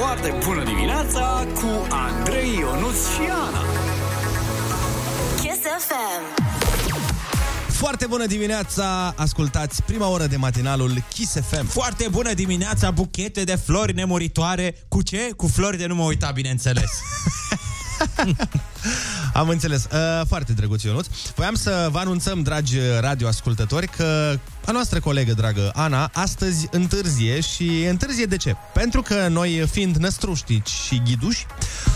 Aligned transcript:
Foarte 0.00 0.34
bună 0.44 0.64
dimineața 0.64 1.46
cu 1.54 1.86
Andrei 1.90 2.58
Ionuț 2.58 2.96
și 3.14 3.20
Ana. 3.30 3.64
Kiss 5.36 5.60
FM. 5.86 6.42
Foarte 7.72 8.06
bună 8.06 8.26
dimineața, 8.26 9.14
ascultați 9.16 9.82
prima 9.82 10.08
oră 10.08 10.26
de 10.26 10.36
matinalul 10.36 11.02
Kiss 11.14 11.32
FM. 11.32 11.66
Foarte 11.66 12.08
bună 12.10 12.32
dimineața, 12.32 12.90
buchete 12.90 13.44
de 13.44 13.54
flori 13.54 13.94
nemuritoare. 13.94 14.74
Cu 14.88 15.02
ce? 15.02 15.30
Cu 15.36 15.46
flori 15.46 15.76
de 15.76 15.86
nu 15.86 15.94
mă 15.94 16.04
uita, 16.04 16.30
bineînțeles. 16.30 16.90
Am 19.32 19.48
înțeles. 19.48 19.84
Uh, 19.92 20.26
foarte 20.26 20.52
drăguț, 20.52 20.82
Ionuț. 20.82 21.06
Voiam 21.34 21.54
să 21.54 21.88
vă 21.90 21.98
anunțăm, 21.98 22.42
dragi 22.42 22.78
radioascultători, 23.00 23.86
că 23.86 24.38
a 24.66 24.70
noastră 24.70 25.00
colegă 25.00 25.32
dragă, 25.32 25.70
Ana, 25.74 26.10
astăzi 26.12 26.68
întârzie 26.70 27.40
și 27.40 27.84
întârzie 27.88 28.24
de 28.24 28.36
ce? 28.36 28.56
Pentru 28.74 29.02
că 29.02 29.28
noi, 29.28 29.66
fiind 29.70 29.96
năstruștici 29.96 30.68
și 30.68 31.02
ghiduși, 31.04 31.46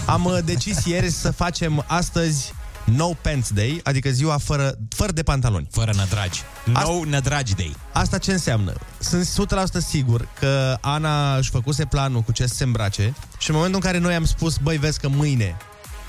am 0.06 0.24
uh, 0.24 0.38
decis 0.44 0.84
ieri 0.84 1.10
să 1.10 1.30
facem 1.30 1.84
astăzi 1.86 2.52
No 2.84 3.06
Pants 3.20 3.50
Day, 3.50 3.80
adică 3.84 4.10
ziua 4.10 4.38
fără, 4.38 4.74
fără 4.88 5.12
de 5.12 5.22
pantaloni. 5.22 5.68
Fără 5.70 5.92
nădragi. 5.96 6.42
No 6.64 7.04
nădragi 7.04 7.54
day. 7.54 7.74
Asta 7.92 8.18
ce 8.18 8.32
înseamnă? 8.32 8.72
Sunt 8.98 9.48
100% 9.78 9.78
sigur 9.88 10.28
că 10.38 10.76
Ana 10.80 11.36
își 11.36 11.50
făcuse 11.50 11.84
planul 11.84 12.20
cu 12.20 12.32
ce 12.32 12.46
să 12.46 12.54
se 12.54 12.64
îmbrace 12.64 13.14
și 13.38 13.50
în 13.50 13.56
momentul 13.56 13.80
în 13.82 13.90
care 13.90 13.98
noi 13.98 14.14
am 14.14 14.24
spus, 14.24 14.56
băi, 14.56 14.76
vezi 14.76 15.00
că 15.00 15.08
mâine 15.08 15.56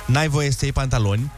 n-ai 0.05 0.27
voie 0.27 0.51
să 0.51 0.59
iei 0.61 0.73
pantaloni, 0.73 1.31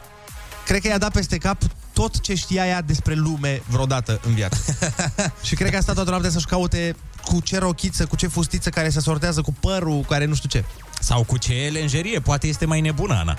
cred 0.65 0.81
că 0.81 0.87
i-a 0.87 0.97
dat 0.97 1.11
peste 1.11 1.37
cap 1.37 1.61
tot 1.93 2.19
ce 2.19 2.35
știa 2.35 2.67
ea 2.67 2.81
despre 2.81 3.13
lume 3.13 3.61
vreodată 3.67 4.19
în 4.25 4.33
viață. 4.33 4.77
și 5.47 5.55
cred 5.55 5.71
că 5.71 5.77
a 5.77 5.81
stat 5.81 5.95
toată 5.95 6.09
noaptea 6.09 6.31
să-și 6.31 6.45
caute 6.45 6.95
cu 7.25 7.39
ce 7.39 7.57
rochiță, 7.57 8.05
cu 8.05 8.15
ce 8.15 8.27
fustiță 8.27 8.69
care 8.69 8.89
se 8.89 8.99
sortează 8.99 9.41
cu 9.41 9.53
părul, 9.59 10.01
care 10.01 10.25
nu 10.25 10.35
știu 10.35 10.49
ce. 10.49 10.63
Sau 10.99 11.23
cu 11.23 11.37
ce 11.37 11.69
lenjerie, 11.71 12.19
poate 12.19 12.47
este 12.47 12.65
mai 12.65 12.81
nebună, 12.81 13.13
Ana. 13.13 13.37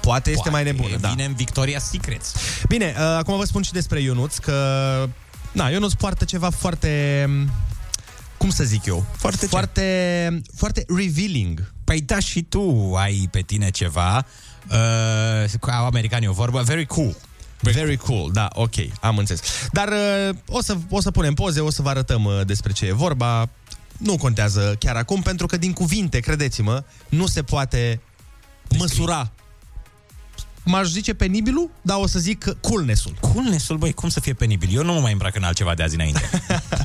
Poate 0.00 0.30
este 0.30 0.50
mai 0.50 0.64
nebună, 0.64 0.96
da. 0.96 1.08
vine 1.08 1.24
în 1.24 1.34
Victoria's 1.34 1.90
Secrets. 1.90 2.34
Bine, 2.68 2.94
uh, 2.96 3.02
acum 3.02 3.36
vă 3.36 3.44
spun 3.44 3.62
și 3.62 3.72
despre 3.72 4.00
Ionuț 4.00 4.36
că... 4.36 5.08
Na, 5.52 5.68
Ionuț 5.68 5.92
poartă 5.92 6.24
ceva 6.24 6.50
foarte... 6.50 7.24
Cum 8.36 8.50
să 8.50 8.64
zic 8.64 8.84
eu? 8.84 9.06
Foarte 9.16 9.40
ce? 9.40 9.46
Foarte, 9.46 10.42
foarte 10.54 10.84
revealing. 10.88 11.72
Păi 11.84 12.00
da, 12.00 12.18
și 12.18 12.42
tu 12.42 12.94
ai 12.96 13.28
pe 13.30 13.40
tine 13.40 13.70
ceva, 13.70 14.26
uh, 14.70 15.58
cu 15.60 15.70
americanii 15.70 16.28
o 16.28 16.32
vorbă, 16.32 16.62
very 16.62 16.86
cool. 16.86 17.16
Very 17.60 17.96
cool, 17.96 18.30
da, 18.32 18.48
ok, 18.52 18.74
am 19.00 19.18
înțeles. 19.18 19.40
Dar 19.72 19.88
uh, 19.88 20.36
o, 20.46 20.62
să, 20.62 20.76
o 20.90 21.00
să 21.00 21.10
punem 21.10 21.34
poze, 21.34 21.60
o 21.60 21.70
să 21.70 21.82
vă 21.82 21.88
arătăm 21.88 22.24
uh, 22.24 22.40
despre 22.46 22.72
ce 22.72 22.86
e 22.86 22.92
vorba. 22.92 23.48
Nu 23.96 24.16
contează 24.16 24.76
chiar 24.78 24.96
acum, 24.96 25.22
pentru 25.22 25.46
că 25.46 25.56
din 25.56 25.72
cuvinte, 25.72 26.20
credeți-mă, 26.20 26.84
nu 27.08 27.26
se 27.26 27.42
poate 27.42 28.00
măsura. 28.78 29.30
M-aș 30.70 30.86
zice 30.88 31.14
penibilul, 31.14 31.70
dar 31.82 31.96
o 32.00 32.06
să 32.06 32.18
zic 32.18 32.44
coolness-ul. 32.60 33.14
Coolness-ul, 33.20 33.76
băi, 33.76 33.92
cum 33.92 34.08
să 34.08 34.20
fie 34.20 34.32
penibil? 34.32 34.68
Eu 34.72 34.84
nu 34.84 34.92
mă 34.92 35.00
mai 35.00 35.12
îmbrac 35.12 35.36
în 35.36 35.42
altceva 35.42 35.74
de 35.74 35.82
azi 35.82 35.94
înainte. 35.94 36.30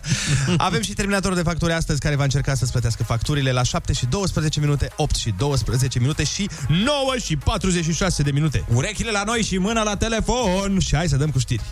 Avem 0.57 0.81
și 0.81 0.93
terminatorul 0.93 1.35
de 1.35 1.43
facturi 1.43 1.73
astăzi 1.73 1.99
care 1.99 2.15
va 2.15 2.23
încerca 2.23 2.53
să-ți 2.53 2.71
plătească 2.71 3.03
facturile 3.03 3.51
la 3.51 3.63
7 3.63 3.93
și 3.93 4.05
12 4.05 4.59
minute, 4.59 4.91
8 4.95 5.15
și 5.15 5.33
12 5.37 5.99
minute 5.99 6.23
și 6.23 6.49
9 6.67 6.85
și 7.23 7.37
46 7.37 8.23
de 8.23 8.31
minute. 8.31 8.65
Urechile 8.73 9.11
la 9.11 9.23
noi 9.23 9.41
și 9.41 9.57
mâna 9.57 9.83
la 9.83 9.95
telefon. 9.95 10.79
Și 10.79 10.95
hai 10.95 11.07
să 11.07 11.15
dăm 11.15 11.29
cu 11.29 11.39
știri. 11.39 11.63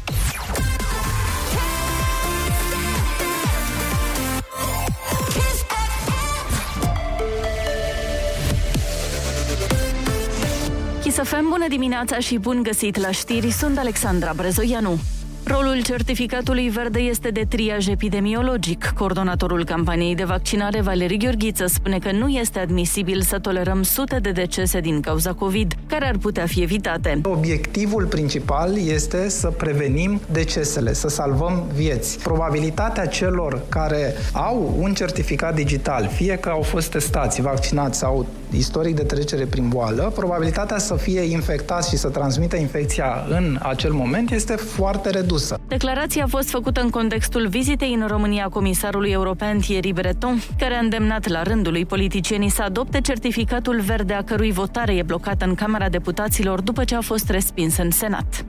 Chisafem, 11.22 11.46
bună 11.50 11.66
dimineața 11.70 12.20
și 12.20 12.38
bun 12.38 12.64
găsit 12.64 12.98
la 12.98 13.12
știri, 13.12 13.52
sunt 13.52 13.78
Alexandra 13.78 14.34
Brezoianu. 14.36 15.00
Rolul 15.44 15.82
certificatului 15.84 16.70
verde 16.70 17.00
este 17.00 17.30
de 17.30 17.46
triaj 17.50 17.88
epidemiologic. 17.88 18.94
Coordonatorul 18.98 19.66
campaniei 19.66 20.16
de 20.16 20.24
vaccinare, 20.24 20.82
Valerii 20.82 21.18
Gheorghiță, 21.18 21.66
spune 21.66 22.00
că 22.00 22.12
nu 22.12 22.28
este 22.28 22.60
admisibil 22.60 23.22
să 23.22 23.40
tolerăm 23.40 23.84
sute 23.84 24.20
de 24.20 24.32
decese 24.32 24.80
din 24.80 25.02
cauza 25.02 25.34
COVID, 25.34 25.74
care 25.88 26.06
ar 26.08 26.18
putea 26.18 26.46
fi 26.46 26.62
evitate. 26.62 27.22
Obiectivul 27.24 28.06
principal 28.06 28.78
este 28.78 29.30
să 29.30 29.48
prevenim 29.48 30.22
decesele, 30.32 30.94
să 30.94 31.08
salvăm 31.08 31.64
vieți. 31.74 32.20
Probabilitatea 32.20 33.06
celor 33.06 33.62
care 33.70 34.14
au 34.34 34.76
un 34.80 34.94
certificat 34.94 35.56
digital, 35.56 36.08
fie 36.08 36.36
că 36.36 36.50
au 36.50 36.62
fost 36.62 36.92
testați, 36.92 37.42
vaccinați 37.42 37.98
sau 37.98 38.28
istoric 38.52 38.96
de 38.96 39.04
trecere 39.04 39.46
prin 39.46 39.68
boală, 39.68 40.12
probabilitatea 40.16 40.78
să 40.78 40.96
fie 40.96 41.22
infectați 41.22 41.90
și 41.90 41.98
să 41.98 42.10
transmită 42.10 42.56
infecția 42.56 43.26
în 43.30 43.60
acel 43.62 43.92
moment 43.92 44.32
este 44.32 44.56
foarte 44.56 45.10
redusă. 45.10 45.60
Declarația 45.68 46.24
a 46.24 46.28
fost 46.28 46.50
făcută 46.50 46.82
în 46.82 46.90
contextul 46.90 47.48
vizitei 47.48 47.94
în 47.94 48.08
România 48.08 48.46
a 48.46 48.50
comisarului 48.50 49.12
european 49.12 49.60
Thierry 49.60 49.94
Breton, 49.94 50.42
care 50.58 50.74
a 50.74 50.80
îndemnat 50.80 51.28
la 51.28 51.44
rândul 51.44 51.72
lui 51.72 51.86
politicienii 51.86 52.50
să 52.50 52.62
adopte 52.62 53.02
certificatul 53.02 53.80
verde 53.80 54.14
a 54.14 54.24
cărui 54.24 54.52
votare 54.52 54.96
e 54.96 55.04
blocată 55.04 55.46
în 55.46 55.56
Camera 55.56 55.90
Deputaților 55.90 56.62
după 56.62 56.84
ce 56.84 56.96
a 56.96 57.02
fost 57.02 57.30
respins 57.30 57.78
în 57.78 57.92
Senat. 57.92 58.46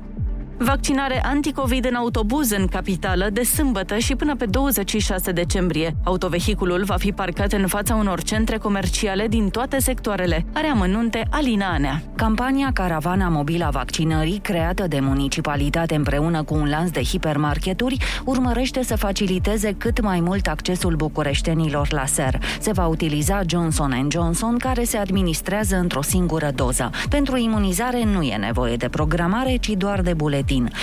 Vaccinare 0.57 1.25
anticovid 1.25 1.85
în 1.85 1.95
autobuz 1.95 2.51
în 2.51 2.67
capitală 2.67 3.29
de 3.33 3.43
sâmbătă 3.43 3.99
și 3.99 4.15
până 4.17 4.37
pe 4.37 4.47
26 4.47 5.33
decembrie. 5.33 5.97
Autovehiculul 6.05 6.85
va 6.85 6.97
fi 6.97 7.13
parcat 7.13 7.53
în 7.53 7.67
fața 7.67 7.95
unor 7.95 8.23
centre 8.23 8.57
comerciale 8.57 9.29
din 9.29 9.49
toate 9.49 9.79
sectoarele. 9.79 10.45
Are 10.53 10.67
amănunte 10.67 11.27
Alina 11.31 11.73
Anea. 11.73 12.03
Campania 12.17 12.71
Caravana 12.73 13.29
Mobilă 13.29 13.65
a 13.65 13.71
Vaccinării, 13.71 14.39
creată 14.39 14.87
de 14.89 15.01
municipalitate 15.01 15.95
împreună 15.95 16.43
cu 16.43 16.55
un 16.55 16.69
lanț 16.69 16.91
de 16.91 17.03
hipermarketuri, 17.03 17.97
urmărește 18.25 18.83
să 18.83 18.97
faciliteze 18.97 19.75
cât 19.79 20.01
mai 20.01 20.21
mult 20.21 20.47
accesul 20.47 20.95
bucureștenilor 20.95 21.93
la 21.93 22.07
SER. 22.07 22.39
Se 22.61 22.73
va 22.73 22.87
utiliza 22.87 23.41
Johnson 23.47 24.07
Johnson, 24.09 24.57
care 24.59 24.85
se 24.85 24.97
administrează 24.97 25.77
într-o 25.77 26.03
singură 26.03 26.51
doză. 26.55 26.91
Pentru 27.09 27.37
imunizare 27.37 28.05
nu 28.05 28.23
e 28.23 28.37
nevoie 28.37 28.77
de 28.77 28.89
programare, 28.89 29.57
ci 29.57 29.69
doar 29.69 30.01
de 30.01 30.15
buletin. 30.15 30.42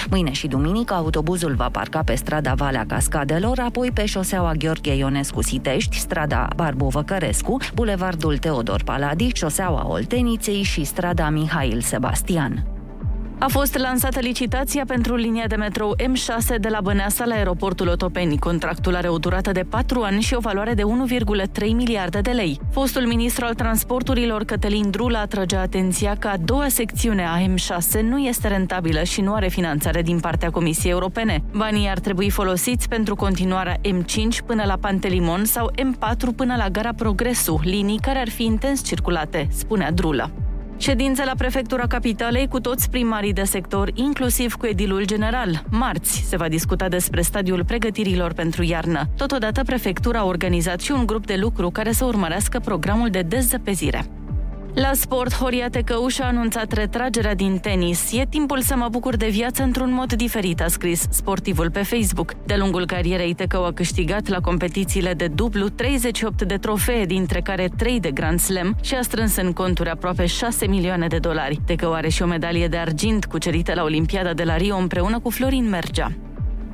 Mâine 0.09 0.31
și 0.31 0.47
duminică 0.47 0.93
autobuzul 0.93 1.53
va 1.55 1.69
parca 1.71 2.01
pe 2.03 2.15
strada 2.15 2.53
Valea 2.53 2.85
Cascadelor, 2.85 3.59
apoi 3.59 3.91
pe 3.91 4.05
șoseaua 4.05 4.53
Gheorghe 4.53 4.95
Ionescu 4.95 5.41
Sitești, 5.41 5.97
strada 5.97 6.47
Barbu 6.55 6.87
Văcărescu, 6.87 7.57
bulevardul 7.73 8.37
Teodor 8.37 8.83
Paladi, 8.83 9.31
șoseaua 9.33 9.87
Olteniței 9.87 10.61
și 10.61 10.83
strada 10.83 11.29
Mihail 11.29 11.81
Sebastian. 11.81 12.78
A 13.41 13.47
fost 13.47 13.77
lansată 13.77 14.19
licitația 14.19 14.83
pentru 14.87 15.15
linia 15.15 15.47
de 15.47 15.55
metrou 15.55 15.95
M6 15.95 16.59
de 16.59 16.69
la 16.69 16.81
Băneasa 16.81 17.25
la 17.25 17.35
aeroportul 17.35 17.87
Otopeni. 17.87 18.37
Contractul 18.37 18.95
are 18.95 19.09
o 19.09 19.17
durată 19.17 19.51
de 19.51 19.63
4 19.69 20.01
ani 20.01 20.21
și 20.21 20.33
o 20.33 20.39
valoare 20.39 20.73
de 20.73 20.83
1,3 21.61 21.67
miliarde 21.73 22.19
de 22.19 22.31
lei. 22.31 22.59
Fostul 22.71 23.05
ministru 23.05 23.45
al 23.45 23.53
transporturilor 23.53 24.43
Cătălin 24.43 24.89
Drula 24.89 25.19
atrage 25.19 25.55
atenția 25.55 26.15
că 26.15 26.27
a 26.27 26.37
doua 26.37 26.67
secțiune 26.67 27.25
a 27.25 27.37
M6 27.39 28.01
nu 28.01 28.17
este 28.17 28.47
rentabilă 28.47 29.03
și 29.03 29.21
nu 29.21 29.33
are 29.33 29.47
finanțare 29.47 30.01
din 30.01 30.19
partea 30.19 30.49
Comisiei 30.49 30.91
Europene. 30.91 31.43
Banii 31.51 31.89
ar 31.89 31.99
trebui 31.99 32.29
folosiți 32.29 32.87
pentru 32.87 33.15
continuarea 33.15 33.77
M5 33.77 34.45
până 34.45 34.63
la 34.65 34.77
Pantelimon 34.81 35.45
sau 35.45 35.71
M4 35.71 36.35
până 36.35 36.55
la 36.57 36.69
Gara 36.69 36.93
Progresu, 36.95 37.59
linii 37.63 37.99
care 37.99 38.19
ar 38.19 38.29
fi 38.29 38.43
intens 38.43 38.83
circulate, 38.83 39.47
spunea 39.51 39.91
Drula. 39.91 40.29
Ședință 40.79 41.23
la 41.23 41.33
prefectura 41.37 41.87
capitalei 41.87 42.47
cu 42.47 42.59
toți 42.59 42.89
primarii 42.89 43.33
de 43.33 43.43
sector, 43.43 43.91
inclusiv 43.93 44.53
cu 44.53 44.65
edilul 44.65 45.05
general. 45.05 45.63
Marți 45.69 46.23
se 46.27 46.37
va 46.37 46.47
discuta 46.47 46.87
despre 46.87 47.21
stadiul 47.21 47.65
pregătirilor 47.65 48.33
pentru 48.33 48.63
iarnă. 48.63 49.09
Totodată, 49.17 49.63
prefectura 49.63 50.19
a 50.19 50.25
organizat 50.25 50.79
și 50.79 50.91
un 50.91 51.05
grup 51.05 51.25
de 51.25 51.35
lucru 51.35 51.69
care 51.69 51.91
să 51.91 52.05
urmărească 52.05 52.59
programul 52.59 53.09
de 53.09 53.21
dezăpezire. 53.21 54.05
La 54.73 54.91
sport, 54.93 55.33
Horia 55.33 55.69
Tecăuș 55.69 56.19
a 56.19 56.25
anunțat 56.25 56.71
retragerea 56.71 57.35
din 57.35 57.57
tenis. 57.57 58.11
E 58.11 58.25
timpul 58.29 58.61
să 58.61 58.75
mă 58.75 58.87
bucur 58.91 59.15
de 59.15 59.27
viață 59.27 59.63
într-un 59.63 59.93
mod 59.93 60.13
diferit, 60.13 60.61
a 60.61 60.67
scris 60.67 61.05
sportivul 61.09 61.71
pe 61.71 61.83
Facebook. 61.83 62.33
De 62.45 62.55
lungul 62.55 62.85
carierei, 62.85 63.33
Tecău 63.33 63.65
a 63.65 63.71
câștigat 63.71 64.27
la 64.27 64.39
competițiile 64.39 65.13
de 65.13 65.27
dublu 65.27 65.69
38 65.69 66.43
de 66.43 66.57
trofee, 66.57 67.05
dintre 67.05 67.41
care 67.41 67.69
3 67.77 67.99
de 67.99 68.11
Grand 68.11 68.39
Slam 68.39 68.75
și 68.81 68.95
a 68.95 69.01
strâns 69.01 69.35
în 69.35 69.53
conturi 69.53 69.89
aproape 69.89 70.25
6 70.25 70.67
milioane 70.67 71.07
de 71.07 71.17
dolari. 71.17 71.59
Tecău 71.65 71.93
are 71.93 72.09
și 72.09 72.21
o 72.21 72.25
medalie 72.25 72.67
de 72.67 72.77
argint 72.77 73.25
cucerită 73.25 73.73
la 73.73 73.83
Olimpiada 73.83 74.33
de 74.33 74.43
la 74.43 74.57
Rio 74.57 74.75
împreună 74.75 75.19
cu 75.19 75.29
Florin 75.29 75.69
Mergea. 75.69 76.11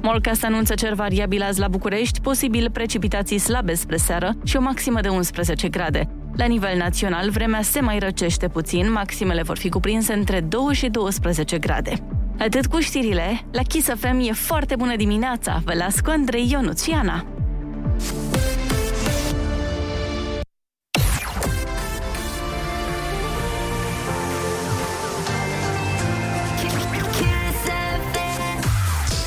Molcast 0.01 0.43
anunță 0.43 0.73
cer 0.73 0.93
variabil 0.93 1.41
azi 1.41 1.59
la 1.59 1.67
București, 1.67 2.21
posibil 2.21 2.69
precipitații 2.71 3.37
slabe 3.37 3.73
spre 3.73 3.97
seară 3.97 4.33
și 4.43 4.55
o 4.57 4.61
maximă 4.61 5.01
de 5.01 5.07
11 5.07 5.67
grade. 5.67 6.09
La 6.35 6.45
nivel 6.45 6.77
național, 6.77 7.29
vremea 7.29 7.61
se 7.61 7.79
mai 7.79 7.99
răcește 7.99 8.47
puțin, 8.47 8.91
maximele 8.91 9.41
vor 9.41 9.57
fi 9.57 9.69
cuprinse 9.69 10.13
între 10.13 10.39
2 10.41 10.73
și 10.73 10.87
12 10.87 11.57
grade. 11.57 11.93
Atât 12.39 12.65
cu 12.65 12.79
știrile, 12.79 13.45
la 13.51 13.61
Kiss 13.61 13.87
FM 13.87 14.19
e 14.19 14.31
foarte 14.31 14.75
bună 14.75 14.95
dimineața! 14.95 15.61
Vă 15.65 15.73
las 15.73 15.99
cu 15.99 16.09
Andrei 16.09 16.49
Ionuțiana! 16.51 17.25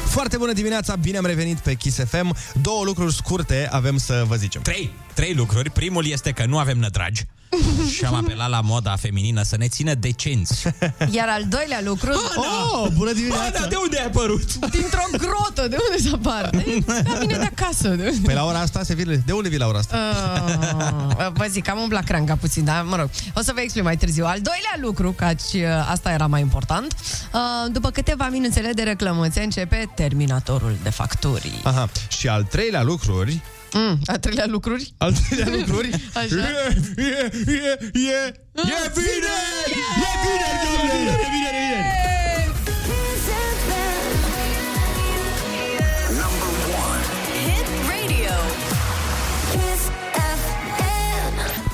Foarte 0.05 0.37
bună 0.37 0.53
dimineața, 0.53 0.97
bine 0.97 1.17
am 1.17 1.27
revenit 1.27 1.59
pe 1.59 1.75
Kiss 1.75 2.05
FM. 2.05 2.37
Două 2.63 2.85
lucruri 2.85 3.15
scurte 3.15 3.69
avem 3.71 3.97
să 3.97 4.25
vă 4.27 4.35
zicem. 4.35 4.63
Trei! 4.63 5.08
Trei 5.19 5.35
lucruri. 5.35 5.71
Primul 5.71 6.07
este 6.07 6.31
că 6.31 6.45
nu 6.47 6.59
avem 6.59 6.79
nădragi 6.79 7.25
și 7.95 8.05
am 8.05 8.15
apelat 8.15 8.49
la 8.49 8.61
moda 8.61 8.97
feminină 8.97 9.43
să 9.43 9.57
ne 9.57 9.69
țină 9.69 9.95
decenți. 9.95 10.67
Iar 11.11 11.29
al 11.29 11.45
doilea 11.49 11.81
lucru... 11.85 12.11
Oh, 12.37 12.89
bună 12.95 13.13
dimineața! 13.13 13.59
Ana, 13.59 13.67
de 13.67 13.77
unde 13.83 13.99
ai 13.99 14.05
apărut? 14.05 14.55
Dintr-o 14.55 15.05
grotă, 15.11 15.69
de 15.69 15.77
unde 15.89 16.03
să 16.03 16.11
apar? 16.15 16.51
La 17.13 17.19
mine 17.21 17.37
de 17.37 17.51
acasă. 17.57 17.89
De 17.89 18.07
unde? 18.07 18.21
Păi 18.25 18.35
la 18.35 18.45
ora 18.45 18.59
asta 18.59 18.83
se 18.83 18.95
vine. 18.95 19.23
De 19.27 19.33
unde 19.33 19.49
vii 19.49 19.59
la 19.59 19.67
ora 19.67 19.79
asta? 19.79 19.97
Uh, 21.19 21.27
vă 21.33 21.47
zic, 21.49 21.69
am 21.69 21.79
umblat 21.79 22.05
cranga 22.05 22.37
puțin, 22.37 22.65
dar 22.65 22.83
mă 22.83 22.97
rog, 22.97 23.11
o 23.35 23.41
să 23.41 23.53
vă 23.55 23.61
explic 23.61 23.85
mai 23.85 23.97
târziu. 23.97 24.25
Al 24.25 24.41
doilea 24.41 24.77
lucru, 24.81 25.13
căci 25.13 25.53
uh, 25.55 25.89
asta 25.91 26.13
era 26.13 26.27
mai 26.27 26.41
important, 26.41 26.95
uh, 27.33 27.73
după 27.73 27.91
câteva 27.91 28.29
minuțele 28.29 28.73
de 28.73 28.83
reclămâțe 28.83 29.43
începe 29.43 29.91
terminatorul 29.95 30.77
de 30.83 30.91
facturi. 30.91 31.61
Aha. 31.63 31.89
Și 32.09 32.29
al 32.29 32.45
treilea 32.45 32.83
lucruri 32.83 33.43
Mm, 33.77 33.95
al 34.05 34.19
treilea 34.19 34.47
lucruri? 34.47 34.89
Al 34.99 35.13
treilea 35.13 35.57
lucruri 35.57 35.91
Așa. 36.21 36.37
E, 36.37 36.77
e, 36.97 37.31
e, 37.45 37.79
e, 37.93 38.35
e 38.55 38.91
bine! 38.95 39.35
E 39.67 40.11
bine, 40.25 40.51
domnule! 40.65 40.93
E 40.93 41.05
bine, 41.05 41.13
e 41.13 41.31
bine! 41.31 41.38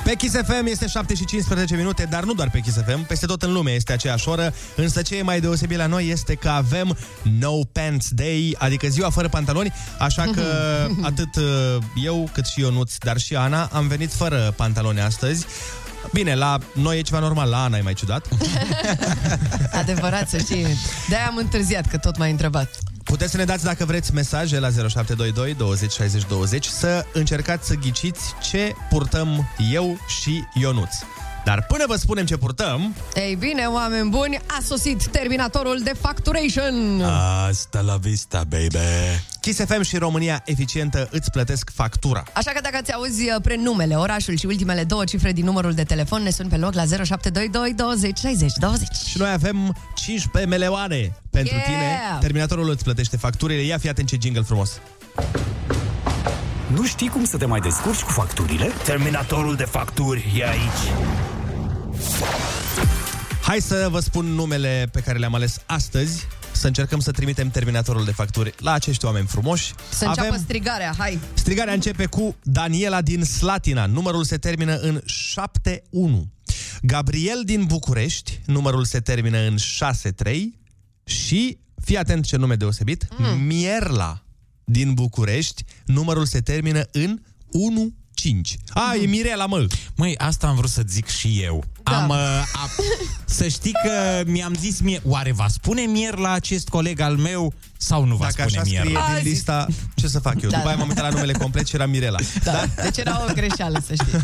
Pe 0.05 0.15
Kiss 0.15 0.35
FM 0.35 0.67
este 0.67 0.87
7 0.87 1.15
și 1.15 1.25
15 1.25 1.77
minute, 1.77 2.07
dar 2.11 2.25
nu 2.25 2.33
doar 2.33 2.51
pe 2.51 2.61
Kiss 2.61 2.77
FM, 2.87 3.07
peste 3.07 3.27
tot 3.27 3.43
în 3.43 3.53
lume 3.53 3.71
este 3.71 3.93
aceeași 3.93 4.29
oră, 4.29 4.55
însă 4.77 5.03
ce 5.03 5.17
e 5.17 5.23
mai 5.23 5.41
deosebit 5.41 5.77
la 5.77 5.87
noi 5.87 6.09
este 6.09 6.35
că 6.35 6.49
avem 6.49 6.97
No 7.23 7.65
Pants 7.73 8.09
Day, 8.11 8.57
adică 8.59 8.87
ziua 8.89 9.11
fără 9.11 9.29
pantaloni, 9.29 9.73
așa 9.99 10.23
că 10.35 10.43
atât 11.11 11.37
uh, 11.37 11.83
eu 12.05 12.29
cât 12.33 12.47
și 12.47 12.61
Ionuț, 12.61 12.97
dar 12.99 13.19
și 13.19 13.37
Ana 13.37 13.69
am 13.73 13.87
venit 13.87 14.13
fără 14.13 14.53
pantaloni 14.57 15.01
astăzi. 15.01 15.47
Bine, 16.13 16.35
la 16.35 16.59
noi 16.75 16.99
e 16.99 17.03
ceva 17.03 17.19
normal, 17.19 17.49
la 17.49 17.63
Ana 17.63 17.77
e 17.77 17.81
mai 17.81 17.95
ciudat. 17.95 18.29
Adevărat 19.81 20.29
să 20.29 20.39
știi. 20.39 20.67
De-aia 21.09 21.27
am 21.27 21.37
întârziat, 21.37 21.87
că 21.87 21.97
tot 21.97 22.19
m-ai 22.19 22.31
întrebat. 22.31 22.79
Puteți 23.15 23.31
să 23.33 23.37
ne 23.37 23.45
dați 23.45 23.65
dacă 23.65 23.85
vreți 23.85 24.15
mesaje 24.15 24.59
la 24.59 24.69
0722 24.71 25.55
20 25.55 25.93
60 25.93 26.27
20 26.27 26.65
să 26.65 27.05
încercați 27.13 27.67
să 27.67 27.75
ghiciți 27.75 28.35
ce 28.43 28.75
purtăm 28.89 29.49
eu 29.73 29.97
și 30.07 30.45
Ionuț. 30.55 30.95
Dar 31.45 31.65
până 31.69 31.85
vă 31.87 31.97
spunem 31.97 32.25
ce 32.25 32.37
purtăm, 32.37 32.95
Ei 33.15 33.35
bine, 33.35 33.65
oameni 33.67 34.09
buni, 34.09 34.37
a 34.47 34.59
sosit 34.67 35.07
terminatorul 35.07 35.81
de 35.85 35.93
facturation. 36.01 37.03
Asta 37.49 37.81
la 37.81 37.97
vista, 37.97 38.45
baby. 38.49 38.79
Kiss 39.41 39.61
FM 39.65 39.83
și 39.83 39.97
România 39.97 40.43
Eficientă 40.45 41.09
îți 41.11 41.31
plătesc 41.31 41.71
factura. 41.75 42.23
Așa 42.33 42.51
că 42.51 42.61
dacă 42.63 42.79
ți 42.83 42.93
auzi 42.93 43.23
uh, 43.23 43.37
prenumele, 43.43 43.95
orașul 43.95 44.37
și 44.37 44.47
ultimele 44.47 44.85
două 44.85 45.05
cifre 45.05 45.33
din 45.33 45.45
numărul 45.45 45.73
de 45.73 45.83
telefon, 45.83 46.23
ne 46.23 46.31
sun 46.31 46.49
pe 46.49 46.57
loc 46.57 46.75
la 46.75 46.85
0722 46.85 47.73
20 47.77 48.19
60 48.19 48.53
20. 48.59 48.89
Și 49.09 49.19
noi 49.19 49.31
avem 49.33 49.77
15 49.95 50.51
meleoane 50.51 51.17
pentru 51.31 51.55
Yeah! 51.55 51.65
tine. 51.67 51.99
Terminatorul 52.21 52.71
îți 52.71 52.85
plătește 52.85 53.17
facturile. 53.17 53.61
Ia 53.63 53.79
fi 53.79 53.89
atent 53.89 54.09
ce 54.09 54.17
jingle 54.21 54.43
frumos. 54.43 54.71
Nu 56.67 56.85
știi 56.87 57.09
cum 57.09 57.25
să 57.25 57.37
te 57.37 57.45
mai 57.47 57.61
descurci 57.61 58.01
cu 58.03 58.11
facturile? 58.11 58.71
Terminatorul 58.85 59.55
de 59.55 59.65
facturi 59.65 60.33
e 60.39 60.49
aici. 60.49 60.93
Hai 63.43 63.61
să 63.61 63.89
vă 63.91 64.01
spun 64.01 64.27
numele 64.27 64.89
pe 64.93 65.01
care 65.01 65.19
le-am 65.19 65.35
ales 65.35 65.59
astăzi. 65.67 66.27
Să 66.53 66.67
încercăm 66.67 67.01
să 67.01 67.11
trimitem 67.11 67.51
terminatorul 67.51 68.05
de 68.05 68.11
facturi 68.11 68.55
la 68.59 68.73
acești 68.73 69.05
oameni 69.05 69.27
frumoși. 69.27 69.73
Să 69.91 70.05
înceapă 70.05 70.37
strigarea, 70.37 70.95
hai. 70.99 71.19
Strigarea 71.35 71.73
începe 71.73 72.07
cu 72.07 72.37
Daniela 72.43 73.03
din 73.03 73.25
Slatina. 73.25 73.87
Numărul 73.87 74.25
se 74.25 74.37
termină 74.37 74.77
în 74.77 75.01
71. 75.05 76.29
Gabriel 76.83 77.43
din 77.45 77.65
București. 77.65 78.41
Numărul 78.47 78.85
se 78.85 79.01
termină 79.01 79.39
în 79.39 79.57
63. 79.57 80.59
Și, 81.05 81.59
fii 81.85 81.97
atent 81.97 82.25
ce 82.25 82.37
nume 82.37 82.55
deosebit, 82.55 83.07
mm. 83.19 83.41
Mierla 83.41 84.25
din 84.65 84.95
București. 84.95 85.65
Numărul 85.85 86.27
se 86.27 86.41
termină 86.41 86.83
în 86.91 87.21
15. 88.15 88.57
A, 88.69 88.95
e 88.95 89.07
Mirela, 89.07 89.47
mă! 89.47 89.67
Măi, 89.97 90.19
asta 90.19 90.47
am 90.47 90.57
vrut 90.57 90.71
să 90.71 90.83
zic 90.89 91.09
și 91.09 91.41
eu. 91.43 91.65
Da. 91.83 92.03
Am, 92.03 92.09
uh, 92.09 92.17
a, 92.17 92.71
să 93.25 93.49
știi 93.49 93.73
că 93.85 94.23
mi-am 94.27 94.55
zis 94.55 94.81
mie, 94.81 95.01
oare 95.05 95.33
va 95.33 95.49
spune 95.49 95.83
mier 95.83 96.17
la 96.17 96.31
acest 96.31 96.69
coleg 96.69 97.01
al 97.01 97.17
meu 97.17 97.53
sau 97.85 98.05
nu 98.05 98.17
va 98.17 98.25
Dacă 98.37 98.49
spune 98.49 98.59
așa 98.59 98.69
mier? 98.71 98.81
scrie 98.85 98.99
Azi. 98.99 99.23
din 99.23 99.31
lista, 99.33 99.67
ce 99.95 100.09
să 100.09 100.19
fac 100.19 100.43
eu? 100.43 100.51
Da, 100.51 100.57
După 100.57 100.69
aia 100.69 100.77
da. 100.77 100.81
m-am 100.83 100.89
uitat 100.89 101.05
la 101.05 101.11
numele 101.11 101.33
complet 101.33 101.67
și 101.67 101.75
era 101.75 101.87
Mirela. 101.87 102.19
Da, 102.45 102.65
deci 102.83 102.97
era 102.97 103.23
o 103.29 103.33
greșeală, 103.33 103.83
să 103.87 103.95
știi. 103.95 104.19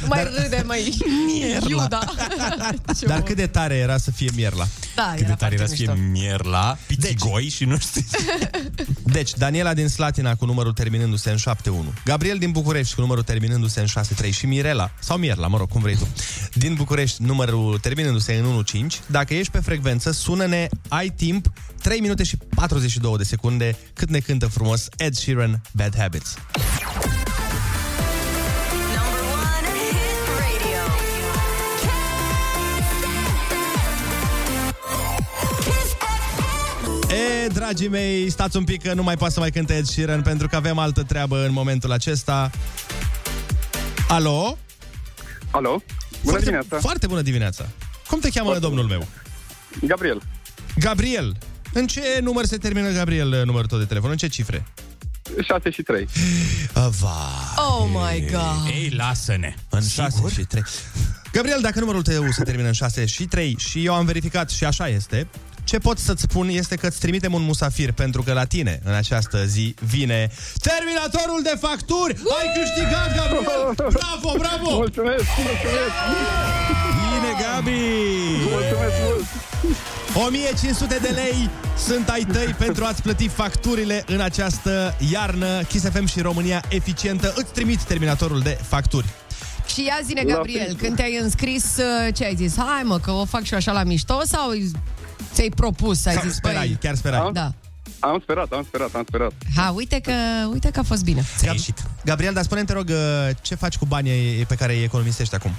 Nu 0.00 0.06
mai 0.08 0.24
râde, 0.24 0.62
măi. 0.66 0.96
Mierla. 1.26 1.68
Iuda. 1.68 1.98
Ce 2.98 3.06
Dar 3.06 3.16
bun. 3.16 3.26
cât 3.26 3.36
de 3.36 3.46
tare 3.46 3.74
era 3.74 3.96
să 3.98 4.10
fie 4.10 4.30
Mierla. 4.34 4.66
Da, 4.96 5.02
Cât 5.10 5.18
de 5.18 5.24
era 5.24 5.34
tare 5.34 5.54
era 5.54 5.66
să 5.66 5.74
foarte 5.76 5.92
fie 5.92 6.02
mișto. 6.02 6.18
mier 6.20 6.44
la 6.44 6.76
pițigoi 6.86 7.48
și 7.48 7.64
nu 7.64 7.78
știu. 7.78 8.02
Deci, 9.16 9.30
Daniela 9.34 9.74
din 9.74 9.88
Slatina 9.88 10.34
cu 10.34 10.44
numărul 10.44 10.72
terminându-se 10.72 11.30
în 11.30 11.36
71. 11.36 11.92
Gabriel 12.04 12.38
din 12.38 12.50
București 12.50 12.94
cu 12.94 13.00
numărul 13.00 13.22
terminându-se 13.22 13.80
în 13.80 13.86
63 13.86 14.30
și 14.30 14.46
Mirela, 14.46 14.90
sau 14.98 15.16
Mierla, 15.16 15.46
mă 15.46 15.56
rog, 15.56 15.68
cum 15.68 15.80
vrei 15.80 15.96
tu, 15.96 16.08
din 16.54 16.74
București 16.74 17.22
numărul 17.22 17.78
terminându-se 17.78 18.32
în 18.34 18.42
15. 18.62 19.00
Dacă 19.06 19.34
ești 19.34 19.52
pe 19.52 19.58
frecvență, 19.58 20.10
sună-ne, 20.12 20.68
ai 20.88 21.08
timp, 21.08 21.46
3 21.84 22.00
minute 22.00 22.22
și 22.22 22.36
42 22.54 23.16
de 23.16 23.24
secunde, 23.24 23.76
cât 23.92 24.08
ne 24.08 24.18
cântă 24.18 24.46
frumos 24.46 24.88
Ed 24.96 25.14
Sheeran, 25.14 25.60
Bad 25.72 25.96
Habits. 25.98 26.34
Number 28.94 29.20
one 29.20 29.68
hit 29.76 29.96
radio. 30.38 30.82
Kiss 35.60 35.94
FM. 37.06 37.12
E, 37.12 37.46
dragii 37.46 37.88
mei, 37.88 38.30
stați 38.30 38.56
un 38.56 38.64
pic 38.64 38.82
că 38.82 38.94
nu 38.94 39.02
mai 39.02 39.16
poate 39.16 39.32
să 39.32 39.40
mai 39.40 39.50
cânte 39.50 39.76
Ed 39.76 39.84
Sheeran 39.84 40.22
pentru 40.22 40.48
că 40.48 40.56
avem 40.56 40.78
altă 40.78 41.02
treabă 41.02 41.44
în 41.44 41.52
momentul 41.52 41.92
acesta. 41.92 42.50
Alo? 44.08 44.58
Alo, 45.50 45.68
bună 45.70 45.82
foarte, 46.22 46.44
dimineața, 46.44 46.78
Foarte 46.78 47.06
bună 47.06 47.22
dimineața. 47.22 47.68
Cum 48.08 48.20
te 48.20 48.30
cheamă 48.30 48.58
domnul 48.58 48.84
meu? 48.84 49.06
Gabriel, 49.86 50.22
Gabriel. 50.78 51.36
În 51.74 51.86
ce 51.86 52.18
număr 52.22 52.44
se 52.44 52.56
termină, 52.56 52.90
Gabriel, 52.90 53.42
numărul 53.44 53.66
tău 53.66 53.78
de 53.78 53.84
telefon? 53.84 54.10
În 54.10 54.16
ce 54.16 54.26
cifre? 54.28 54.66
6 55.42 55.70
și 55.70 55.82
3. 55.82 56.08
Va. 56.72 57.18
Oh 57.56 57.86
my 57.88 58.26
god. 58.30 58.66
Ei, 58.66 58.92
lasă-ne. 58.96 59.54
În 59.68 59.82
6 59.82 60.22
și 60.32 60.40
3. 60.40 60.62
Gabriel, 61.32 61.58
dacă 61.62 61.80
numărul 61.80 62.02
tău 62.02 62.30
se 62.30 62.42
termină 62.42 62.66
în 62.66 62.72
6 62.72 63.06
și 63.06 63.24
3 63.24 63.56
și 63.58 63.84
eu 63.84 63.94
am 63.94 64.04
verificat 64.04 64.50
și 64.50 64.64
așa 64.64 64.88
este, 64.88 65.26
ce 65.64 65.78
pot 65.78 65.98
să-ți 65.98 66.22
spun 66.22 66.48
este 66.48 66.76
că 66.76 66.86
îți 66.86 66.98
trimitem 66.98 67.32
un 67.32 67.42
musafir 67.42 67.92
pentru 67.92 68.22
că 68.22 68.32
la 68.32 68.44
tine 68.44 68.80
în 68.84 68.94
această 68.94 69.44
zi 69.44 69.74
vine 69.80 70.30
terminatorul 70.62 71.40
de 71.42 71.56
facturi! 71.60 72.14
Ai 72.38 72.48
câștigat, 72.58 73.16
Gabriel! 73.16 73.74
Bravo, 73.76 74.34
bravo! 74.38 74.70
Mulțumesc, 74.70 75.24
mulțumesc, 75.44 75.94
Bine, 77.10 77.32
Gabi! 77.42 77.80
mulțumesc 78.50 78.94
mult! 79.04 79.24
1500 80.14 80.98
de 81.02 81.08
lei 81.08 81.50
sunt 81.86 82.08
ai 82.08 82.26
tăi 82.32 82.54
pentru 82.58 82.84
a-ți 82.84 83.02
plăti 83.02 83.28
facturile 83.28 84.04
în 84.06 84.20
această 84.20 84.96
iarnă. 85.10 85.62
Kiss 85.62 85.84
FM 85.90 86.06
și 86.06 86.20
România 86.20 86.62
eficientă 86.68 87.32
îți 87.36 87.52
trimit 87.52 87.82
terminatorul 87.82 88.40
de 88.40 88.58
facturi. 88.62 89.06
Și 89.74 89.84
ia 89.84 89.98
zine, 90.04 90.22
La 90.26 90.34
Gabriel, 90.34 90.64
fel. 90.66 90.74
când 90.76 90.96
te-ai 90.96 91.18
înscris, 91.22 91.64
uh, 91.76 92.14
ce 92.14 92.24
ai 92.24 92.34
zis? 92.34 92.56
Hai 92.56 92.82
mă, 92.84 92.98
că 92.98 93.10
o 93.10 93.24
fac 93.24 93.42
și 93.42 93.52
eu 93.52 93.58
așa 93.58 93.72
la 93.72 93.82
mișto 93.84 94.20
sau 94.24 94.50
ți-ai 95.32 95.48
propus, 95.48 96.06
ai 96.06 96.14
Sau 96.14 96.22
zis, 96.22 96.34
sperai, 96.34 96.66
băi, 96.66 96.76
chiar 96.80 96.94
sperai. 96.94 97.30
da. 97.32 97.52
Am 97.98 98.18
sperat, 98.22 98.52
am 98.52 98.64
sperat, 98.68 98.94
am 98.94 99.04
sperat. 99.08 99.32
Ha, 99.56 99.70
uite 99.76 100.00
că, 100.00 100.12
uite 100.52 100.70
că 100.70 100.78
a 100.78 100.82
fost 100.82 101.04
bine. 101.04 101.24
Ți-a 101.38 101.50
ieșit. 101.52 101.82
Gabriel, 102.04 102.32
dar 102.32 102.44
spune 102.44 102.64
te 102.64 102.72
rog, 102.72 102.88
uh, 102.88 102.96
ce 103.42 103.54
faci 103.54 103.76
cu 103.76 103.84
banii 103.86 104.44
pe 104.48 104.54
care 104.54 104.74
îi 104.74 104.82
economisești 104.82 105.34
acum? 105.34 105.50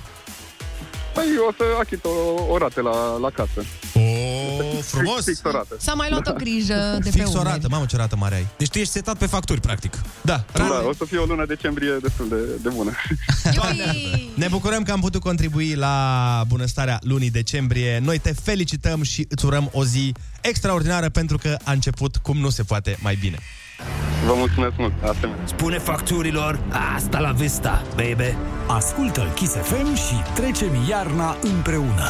Păi 1.15 1.25
o 1.49 1.51
să 1.57 1.63
achit 1.79 2.05
o, 2.05 2.09
o 2.53 2.57
rată 2.57 2.81
la, 2.81 3.17
la 3.17 3.29
casă. 3.29 3.59
Oh, 3.93 4.81
frumos! 4.81 5.15
Fix, 5.15 5.25
fix 5.25 5.39
o 5.43 5.51
rată. 5.51 5.75
S-a 5.79 5.93
mai 5.93 6.09
luat 6.09 6.27
o 6.27 6.33
grijă 6.33 6.73
de 7.03 7.09
pe 7.09 7.17
Fix 7.17 7.27
o 7.27 7.29
umeri. 7.39 7.47
rată, 7.49 7.67
mamă 7.69 7.85
ce 7.85 7.95
rată 7.95 8.15
mare 8.15 8.35
ai. 8.35 8.47
Deci 8.57 8.69
tu 8.69 8.77
ești 8.77 8.91
setat 8.91 9.17
pe 9.17 9.25
facturi, 9.25 9.59
practic. 9.61 9.93
Da, 10.21 10.45
Da, 10.53 10.83
o 10.87 10.93
să 10.93 11.05
fie 11.05 11.17
o 11.17 11.25
lună 11.25 11.45
decembrie 11.45 11.97
destul 12.01 12.27
de, 12.29 12.35
de 12.61 12.69
bună. 12.69 12.91
Iui! 13.55 14.29
Ne 14.43 14.47
bucurăm 14.47 14.83
că 14.83 14.91
am 14.91 14.99
putut 14.99 15.21
contribui 15.21 15.73
la 15.75 16.43
bunăstarea 16.47 16.99
lunii 17.03 17.29
decembrie. 17.31 17.99
Noi 17.99 18.17
te 18.17 18.33
felicităm 18.33 19.03
și 19.03 19.25
îți 19.29 19.45
urăm 19.45 19.69
o 19.71 19.85
zi 19.85 20.13
extraordinară 20.41 21.09
pentru 21.09 21.37
că 21.37 21.57
a 21.63 21.71
început 21.71 22.15
cum 22.17 22.37
nu 22.37 22.49
se 22.49 22.63
poate 22.63 22.97
mai 23.01 23.15
bine. 23.15 23.37
Vă 24.25 24.33
mulțumesc 24.35 24.73
mult, 24.77 24.93
asemenea. 25.03 25.45
Spune 25.45 25.77
facturilor, 25.77 26.59
asta 26.95 27.19
la 27.19 27.31
vista, 27.31 27.81
baby. 27.95 28.35
Ascultă 28.67 29.31
Kiss 29.35 29.53
FM 29.53 29.95
și 29.95 30.13
trecem 30.33 30.71
iarna 30.89 31.37
împreună. 31.41 32.07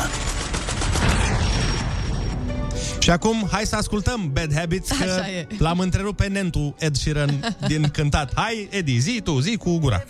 Și 3.00 3.12
acum, 3.12 3.48
hai 3.51 3.65
să 3.65 3.75
ascultăm 3.75 4.29
Bad 4.34 4.55
Habits, 4.57 4.89
că 4.89 5.03
Așa 5.03 5.29
e. 5.29 5.48
l-am 5.57 5.79
întrerupt 5.79 6.17
pe 6.17 6.27
nentu 6.27 6.75
Ed 6.79 6.95
Sheeran 6.95 7.55
din 7.67 7.89
cântat. 7.93 8.31
Hai, 8.36 8.67
Eddie, 8.72 9.00
zi 9.00 9.22
tu, 9.24 9.39
zi 9.39 9.57
cu 9.57 9.77
gura. 9.77 10.03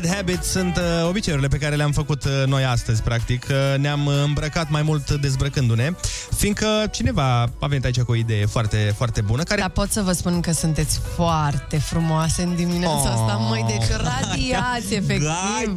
Bad 0.00 0.14
Habits 0.14 0.46
sunt 0.48 0.76
uh, 0.76 1.08
obiceiurile 1.08 1.48
pe 1.48 1.56
care 1.56 1.74
le-am 1.76 1.92
făcut 1.92 2.24
uh, 2.24 2.30
noi 2.46 2.64
astăzi, 2.64 3.02
practic. 3.02 3.46
Uh, 3.50 3.78
ne-am 3.78 4.06
uh, 4.06 4.14
îmbrăcat 4.24 4.70
mai 4.70 4.82
mult 4.82 5.10
dezbrăcându-ne, 5.10 5.90
fiindcă 6.36 6.66
cineva 6.90 7.50
a 7.58 7.66
venit 7.66 7.84
aici 7.84 8.00
cu 8.00 8.10
o 8.10 8.14
idee 8.14 8.46
foarte, 8.46 8.94
foarte 8.96 9.20
bună, 9.20 9.42
care... 9.42 9.60
Dar 9.60 9.70
pot 9.70 9.90
să 9.90 10.02
vă 10.02 10.12
spun 10.12 10.40
că 10.40 10.52
sunteți 10.52 11.00
foarte 11.14 11.76
frumoase 11.78 12.42
în 12.42 12.54
dimineața 12.56 12.92
Oh. 12.94 13.10
asta, 13.10 13.32
măi, 13.48 13.64
deci 13.68 13.88
radiați, 13.90 14.94
efectiv. 14.94 15.28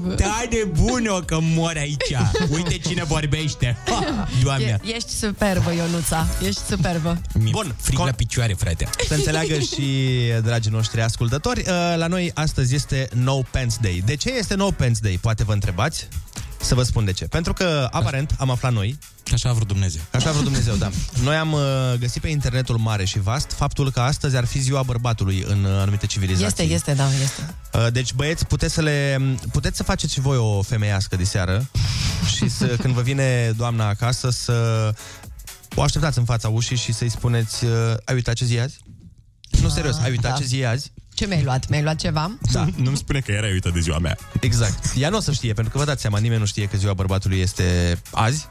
Gata 0.07 0.45
de 0.49 0.69
bună 0.81 1.21
că 1.25 1.37
mori 1.41 1.79
aici. 1.79 2.15
Uite 2.49 2.77
cine 2.77 3.03
vorbește. 3.03 3.77
Ha, 3.85 4.27
Doamne. 4.43 4.79
E, 4.83 4.95
ești 4.95 5.09
superbă, 5.09 5.73
Ionuța, 5.73 6.27
ești 6.45 6.61
superbă. 6.69 7.21
Bun, 7.51 7.75
Frig 7.81 7.99
la 7.99 8.11
picioare, 8.11 8.53
frate. 8.53 8.89
Să 9.07 9.13
înțeleagă 9.13 9.59
și 9.59 9.83
dragii 10.43 10.71
noștri 10.71 11.01
ascultători, 11.01 11.59
uh, 11.59 11.73
la 11.97 12.07
noi 12.07 12.31
astăzi 12.33 12.75
este 12.75 13.09
No 13.13 13.41
Pants 13.51 13.77
Day. 13.81 14.03
De 14.07 14.15
ce 14.15 14.29
este 14.29 14.55
No 14.55 14.71
Pants 14.71 14.99
Day? 14.99 15.17
Poate 15.21 15.43
vă 15.43 15.53
întrebați? 15.53 16.07
Să 16.61 16.75
vă 16.75 16.83
spun 16.83 17.05
de 17.05 17.11
ce. 17.11 17.25
Pentru 17.25 17.53
că, 17.53 17.87
aparent, 17.91 18.35
am 18.37 18.49
aflat 18.49 18.73
noi, 18.73 18.97
Așa 19.33 19.49
a 19.49 19.53
vrut 19.53 19.67
Dumnezeu. 19.67 20.01
Așa 20.11 20.29
a 20.29 20.31
vrut 20.31 20.43
Dumnezeu, 20.43 20.75
da. 20.75 20.89
Noi 21.23 21.35
am 21.35 21.53
uh, 21.53 21.61
găsit 21.99 22.21
pe 22.21 22.27
internetul 22.27 22.77
mare 22.77 23.05
și 23.05 23.19
vast 23.19 23.51
faptul 23.51 23.91
că 23.91 23.99
astăzi 23.99 24.35
ar 24.35 24.45
fi 24.45 24.59
ziua 24.59 24.83
bărbatului 24.83 25.43
în 25.47 25.63
uh, 25.63 25.71
anumite 25.71 26.05
civilizații. 26.05 26.45
Este, 26.45 26.63
este, 26.63 26.93
da, 26.93 27.07
este. 27.23 27.55
Uh, 27.73 27.91
Deci, 27.91 28.13
băieți, 28.13 28.45
puteți 28.45 28.73
să 28.73 28.81
le 28.81 29.21
puteți 29.51 29.77
să 29.77 29.83
faceți 29.83 30.13
și 30.13 30.19
voi 30.19 30.37
o 30.37 30.61
femeiască 30.61 31.15
de 31.15 31.23
seară 31.23 31.69
și 32.35 32.49
să, 32.49 32.65
când 32.81 32.93
vă 32.93 33.01
vine 33.01 33.53
doamna 33.57 33.87
acasă 33.87 34.29
să 34.29 34.91
o 35.75 35.81
așteptați 35.81 36.17
în 36.17 36.25
fața 36.25 36.49
ușii 36.49 36.77
și 36.77 36.93
să-i 36.93 37.09
spuneți 37.09 37.65
uh, 37.65 37.71
ai 38.05 38.15
uitat 38.15 38.35
ce 38.35 38.45
zi 38.45 38.55
e 38.55 38.61
azi? 38.61 38.77
Nu, 39.61 39.69
serios, 39.69 39.97
ai 39.97 40.09
uitat 40.09 40.31
da. 40.31 40.37
ce 40.37 40.43
zi 40.43 40.59
e 40.59 40.67
azi? 40.67 40.91
Ce 41.17 41.25
mi-ai 41.25 41.43
luat? 41.43 41.67
Mi-ai 41.69 41.83
luat 41.83 41.95
ceva? 41.95 42.31
Da. 42.51 42.65
Nu-mi 42.83 42.97
spune 42.97 43.19
că 43.19 43.31
era 43.31 43.47
uitat 43.47 43.73
de 43.73 43.79
ziua 43.79 43.97
mea. 43.97 44.17
Exact. 44.39 44.83
Ea 44.97 45.09
nu 45.09 45.17
o 45.17 45.19
să 45.19 45.31
știe, 45.31 45.53
pentru 45.53 45.71
că 45.73 45.77
vă 45.79 45.85
dați 45.85 46.01
seama, 46.01 46.17
nimeni 46.17 46.39
nu 46.39 46.45
știe 46.45 46.65
că 46.67 46.77
ziua 46.77 46.93
bărbatului 46.93 47.39
este 47.39 47.99
azi. 48.11 48.47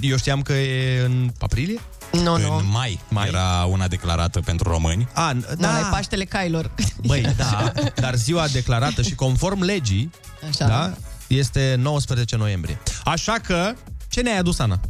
Eu 0.00 0.16
știam 0.16 0.42
că 0.42 0.52
e 0.52 1.04
în 1.04 1.30
aprilie. 1.40 1.80
Nu, 2.12 2.38
nu. 2.38 2.56
În 2.56 2.66
mai, 2.70 3.00
Mai? 3.08 3.26
era 3.28 3.64
una 3.64 3.88
declarată 3.88 4.40
pentru 4.40 4.70
români. 4.70 5.08
A, 5.12 5.32
n- 5.34 5.40
Da, 5.46 5.54
da, 5.56 5.78
e 5.78 5.82
Paștele 5.90 6.24
Cailor. 6.24 6.70
Băi, 7.06 7.34
da, 7.36 7.72
dar 7.94 8.14
ziua 8.14 8.48
declarată 8.48 9.02
și 9.02 9.14
conform 9.14 9.62
legii, 9.62 10.10
Așa. 10.48 10.66
da, 10.66 10.92
este 11.26 11.74
19 11.78 12.36
noiembrie. 12.36 12.78
Așa 13.04 13.32
că, 13.46 13.72
ce 14.08 14.20
ne-ai 14.20 14.38
adus, 14.38 14.58
Ana? 14.58 14.80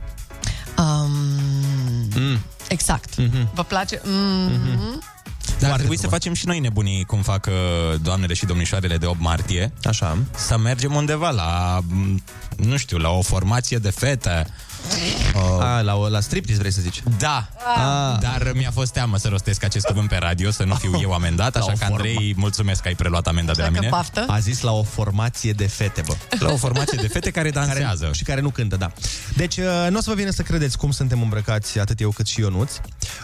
Um, 0.78 1.10
Mm. 2.16 2.38
exact. 2.68 3.16
Mhm. 3.16 3.50
Vă 3.54 3.62
place? 3.62 3.98
Mm-hmm. 3.98 5.12
Dar 5.64 5.72
ar 5.72 5.78
trebui 5.78 5.96
frumos. 5.96 6.12
să 6.12 6.18
facem 6.18 6.34
și 6.34 6.46
noi 6.46 6.60
nebunii, 6.60 7.04
cum 7.04 7.22
fac 7.22 7.46
uh, 7.46 8.00
doamnele 8.02 8.34
și 8.34 8.46
domnișoarele 8.46 8.96
de 8.96 9.06
8 9.06 9.20
martie. 9.20 9.72
Așa. 9.84 10.18
Să 10.36 10.58
mergem 10.58 10.94
undeva 10.94 11.30
la, 11.30 11.78
m, 11.88 12.22
nu 12.56 12.76
știu, 12.76 12.96
la 12.98 13.08
o 13.10 13.22
formație 13.22 13.78
de 13.78 13.90
fete. 13.90 14.46
A, 15.60 15.80
la, 15.80 15.94
o- 15.96 16.08
la 16.08 16.20
striptease 16.20 16.58
vrei 16.58 16.72
să 16.72 16.80
zici? 16.80 17.02
Da, 17.18 17.48
Ah. 17.76 18.18
dar 18.20 18.52
mi-a 18.54 18.70
fost 18.70 18.92
teamă 18.92 19.16
să 19.16 19.28
rostesc 19.28 19.64
acest 19.64 19.86
cuvânt 19.86 20.08
pe 20.08 20.16
radio, 20.16 20.50
să 20.50 20.64
nu 20.64 20.74
fiu 20.74 20.98
eu 21.00 21.12
amendat, 21.12 21.56
așa 21.56 21.72
o 21.72 21.78
că 21.78 21.84
Andrei, 21.84 22.34
mulțumesc 22.36 22.82
că 22.82 22.88
ai 22.88 22.94
preluat 22.94 23.26
amenda 23.26 23.52
de 23.52 23.60
la 23.62 23.66
Dacă 23.68 23.78
mine. 23.80 23.90
paftă. 23.90 24.24
A 24.28 24.38
zis 24.38 24.60
la 24.60 24.72
o 24.72 24.82
formație 24.82 25.52
de 25.52 25.66
fete, 25.66 26.02
bă. 26.06 26.14
La 26.38 26.52
o 26.52 26.56
formație 26.56 26.98
de 27.00 27.08
fete 27.08 27.30
care 27.30 27.50
dansează. 27.50 28.02
Care, 28.02 28.14
și 28.16 28.22
care 28.24 28.40
nu 28.40 28.50
cântă, 28.50 28.76
da. 28.76 28.92
Deci, 29.36 29.56
uh, 29.56 29.86
nu 29.90 29.98
o 29.98 30.00
să 30.00 30.10
vă 30.10 30.14
vină 30.16 30.30
să 30.30 30.42
credeți 30.42 30.78
cum 30.78 30.90
suntem 30.90 31.22
îmbrăcați, 31.22 31.78
atât 31.78 32.00
eu 32.00 32.10
cât 32.10 32.26
și 32.26 32.40
Ionuț. 32.40 32.72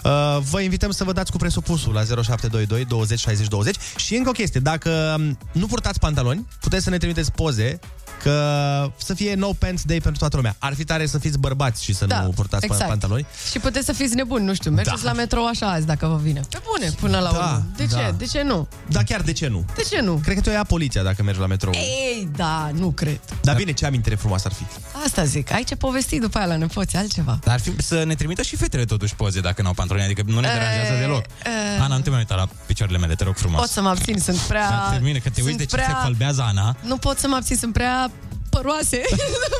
Uh, 0.04 0.38
Vă 0.50 0.60
invităm 0.60 0.90
să 0.90 1.04
vă 1.04 1.12
dați 1.12 1.30
cu 1.30 1.36
presupusul 1.36 1.92
la 1.92 2.02
0722 2.36 2.84
20 2.84 3.18
60 3.18 3.46
20 3.48 3.76
și 3.96 4.14
încă 4.14 4.28
o 4.28 4.32
chestie, 4.32 4.60
dacă 4.60 5.16
um, 5.18 5.38
nu 5.52 5.66
purtați 5.66 5.98
pantaloni, 5.98 6.46
puteți 6.60 6.84
să 6.84 6.90
ne 6.90 6.98
trimiteți 6.98 7.32
poze 7.32 7.78
că 8.22 8.90
să 8.96 9.14
fie 9.14 9.34
no 9.34 9.52
pants 9.58 9.82
day 9.82 9.98
pentru 10.00 10.18
toată 10.18 10.36
lumea. 10.36 10.56
Ar 10.58 10.74
fi 10.74 10.84
tare 10.84 11.06
să 11.06 11.18
fiți 11.18 11.38
bărbați 11.38 11.84
și 11.84 11.94
să 11.94 12.06
Da, 12.06 12.20
nu 12.22 12.28
purtați 12.30 12.64
exact. 12.64 12.88
pantaloni. 12.88 13.26
Și 13.50 13.58
puteți 13.58 13.86
să 13.86 13.92
fiți 13.92 14.14
nebuni, 14.14 14.44
nu 14.44 14.54
știu, 14.54 14.70
mergeți 14.70 15.02
Da. 15.02 15.10
la 15.10 15.16
metrou 15.16 15.46
așa 15.46 15.66
azi 15.70 15.86
dacă 15.86 16.06
vă 16.06 16.16
vine. 16.22 16.40
Pe 16.50 16.58
bune, 16.64 16.90
până 17.00 17.18
la 17.18 17.30
Da, 17.32 17.38
urmă. 17.38 17.66
De 17.76 17.86
ce? 17.86 17.94
da. 17.94 18.10
De 18.10 18.24
ce 18.26 18.42
nu? 18.42 18.68
Da, 18.88 19.02
chiar 19.02 19.20
de 19.20 19.32
ce 19.32 19.46
nu? 19.48 19.64
De 19.76 19.82
ce 19.90 20.00
nu? 20.00 20.20
Cred 20.22 20.34
că 20.34 20.40
te 20.40 20.50
o 20.50 20.52
ia 20.52 20.64
poliția 20.64 21.02
dacă 21.02 21.22
mergi 21.22 21.40
la 21.40 21.46
metrou. 21.46 21.72
Ei, 21.74 22.28
da, 22.36 22.70
nu 22.74 22.90
cred. 22.90 23.20
Dar 23.42 23.56
bine, 23.56 23.72
ce 23.72 23.86
amintire 23.86 24.14
frumoasă 24.14 24.48
ar 24.50 24.52
fi. 24.54 24.64
Asta 25.06 25.24
zic, 25.24 25.52
ai 25.52 25.64
ce 25.64 25.76
povesti 25.76 26.18
după 26.18 26.38
aia 26.38 26.46
la 26.46 26.56
nepoți, 26.56 26.96
altceva. 26.96 27.38
Dar 27.44 27.54
ar 27.54 27.60
fi 27.60 27.82
să 27.82 28.04
ne 28.04 28.14
trimită 28.14 28.42
și 28.42 28.56
fetele 28.56 28.84
totuși 28.84 29.14
poze 29.14 29.40
dacă 29.40 29.62
n-au 29.62 29.72
pantaloni, 29.72 30.04
adică 30.06 30.22
nu 30.26 30.40
ne 30.40 30.48
deranjează 30.48 30.92
E, 30.92 30.98
deloc. 31.00 31.24
e. 31.24 31.80
Ana, 31.80 31.96
nu 31.96 32.02
te 32.10 32.16
mai 32.16 32.26
uita 32.30 32.34
la 32.34 32.48
picioarele 32.66 32.98
mele, 32.98 33.14
te 33.14 33.24
rog 33.24 33.36
frumos. 33.36 33.60
Pot 33.60 33.68
să 33.68 33.80
mă 33.82 33.88
abțin, 33.88 34.18
sunt 34.18 34.36
prea... 34.36 34.68
Dar 34.68 34.88
termină, 34.90 35.18
că 35.18 35.30
te 35.30 35.42
uiți 35.42 35.44
sunt 35.44 35.56
de 35.58 35.64
ce 35.64 35.74
prea... 35.76 35.86
se 35.86 36.04
colbează 36.04 36.42
Ana. 36.42 36.76
Nu 36.82 36.96
pot 36.96 37.18
să 37.18 37.28
mă 37.28 37.36
abțin, 37.36 37.56
sunt 37.56 37.72
prea 37.72 38.10
păroase. 38.50 39.00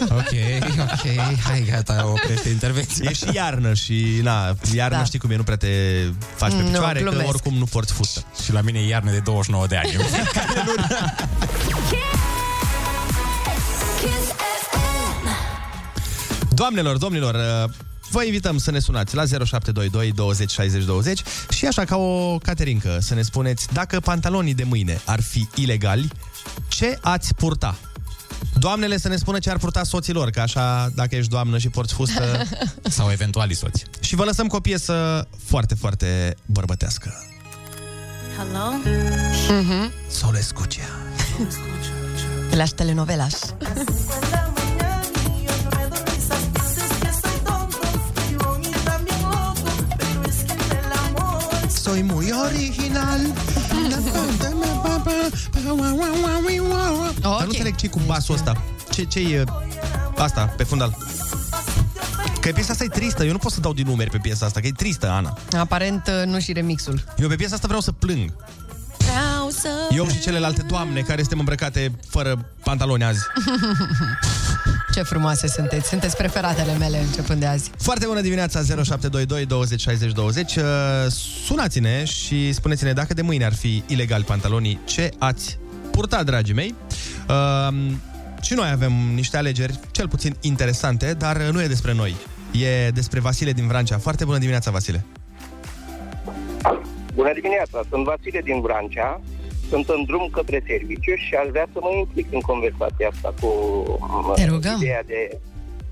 Ok, 0.00 0.33
ok, 0.80 1.07
hai 1.45 1.66
gata, 1.71 2.07
oprește 2.07 2.49
intervenția. 2.49 3.11
E 3.11 3.12
și 3.12 3.25
iarnă 3.33 3.75
și, 3.75 4.21
na, 4.23 4.54
iarnă 4.73 4.97
Da. 4.97 5.04
știi 5.04 5.19
cum 5.19 5.30
e, 5.30 5.37
nu 5.37 5.42
prea 5.42 5.57
te 5.57 5.69
faci 6.37 6.50
pe 6.52 6.57
Nu, 6.62 6.69
picioare, 6.69 6.99
că 7.00 7.09
glumesc. 7.09 7.28
oricum 7.28 7.54
nu 7.54 7.64
porți 7.64 7.92
fustă. 7.92 8.25
Și 8.45 8.52
la 8.52 8.61
mine 8.61 8.78
e 8.78 8.87
iarnă 8.87 9.11
de 9.11 9.19
29 9.19 9.66
de 9.66 9.76
ani. 9.76 9.90
Kiss 14.00 14.26
FM. 14.71 15.28
Doamnelor, 16.54 16.97
domnilor, 16.97 17.35
uh, 17.35 17.71
vă 18.11 18.25
invităm 18.25 18.59
să 18.59 18.71
ne 18.71 18.79
sunați 18.79 19.14
la 19.14 19.25
0722 19.25 20.12
20 20.12 20.50
60 20.50 20.85
20 20.85 21.23
și 21.49 21.67
așa 21.67 21.85
ca 21.85 21.97
o 21.97 22.38
caterincă 22.38 22.99
să 23.00 23.14
ne 23.14 23.23
spuneți 23.23 23.73
dacă 23.73 24.00
pantalonii 24.00 24.55
de 24.55 24.64
mâine 24.64 25.00
ar 25.05 25.21
fi 25.21 25.49
ilegali, 25.55 26.11
ce 26.69 26.99
ați 27.00 27.35
purta? 27.35 27.79
Doamnele 28.59 28.99
să 28.99 29.09
ne 29.09 29.17
spună 29.17 29.38
ce 29.38 29.50
ar 29.50 29.59
purta 29.59 29.85
soților, 29.85 30.31
că 30.31 30.40
așa, 30.40 30.90
dacă 30.95 31.17
ești 31.17 31.31
doamnă 31.31 31.59
și 31.59 31.69
porți 31.69 31.95
fustă... 31.95 32.43
Sau 32.97 33.11
eventuali 33.11 33.55
soți. 33.55 33.85
și 34.00 34.14
vă 34.14 34.25
lăsăm 34.25 34.47
cu 34.47 34.57
o 34.57 34.61
piesă 34.61 35.26
foarte, 35.45 35.75
foarte 35.75 36.37
bărbătească. 36.47 37.25
Hello? 38.37 38.73
Să 40.09 40.26
le 40.33 40.38
escuche. 40.38 40.88
Las 42.50 42.73
telenovelas. 42.73 43.55
Soy 51.90 52.02
muy 52.02 52.30
original. 52.47 53.20
Dar 57.20 57.40
nu 57.40 57.47
înțeleg 57.47 57.75
ce 57.75 57.88
cu 57.88 58.00
basul 58.06 58.35
ăsta. 58.35 58.62
Ce, 58.90 59.04
ce 59.04 59.20
e 59.20 59.44
asta, 60.16 60.54
pe 60.56 60.64
fundal? 60.64 60.97
Că 62.40 62.50
piesa 62.50 62.73
asta 62.73 62.85
e 62.85 62.88
tristă, 62.88 63.25
eu 63.25 63.32
nu 63.32 63.38
pot 63.38 63.52
să 63.52 63.61
dau 63.61 63.73
din 63.73 63.87
numeri 63.87 64.11
pe 64.11 64.18
piesa 64.18 64.47
asta, 64.47 64.61
că 64.61 64.66
e 64.66 64.73
tristă, 64.73 65.09
Ana. 65.09 65.38
Aparent 65.59 66.06
uh, 66.06 66.26
nu 66.26 66.40
și 66.40 66.52
remixul. 66.52 67.04
Eu 67.16 67.28
pe 67.28 67.35
piesa 67.37 67.54
asta 67.54 67.66
vreau 67.66 67.82
să 67.82 67.92
plâng. 67.92 68.32
Vreau 68.99 69.49
să... 69.49 69.68
Eu 69.90 70.09
și 70.09 70.20
celelalte 70.20 70.62
doamne 70.62 71.00
care 71.00 71.20
suntem 71.20 71.38
îmbrăcate 71.38 71.92
fără 72.09 72.44
pantaloni 72.62 73.04
azi. 73.04 73.20
Ce 74.94 75.02
frumoase 75.02 75.47
sunteți. 75.47 75.88
Sunteți 75.88 76.16
preferatele 76.16 76.76
mele 76.78 76.99
începând 76.99 77.40
de 77.40 77.47
azi. 77.47 77.70
Foarte 77.78 78.06
bună 78.06 78.20
dimineața, 78.20 78.59
0722 78.61 79.47
20 79.47 79.80
60 79.80 80.12
20. 80.12 80.56
Uh, 80.56 80.62
Sunați-ne 81.44 82.04
și 82.04 82.52
spuneți-ne 82.52 82.92
dacă 82.92 83.14
de 83.14 83.23
mâine 83.23 83.44
ar 83.44 83.54
fi 83.54 83.82
ilegal 83.87 84.23
pantalonii, 84.25 84.78
ce 84.85 85.11
ați 85.18 85.59
purta, 85.90 86.23
dragii 86.23 86.54
mei. 86.54 86.75
Uh, 87.28 87.75
și 88.42 88.54
noi 88.54 88.70
avem 88.73 88.92
niște 89.14 89.37
alegeri, 89.37 89.78
cel 89.90 90.09
puțin 90.09 90.37
interesante, 90.40 91.14
dar 91.18 91.37
nu 91.37 91.62
e 91.62 91.66
despre 91.66 91.94
noi. 91.94 92.14
E 92.52 92.90
despre 92.90 93.20
Vasile 93.20 93.52
din 93.52 93.66
Vrancea. 93.66 93.99
Foarte 93.99 94.25
bună 94.25 94.38
dimineața, 94.38 94.70
Vasile. 94.70 95.04
Bună 97.14 97.32
dimineața, 97.35 97.80
sunt 97.88 98.04
Vasile 98.04 98.40
din 98.44 98.61
Vrancea, 98.61 99.20
sunt 99.71 99.89
în 99.89 100.05
drum 100.05 100.29
către 100.33 100.59
serviciu 100.67 101.15
și 101.25 101.33
aș 101.43 101.49
vrea 101.55 101.67
să 101.73 101.79
mă 101.83 101.91
implic 101.99 102.27
în 102.33 102.41
conversația 102.41 103.09
asta 103.12 103.35
cu 103.41 103.47
uh, 103.47 104.33
Te 104.35 104.45
rugăm. 104.45 104.77
ideea 104.81 105.03
de 105.12 105.39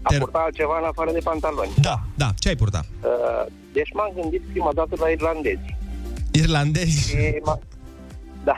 a 0.02 0.08
Te- 0.08 0.18
purta 0.18 0.38
altceva 0.38 0.78
în 0.82 0.84
afară 0.92 1.10
de 1.12 1.20
pantaloni. 1.30 1.70
Da, 1.88 1.96
da, 2.22 2.28
ce 2.38 2.48
ai 2.48 2.56
purta? 2.56 2.80
Uh, 3.02 3.44
Deci 3.72 3.92
m-am 3.94 4.12
gândit 4.20 4.42
prima 4.52 4.72
dată 4.74 4.94
la 4.98 5.08
irlandezi. 5.08 5.76
Irlandezi. 6.32 7.08
Și 7.08 7.16
m-a... 7.44 7.58
Da. 8.44 8.56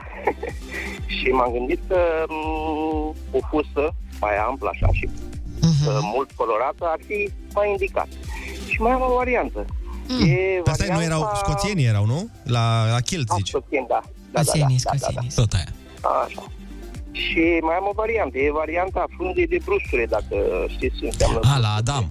și 1.17 1.29
m-am 1.29 1.53
gândit 1.53 1.81
că 1.89 1.99
m, 2.29 2.35
o 3.31 3.39
fusă 3.51 3.95
mai 4.21 4.37
amplă 4.49 4.69
așa 4.73 4.89
și 4.93 5.09
Mhm. 5.63 5.87
uh, 5.89 5.99
mult 6.15 6.31
colorată 6.33 6.85
ar 6.95 6.99
fi 7.07 7.31
mai 7.55 7.71
indicat. 7.71 8.09
Și 8.69 8.81
mai 8.81 8.93
am 8.93 9.01
o 9.11 9.15
variantă. 9.15 9.65
Mm. 10.09 10.27
E 10.27 10.61
Pe 10.65 10.71
asta 10.71 10.95
nu 10.95 11.03
erau, 11.03 11.31
scoțienii 11.35 11.87
erau, 11.87 12.07
nu? 12.07 12.29
La, 12.45 12.91
la 12.93 13.01
kilt, 13.01 13.29
Ah, 13.31 13.35
zici. 13.37 13.49
scoțieni, 13.49 13.87
da. 13.89 14.01
Da, 14.33 14.41
da, 14.41 14.43
da, 14.43 14.43
Scoțienii, 14.43 14.79
da, 14.85 14.91
da, 14.91 14.97
da. 14.97 15.03
scoțienii. 15.03 15.33
Tot 15.41 15.53
aia. 15.59 15.71
Așa. 16.25 16.43
Și 17.13 17.43
mai 17.69 17.77
am 17.81 17.87
o 17.93 17.95
variantă. 18.03 18.37
E 18.39 18.51
varianta 18.65 19.03
frunzei 19.17 19.47
de 19.47 19.59
brusture, 19.65 20.05
dacă 20.17 20.37
știți 20.75 20.97
ce 20.99 21.05
înseamnă. 21.07 21.39
A, 21.55 21.59
la 21.67 21.73
Adam. 21.83 22.05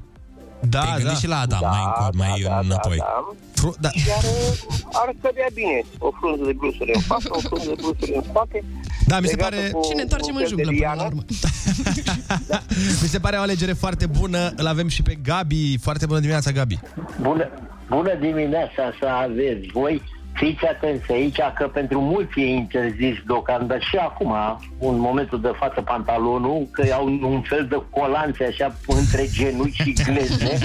Da, 0.73 0.79
Te-ai 0.81 0.91
gândit 0.95 1.07
da. 1.17 1.21
și 1.23 1.27
la 1.27 1.39
Adam 1.39 1.63
mai, 1.75 1.83
încă, 1.85 2.03
mai 2.21 2.41
da, 2.47 2.59
înapoi. 2.59 2.97
Da, 2.97 3.03
da. 3.05 3.35
Fru- 3.59 3.75
da. 3.85 3.89
Iar 4.11 4.23
uh, 4.23 4.99
ar 5.01 5.09
cădea 5.21 5.49
bine 5.53 5.77
o 5.97 6.09
frunză 6.19 6.43
de 6.49 6.53
brusuri 6.61 6.91
în 6.93 7.01
față, 7.01 7.27
o 7.31 7.39
frunză 7.39 7.69
de 7.69 7.77
brusuri 7.81 8.11
în 8.15 8.23
spate. 8.29 8.63
Da, 9.07 9.19
mi 9.19 9.27
se 9.27 9.35
legată 9.35 9.55
pare- 9.55 9.69
cu 9.71 9.81
Și 9.87 9.95
ne 9.95 10.01
întoarcem 10.01 10.35
un 10.35 10.41
în 10.41 10.47
fel 10.47 10.55
de 10.55 10.63
junglă 10.63 10.71
până 10.77 10.85
la 10.87 10.93
liană. 10.95 11.09
urmă. 11.09 11.23
Mi 13.01 13.07
se 13.07 13.19
pare 13.19 13.37
o 13.37 13.41
alegere 13.41 13.73
foarte 13.73 14.05
bună. 14.05 14.53
Îl 14.55 14.67
avem 14.67 14.87
și 14.87 15.01
pe 15.01 15.13
Gabi. 15.23 15.77
Foarte 15.81 16.05
bună 16.05 16.19
dimineața, 16.19 16.51
Gabi. 16.51 16.79
Bună, 17.21 17.45
bună 17.89 18.13
dimineața 18.19 18.83
să 18.99 19.05
aveți 19.05 19.67
voi. 19.73 20.01
Fiți 20.39 20.65
atenți 20.65 21.11
aici 21.11 21.39
că 21.55 21.67
pentru 21.67 21.99
mulți 21.99 22.39
e 22.39 22.45
interzis 22.45 23.15
deocamdată 23.25 23.79
și 23.79 23.95
acum, 23.95 24.33
în 24.79 24.99
momentul 24.99 25.41
de 25.41 25.51
față, 25.55 25.81
pantalonul, 25.81 26.67
că 26.71 26.83
au 26.93 27.05
un 27.21 27.41
fel 27.41 27.65
de 27.69 27.81
colanțe 27.89 28.43
așa 28.43 28.75
între 28.87 29.27
genunchi 29.31 29.81
și 29.81 29.93
glezne, 29.93 30.57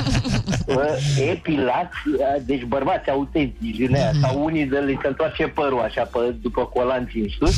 uh, 0.66 0.76
epilați, 1.32 1.96
uh, 2.06 2.42
deci 2.46 2.64
bărbați 2.64 3.10
autentici 3.10 3.76
din 3.76 3.94
aia, 3.94 4.12
sau 4.20 4.44
unii 4.44 4.66
de 4.66 4.78
li 4.78 4.98
se 5.02 5.08
întoarce 5.08 5.46
părul 5.46 5.80
așa 5.80 6.02
pe, 6.02 6.34
după 6.42 6.64
colanții 6.66 7.20
în 7.20 7.28
sus, 7.38 7.56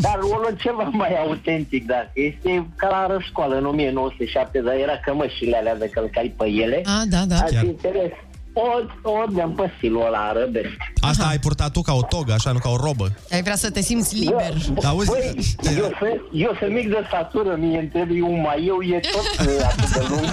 dar 0.00 0.18
o 0.22 0.36
luăm 0.38 0.56
ceva 0.58 0.82
mai 0.82 1.14
autentic, 1.26 1.86
dacă 1.86 2.10
este 2.12 2.66
ca 2.76 2.88
la 2.88 3.14
răscoală 3.14 3.56
în 3.56 3.66
1907, 3.66 4.60
dar 4.60 4.74
era 4.74 5.00
cămășile 5.04 5.56
alea 5.56 5.76
de 5.76 5.88
călcai 5.88 6.34
pe 6.36 6.46
ele. 6.48 6.82
Ah, 6.84 7.02
da, 7.08 7.22
da. 7.28 7.36
Ați 7.36 7.66
interes? 7.66 8.12
O, 8.56 8.62
o 9.10 9.24
dăm 9.30 9.52
pe 9.54 9.70
stilul 9.76 10.06
ăla 10.06 10.18
arăbesc. 10.18 10.76
Asta 11.00 11.24
ai 11.26 11.38
purtat 11.38 11.70
tu 11.70 11.80
ca 11.80 11.94
o 11.94 12.02
togă, 12.02 12.32
așa, 12.32 12.52
nu 12.52 12.58
ca 12.58 12.68
o 12.70 12.76
robă. 12.76 13.12
Ai 13.30 13.42
vrea 13.42 13.56
să 13.56 13.70
te 13.70 13.80
simți 13.80 14.16
liber. 14.16 14.54
Auzi? 14.84 15.10
Băi, 15.10 15.34
eu, 15.76 15.90
sunt, 15.98 16.20
eu 16.32 16.56
sunt 16.58 16.72
mic 16.72 16.88
de 16.88 17.04
statură, 17.06 17.56
mie 17.58 17.78
îmi 17.78 17.88
trebuie 17.88 18.22
un 18.22 18.40
maieu, 18.40 18.82
e 18.82 19.00
tot 19.00 19.46
uh, 19.46 19.64
atât 19.64 19.92
de 19.92 20.06
lung. 20.08 20.24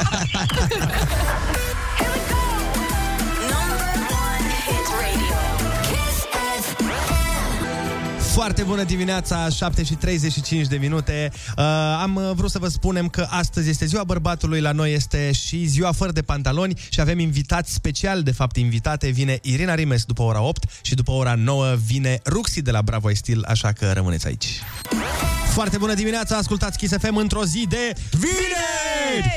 Foarte 8.34 8.64
bună 8.64 8.84
dimineața, 8.84 9.50
7 9.50 9.84
și 9.84 9.94
35 9.94 10.68
de 10.68 10.76
minute. 10.78 11.32
Uh, 11.58 11.64
am 12.02 12.16
uh, 12.16 12.32
vrut 12.36 12.52
să 12.52 12.60
vă 12.60 12.68
spunem 12.68 13.08
că 13.08 13.28
astăzi 13.30 13.70
este 13.70 13.86
ziua 13.86 14.04
bărbatului, 14.04 14.62
la 14.62 14.72
noi 14.72 14.94
este 14.94 15.32
și 15.32 15.66
ziua 15.66 15.92
fără 15.92 16.12
de 16.12 16.22
pantaloni 16.22 16.80
și 16.90 17.02
avem 17.02 17.20
invitați 17.20 17.74
special, 17.74 18.24
de 18.24 18.32
fapt 18.32 18.56
invitate. 18.56 19.10
Vine 19.10 19.40
Irina 19.42 19.76
Rimes 19.76 20.04
după 20.04 20.22
ora 20.22 20.42
8 20.42 20.64
și 20.82 20.96
după 20.96 21.12
ora 21.12 21.36
9 21.36 21.76
vine 21.86 22.20
Ruxi 22.26 22.62
de 22.62 22.72
la 22.72 22.82
Bravo 22.82 23.10
I 23.10 23.16
Stil, 23.16 23.44
așa 23.48 23.72
că 23.72 23.92
rămâneți 23.92 24.28
aici. 24.28 24.48
Foarte 25.54 25.78
bună 25.78 25.94
dimineața, 25.94 26.38
ascultați 26.38 26.78
Kiss 26.78 26.94
FM 27.00 27.16
într-o 27.16 27.46
zi 27.46 27.66
de 27.70 27.96
vineri! 28.12 28.71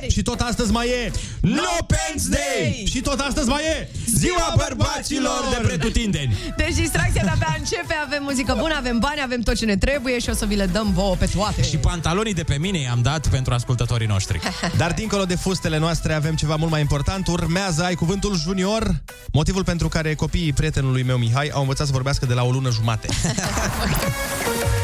Și 0.09 0.23
tot 0.23 0.41
astăzi 0.41 0.73
mai 0.73 0.89
e 0.89 1.11
No 1.41 1.77
Pants 1.87 2.29
Day! 2.29 2.85
Și 2.91 3.01
tot 3.01 3.21
astăzi 3.21 3.49
mai 3.49 3.63
e 3.63 3.89
Ziua 4.07 4.55
bărbaților 4.57 5.41
de 5.51 5.67
pretutindeni! 5.67 6.37
Deci 6.57 6.75
distracția 6.75 7.23
de-abia 7.23 7.57
începe, 7.59 7.95
avem 8.05 8.23
muzică 8.23 8.55
bună, 8.59 8.75
avem 8.77 8.99
bani, 8.99 9.21
avem 9.23 9.41
tot 9.41 9.55
ce 9.55 9.65
ne 9.65 9.77
trebuie 9.77 10.19
și 10.19 10.29
o 10.29 10.33
să 10.33 10.47
vi 10.47 10.55
le 10.55 10.67
dăm 10.67 10.93
vouă 10.93 11.15
pe 11.15 11.29
toate. 11.35 11.63
Și 11.63 11.77
pantalonii 11.77 12.35
de 12.35 12.43
pe 12.43 12.59
mine 12.59 12.79
i-am 12.79 13.03
dat 13.03 13.29
pentru 13.29 13.55
ascultătorii 13.55 14.07
noștri. 14.07 14.41
Dar 14.77 14.93
dincolo 14.93 15.25
de 15.25 15.35
fustele 15.35 15.79
noastre 15.79 16.13
avem 16.13 16.35
ceva 16.35 16.57
mult 16.57 16.71
mai 16.71 16.81
important. 16.81 17.27
Urmează 17.27 17.83
Ai 17.83 17.95
Cuvântul 17.95 18.37
Junior, 18.37 19.03
motivul 19.33 19.65
pentru 19.65 19.89
care 19.89 20.15
copiii 20.15 20.53
prietenului 20.53 21.03
meu 21.03 21.17
Mihai 21.17 21.49
au 21.53 21.61
învățat 21.61 21.87
să 21.87 21.93
vorbească 21.93 22.27
de 22.27 22.35
la 22.35 22.43
o 22.45 22.51
lună 22.51 22.71
jumate. 22.71 23.09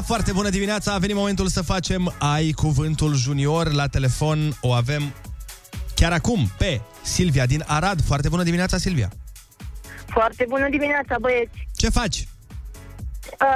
Da, 0.00 0.06
foarte 0.06 0.32
bună 0.32 0.48
dimineața! 0.48 0.92
A 0.92 0.98
venit 0.98 1.16
momentul 1.16 1.48
să 1.48 1.62
facem 1.62 2.14
Ai 2.18 2.50
Cuvântul 2.50 3.14
Junior. 3.14 3.72
La 3.72 3.86
telefon 3.86 4.58
o 4.60 4.72
avem 4.72 5.14
chiar 5.94 6.12
acum 6.12 6.50
pe 6.58 6.80
Silvia 7.02 7.46
din 7.46 7.64
Arad. 7.66 8.02
Foarte 8.02 8.28
bună 8.28 8.42
dimineața, 8.42 8.78
Silvia! 8.78 9.12
Foarte 10.06 10.44
bună 10.48 10.68
dimineața, 10.68 11.16
băieți! 11.20 11.68
Ce 11.76 11.88
faci? 11.88 12.28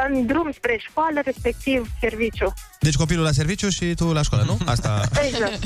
În 0.09 0.27
drum 0.27 0.53
spre 0.53 0.81
școală, 0.89 1.21
respectiv 1.25 1.91
serviciu. 2.01 2.55
Deci 2.81 2.97
copilul 2.97 3.25
la 3.25 3.33
serviciu 3.33 3.69
și 3.69 3.95
tu 3.95 4.13
la 4.13 4.23
școală, 4.23 4.45
nu? 4.45 4.59
Asta... 4.67 5.01
Exact. 5.29 5.59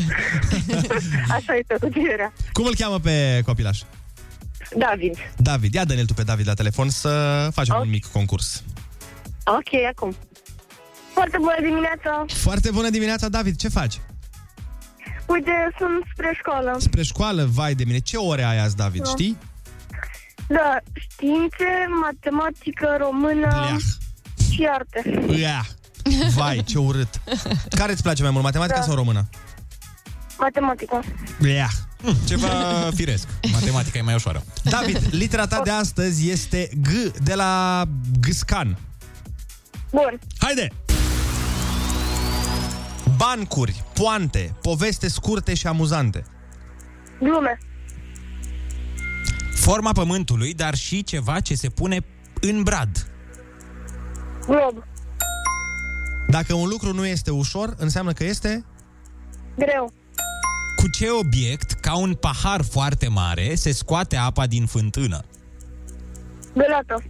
Așa 1.36 1.54
este 1.54 1.76
continuarea. 1.80 2.32
Cum 2.52 2.64
îl 2.66 2.74
cheamă 2.74 2.98
pe 2.98 3.42
copilaș? 3.44 3.80
David. 4.76 5.16
David. 5.36 5.74
Ia 5.74 5.84
dă-ne 5.84 6.04
tu 6.04 6.14
pe 6.14 6.22
David 6.22 6.46
la 6.46 6.54
telefon 6.54 6.88
să 6.88 7.48
facem 7.52 7.76
un 7.80 7.88
mic 7.88 8.06
concurs. 8.06 8.62
Ok, 9.44 9.84
acum. 9.92 10.16
Foarte 11.18 11.36
bună 11.38 11.60
dimineața! 11.62 12.24
Foarte 12.28 12.70
bună 12.70 12.90
dimineața, 12.90 13.28
David. 13.28 13.56
Ce 13.56 13.68
faci? 13.68 14.00
Uite, 15.26 15.50
sunt 15.78 16.04
spre 16.12 16.30
școală. 16.38 16.76
Spre 16.80 17.02
școală, 17.02 17.44
vai 17.52 17.74
de 17.74 17.84
mine. 17.84 17.98
Ce 17.98 18.16
ore 18.16 18.42
ai 18.44 18.58
azi, 18.58 18.76
David, 18.76 19.02
Da. 19.02 19.08
știi? 19.10 19.36
Da, 20.48 20.76
științe, 20.92 21.68
matematică, 22.02 22.96
română 22.98 23.46
Bleah. 23.48 23.76
și 24.52 24.68
arte. 24.72 25.24
Ia. 25.38 25.66
Vai, 26.34 26.62
ce 26.66 26.78
urât. 26.78 27.20
Care 27.70 27.92
îți 27.92 28.02
place 28.02 28.22
mai 28.22 28.30
mult, 28.30 28.44
matematica 28.44 28.78
Da. 28.78 28.84
sau 28.84 28.94
română? 28.94 29.28
Matematică. 30.38 31.02
Ia. 31.46 31.68
Ceva 32.28 32.48
firesc. 32.94 33.28
Matematica 33.52 33.98
e 33.98 34.02
mai 34.02 34.14
ușoară. 34.14 34.42
David, 34.62 34.98
litera 35.10 35.46
ta 35.46 35.60
de 35.64 35.70
astăzi 35.70 36.30
este 36.30 36.68
G 36.82 36.88
de 37.22 37.34
la 37.34 37.82
Gâscan. 38.20 38.78
Bun. 39.90 40.18
Haide! 40.38 40.68
Bancuri, 43.18 43.84
poante, 43.94 44.54
poveste 44.62 45.08
scurte 45.08 45.54
și 45.54 45.66
amuzante. 45.66 46.24
Glume. 47.20 47.58
Forma 49.54 49.92
pământului, 49.92 50.54
dar 50.54 50.74
și 50.74 51.04
ceva 51.04 51.40
ce 51.40 51.54
se 51.54 51.68
pune 51.68 52.04
în 52.40 52.62
brad. 52.62 53.10
Glob. 54.46 54.84
Dacă 56.28 56.54
un 56.54 56.68
lucru 56.68 56.92
nu 56.92 57.06
este 57.06 57.30
ușor, 57.30 57.74
înseamnă 57.76 58.12
că 58.12 58.24
este... 58.24 58.64
Greu. 59.56 59.92
Cu 60.76 60.90
ce 60.90 61.10
obiect, 61.10 61.72
ca 61.72 61.96
un 61.96 62.14
pahar 62.14 62.62
foarte 62.62 63.08
mare, 63.08 63.54
se 63.54 63.72
scoate 63.72 64.16
apa 64.16 64.46
din 64.46 64.66
fântână? 64.66 65.24
Belată. 66.54 67.02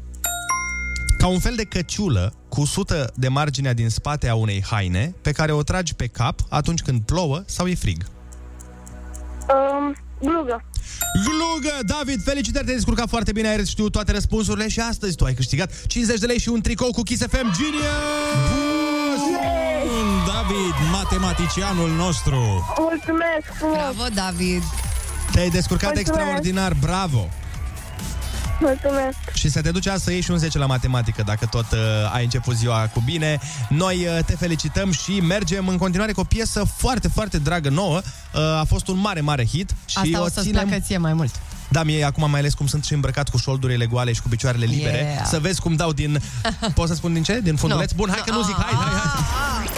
Ca 1.18 1.26
un 1.26 1.38
fel 1.38 1.54
de 1.56 1.64
căciulă 1.64 2.32
cu 2.48 2.64
sută 2.64 3.12
de 3.14 3.28
marginea 3.28 3.72
din 3.72 3.88
spate 3.88 4.28
a 4.28 4.34
unei 4.34 4.64
haine 4.70 5.14
pe 5.22 5.32
care 5.32 5.52
o 5.52 5.62
tragi 5.62 5.94
pe 5.94 6.06
cap 6.06 6.40
atunci 6.48 6.80
când 6.82 7.00
plouă 7.00 7.42
sau 7.46 7.66
e 7.66 7.74
frig. 7.74 8.04
Um, 9.48 9.96
glugă. 10.20 10.64
Glugă! 11.24 11.78
David, 11.86 12.22
felicitări, 12.22 12.64
te-ai 12.64 12.76
descurcat 12.76 13.08
foarte 13.08 13.32
bine, 13.32 13.48
ai 13.48 13.66
știut 13.66 13.92
toate 13.92 14.12
răspunsurile 14.12 14.68
și 14.68 14.80
astăzi 14.80 15.16
tu 15.16 15.24
ai 15.24 15.34
câștigat 15.34 15.86
50 15.86 16.18
de 16.18 16.26
lei 16.26 16.38
și 16.38 16.48
un 16.48 16.60
tricou 16.60 16.90
cu 16.90 17.02
Kiss 17.02 17.22
FM 17.22 17.52
Genius! 17.56 17.84
Bun, 19.86 20.08
David, 20.26 20.74
matematicianul 20.92 21.90
nostru. 21.90 22.64
Mulțumesc 22.78 23.56
frumos. 23.58 23.76
Bravo, 23.76 24.04
David! 24.14 24.62
Te-ai 25.32 25.48
descurcat 25.48 25.94
Mulțumesc. 25.94 26.18
extraordinar, 26.18 26.72
bravo! 26.80 27.28
Mulțumesc. 28.60 29.16
Și 29.34 29.48
să 29.50 29.60
te 29.60 29.70
duci 29.70 29.86
azi 29.86 30.04
să 30.04 30.10
ieși 30.12 30.24
și 30.24 30.30
un 30.30 30.38
10 30.38 30.58
la 30.58 30.66
matematică 30.66 31.22
dacă 31.22 31.46
tot 31.46 31.66
uh, 31.72 31.78
ai 32.12 32.24
început 32.24 32.56
ziua 32.56 32.90
cu 32.94 33.00
bine. 33.04 33.38
Noi 33.68 34.06
uh, 34.06 34.24
te 34.24 34.36
felicităm 34.36 34.92
și 34.92 35.20
mergem 35.20 35.68
în 35.68 35.76
continuare 35.76 36.12
cu 36.12 36.20
o 36.20 36.24
piesă 36.24 36.64
foarte, 36.76 37.08
foarte 37.08 37.38
dragă 37.38 37.68
nouă. 37.68 38.00
Uh, 38.34 38.40
a 38.40 38.64
fost 38.68 38.88
un 38.88 38.98
mare, 38.98 39.20
mare 39.20 39.46
hit. 39.46 39.74
Și 39.86 39.98
Asta 39.98 40.20
o 40.20 40.22
o 40.22 40.28
să-ți 40.28 40.46
ținem... 40.46 40.66
placă 40.66 40.82
ție 40.82 40.98
mai 40.98 41.12
mult. 41.12 41.34
Da, 41.68 41.82
mie 41.82 42.04
acum 42.04 42.30
mai 42.30 42.40
ales 42.40 42.54
cum 42.54 42.66
sunt 42.66 42.84
și 42.84 42.92
îmbrăcat 42.92 43.28
cu 43.28 43.36
șoldurile 43.36 43.86
goale 43.86 44.12
și 44.12 44.22
cu 44.22 44.28
picioarele 44.28 44.64
libere. 44.64 44.96
Yeah. 44.96 45.24
Să 45.26 45.38
vezi 45.38 45.60
cum 45.60 45.76
dau 45.76 45.92
din... 45.92 46.20
Pot 46.74 46.88
să 46.88 46.94
spun 46.94 47.12
din 47.12 47.22
ce? 47.22 47.40
Din 47.40 47.56
funduleț? 47.56 47.90
Nu. 47.90 47.96
Bun, 47.96 48.08
hai 48.10 48.22
că 48.26 48.32
nu 48.32 48.42
zic. 48.42 48.54
Hai, 48.54 48.72
hai, 48.72 48.92
hai. 49.00 49.68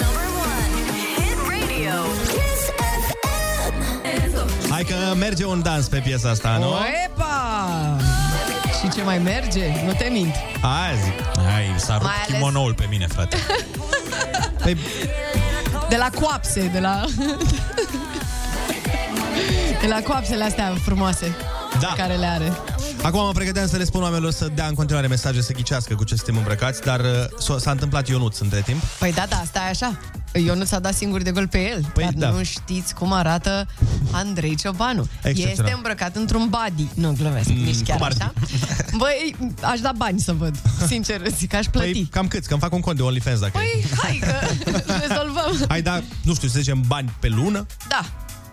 Number 0.00 0.26
one 0.50 0.74
hit 1.16 1.38
radio. 1.50 1.96
Kiss 2.22 2.62
FM. 2.76 4.70
Hai 4.70 4.82
că 4.82 5.14
merge 5.14 5.44
un 5.44 5.62
dans 5.62 5.86
pe 5.86 5.98
piesa 5.98 6.30
asta, 6.30 6.56
nu? 6.58 6.72
Epa! 7.06 7.53
Și 8.84 8.90
ce 8.90 9.02
mai 9.02 9.18
merge? 9.18 9.64
Nu 9.86 9.92
te 9.92 10.08
mint. 10.12 10.34
Hai, 10.60 10.94
zic. 11.04 11.38
Hai, 11.52 11.74
s-a 11.76 11.92
rupt 11.92 12.04
Mai 12.04 12.14
ales- 12.26 12.34
kimonoul 12.36 12.74
pe 12.74 12.86
mine, 12.90 13.06
frate. 13.06 13.36
Păi, 14.62 14.76
De 15.88 15.96
la 15.96 16.08
coapse, 16.20 16.70
de 16.72 16.78
la... 16.78 17.04
De 19.80 19.86
la 19.86 20.00
coapsele 20.02 20.44
astea 20.44 20.72
frumoase 20.84 21.34
Da. 21.80 21.86
pe 21.86 22.00
care 22.00 22.14
le 22.14 22.26
are. 22.26 22.52
Acum 23.02 23.24
mă 23.24 23.32
pregăteam 23.32 23.66
să 23.68 23.76
le 23.76 23.84
spun 23.84 24.02
oamenilor 24.02 24.30
să 24.32 24.48
dea 24.54 24.66
în 24.66 24.74
continuare 24.74 25.06
mesaje, 25.06 25.40
să 25.42 25.52
ghicească 25.52 25.94
cu 25.94 26.04
ce 26.04 26.14
suntem 26.14 26.36
îmbrăcați, 26.36 26.80
dar 26.82 27.00
uh, 27.00 27.06
s-a- 27.38 27.58
s-a 27.58 27.70
întâmplat 27.70 28.08
Ionuț 28.08 28.38
între 28.38 28.60
timp. 28.60 28.82
Păi 28.98 29.12
da, 29.12 29.24
da, 29.28 29.42
stai 29.46 29.68
așa. 29.70 29.98
Ionut 30.44 30.66
s-a 30.66 30.78
dat 30.78 30.94
singur 30.94 31.22
de 31.22 31.30
gol 31.30 31.48
pe 31.48 31.70
el, 31.70 31.90
Păi, 31.94 32.02
dar 32.04 32.12
da. 32.12 32.28
nu 32.36 32.42
știți 32.44 32.94
cum 32.94 33.12
arată 33.12 33.66
Andrei 34.10 34.54
Ciobanu. 34.56 35.06
Excepțional. 35.22 35.50
Este 35.50 35.72
îmbrăcat 35.76 36.16
într-un 36.16 36.48
body. 36.48 36.86
Nu 36.94 37.14
glumesc, 37.18 37.48
Mm, 37.48 37.54
nici 37.56 37.82
chiar 37.82 37.96
cum 37.96 38.06
ar 38.06 38.12
fi? 38.12 38.20
așa. 38.22 38.32
Băi, 38.98 39.36
aș 39.60 39.80
da 39.80 39.92
bani 39.96 40.20
să 40.20 40.32
văd. 40.32 40.56
Sincer, 40.86 41.20
zic, 41.36 41.54
aș 41.54 41.66
plăti. 41.66 41.90
Păi, 41.92 42.08
cam 42.10 42.28
câți? 42.28 42.46
Că 42.46 42.52
îmi 42.52 42.62
fac 42.62 42.72
un 42.72 42.80
cont 42.80 42.96
de 42.96 43.02
OnlyFans 43.02 43.40
dacă 43.40 43.52
Păi, 43.52 43.84
hai 44.02 44.18
că 44.22 44.34
rezolvăm. 45.08 45.64
Hai, 45.68 45.82
da, 45.82 46.02
nu 46.22 46.34
știu, 46.34 46.48
să 46.48 46.58
zicem 46.58 46.82
bani 46.86 47.12
pe 47.20 47.28
lună, 47.28 47.66
Da, 47.88 48.04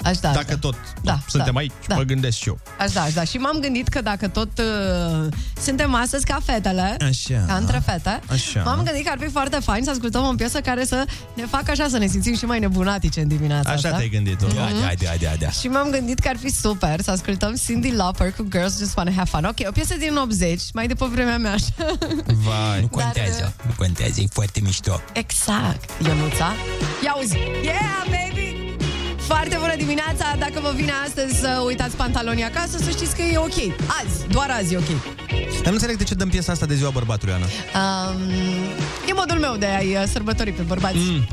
aș 0.03 0.17
da. 0.17 0.29
aș 0.29 0.35
dacă 0.35 0.47
da. 0.49 0.57
tot 0.57 0.75
Da, 1.03 1.19
suntem 1.27 1.53
da, 1.53 1.59
aici, 1.59 1.71
da. 1.87 1.95
mă 1.95 2.01
gândesc 2.01 2.37
și 2.37 2.47
eu. 2.47 2.59
Aș 2.79 2.91
da, 2.91 3.01
aș 3.01 3.13
da. 3.13 3.23
Și 3.23 3.37
m-am 3.37 3.57
gândit 3.61 3.87
că 3.87 4.01
dacă 4.01 4.27
tot 4.27 4.49
uh, 4.59 5.27
suntem 5.61 5.93
astăzi 5.95 6.25
ca 6.25 6.37
fetele, 6.45 6.97
Așa. 7.01 7.43
ca 7.47 7.55
între 7.55 7.81
fete, 7.85 8.19
Așa. 8.31 8.61
m-am 8.63 8.81
gândit 8.83 9.03
că 9.05 9.11
ar 9.11 9.17
fi 9.19 9.29
foarte 9.29 9.59
fain 9.59 9.83
să 9.83 9.89
ascultăm 9.89 10.23
o 10.25 10.33
piesă 10.33 10.59
care 10.61 10.85
să 10.85 11.05
ne 11.33 11.45
facă 11.45 11.71
așa, 11.71 11.87
să 11.87 11.97
ne 11.97 12.07
simțim 12.07 12.35
și 12.35 12.45
mai 12.45 12.59
nebunatice 12.59 13.21
în 13.21 13.27
dimineața 13.27 13.69
Așa 13.69 13.77
asta. 13.87 13.95
te-ai 13.97 14.09
gândit 14.09 14.37
tu. 14.37 14.45
Mhm. 14.45 14.83
Haide, 14.83 15.07
haide, 15.07 15.27
haide. 15.27 15.49
Și 15.59 15.67
m-am 15.67 15.89
gândit 15.89 16.19
că 16.19 16.27
ar 16.27 16.37
fi 16.37 16.49
super 16.49 17.01
să 17.01 17.11
ascultăm 17.11 17.55
Cindy 17.65 17.91
Lauper 17.91 18.31
cu 18.31 18.47
Girls 18.51 18.77
Just 18.77 18.97
Wanna 18.97 19.11
Have 19.11 19.29
Fun. 19.29 19.43
Ok, 19.45 19.67
o 19.67 19.71
piesă 19.71 19.95
din 19.99 20.15
80, 20.15 20.61
mai 20.73 20.87
după 20.87 21.05
vremea 21.07 21.37
mea 21.37 21.51
așa. 21.51 21.65
Vai. 22.25 22.81
Nu 22.81 22.87
contează, 22.87 23.53
nu 23.65 23.73
contează, 23.77 24.21
e 24.21 24.25
foarte 24.31 24.59
mișto. 24.63 25.01
Exact. 25.13 25.89
Ionuța, 26.05 26.53
ia 27.03 27.15
uzi. 27.21 27.37
Yeah, 27.63 28.03
baby! 28.05 28.60
Foarte 29.33 29.57
bună 29.59 29.75
dimineața! 29.75 30.35
Dacă 30.39 30.59
vă 30.61 30.71
vine 30.75 30.91
astăzi 31.05 31.39
să 31.39 31.61
uitați 31.65 31.95
pantalonii 31.95 32.43
acasă, 32.43 32.77
să 32.77 32.89
știți 32.89 33.15
că 33.15 33.21
e 33.21 33.37
ok. 33.37 33.57
Azi, 34.03 34.27
doar 34.29 34.49
azi 34.49 34.73
e 34.73 34.77
ok. 34.77 34.87
Dar 35.53 35.65
nu 35.65 35.73
înțeleg 35.73 35.97
de 35.97 36.03
ce 36.03 36.13
dăm 36.13 36.29
piesa 36.29 36.51
asta 36.51 36.65
de 36.65 36.75
ziua 36.75 36.89
bărbatului, 36.89 37.33
Ana. 37.33 37.45
Um, 37.45 38.21
e 39.07 39.13
modul 39.13 39.37
meu 39.39 39.55
de 39.55 39.65
a-i 39.65 39.95
uh, 39.95 40.03
sărbători 40.11 40.51
pe 40.51 40.61
bărbați. 40.61 40.95
Mm. 40.95 41.27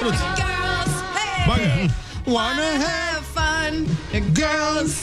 Girls, 0.00 0.94
hey! 1.14 1.46
Bagă. 1.46 1.92
Wanna 2.24 2.70
have 2.84 3.24
fun, 3.34 3.86
girls. 4.32 4.94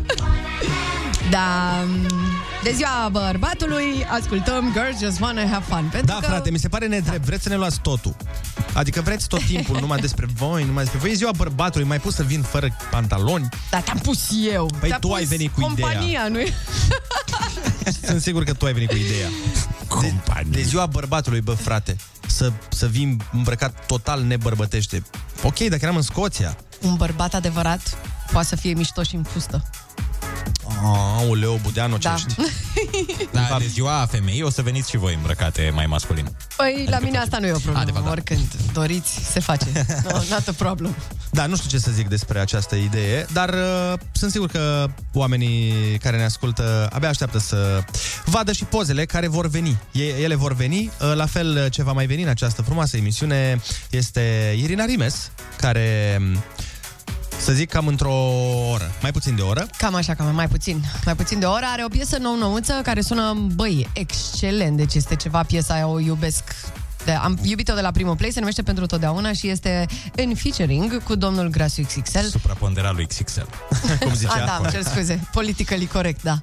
da, 1.34 1.84
de 2.62 2.72
ziua 2.72 3.08
bărbatului 3.12 4.06
ascultăm 4.10 4.72
Girls 4.72 4.98
Just 4.98 5.20
Wanna 5.20 5.46
Have 5.46 5.64
Fun. 5.68 5.88
Pentru 5.90 6.06
Da, 6.06 6.18
că... 6.20 6.26
frate, 6.26 6.50
mi 6.50 6.58
se 6.58 6.68
pare 6.68 6.86
nedrept. 6.86 7.24
Vreți 7.24 7.42
să 7.42 7.48
ne 7.48 7.56
luați 7.56 7.80
totul. 7.80 8.16
Adică 8.72 9.00
vreți 9.00 9.26
tot 9.28 9.42
timpul 9.44 9.80
numai 9.80 9.98
despre 9.98 10.26
voi, 10.34 10.64
numai 10.64 10.82
despre 10.82 11.00
voi. 11.00 11.10
E 11.10 11.14
ziua 11.14 11.30
bărbatului, 11.36 11.86
mai 11.86 11.98
pus 12.00 12.14
să 12.14 12.22
vin 12.22 12.42
fără 12.42 12.76
pantaloni. 12.90 13.48
Da, 13.70 13.78
te-am 13.80 13.98
pus 13.98 14.28
eu. 14.52 14.70
Păi 14.80 14.88
Te-a 14.88 14.98
tu 14.98 15.08
pus 15.08 15.16
ai 15.16 15.24
venit 15.24 15.52
cu 15.52 15.60
compania, 15.60 16.00
ideea. 16.02 16.28
nu 16.28 16.38
Sunt 18.06 18.20
sigur 18.22 18.44
că 18.44 18.52
tu 18.52 18.66
ai 18.66 18.72
venit 18.72 18.88
cu 18.88 18.96
ideea. 18.96 19.28
De, 20.00 20.12
de 20.48 20.62
ziua 20.62 20.86
bărbatului, 20.86 21.40
bă, 21.40 21.52
frate, 21.52 21.96
să, 22.26 22.52
să 22.68 22.86
vin 22.86 23.22
îmbrăcat 23.32 23.86
total 23.86 24.22
nebărbătește. 24.22 25.02
Ok, 25.42 25.58
dacă 25.58 25.78
eram 25.82 25.96
în 25.96 26.02
Scoția. 26.02 26.56
Un 26.80 26.94
bărbat 26.94 27.34
adevărat 27.34 27.96
poate 28.32 28.46
să 28.46 28.56
fie 28.56 28.74
mișto 28.74 29.02
și 29.02 29.14
în 29.14 29.22
fustă. 29.22 29.70
Aoleu, 31.18 31.58
Budeanu, 31.62 31.96
ce 31.96 32.08
Da. 32.08 32.14
ești? 32.14 32.34
Da, 33.32 33.56
de 33.58 33.66
ziua 33.66 34.08
femeii 34.10 34.42
o 34.42 34.50
să 34.50 34.62
veniți 34.62 34.90
și 34.90 34.96
voi 34.96 35.14
îmbrăcate 35.14 35.70
mai 35.74 35.86
masculin. 35.86 36.36
Păi, 36.56 36.86
la 36.90 36.98
mine 36.98 37.18
asta 37.18 37.38
nu 37.38 37.46
e 37.46 37.50
o 37.52 37.58
problemă. 37.58 37.78
A, 37.78 37.84
de 37.84 37.90
fapt, 37.90 38.04
da. 38.04 38.10
Oricând 38.10 38.46
doriți, 38.72 39.18
se 39.32 39.40
face. 39.40 39.66
No, 40.10 40.18
not 40.30 40.48
a 40.48 40.52
problem. 40.56 40.94
Da, 41.30 41.46
nu 41.46 41.56
știu 41.56 41.68
ce 41.68 41.78
să 41.78 41.90
zic 41.90 42.08
despre 42.08 42.38
această 42.38 42.74
idee, 42.74 43.26
dar 43.32 43.48
uh, 43.48 43.98
sunt 44.12 44.30
sigur 44.30 44.48
că 44.48 44.86
oamenii 45.12 45.72
care 45.98 46.16
ne 46.16 46.24
ascultă 46.24 46.88
abia 46.92 47.08
așteaptă 47.08 47.38
să 47.38 47.84
vadă 48.24 48.52
și 48.52 48.64
pozele 48.64 49.04
care 49.04 49.26
vor 49.28 49.46
veni. 49.48 49.76
E, 49.92 50.02
ele 50.04 50.34
vor 50.34 50.54
veni, 50.54 50.90
uh, 51.00 51.12
la 51.14 51.26
fel 51.26 51.56
uh, 51.64 51.70
ce 51.72 51.82
va 51.82 51.92
mai 51.92 52.06
veni 52.06 52.22
în 52.22 52.28
această 52.28 52.62
frumoasă 52.62 52.96
emisiune 52.96 53.60
este 53.90 54.54
Irina 54.58 54.84
Rimes, 54.84 55.30
care 55.56 56.16
um, 56.20 56.42
să 57.42 57.52
zic 57.52 57.70
cam 57.70 57.86
într-o 57.86 58.14
oră, 58.72 58.90
mai 59.02 59.10
puțin 59.10 59.34
de 59.36 59.42
o 59.42 59.46
oră. 59.46 59.66
Cam 59.78 59.94
așa, 59.94 60.14
cam 60.14 60.34
mai 60.34 60.48
puțin. 60.48 60.84
Mai 61.04 61.16
puțin 61.16 61.38
de 61.38 61.44
o 61.44 61.50
oră. 61.50 61.64
Are 61.72 61.84
o 61.84 61.88
piesă 61.88 62.18
nou-nouță 62.18 62.80
care 62.82 63.00
sună, 63.00 63.36
băi, 63.54 63.88
excelent. 63.92 64.76
Deci 64.76 64.94
este 64.94 65.16
ceva, 65.16 65.42
piesa 65.42 65.74
aia 65.74 65.86
o 65.86 66.00
iubesc 66.00 66.44
de, 67.04 67.12
am 67.12 67.38
iubit-o 67.42 67.74
de 67.74 67.80
la 67.80 67.90
primul 67.90 68.16
play, 68.16 68.30
se 68.30 68.38
numește 68.38 68.62
Pentru 68.62 68.86
Totdeauna 68.86 69.32
și 69.32 69.48
este 69.48 69.86
în 70.16 70.34
featuring 70.34 71.02
cu 71.02 71.14
domnul 71.14 71.48
Grasu 71.48 71.82
XXL. 71.82 72.18
Supraponderat 72.30 72.94
lui 72.94 73.06
XXL. 73.06 73.40
Cum 74.04 74.14
zicea? 74.14 74.32
A, 74.42 74.46
da, 74.46 74.58
îmi 74.62 74.70
cer 74.70 74.82
scuze. 74.82 75.28
Politically 75.32 75.86
corect, 75.86 76.22
da. 76.22 76.38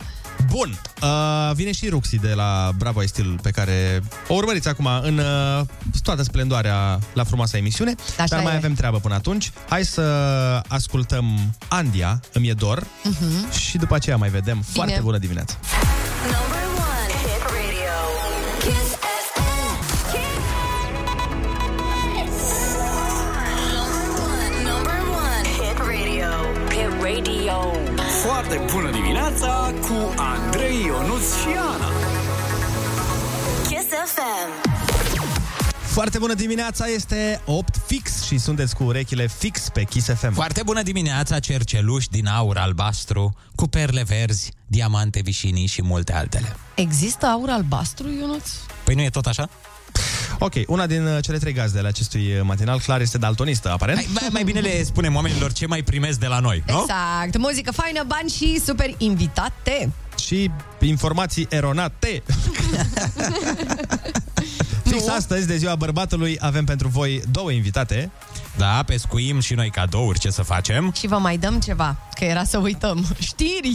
Bun, 0.50 0.82
uh, 1.02 1.52
vine 1.54 1.72
și 1.72 1.88
Ruxi 1.90 2.18
de 2.18 2.34
la 2.34 2.72
Bravo 2.78 3.00
ai 3.00 3.08
Stil 3.08 3.40
pe 3.42 3.50
care 3.50 4.04
o 4.28 4.34
urmăriți 4.34 4.68
acum 4.68 4.88
în 5.02 5.18
uh, 5.18 5.66
toată 6.04 6.24
splendoarea 6.24 7.00
la 7.14 7.24
frumoasa 7.24 7.58
emisiune, 7.58 7.96
Așa 8.20 8.36
dar 8.36 8.44
mai 8.44 8.54
e. 8.54 8.58
avem 8.58 8.74
treabă 8.74 8.98
până 9.00 9.14
atunci. 9.14 9.52
Hai 9.70 9.86
să 9.86 10.02
ascultăm 10.68 11.56
Andia, 11.68 12.20
îmi 12.34 12.48
e 12.50 12.54
dor, 12.54 12.84
Mhm. 13.04 13.52
și 13.52 13.78
după 13.78 13.96
aceea 13.96 14.18
mai 14.18 14.30
vedem. 14.30 14.62
Foarte 14.74 15.00
bună 15.04 15.18
dimineața! 15.18 15.54
Number 16.24 16.59
Foarte 28.50 28.74
bună 28.74 28.92
dimineața 28.92 29.74
cu 29.82 30.14
Andrei 30.18 30.86
Ionuț 30.86 31.36
și 31.42 31.48
Ana. 31.58 31.90
Kiss 33.68 33.88
FM. 34.14 34.70
Foarte 35.82 36.18
bună 36.18 36.34
dimineața, 36.34 36.86
este 36.86 37.42
8 37.46 37.76
fix 37.86 38.24
și 38.24 38.38
sunteți 38.38 38.76
cu 38.76 38.84
urechile 38.84 39.28
fix 39.28 39.70
pe 39.74 39.84
Kiss 39.84 40.08
FM. 40.14 40.34
Foarte 40.34 40.62
bună 40.66 40.82
dimineața, 40.82 41.40
cerceluși 41.40 42.10
din 42.10 42.28
aur 42.28 42.58
albastru, 42.58 43.34
cu 43.56 43.68
perle 43.68 44.04
verzi, 44.04 44.52
diamante 44.68 45.20
vișinii 45.24 45.66
și 45.66 45.82
multe 45.82 46.14
altele. 46.14 46.56
Există 46.76 47.26
aur 47.26 47.50
albastru, 47.50 48.10
Ionuț? 48.20 48.50
Păi 48.84 48.96
nu 48.96 49.02
e 49.02 49.10
tot 49.10 49.26
așa? 49.26 49.50
Ok, 50.40 50.54
una 50.68 50.86
din 50.86 51.06
uh, 51.06 51.24
cele 51.24 51.38
trei 51.38 51.54
gazde 51.54 51.80
ale 51.80 51.88
acestui 51.88 52.34
uh, 52.36 52.42
matinal, 52.44 52.80
clar, 52.80 53.02
este 53.02 53.18
daltonistă, 53.18 53.72
aparent. 53.72 53.98
Hai, 53.98 54.08
mai, 54.12 54.28
mai 54.32 54.44
bine 54.44 54.60
le 54.60 54.84
spunem 54.84 55.16
oamenilor 55.16 55.52
ce 55.52 55.68
mai 55.68 55.84
primesc 55.84 56.20
de 56.20 56.28
la 56.28 56.40
noi, 56.40 56.64
nu? 56.68 56.80
Exact. 56.80 57.38
Muzică 57.38 57.72
faină, 57.72 58.04
bani 58.08 58.30
și 58.30 58.62
super 58.66 58.90
invitate. 58.98 59.92
Și 60.18 60.52
informații 60.80 61.48
eronate. 61.50 62.24
Fix 64.90 65.08
astăzi, 65.08 65.48
de 65.48 65.58
ziua 65.58 65.76
bărbatului, 65.76 66.38
avem 66.40 66.66
pentru 66.66 66.88
voi 66.88 67.22
două 67.32 67.52
invitate. 67.52 68.12
Da, 68.58 68.84
pescuim 68.86 69.40
și 69.40 69.54
noi 69.54 69.70
cadouri, 69.70 70.20
ce 70.20 70.30
să 70.30 70.42
facem? 70.42 70.94
Și 70.98 71.08
vă 71.08 71.18
mai 71.18 71.38
dăm 71.38 71.60
ceva, 71.60 71.96
că 72.14 72.24
era 72.24 72.44
să 72.44 72.58
uităm. 72.58 73.06
Știri! 73.20 73.74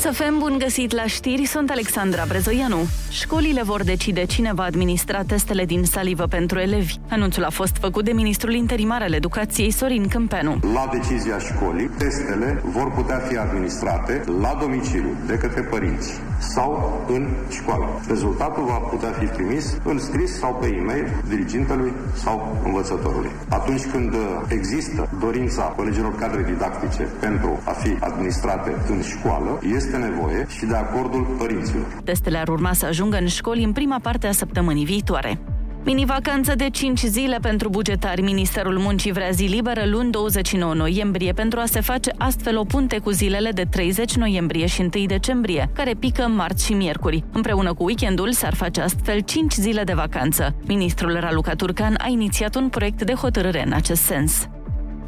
Chisafem, 0.00 0.38
bun 0.38 0.58
găsit 0.58 0.92
la 0.92 1.06
știri, 1.06 1.44
sunt 1.44 1.70
Alexandra 1.70 2.24
Brezoianu. 2.28 2.76
Școlile 3.10 3.62
vor 3.62 3.82
decide 3.82 4.24
cine 4.24 4.52
va 4.54 4.62
administra 4.62 5.22
testele 5.22 5.64
din 5.64 5.84
salivă 5.84 6.24
pentru 6.26 6.58
elevi. 6.58 6.94
Anunțul 7.10 7.44
a 7.44 7.50
fost 7.50 7.76
făcut 7.76 8.04
de 8.04 8.12
ministrul 8.12 8.54
interimar 8.54 9.02
al 9.02 9.12
educației 9.12 9.70
Sorin 9.70 10.08
Câmpeanu. 10.08 10.58
La 10.74 10.88
decizia 10.92 11.38
școlii, 11.38 11.90
testele 11.98 12.62
vor 12.64 12.92
putea 12.92 13.18
fi 13.18 13.36
administrate 13.36 14.24
la 14.40 14.56
domiciliu 14.60 15.16
de 15.26 15.34
către 15.34 15.62
părinți 15.62 16.20
sau 16.38 17.02
în 17.08 17.28
școală. 17.50 17.86
Rezultatul 18.08 18.64
va 18.64 18.78
putea 18.92 19.10
fi 19.10 19.26
trimis 19.26 19.76
în 19.84 19.98
scris 19.98 20.38
sau 20.38 20.54
pe 20.60 20.66
e-mail 20.66 21.22
dirigintelui 21.28 21.92
sau 22.24 22.60
învățătorului. 22.64 23.30
Atunci 23.48 23.84
când 23.86 24.12
uh, 24.14 24.20
există 24.48 25.08
dorința 25.20 25.62
colegilor 25.62 26.14
cadre 26.14 26.42
didactice 26.52 27.02
pentru 27.02 27.60
a 27.64 27.70
fi 27.70 27.96
administrate 28.00 28.76
în 28.90 29.02
școală, 29.02 29.58
este 29.76 29.89
nevoie 29.96 30.46
și 30.58 30.64
de 30.64 30.74
acordul 30.74 31.22
părinților. 31.38 32.00
Testele 32.04 32.38
ar 32.38 32.48
urma 32.48 32.72
să 32.72 32.86
ajungă 32.86 33.16
în 33.16 33.26
școli 33.26 33.64
în 33.64 33.72
prima 33.72 33.98
parte 34.02 34.26
a 34.26 34.32
săptămânii 34.32 34.84
viitoare. 34.84 35.40
Mini-vacanță 35.84 36.54
de 36.54 36.68
5 36.70 37.00
zile 37.00 37.38
pentru 37.42 37.68
bugetari. 37.68 38.22
Ministerul 38.22 38.78
Muncii 38.78 39.12
vrea 39.12 39.30
zi 39.30 39.44
liberă 39.44 39.82
luni 39.86 40.10
29 40.10 40.74
noiembrie 40.74 41.32
pentru 41.32 41.60
a 41.60 41.64
se 41.66 41.80
face 41.80 42.12
astfel 42.18 42.58
o 42.58 42.64
punte 42.64 42.98
cu 42.98 43.10
zilele 43.10 43.50
de 43.50 43.64
30 43.70 44.16
noiembrie 44.16 44.66
și 44.66 44.80
1 44.80 45.06
decembrie, 45.06 45.70
care 45.74 45.94
pică 45.98 46.22
marți 46.22 46.64
și 46.64 46.72
miercuri. 46.72 47.24
Împreună 47.32 47.74
cu 47.74 47.84
weekendul 47.84 48.32
s-ar 48.32 48.54
face 48.54 48.80
astfel 48.80 49.20
5 49.20 49.52
zile 49.52 49.82
de 49.82 49.92
vacanță. 49.92 50.54
Ministrul 50.66 51.16
Raluca 51.20 51.54
Turcan 51.54 51.94
a 51.98 52.08
inițiat 52.08 52.54
un 52.54 52.68
proiect 52.68 53.02
de 53.02 53.14
hotărâre 53.14 53.62
în 53.66 53.72
acest 53.72 54.02
sens. 54.02 54.48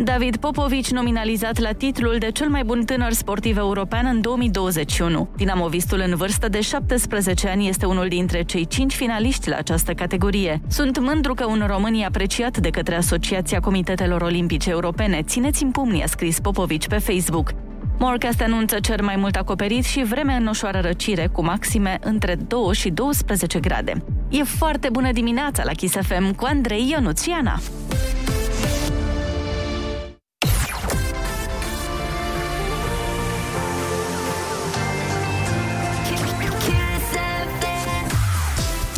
David 0.04 0.36
Popovici 0.36 0.90
nominalizat 0.90 1.58
la 1.58 1.72
titlul 1.72 2.16
de 2.18 2.30
cel 2.30 2.48
mai 2.48 2.64
bun 2.64 2.84
tânăr 2.84 3.12
sportiv 3.12 3.56
european 3.56 4.06
în 4.06 4.20
2021. 4.20 5.28
Dinamovistul 5.36 6.02
în 6.06 6.16
vârstă 6.16 6.48
de 6.48 6.60
17 6.60 7.48
ani 7.48 7.68
este 7.68 7.86
unul 7.86 8.08
dintre 8.08 8.42
cei 8.42 8.66
cinci 8.66 8.94
finaliști 8.94 9.48
la 9.48 9.56
această 9.56 9.92
categorie. 9.92 10.60
Sunt 10.68 10.98
mândru 10.98 11.34
că 11.34 11.46
un 11.46 11.64
român 11.66 11.94
e 11.94 12.04
apreciat 12.04 12.58
de 12.58 12.70
către 12.70 12.94
Asociația 12.94 13.60
Comitetelor 13.60 14.22
Olimpice 14.22 14.70
Europene. 14.70 15.22
Țineți-mi 15.22 15.72
pumnii, 15.72 16.02
a 16.02 16.06
scris 16.06 16.40
Popovici 16.40 16.88
pe 16.88 16.98
Facebook. 16.98 17.50
Morcast 17.98 18.40
anunță 18.40 18.80
cer 18.80 19.00
mai 19.00 19.16
mult 19.16 19.36
acoperit 19.36 19.84
și 19.84 20.04
vreme 20.04 20.32
în 20.32 20.46
ușoară 20.46 20.80
răcire, 20.80 21.28
cu 21.32 21.44
maxime 21.44 21.98
între 22.02 22.34
2 22.34 22.74
și 22.74 22.90
12 22.90 23.60
grade. 23.60 24.04
E 24.30 24.42
foarte 24.42 24.88
bună 24.92 25.12
dimineața 25.12 25.62
la 25.64 25.72
Kiss 25.72 25.96
FM 26.00 26.34
cu 26.34 26.44
Andrei 26.44 26.90
Ionuțiana. 26.90 27.60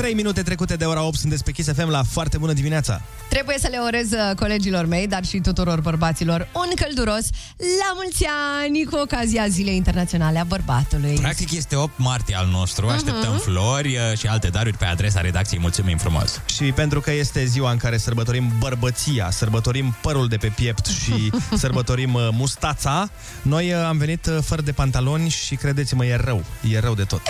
Trei 0.05 0.17
minute 0.17 0.43
trecute 0.43 0.77
de 0.77 0.85
ora 0.85 1.03
8 1.03 1.19
sunteți 1.19 1.45
pe 1.45 1.51
Kiss 1.53 1.73
FM 1.73 1.88
la 1.88 2.03
foarte 2.03 2.38
bună 2.38 2.53
dimineața. 2.53 3.03
Trebuie 3.29 3.57
să 3.59 3.69
le 3.71 3.77
orez 3.77 4.12
uh, 4.12 4.35
colegilor 4.37 4.87
mei, 4.87 5.07
dar 5.07 5.25
și 5.25 5.38
tuturor 5.38 5.81
bărbaților, 5.81 6.49
un 6.55 6.71
călduros 6.75 7.27
la 7.57 7.93
mulți 7.95 8.27
ani 8.62 8.85
cu 8.85 8.97
ocazia 8.97 9.47
Zilei 9.49 9.77
Internaționale 9.77 10.38
a 10.38 10.45
Bărbatului. 10.45 11.14
Practic 11.21 11.53
este 11.53 11.77
8 11.77 11.93
martie 11.97 12.37
al 12.37 12.47
nostru, 12.51 12.88
așteptăm 12.88 13.33
Mhm. 13.33 13.40
flori 13.40 13.97
uh, 13.97 14.19
și 14.19 14.27
alte 14.27 14.49
daruri 14.49 14.77
pe 14.77 14.85
adresa 14.85 15.21
redacției. 15.21 15.61
Mulțumim 15.61 15.97
frumos! 15.97 16.40
Și 16.55 16.64
pentru 16.64 17.01
că 17.01 17.12
este 17.12 17.45
ziua 17.45 17.71
în 17.71 17.77
care 17.77 17.97
sărbătorim 17.97 18.53
bărbăția, 18.59 19.31
sărbătorim 19.31 19.97
părul 20.01 20.29
de 20.29 20.37
pe 20.37 20.53
piept 20.57 20.87
și 20.87 21.31
sărbătorim 21.62 22.14
uh, 22.14 22.29
mustața, 22.33 23.11
noi 23.43 23.73
uh, 23.73 23.85
am 23.87 23.97
venit 23.97 24.27
uh, 24.27 24.38
fără 24.43 24.62
de 24.62 24.73
pantaloni 24.73 25.29
și 25.29 25.55
credeți-mă, 25.57 26.05
e 26.07 26.17
rău. 26.17 26.45
E 26.71 26.79
rău 26.79 26.95
de 26.95 27.03
tot. 27.05 27.21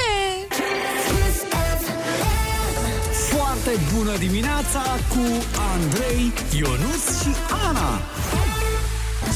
Foarte 3.65 3.83
bună 3.97 4.17
dimineața 4.17 4.81
cu 5.09 5.45
Andrei, 5.75 6.33
Ionuț 6.59 7.23
și 7.23 7.29
Ana. 7.69 8.01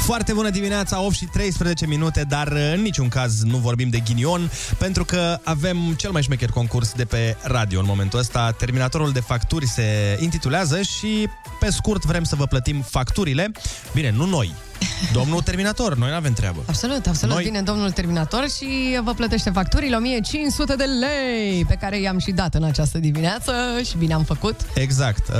Foarte 0.05 0.33
bună 0.33 0.51
dimineața, 0.51 1.01
8 1.01 1.15
și 1.15 1.25
13 1.25 1.87
minute, 1.87 2.25
dar 2.29 2.53
uh, 2.53 2.73
în 2.75 2.81
niciun 2.81 3.09
caz 3.09 3.43
nu 3.43 3.57
vorbim 3.57 3.89
de 3.89 3.99
ghinion, 3.99 4.51
pentru 4.79 5.05
că 5.05 5.39
avem 5.43 5.77
cel 5.97 6.11
mai 6.11 6.23
șmecher 6.23 6.51
concurs 6.51 6.93
de 6.93 7.05
pe 7.05 7.37
radio 7.43 7.81
în 7.81 7.87
momentul 7.87 8.19
ăsta. 8.19 8.51
Terminatorul 8.51 9.13
de 9.13 9.21
facturi 9.21 9.67
se 9.67 10.19
intitulează 10.21 10.83
și, 10.83 11.29
pe 11.61 11.71
scurt, 11.71 12.05
vrem 12.05 12.25
să 12.25 12.37
vă 12.37 12.47
plătim 12.47 12.81
facturile. 12.81 13.53
Bine, 13.95 14.11
nu 14.11 14.25
noi, 14.25 14.55
domnul 15.13 15.43
Terminator, 15.43 15.97
noi 15.97 16.09
nu 16.09 16.15
avem 16.15 16.33
treabă. 16.33 16.61
Absolut, 16.67 17.07
absolut. 17.07 17.35
Noi- 17.35 17.43
Noi... 17.45 17.51
Vine 17.53 17.63
domnul 17.63 17.91
terminator 17.91 18.49
și 18.57 19.01
vă 19.03 19.15
plătește 19.15 19.51
facturile 19.51 19.97
1500 19.97 20.75
de 20.77 20.85
lei 20.85 21.65
pe 21.65 21.75
care 21.75 22.01
i-am 22.01 22.19
și 22.19 22.31
dat 22.31 22.55
în 22.55 22.63
această 22.63 22.99
dimineață 22.99 23.53
și 23.89 23.97
bine 23.97 24.15
am 24.15 24.23
făcut. 24.25 24.61
Exact. 24.75 25.29
Uh, 25.29 25.35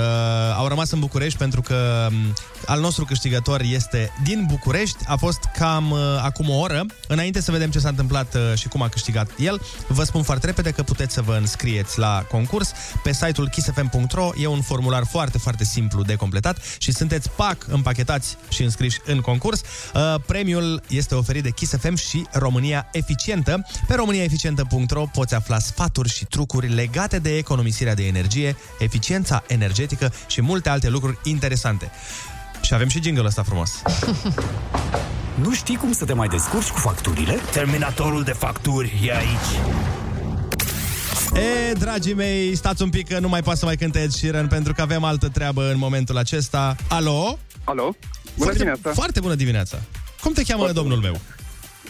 au 0.57 0.67
rămas 0.67 0.91
în 0.91 0.99
București 1.01 1.39
pentru 1.39 1.61
că 1.63 2.09
um, 2.11 2.35
al 2.67 2.81
nostru 2.81 3.05
câștigător 3.05 3.61
este 3.61 4.13
din 4.25 4.45
București. 4.49 4.97
A 5.07 5.17
fost 5.17 5.39
cam 5.59 5.91
uh, 5.91 5.99
acum 6.23 6.51
o 6.51 6.55
oră. 6.59 6.85
Înainte 7.09 7.41
să 7.41 7.51
vedem 7.51 7.71
ce 7.71 7.79
s-a 7.79 7.89
întâmplat 7.89 8.35
uh, 8.35 8.41
și 8.55 8.69
cum 8.69 8.83
a 8.83 8.89
câștigat 8.89 9.31
el, 9.39 9.61
vă 9.87 10.03
spun 10.05 10.23
foarte 10.23 10.47
repede 10.47 10.71
că 10.71 10.83
puteți 10.83 11.15
să 11.15 11.23
vă 11.23 11.37
înscrieți 11.41 11.99
la 11.99 12.25
concurs 12.31 12.73
pe 13.03 13.13
site-ul 13.13 13.49
kissfm.ro. 13.49 14.31
E 14.41 14.47
un 14.47 14.61
formular 14.61 15.03
foarte, 15.05 15.39
foarte 15.39 15.65
simplu 15.65 16.03
de 16.03 16.15
completat 16.15 16.59
și 16.79 16.93
sunteți 16.93 17.31
pac 17.31 17.57
împachetați 17.69 18.37
și 18.49 18.63
înscriși 18.63 18.99
în 19.07 19.21
concurs. 19.29 19.61
Uh, 19.95 20.15
premiul 20.27 20.83
este 20.89 21.15
oferit 21.15 21.43
de 21.43 21.51
Kiss 21.51 21.77
FM 21.77 21.95
și 21.95 22.27
România 22.33 22.89
Eficientă. 22.93 23.67
Pe 23.87 23.95
româniaeficientă.ro 23.95 25.05
poți 25.13 25.35
afla 25.35 25.59
sfaturi 25.59 26.09
și 26.09 26.25
trucuri 26.25 26.69
legate 26.75 27.19
de 27.19 27.37
economisirea 27.37 27.95
de 27.95 28.07
energie, 28.07 28.57
eficiența 28.79 29.43
energetică 29.47 30.13
și 30.27 30.41
multe 30.43 30.69
alte 30.69 30.89
lucruri 30.89 31.19
interesante. 31.25 31.91
Și 32.63 32.75
avem 32.75 32.89
și 32.89 33.03
jingle 33.03 33.25
ăsta 33.25 33.43
frumos. 33.43 33.71
Nu 35.43 35.53
știi 35.55 35.77
cum 35.77 35.93
să 35.93 36.05
te 36.05 36.13
mai 36.13 36.29
descurci 36.29 36.69
cu 36.69 36.79
facturile? 36.79 37.39
Terminatorul 37.53 38.23
de 38.23 38.33
facturi 38.33 39.01
e 39.07 39.17
aici. 39.17 39.51
E, 41.35 41.73
dragii 41.73 42.15
mei, 42.15 42.57
stați 42.57 42.83
un 42.83 42.91
pic 42.91 43.09
că 43.09 43.19
nu 43.19 43.29
mai 43.29 43.43
poate 43.43 43.59
să 43.59 43.65
mai 43.65 43.77
cânte 43.77 44.03
Ed 44.03 44.11
Sheeran 44.11 44.47
pentru 44.47 44.73
că 44.73 44.83
avem 44.83 45.05
altă 45.05 45.29
treabă 45.29 45.71
în 45.71 45.79
momentul 45.79 46.17
acesta. 46.17 46.77
Alo? 46.89 47.39
Alo? 47.65 47.95
Bună 48.39 48.51
foarte, 48.51 48.59
dimineața. 48.59 48.91
Foarte 48.93 49.21
bună 49.21 49.35
dimineața. 49.35 49.79
Cum 50.21 50.33
te 50.33 50.43
cheamă 50.43 50.73
domnul 50.73 50.99
meu? 50.99 51.21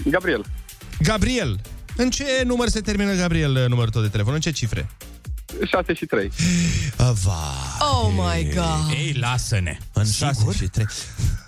Gabriel. 0.04 0.44
Gabriel. 0.98 1.60
În 1.96 2.10
ce 2.10 2.24
număr 2.44 2.68
se 2.68 2.80
termină, 2.80 3.14
Gabriel, 3.14 3.66
numărul 3.68 3.90
tău 3.90 4.02
de 4.02 4.08
telefon? 4.08 4.34
În 4.34 4.40
ce 4.40 4.50
cifre? 4.50 4.88
6 5.66 5.92
și 5.94 6.06
3. 6.06 6.30
Va. 6.96 7.54
Oh 7.78 8.12
my 8.12 8.52
god! 8.54 8.92
Ei, 8.92 9.16
lasă-ne! 9.20 9.78
În 9.92 10.04
6 10.04 10.44
și 10.56 10.64
3. 10.64 10.86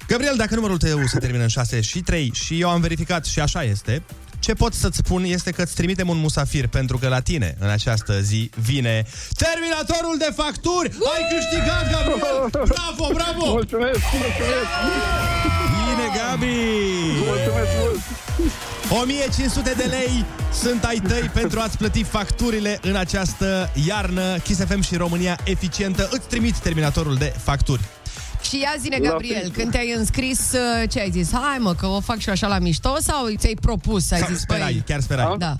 Gabriel, 0.06 0.34
dacă 0.36 0.54
numărul 0.54 0.76
tău 0.76 1.06
se 1.06 1.18
termină 1.18 1.42
în 1.42 1.48
6 1.48 1.80
și 1.80 2.00
3 2.00 2.30
și 2.34 2.60
eu 2.60 2.68
am 2.68 2.80
verificat 2.80 3.24
și 3.24 3.40
așa 3.40 3.62
este, 3.62 4.02
ce 4.40 4.53
pot 4.53 4.74
să-ți 4.74 4.96
spun 4.96 5.24
este 5.24 5.50
că 5.50 5.62
îți 5.62 5.74
trimitem 5.74 6.09
un 6.09 6.18
musafir 6.18 6.66
pentru 6.66 6.98
că 6.98 7.09
la 7.09 7.20
tine 7.20 7.57
în 7.59 7.68
această 7.68 8.20
zi 8.20 8.50
vine 8.62 9.07
Terminatorul 9.37 10.16
de 10.18 10.31
facturi! 10.37 10.90
Ai 11.14 11.22
câștigat, 11.35 11.90
Gabriel! 11.92 12.50
Bravo, 12.50 13.07
bravo! 13.12 13.44
Mulțumesc, 13.46 14.00
mulțumesc! 14.20 14.70
Bine, 15.85 16.07
Gabi! 16.16 16.57
Mulțumesc 17.33 17.70
mult! 17.81 18.00
1500 19.03 19.74
de 19.76 19.85
lei 19.85 20.24
sunt 20.53 20.85
ai 20.85 21.03
tăi 21.09 21.31
pentru 21.35 21.61
a-ți 21.61 21.76
plăti 21.76 22.03
facturile 22.03 22.79
în 22.83 22.96
această 22.96 23.70
iarnă. 23.87 24.38
Kiss 24.38 24.64
FM 24.64 24.81
și 24.81 24.96
România 24.96 25.38
eficientă 25.44 26.09
îți 26.11 26.26
trimit 26.29 26.57
terminatorul 26.57 27.14
de 27.14 27.35
facturi. 27.42 27.83
Și 28.50 28.60
ia 28.60 28.74
zine, 28.78 28.96
La 29.02 29.08
Gabriel, 29.08 29.40
fel. 29.40 29.50
când 29.50 29.70
te-ai 29.70 29.92
înscris, 29.96 30.52
uh, 30.52 30.88
ce 30.90 31.00
ai 31.00 31.10
zis? 31.10 31.32
Hai 31.32 31.58
mă, 31.58 31.74
că 31.74 31.86
o 31.86 32.00
fac 32.00 32.18
și 32.18 32.28
eu 32.28 32.34
așa 32.34 32.46
la 32.46 32.58
mișto 32.58 32.96
sau 33.00 33.28
ți-ai 33.36 33.54
propus? 33.60 34.10
Ai 34.10 34.18
Sau 34.18 34.28
zis, 34.28 34.40
sperai, 34.40 34.72
băi, 34.72 34.82
chiar 34.86 35.00
sperai. 35.00 35.34
Da. 35.38 35.56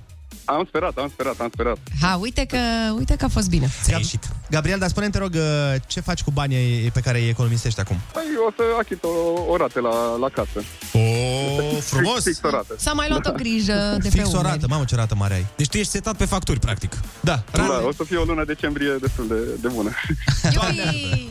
Am 0.57 0.65
sperat, 0.69 0.97
am 0.97 1.09
sperat, 1.13 1.41
am 1.41 1.51
sperat. 1.53 1.77
Ha, 2.01 2.17
uite 2.21 2.45
că, 2.45 2.59
uite 2.99 3.15
că 3.17 3.25
a 3.25 3.29
fost 3.29 3.49
bine. 3.49 3.71
Ți-a 3.83 3.97
ieșit. 3.97 4.29
Gabriel, 4.51 4.79
dar 4.79 4.89
spune 4.89 5.09
te 5.11 5.19
rog, 5.19 5.35
uh, 5.35 5.75
ce 5.87 6.01
faci 6.01 6.23
cu 6.23 6.31
banii 6.31 6.91
pe 6.93 7.01
care 7.01 7.19
îi 7.21 7.29
economisești 7.29 7.81
acum? 7.81 7.97
Păi 8.13 8.23
o 8.49 8.51
să 8.57 8.63
achit 8.79 9.05
o, 9.05 9.09
o 9.53 9.57
rată 9.57 9.81
la, 9.81 10.17
la 10.21 10.29
casă. 10.29 10.65
O, 10.93 11.81
frumos! 11.81 12.23
Fix 12.23 12.39
o 12.43 12.51
rată. 12.51 12.75
S-a 12.77 12.93
mai 12.93 13.09
luat 13.09 13.27
o 13.27 13.33
grijă 13.33 13.97
de 14.03 14.09
pe 14.09 14.19
Fix 14.19 14.27
o 14.27 14.39
umeri. 14.39 14.47
rată, 14.47 14.67
mamă 14.69 14.85
ce 14.85 14.95
rată 14.95 15.15
mare 15.15 15.35
ai. 15.35 15.47
Deci 15.57 15.69
tu 15.69 15.77
ești 15.77 15.91
setat 15.91 16.17
pe 16.17 16.25
facturi, 16.25 16.59
practic. 16.61 16.93
Da, 17.21 17.43
Da, 17.53 17.83
o 17.87 17.93
să 17.93 18.05
fie 18.05 18.17
o 18.17 18.25
lună 18.25 18.45
decembrie 18.45 18.97
destul 19.01 19.27
de, 19.29 19.35
de 19.61 19.69
bună. 19.69 19.91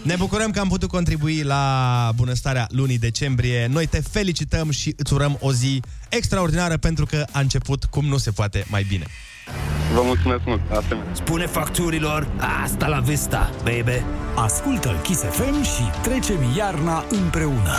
Ne 0.02 0.16
bucurăm 0.16 0.52
că 0.52 0.60
am 0.60 0.68
putut 0.68 0.90
contribui 0.90 1.42
la 1.44 1.64
bunăstarea 2.16 2.68
lunii 2.72 2.98
decembrie. 2.98 3.68
Noi 3.72 3.86
te 3.86 4.02
felicităm 4.12 4.72
și 4.72 4.94
îți 4.98 5.14
urăm 5.14 5.38
o 5.42 5.54
zi 5.54 5.82
extraordinară 6.10 6.78
pentru 6.78 7.06
că 7.06 7.26
a 7.32 7.40
început 7.40 7.86
cum 7.86 8.06
nu 8.06 8.18
se 8.18 8.32
poate 8.32 8.66
mai 8.70 8.86
bine. 8.90 9.06
Vă 9.94 10.02
mulțumesc 10.04 10.42
mult, 10.46 10.62
asemenea. 10.72 11.14
Spune 11.14 11.46
facturilor, 11.46 12.28
asta 12.64 12.88
la 12.88 13.00
vista, 13.00 13.52
baby. 13.64 14.04
Ascultă-l 14.36 15.00
Kiss 15.04 15.22
FM 15.22 15.64
și 15.64 16.02
trecem 16.02 16.40
iarna 16.58 17.06
împreună. 17.10 17.78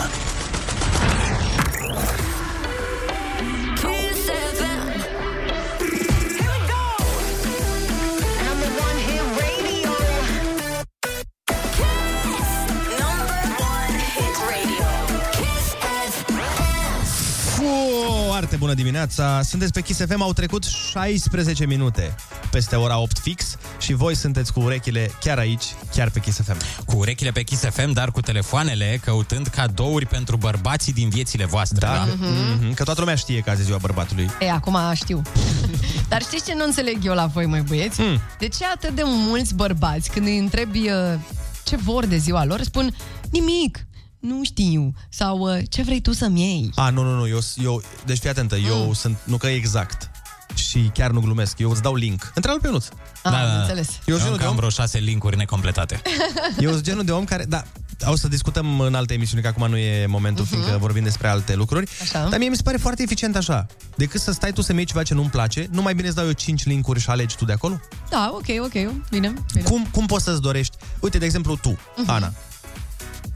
Foarte 18.41 18.59
bună 18.59 18.73
dimineața! 18.73 19.41
Sunteți 19.41 19.71
pe 19.71 19.81
Kiss 19.81 20.05
FM, 20.05 20.21
au 20.21 20.33
trecut 20.33 20.63
16 20.63 21.65
minute 21.65 22.15
peste 22.51 22.75
ora 22.75 22.99
8 22.99 23.19
fix 23.19 23.55
și 23.79 23.93
voi 23.93 24.15
sunteți 24.15 24.53
cu 24.53 24.59
urechile 24.59 25.11
chiar 25.19 25.37
aici, 25.37 25.63
chiar 25.95 26.09
pe 26.09 26.19
Kiss 26.19 26.41
FM. 26.41 26.57
Cu 26.85 26.97
urechile 26.97 27.31
pe 27.31 27.43
Kiss 27.43 27.63
FM, 27.63 27.91
dar 27.91 28.11
cu 28.11 28.21
telefoanele, 28.21 28.99
căutând 29.03 29.47
cadouri 29.47 30.05
pentru 30.05 30.37
bărbații 30.37 30.93
din 30.93 31.09
viețile 31.09 31.45
voastre. 31.45 31.79
Da? 31.79 32.07
Mm-hmm. 32.07 32.73
Că 32.73 32.83
toată 32.83 32.99
lumea 32.99 33.15
știe 33.15 33.39
că 33.39 33.49
azi 33.49 33.61
e 33.61 33.63
ziua 33.63 33.77
bărbatului. 33.77 34.29
E, 34.39 34.51
acum 34.51 34.77
știu. 34.93 35.21
Dar 36.09 36.21
știți 36.21 36.45
ce 36.45 36.53
nu 36.55 36.63
înțeleg 36.63 36.97
eu 37.05 37.13
la 37.13 37.25
voi, 37.25 37.45
mai 37.45 37.61
băieți? 37.61 38.01
Mm. 38.01 38.19
De 38.39 38.47
ce 38.47 38.65
atât 38.65 38.95
de 38.95 39.01
mulți 39.05 39.55
bărbați, 39.55 40.09
când 40.09 40.25
îi 40.25 40.37
întrebi 40.37 40.89
uh, 40.89 41.19
ce 41.63 41.75
vor 41.75 42.05
de 42.05 42.17
ziua 42.17 42.45
lor, 42.45 42.61
spun 42.61 42.95
nimic, 43.29 43.85
nu 44.21 44.43
știu, 44.43 44.93
sau 45.09 45.37
uh, 45.39 45.57
ce 45.69 45.81
vrei 45.81 46.01
tu 46.01 46.13
să-mi 46.13 46.39
iei? 46.41 46.71
A, 46.75 46.89
nu, 46.89 47.03
nu, 47.03 47.15
nu, 47.15 47.27
eu, 47.27 47.39
eu 47.63 47.81
deci 48.05 48.17
fii 48.19 48.29
atentă, 48.29 48.55
eu 48.55 48.85
Mm. 48.85 48.93
sunt, 48.93 49.17
nu 49.23 49.37
că 49.37 49.47
exact. 49.47 50.09
și 50.55 50.89
chiar 50.93 51.11
nu 51.11 51.19
glumesc. 51.19 51.59
Eu 51.59 51.69
îți 51.71 51.81
dau 51.81 51.95
link. 51.95 52.31
Întreabă 52.35 52.59
pe 52.59 52.67
Ionuț. 52.67 52.85
Ah, 53.23 53.33
am 53.33 53.59
înțeles. 53.61 53.89
Eu 53.89 53.97
Eu 54.05 54.17
sunt 54.17 54.27
încă 54.27 54.37
de 54.37 54.43
am 54.43 54.49
om, 54.49 54.55
vreo 54.55 54.69
șase 54.69 54.97
linkuri 54.97 55.37
necompletate. 55.37 56.01
eu 56.59 56.71
sunt 56.71 56.83
genul 56.83 57.03
de 57.03 57.11
om 57.11 57.23
care... 57.23 57.45
Da, 57.47 57.63
o 58.05 58.15
să 58.15 58.27
discutăm 58.27 58.79
în 58.79 58.95
alte 58.95 59.13
emisiuni, 59.13 59.41
că 59.41 59.47
acum 59.47 59.69
nu 59.69 59.77
e 59.77 60.05
momentul, 60.05 60.45
uh-huh. 60.45 60.49
fiindcă 60.49 60.77
vorbim 60.79 61.03
despre 61.03 61.27
alte 61.27 61.55
lucruri. 61.55 61.89
Așa. 62.01 62.27
Dar 62.29 62.39
mie 62.39 62.49
mi 62.49 62.55
se 62.55 62.61
pare 62.61 62.77
foarte 62.77 63.01
eficient 63.03 63.35
așa. 63.35 63.65
Decât 63.95 64.21
să 64.21 64.31
stai 64.31 64.51
tu 64.51 64.61
să-mi 64.61 64.77
iei 64.77 64.87
ceva 64.87 65.03
ce 65.03 65.13
nu-mi 65.13 65.29
place, 65.29 65.67
nu 65.71 65.81
mai 65.81 65.95
bine 65.95 66.07
îți 66.07 66.15
dau 66.15 66.25
eu 66.25 66.31
5 66.31 66.65
linkuri 66.65 66.99
și 66.99 67.09
alegi 67.09 67.35
tu 67.35 67.45
de 67.45 67.51
acolo? 67.53 67.79
Da, 68.09 68.31
ok, 68.33 68.45
ok, 68.65 68.71
bine. 69.09 69.33
bine. 69.53 69.63
Cum, 69.63 69.87
cum 69.91 70.05
poți 70.05 70.23
să-ți 70.23 70.41
dorești? 70.41 70.77
Uite, 70.99 71.17
de 71.17 71.25
exemplu, 71.25 71.55
tu, 71.55 71.73
uh-huh. 71.73 72.05
Ana, 72.07 72.33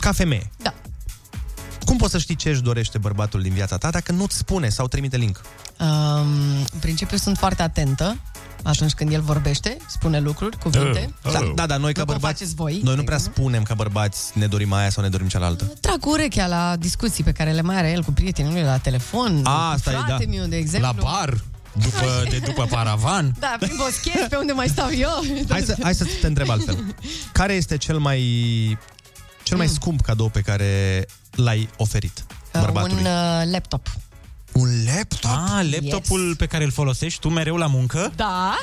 ca 0.06 0.12
femeie. 0.12 0.50
Da. 0.58 0.74
Cum 1.86 1.98
poți 1.98 2.12
să 2.12 2.18
știi 2.18 2.36
ce 2.36 2.50
își 2.50 2.62
dorește 2.62 2.98
bărbatul 2.98 3.41
din 3.41 3.54
viața 3.54 3.78
ta 3.78 3.89
dacă 3.89 4.12
nu-ți 4.12 4.38
spune 4.38 4.70
sau 4.70 4.88
trimite 4.88 5.18
link? 5.18 5.41
Um, 5.80 5.88
în 6.74 6.80
principiu 6.80 7.18
sunt 7.18 7.38
foarte 7.38 7.62
atentă 7.62 8.18
atunci 8.63 8.91
când 8.91 9.13
el 9.13 9.22
vorbește, 9.22 9.78
spune 9.88 10.20
lucruri, 10.20 10.58
cuvinte. 10.58 11.13
Da, 11.24 11.52
da, 11.56 11.65
dar 11.65 11.80
noi 11.80 11.94
ca 11.94 12.00
După 12.00 12.12
bărbați, 12.12 12.34
faceți 12.34 12.56
voi, 12.56 12.80
noi 12.84 12.94
de 12.94 13.00
nu 13.00 13.06
prea 13.06 13.18
spunem 13.18 13.63
ca 13.63 13.74
bărbați 13.74 14.38
ne 14.38 14.48
dorim 14.48 14.74
aia 14.74 14.89
sau 14.89 15.04
ne 15.04 15.10
dorim 15.10 15.28
cealaltă. 15.28 15.74
Trag 15.82 16.00
cu 16.00 16.10
urechea 16.10 16.48
la 16.48 16.76
discuții 16.80 17.24
pe 17.24 17.32
care 17.32 17.52
le 17.52 17.62
mai 17.62 17.76
are 17.76 17.91
el 17.91 18.04
cu 18.04 18.12
prietenii 18.12 18.52
lui 18.52 18.62
la 18.62 18.78
telefon. 18.78 19.41
A, 19.44 19.52
cu 19.52 19.74
asta 19.74 19.91
e, 19.91 19.94
frate 19.94 20.26
da. 20.26 20.32
meu, 20.32 20.46
de 20.46 20.58
exemplu. 20.58 20.91
La 20.96 21.04
bar, 21.04 21.44
după, 21.74 22.24
de 22.30 22.38
după 22.38 22.65
paravan. 22.70 23.36
Da, 23.39 23.56
prin 23.60 23.76
boschet, 23.78 24.30
pe 24.30 24.36
unde 24.36 24.52
mai 24.52 24.68
stau 24.68 24.89
eu. 24.91 25.44
Hai 25.50 25.62
să, 25.62 25.76
hai 25.82 25.96
să 25.96 26.06
te 26.22 26.28
întreb 26.28 26.50
altfel. 26.50 26.96
Care 27.32 27.54
este 27.54 27.78
cel 27.78 27.98
mai 27.98 28.20
cel 29.45 29.58
Hmm. 29.58 29.65
mai 29.65 29.67
scump 29.67 30.01
cadou 30.01 30.29
pe 30.29 30.41
care 30.41 31.05
l-ai 31.36 31.69
oferit 31.77 32.25
bărbatului? 32.60 33.01
Un 33.01 33.05
uh, 33.05 33.51
laptop. 33.51 33.88
Un 34.51 34.69
laptop? 34.95 35.31
Ah, 35.31 35.67
laptopul 35.71 36.27
yes. 36.27 36.36
pe 36.38 36.45
care 36.45 36.63
îl 36.63 36.71
folosești 36.71 37.19
tu 37.19 37.29
mereu 37.29 37.55
la 37.55 37.67
muncă? 37.67 38.12
Da. 38.15 38.58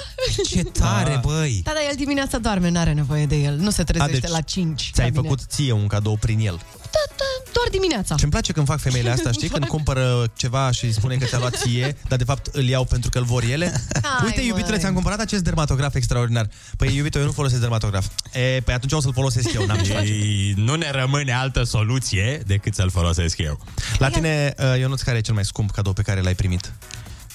Ce 0.48 0.62
tare, 0.62 1.12
Ah. 1.14 1.20
băi! 1.20 1.60
Da, 1.64 1.70
dar 1.72 1.82
el 1.90 1.96
dimineața 1.96 2.38
doarme, 2.38 2.68
n-are 2.68 2.92
nevoie 2.92 3.26
de 3.26 3.36
el. 3.36 3.56
Nu 3.56 3.70
se 3.70 3.82
trezește 3.82 4.16
A, 4.16 4.20
deci 4.20 4.30
la 4.30 4.40
5. 4.40 4.90
Ți-ai 4.94 5.12
făcut 5.12 5.40
ție 5.48 5.72
un 5.72 5.86
cadou 5.86 6.16
prin 6.16 6.38
el. 6.38 6.60
Da, 6.82 7.14
da, 7.16 7.24
doar 7.62 7.80
dimineața. 7.80 8.14
Ce-mi 8.14 8.30
place 8.30 8.52
când 8.52 8.66
fac 8.66 8.80
femeile 8.80 9.10
astea, 9.16 9.30
știi? 9.32 9.48
Când 9.48 9.64
cumpără 9.64 10.32
ceva 10.36 10.70
și 10.70 10.92
spune 10.92 11.16
că 11.16 11.24
ți-a 11.24 11.38
luat 11.38 11.56
ție, 11.56 11.96
dar 12.08 12.18
de 12.18 12.24
fapt 12.24 12.46
îl 12.46 12.64
iau 12.64 12.84
pentru 12.84 13.10
că 13.10 13.18
îl 13.18 13.24
vor 13.24 13.42
ele. 13.42 13.72
Hai, 14.02 14.24
Uite, 14.24 14.40
iubitule, 14.40 14.70
măi. 14.70 14.78
ți-am 14.80 14.94
cumpărat 14.94 15.20
acest 15.20 15.42
dermatograf 15.42 15.94
extraordinar. 15.94 16.48
Păi, 16.76 16.96
iubito, 16.96 17.18
eu 17.18 17.24
nu 17.24 17.32
folosesc 17.32 17.60
dermatograf. 17.60 18.06
E, 18.32 18.60
păi 18.60 18.74
atunci 18.74 18.92
o 18.92 19.00
să-l 19.00 19.12
folosesc 19.12 19.52
eu, 19.52 19.66
n-am 19.66 19.78
ce 19.78 19.92
face. 19.92 20.12
Ei, 20.12 20.54
nu 20.56 20.74
ne 20.74 20.90
rămâne 20.90 21.32
altă 21.32 21.62
soluție 21.62 22.42
decât 22.46 22.74
să-l 22.74 22.90
folosesc 22.90 23.38
eu. 23.38 23.66
La 23.98 24.08
tine, 24.08 24.54
uh, 24.58 24.78
Ionuț, 24.78 25.00
care 25.02 25.16
e 25.18 25.20
cel 25.20 25.34
mai 25.34 25.44
scump 25.44 25.70
cadou 25.70 25.92
pe 25.92 26.02
care 26.02 26.20
l-ai 26.20 26.34
primit? 26.34 26.72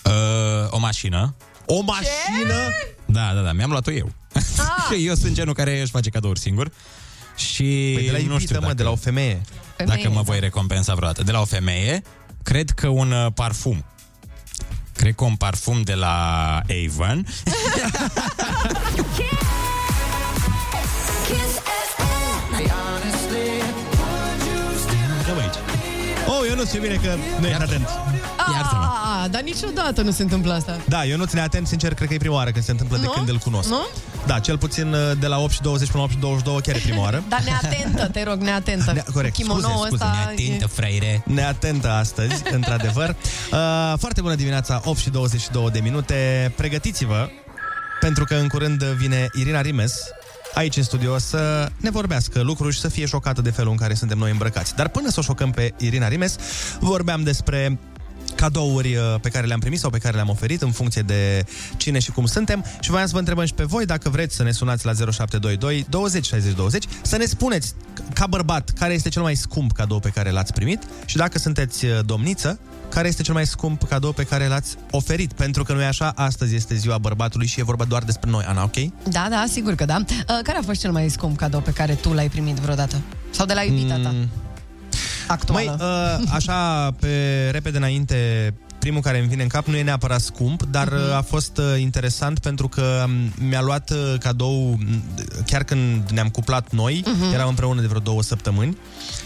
Uh, 0.05 0.11
o 0.69 0.79
mașină. 0.79 1.35
O 1.65 1.81
mașină? 1.81 2.55
Da, 3.05 3.31
da, 3.33 3.41
da, 3.41 3.51
mi-am 3.51 3.69
luat-o 3.69 3.91
eu. 3.91 4.11
Că 4.89 4.95
eu 5.09 5.15
sunt 5.15 5.33
genul 5.33 5.53
care 5.53 5.81
își 5.81 5.91
face 5.91 6.09
cadouri 6.09 6.39
singur. 6.39 6.71
Și 7.35 7.91
Păi 7.95 8.05
de 8.05 8.11
la 8.11 8.17
nu 8.17 8.23
iubită, 8.23 8.39
știu 8.39 8.55
mă, 8.55 8.61
dacă, 8.61 8.73
de 8.73 8.83
la 8.83 8.89
o 8.89 8.95
femeie. 8.95 9.41
Femeie, 9.77 10.03
dacă 10.03 10.09
mă 10.15 10.21
voi 10.21 10.39
recompensa 10.39 10.93
vreodată. 10.93 11.23
De 11.23 11.31
la 11.31 11.39
o 11.41 11.45
femeie, 11.45 12.01
cred 12.43 12.69
că 12.69 12.87
un 12.87 13.11
uh, 13.11 13.31
parfum. 13.33 13.85
Cred 14.93 15.15
că 15.15 15.23
un 15.23 15.35
parfum 15.35 15.81
de 15.81 15.93
la 15.93 16.15
Avon. 16.85 17.25
Dă 25.25 25.33
aici. 25.41 25.55
Oh, 26.27 26.47
Ionuț, 26.47 26.71
ce 26.71 26.79
bine 26.79 26.95
că 26.95 27.15
nu 27.39 27.47
ești 27.47 27.61
atent. 27.61 27.89
Iartă-mă. 28.53 28.66
Ah, 29.27 29.33
dar 29.33 29.41
niciodată 29.41 30.01
nu 30.01 30.11
se 30.11 30.21
întâmplă 30.21 30.53
asta. 30.53 30.77
Da, 30.87 31.03
Ionuț 31.03 31.31
neatent, 31.31 31.67
sincer, 31.67 31.93
cred 31.93 32.07
că 32.07 32.13
e 32.13 32.17
prima 32.17 32.35
oară 32.35 32.51
când 32.51 32.63
se 32.63 32.71
întâmplă 32.71 32.97
de 32.97 33.03
Nu? 33.05 33.11
când 33.11 33.29
îl 33.29 33.37
cunosc. 33.37 33.69
Nu? 33.69 33.87
Da, 34.25 34.39
cel 34.39 34.57
puțin 34.57 34.93
uh, 34.93 34.99
de 35.19 35.27
la 35.27 35.39
8 35.39 35.51
și 35.51 35.61
20 35.61 35.87
până 35.87 36.03
la 36.03 36.03
8 36.03 36.13
și 36.13 36.19
22 36.19 36.61
chiar 36.61 36.75
e 36.75 36.79
prima 36.79 37.01
oară. 37.01 37.23
Dar 37.29 37.43
neatentă, 37.43 38.07
te 38.07 38.23
rog, 38.23 38.41
neatentă. 38.41 38.91
Ne- 38.91 39.03
corect, 39.13 39.33
Kimono 39.33 39.59
scuze, 39.59 39.75
scuze, 39.75 39.93
ăsta 39.93 40.11
Neatentă, 40.25 40.67
frăire. 40.67 41.23
Neatentă 41.25 41.89
astăzi, 41.89 42.43
într-adevăr. 42.57 43.09
Uh, 43.09 43.93
foarte 43.97 44.21
bună 44.21 44.35
dimineața, 44.35 44.81
8 44.85 44.99
și 44.99 45.09
22 45.09 45.69
de 45.71 45.79
minute. 45.79 46.51
Pregătiți-vă, 46.55 47.29
pentru 47.99 48.23
că 48.23 48.35
în 48.35 48.47
curând 48.47 48.83
vine 48.83 49.27
Irina 49.33 49.61
Rimes 49.61 49.93
aici 50.53 50.75
în 50.77 50.83
studio 50.83 51.17
să 51.17 51.69
ne 51.77 51.89
vorbească 51.89 52.41
lucruri 52.41 52.73
și 52.73 52.79
să 52.79 52.87
fie 52.87 53.05
șocată 53.05 53.41
de 53.41 53.49
felul 53.49 53.71
în 53.71 53.77
care 53.77 53.93
suntem 53.93 54.17
noi 54.17 54.31
îmbrăcați. 54.31 54.75
Dar 54.75 54.87
până 54.87 55.09
să 55.09 55.19
o 55.19 55.23
șocăm 55.23 55.51
pe 55.51 55.73
Irina 55.77 56.07
Rimes, 56.07 56.35
vorbeam 56.79 57.23
despre 57.23 57.79
cadouri 58.35 58.95
uh, 58.95 59.01
pe 59.21 59.29
care 59.29 59.47
le-am 59.47 59.59
primit 59.59 59.79
sau 59.79 59.89
pe 59.89 59.97
care 59.97 60.15
le-am 60.15 60.29
oferit 60.29 60.61
în 60.61 60.71
funcție 60.71 61.01
de 61.01 61.45
cine 61.77 61.99
și 61.99 62.11
cum 62.11 62.25
suntem 62.25 62.65
și 62.79 62.89
voiam 62.89 63.05
să 63.05 63.13
vă 63.13 63.19
întrebăm 63.19 63.45
și 63.45 63.53
pe 63.53 63.63
voi 63.63 63.85
dacă 63.85 64.09
vreți 64.09 64.35
să 64.35 64.43
ne 64.43 64.51
sunați 64.51 64.85
la 64.85 64.93
0722 64.93 65.85
20 65.89 66.25
60 66.25 66.53
20 66.53 66.85
să 67.01 67.17
ne 67.17 67.25
spuneți 67.25 67.73
ca 68.13 68.27
bărbat 68.27 68.69
care 68.69 68.93
este 68.93 69.09
cel 69.09 69.21
mai 69.21 69.35
scump 69.35 69.71
cadou 69.71 69.99
pe 69.99 70.09
care 70.09 70.29
l-ați 70.29 70.53
primit 70.53 70.83
și 71.05 71.17
dacă 71.17 71.39
sunteți 71.39 71.85
uh, 71.85 71.99
domniță 72.05 72.59
care 72.89 73.07
este 73.07 73.21
cel 73.21 73.33
mai 73.33 73.45
scump 73.45 73.83
cadou 73.83 74.11
pe 74.11 74.23
care 74.23 74.47
l-ați 74.47 74.75
oferit 74.91 75.33
pentru 75.33 75.63
că 75.63 75.73
nu 75.73 75.81
e 75.81 75.85
așa, 75.85 76.11
astăzi 76.15 76.55
este 76.55 76.75
ziua 76.75 76.97
bărbatului 76.97 77.47
și 77.47 77.59
e 77.59 77.63
vorba 77.63 77.83
doar 77.83 78.03
despre 78.03 78.29
noi, 78.29 78.43
Ana, 78.47 78.63
ok? 78.63 78.75
Da, 79.09 79.27
da, 79.29 79.45
sigur 79.49 79.75
că 79.75 79.85
da. 79.85 79.95
Uh, 79.97 80.39
Care 80.43 80.57
a 80.57 80.61
fost 80.61 80.79
cel 80.79 80.91
mai 80.91 81.09
scump 81.09 81.37
cadou 81.37 81.59
pe 81.59 81.71
care 81.71 81.93
tu 81.93 82.13
l-ai 82.13 82.29
primit 82.29 82.55
vreodată? 82.55 83.01
Sau 83.29 83.45
de 83.45 83.53
la 83.53 83.63
iubita 83.63 83.99
ta? 83.99 84.13
Mm. 85.27 85.33
Actuală. 85.33 85.75
Măi, 85.79 85.87
uh, 85.87 86.27
așa, 86.33 86.91
pe 86.99 87.49
repede 87.51 87.77
înainte, 87.77 88.53
primul 88.79 89.01
care 89.01 89.19
îmi 89.19 89.27
vine 89.27 89.41
în 89.43 89.47
cap 89.47 89.65
nu 89.67 89.75
e 89.75 89.83
neapărat 89.83 90.21
scump, 90.21 90.63
dar 90.63 90.87
uh, 90.87 91.15
a 91.15 91.21
fost 91.21 91.57
uh, 91.57 91.79
interesant 91.79 92.39
pentru 92.39 92.67
că 92.67 93.03
um, 93.05 93.11
mi-a 93.47 93.61
luat 93.61 93.89
uh, 93.89 94.13
cadou 94.19 94.77
m, 94.79 95.03
chiar 95.45 95.63
când 95.63 96.09
ne-am 96.09 96.29
cuplat 96.29 96.71
noi, 96.71 97.03
Mhm. 97.05 97.33
eram 97.33 97.47
împreună 97.47 97.81
de 97.81 97.87
vreo 97.87 97.99
două 97.99 98.21
săptămâni 98.21 98.77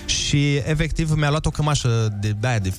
și 0.06 0.56
efectiv 0.56 1.12
mi-a 1.12 1.30
luat 1.30 1.46
o 1.46 1.50
cămașă 1.50 2.18
de, 2.20 2.36
de 2.40 2.48
aia 2.48 2.60
de 2.60 2.74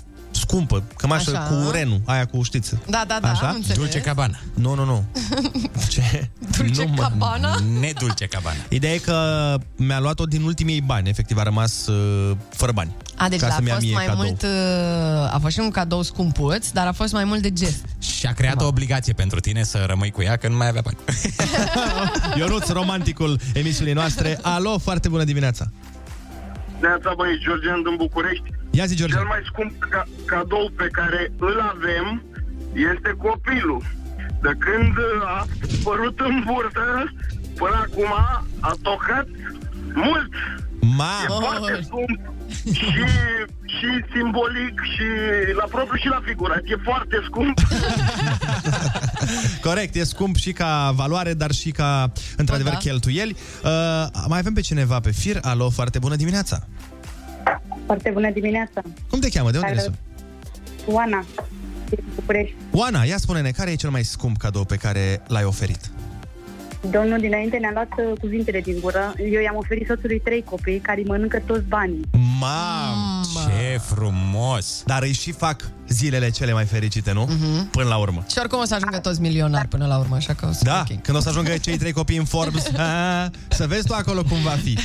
scumpă, 0.46 0.82
cămașă 0.96 1.30
Așa. 1.30 1.40
cu 1.40 1.70
renul, 1.70 2.00
aia 2.04 2.24
cu 2.24 2.42
știți. 2.42 2.74
Da, 2.86 3.04
da, 3.06 3.18
da, 3.20 3.30
Așa? 3.30 3.48
am 3.48 3.54
înțeles. 3.54 3.76
Dulce 3.76 4.00
Cabana. 4.00 4.38
Nu, 4.54 4.74
nu, 4.74 4.84
nu. 4.84 5.04
Ce? 5.92 6.28
Dulce 6.56 6.84
nu, 6.84 6.92
mă. 6.96 7.02
Cabana? 7.02 7.58
Nedulce 7.80 8.26
Cabana. 8.26 8.56
Ideea 8.68 8.92
e 8.94 8.98
că 8.98 9.16
mi-a 9.76 10.00
luat-o 10.00 10.24
din 10.24 10.42
ultimii 10.42 10.74
ei 10.74 10.80
bani, 10.80 11.08
efectiv 11.08 11.38
a 11.38 11.42
rămas 11.42 11.86
uh, 11.86 12.36
fără 12.50 12.72
bani. 12.72 12.90
A, 13.16 13.28
deci 13.28 13.40
ca 13.40 13.46
a 13.46 13.50
să-mi 13.50 13.66
ia 13.66 13.74
fost 13.74 13.86
mie 13.86 13.94
mai 13.94 14.04
cadou. 14.04 14.24
mult, 14.24 14.42
uh, 14.42 15.34
a 15.34 15.38
fost 15.40 15.54
și 15.54 15.60
un 15.60 15.70
cadou 15.70 16.02
scumpuț, 16.02 16.68
dar 16.68 16.86
a 16.86 16.92
fost 16.92 17.12
mai 17.12 17.24
mult 17.24 17.42
de 17.42 17.52
gest. 17.52 17.84
Și 17.98 18.26
a 18.26 18.32
creat 18.32 18.60
o 18.60 18.66
obligație 18.66 19.12
pentru 19.12 19.40
tine 19.40 19.62
să 19.62 19.84
rămâi 19.86 20.10
cu 20.10 20.22
ea, 20.22 20.36
că 20.36 20.48
nu 20.48 20.56
mai 20.56 20.68
avea 20.68 20.82
bani. 20.84 20.96
Ionuț, 22.38 22.68
romanticul 22.68 23.40
emisiunii 23.54 23.92
noastre. 23.92 24.38
Alo, 24.42 24.78
foarte 24.78 25.08
bună 25.08 25.24
dimineața. 25.24 25.64
Neața, 26.80 27.12
băi, 27.16 27.38
Georgian 27.44 27.82
din 27.82 27.96
București. 27.96 28.51
Ia 28.72 28.84
zi, 28.84 28.94
George. 28.96 29.14
Cel 29.14 29.24
mai 29.24 29.42
scump 29.50 29.72
ca- 29.78 30.08
cadou 30.24 30.70
pe 30.76 30.88
care 30.92 31.32
îl 31.38 31.60
avem 31.74 32.22
este 32.92 33.10
copilul. 33.26 33.82
De 34.42 34.52
când 34.58 34.94
a 35.24 35.46
apărut 35.80 36.20
în 36.20 36.42
burtă, 36.46 37.12
până 37.56 37.86
acum 37.86 38.12
a 38.60 38.72
tocat 38.82 39.26
mult. 39.94 40.32
Ma! 40.80 41.12
E 41.24 41.26
foarte 41.26 41.80
scump 41.82 42.20
și, 42.64 43.02
și 43.76 43.88
simbolic 44.14 44.80
și 44.94 45.06
la 45.56 45.64
propriu 45.70 45.96
și 46.00 46.08
la 46.08 46.20
figurat. 46.24 46.62
E 46.64 46.76
foarte 46.84 47.16
scump. 47.24 47.58
Corect, 49.66 49.94
e 49.94 50.04
scump 50.04 50.36
și 50.36 50.52
ca 50.52 50.92
valoare, 50.94 51.34
dar 51.34 51.50
și 51.52 51.70
ca, 51.70 52.12
într-adevăr, 52.36 52.72
da. 52.72 52.78
cheltuieli. 52.78 53.36
Uh, 53.64 53.70
mai 54.28 54.38
avem 54.38 54.52
pe 54.52 54.60
cineva 54.60 55.00
pe 55.00 55.10
fir. 55.10 55.38
Alo, 55.42 55.70
foarte 55.70 55.98
bună 55.98 56.16
dimineața. 56.16 56.66
Foarte 57.92 58.10
bună 58.10 58.30
dimineața. 58.30 58.82
Cum 59.10 59.18
te 59.20 59.28
cheamă? 59.28 59.50
De 59.50 59.58
unde 59.58 59.70
ne 59.70 59.78
Salut. 59.78 59.94
suni? 60.84 60.94
Oana, 60.96 61.24
din 61.88 61.98
București. 62.14 62.54
Oana, 62.72 63.02
ia 63.04 63.16
spune-ne, 63.16 63.50
care 63.50 63.70
e 63.70 63.74
cel 63.74 63.90
mai 63.90 64.02
scump 64.02 64.36
cadou 64.36 64.64
pe 64.64 64.76
care 64.76 65.22
l-ai 65.26 65.44
oferit? 65.44 65.90
Domnul 66.90 67.18
dinainte 67.20 67.56
ne-a 67.56 67.70
luat 67.72 67.88
uh, 67.98 68.18
cuvintele 68.20 68.60
din 68.60 68.76
gură. 68.80 69.14
Eu 69.32 69.40
i-am 69.42 69.56
oferit 69.56 69.86
soțului 69.88 70.20
trei 70.20 70.42
copii 70.44 70.78
care 70.78 70.98
îi 71.00 71.06
mănâncă 71.06 71.42
toți 71.46 71.62
banii. 71.68 72.00
Mam, 72.40 73.22
ce 73.32 73.78
frumos! 73.94 74.82
Dar 74.86 75.02
îi 75.02 75.12
și 75.12 75.32
fac 75.32 75.70
zilele 75.88 76.30
cele 76.30 76.52
mai 76.52 76.64
fericite, 76.64 77.12
nu? 77.12 77.22
Mhm. 77.30 77.70
Până 77.70 77.88
la 77.88 77.96
urmă. 77.96 78.24
Și 78.30 78.38
oricum 78.38 78.58
o 78.58 78.64
să 78.64 78.74
ajungă 78.74 78.98
toți 78.98 79.20
milionari 79.20 79.68
până 79.68 79.86
la 79.86 79.98
urmă, 79.98 80.16
așa 80.16 80.32
că 80.34 80.46
o 80.48 80.52
să 80.52 80.60
Da, 80.64 80.82
fie 80.86 80.94
ok. 80.98 81.02
când 81.02 81.16
o 81.16 81.20
să 81.20 81.28
ajungă 81.28 81.56
cei 81.56 81.76
trei 81.78 81.92
copii 81.92 82.16
în 82.16 82.24
Forbes, 82.24 82.66
a, 82.76 83.30
să 83.58 83.66
vezi 83.66 83.86
tu 83.86 83.94
acolo 83.94 84.22
cum 84.22 84.38
va 84.42 84.56
fi. 84.64 84.78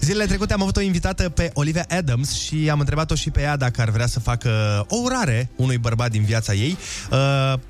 Zilele 0.00 0.26
trecute 0.26 0.52
am 0.52 0.62
avut 0.62 0.76
o 0.76 0.80
invitată 0.80 1.28
pe 1.28 1.50
Olivia 1.54 1.84
Adams 1.88 2.32
și 2.32 2.68
am 2.70 2.78
întrebat-o 2.78 3.14
și 3.14 3.30
pe 3.30 3.40
ea 3.40 3.56
dacă 3.56 3.80
ar 3.80 3.90
vrea 3.90 4.06
să 4.06 4.20
facă 4.20 4.50
o 4.88 4.96
urare 5.04 5.50
unui 5.56 5.78
bărbat 5.78 6.10
din 6.10 6.22
viața 6.22 6.52
ei. 6.52 6.76
Uh, 7.10 7.16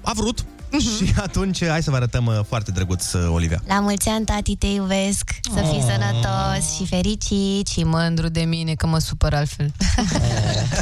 a 0.03 0.13
vrut, 0.15 0.45
Și 0.79 1.13
atunci, 1.17 1.67
hai 1.67 1.83
să 1.83 1.91
vă 1.91 1.97
arătăm 1.97 2.27
uh, 2.27 2.39
foarte 2.49 2.71
drăguț, 2.71 3.13
uh, 3.13 3.29
Olivia. 3.33 3.63
La 3.67 3.81
mulți 3.81 4.09
ani, 4.09 4.25
tati, 4.25 4.57
te 4.57 4.67
iubesc 4.67 5.31
Să 5.55 5.61
fii 5.61 5.83
Oh. 5.83 5.85
sănătos 5.93 6.75
și 6.77 6.87
fericit 6.87 7.67
Și 7.67 7.83
mândru 7.85 8.29
de 8.29 8.41
mine 8.41 8.75
că 8.75 8.87
mă 8.87 8.99
supăr 8.99 9.35
altfel. 9.35 9.73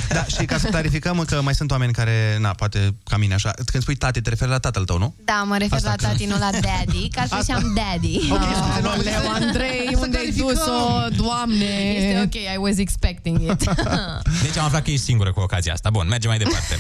Da, 0.09 0.25
și 0.25 0.45
ca 0.45 0.59
să 0.59 0.67
clarificăm 0.67 1.25
că 1.27 1.43
mai 1.43 1.55
sunt 1.55 1.71
oameni 1.71 1.93
care, 1.93 2.37
na, 2.41 2.49
poate 2.51 2.95
ca 3.05 3.17
mine 3.17 3.35
așa, 3.35 3.51
când 3.67 3.83
spui 3.83 3.95
tati, 3.97 4.21
te 4.21 4.29
referi 4.29 4.51
la 4.51 4.59
tatăl 4.59 4.85
tău, 4.85 4.99
nu? 4.99 5.15
Da, 5.25 5.43
mă 5.47 5.57
refer 5.57 5.77
Asta 5.77 5.89
la 5.89 5.95
că- 5.95 6.05
tati, 6.07 6.25
nu 6.25 6.39
la 6.39 6.51
daddy 6.51 7.09
Că 7.09 7.21
altfel 7.21 7.45
și-am 7.45 7.73
daddy 7.77 8.19
Ok, 8.31 8.39
Aoleu, 8.85 9.31
Andrei, 9.35 9.97
unde 10.01 10.19
ai 10.19 10.31
dus-o, 10.37 11.09
doamne? 11.17 11.65
Este 11.97 12.21
ok, 12.25 12.35
I 12.55 12.57
was 12.59 12.77
expecting 12.77 13.41
it. 13.51 13.65
Deci 14.45 14.57
am 14.59 14.65
aflat 14.65 14.83
că 14.83 14.91
ești 14.91 15.05
singură 15.05 15.33
cu 15.33 15.41
ocazia 15.41 15.73
asta. 15.73 15.91
Bun, 15.91 16.07
mergem 16.09 16.31
mai 16.31 16.39
departe. 16.39 16.77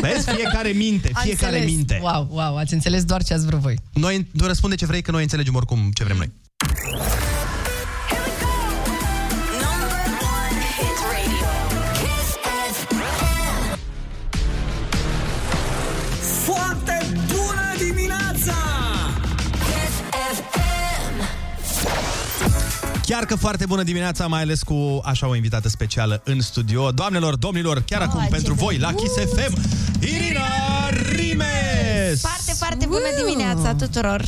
Vezi? 0.00 0.30
Fiecare 0.30 0.68
minte, 0.68 1.10
Am 1.14 1.22
fiecare 1.24 1.52
înțeles. 1.56 1.74
minte. 1.76 2.00
Wow, 2.02 2.28
wow, 2.30 2.49
ați 2.56 2.74
înțeles 2.74 3.04
doar 3.04 3.22
ce 3.22 3.34
ați 3.34 3.46
vrut 3.46 3.60
voi. 3.60 3.78
Noi 3.92 4.26
nu 4.32 4.46
răspunde 4.46 4.76
ce 4.76 4.86
vrei, 4.86 5.02
că 5.02 5.10
noi 5.10 5.22
înțelegem 5.22 5.54
oricum 5.54 5.90
ce 5.94 6.04
vrem 6.04 6.16
noi. 6.16 6.30
Foarte 16.44 17.06
bună 17.26 17.86
dimineața! 17.86 18.54
Chiar 23.02 23.24
că 23.24 23.36
foarte 23.36 23.66
bună 23.66 23.82
dimineața, 23.82 24.26
mai 24.26 24.40
ales 24.40 24.62
cu 24.62 25.00
așa 25.04 25.28
o 25.28 25.34
invitată 25.34 25.68
specială 25.68 26.20
în 26.24 26.40
studio. 26.40 26.90
Doamnelor, 26.90 27.36
domnilor, 27.36 27.82
chiar 27.86 28.00
acum 28.00 28.26
pentru 28.30 28.54
voi 28.54 28.78
la 28.78 28.92
Kiss 28.92 29.14
FM, 29.14 29.58
Irina 30.00 30.42
Rimes! 31.12 31.69
Foarte, 32.18 32.52
foarte 32.58 32.86
bună 32.86 33.08
dimineața 33.24 33.74
tuturor 33.74 34.24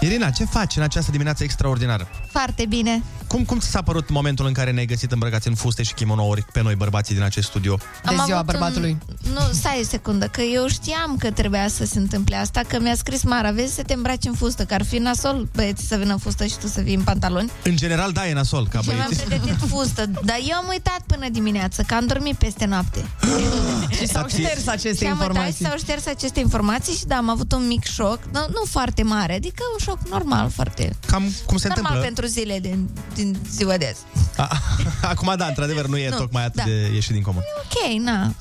Irina, 0.00 0.30
ce 0.30 0.44
faci 0.44 0.76
în 0.76 0.82
această 0.82 1.10
dimineață 1.10 1.42
extraordinară? 1.44 2.08
Foarte 2.30 2.66
bine 2.68 3.02
Cum, 3.26 3.44
cum 3.44 3.58
ți 3.58 3.68
s-a 3.70 3.82
părut 3.82 4.08
momentul 4.10 4.46
în 4.46 4.52
care 4.52 4.70
ne-ai 4.70 4.86
găsit 4.86 5.12
îmbrăcați 5.12 5.48
în 5.48 5.54
fuste 5.54 5.82
și 5.82 5.94
kimonouri 5.94 6.44
pe 6.52 6.62
noi 6.62 6.74
bărbații 6.74 7.14
din 7.14 7.22
acest 7.24 7.48
studio? 7.48 7.78
De 8.08 8.14
ziua 8.24 8.42
bărbatului. 8.42 8.96
Un... 9.08 9.32
Nu, 9.32 9.40
stai 9.52 9.78
o 9.82 9.84
secundă, 9.84 10.26
că 10.26 10.40
eu 10.40 10.66
știam 10.68 11.16
că 11.18 11.30
trebuia 11.30 11.68
să 11.68 11.84
se 11.84 11.98
întâmple 11.98 12.36
asta, 12.36 12.60
că 12.68 12.80
mi-a 12.80 12.94
scris 12.94 13.22
Mara, 13.22 13.50
vezi 13.50 13.74
să 13.74 13.82
te 13.82 13.92
îmbraci 13.92 14.24
în 14.24 14.32
fustă, 14.32 14.64
că 14.64 14.74
ar 14.74 14.84
fi 14.84 14.98
nasol 14.98 15.48
băieții 15.54 15.86
să 15.86 15.96
vină 15.96 16.12
în 16.12 16.18
fustă 16.18 16.44
și 16.44 16.56
tu 16.58 16.66
să 16.66 16.80
vii 16.80 16.94
în 16.94 17.02
pantaloni. 17.02 17.50
În 17.64 17.76
general, 17.76 18.12
da, 18.12 18.28
e 18.28 18.32
nasol, 18.32 18.68
ca 18.68 18.80
Și 18.80 18.88
mi-am 18.88 18.98
băieții. 19.08 19.26
pregătit 19.26 19.68
fustă, 19.68 20.06
dar 20.24 20.36
eu 20.48 20.56
am 20.56 20.66
uitat 20.68 21.00
până 21.06 21.28
dimineață, 21.28 21.82
că 21.86 21.94
am 21.94 22.06
dormit 22.06 22.36
peste 22.36 22.64
noapte. 22.64 23.04
Și 23.98 24.06
s-au 24.06 24.26
șters 24.28 24.66
aceste 24.66 25.04
și 25.04 25.10
am 25.10 25.18
uitat 25.18 25.30
și 25.30 25.36
informații. 25.36 25.64
s-au 25.64 25.76
șters 25.78 26.06
aceste 26.06 26.40
informații 26.40 26.94
și 26.94 27.04
da, 27.04 27.16
am 27.16 27.30
avut 27.30 27.52
un 27.52 27.66
mic 27.66 27.84
șoc, 27.84 28.18
nu, 28.32 28.40
nu 28.48 28.62
foarte 28.70 29.02
mare, 29.02 29.34
adică 29.34 29.62
un 29.72 29.78
șoc 29.86 29.98
normal, 30.10 30.50
foarte 30.50 30.96
Cam 31.06 31.22
cum 31.46 31.56
se 31.56 31.68
normal 31.68 31.84
întâmplă. 31.84 32.00
pentru 32.00 32.26
zile 32.26 32.58
din, 32.60 32.88
din 33.14 33.36
ziua 33.50 33.76
de 33.76 33.86
azi. 33.94 34.00
A, 34.36 34.58
Acum, 35.12 35.34
da, 35.36 35.46
într-adevăr, 35.46 35.86
nu 35.86 35.96
e 35.96 36.08
Nu, 36.08 36.16
tocmai 36.16 36.44
atât 36.44 36.54
da. 36.54 36.62
de 36.64 36.90
ieșit 36.94 37.12
din 37.12 37.22
comun. 37.22 37.42
Ok, 37.64 38.00
na, 38.02 38.34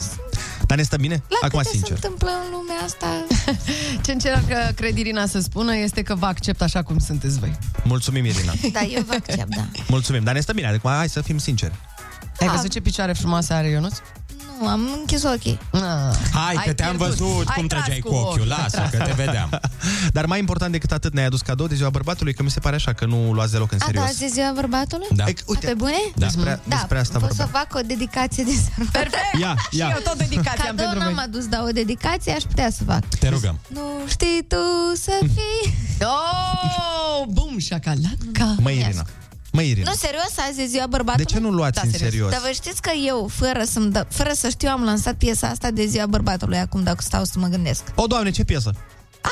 Dar 0.67 0.77
ne 0.77 0.83
stă 0.83 0.97
bine? 0.97 1.23
la 1.29 1.37
Acum, 1.47 1.59
câte 1.59 1.69
sincer. 1.71 1.87
se 1.87 1.93
întâmplă 2.05 2.29
în 2.45 2.51
lumea 2.51 2.75
asta? 2.85 3.07
Ce 4.05 4.11
încearcă, 4.11 4.71
cred 4.75 4.97
Irina, 4.97 5.25
să 5.27 5.39
spună 5.39 5.75
este 5.75 6.01
că 6.01 6.15
vă 6.15 6.25
accept 6.25 6.61
așa 6.61 6.81
cum 6.83 6.99
sunteți 6.99 7.39
voi. 7.39 7.57
Mulțumim, 7.83 8.25
Irina. 8.25 8.53
Da, 8.73 8.81
eu 8.81 9.03
vă 9.07 9.13
accept, 9.13 9.55
da. 9.55 9.65
Mulțumim, 9.87 10.23
dar 10.23 10.33
ne 10.33 10.39
stă 10.39 10.53
bine. 10.53 10.67
Acum, 10.67 10.91
hai 10.91 11.09
să 11.09 11.21
fim 11.21 11.37
sinceri. 11.37 11.73
Ai 12.39 12.47
văzut 12.47 12.69
ce 12.71 12.79
picioare 12.79 13.13
frumoase 13.13 13.53
are 13.53 13.69
Ionuț? 13.69 13.97
Nu, 14.61 14.67
am 14.67 14.89
închis 14.99 15.23
ochii. 15.23 15.59
Hai, 16.33 16.55
că 16.65 16.73
te-am 16.73 16.97
văzut 16.97 17.49
cum 17.49 17.67
trăgeai 17.67 17.99
cu 17.99 18.13
ochiul. 18.13 18.47
Lasă, 18.47 18.87
că 18.91 18.97
te 18.97 19.11
vedeam. 19.15 19.49
Dar 20.15 20.25
mai 20.25 20.39
important 20.39 20.71
decât 20.71 20.91
atât, 20.91 21.13
ne-ai 21.13 21.25
adus 21.25 21.41
cadou 21.41 21.67
de 21.67 21.75
ziua 21.75 21.89
bărbatului, 21.89 22.33
că 22.33 22.43
mi 22.43 22.49
se 22.51 22.59
pare 22.59 22.75
așa 22.75 22.93
că 22.93 23.05
nu 23.05 23.31
luați 23.33 23.51
deloc 23.51 23.71
în 23.71 23.77
A, 23.81 23.85
serios. 23.85 24.03
da, 24.03 24.09
azi 24.09 24.23
e 24.23 24.27
ziua 24.27 24.51
bărbatului? 24.55 25.07
Da. 25.11 25.23
Uite, 25.45 25.65
pe 25.67 25.73
bune? 25.73 25.93
Da. 26.15 26.25
Despre, 26.25 26.59
Da, 26.63 26.75
despre 26.75 26.99
asta 26.99 27.19
pot 27.19 27.29
să 27.31 27.35
vorbeam. 27.43 27.65
fac 27.69 27.79
o 27.79 27.81
dedicație 27.85 28.43
de 28.43 28.51
sărbători. 28.51 29.09
Perfect! 29.09 29.39
Ia, 29.41 29.55
ia. 29.71 29.87
Și 29.87 29.93
eu 29.95 30.01
tot 30.03 30.17
dedicația 30.17 30.69
am 30.69 30.75
Cadou 30.75 30.85
pentru 30.85 30.99
n-am 30.99 31.13
voi. 31.13 31.23
adus, 31.23 31.45
dar 31.47 31.61
o 31.67 31.71
dedicație 31.71 32.31
aș 32.31 32.43
putea 32.43 32.69
să 32.71 32.83
fac. 32.83 33.05
Te 33.19 33.27
rugăm. 33.29 33.59
Nu 33.67 33.81
știi 34.07 34.45
tu 34.47 34.55
să 35.01 35.11
fii... 35.19 35.73
Oh, 36.01 37.25
bum, 37.27 37.57
șacalaca. 37.59 38.55
Măi, 38.59 38.77
Irina. 38.79 39.05
Măi, 39.55 39.69
Irina. 39.69 39.89
Nu, 39.89 39.95
serios, 39.95 40.33
azi 40.49 40.61
e 40.61 40.65
ziua 40.65 40.85
bărbatului? 40.87 41.25
De 41.25 41.31
ce 41.33 41.39
nu 41.39 41.49
luați 41.49 41.85
în 41.85 41.91
serios? 41.91 42.31
Dar 42.31 42.39
vă 42.43 42.49
știți 42.53 42.81
că 42.81 42.91
eu, 43.05 43.29
fără, 43.33 43.63
să-mi 43.63 43.91
dă, 43.91 44.05
fără 44.09 44.31
să 44.33 44.49
știu, 44.49 44.69
am 44.69 44.83
lansat 44.83 45.13
piesa 45.15 45.47
asta 45.47 45.71
de 45.71 45.85
ziua 45.85 46.05
bărbatului, 46.05 46.57
acum 46.57 46.83
dacă 46.83 47.01
stau 47.01 47.23
să 47.23 47.33
mă 47.39 47.47
gândesc. 47.47 47.83
O, 47.95 48.05
doamne, 48.05 48.29
ce 48.31 48.43
piesă? 48.43 48.71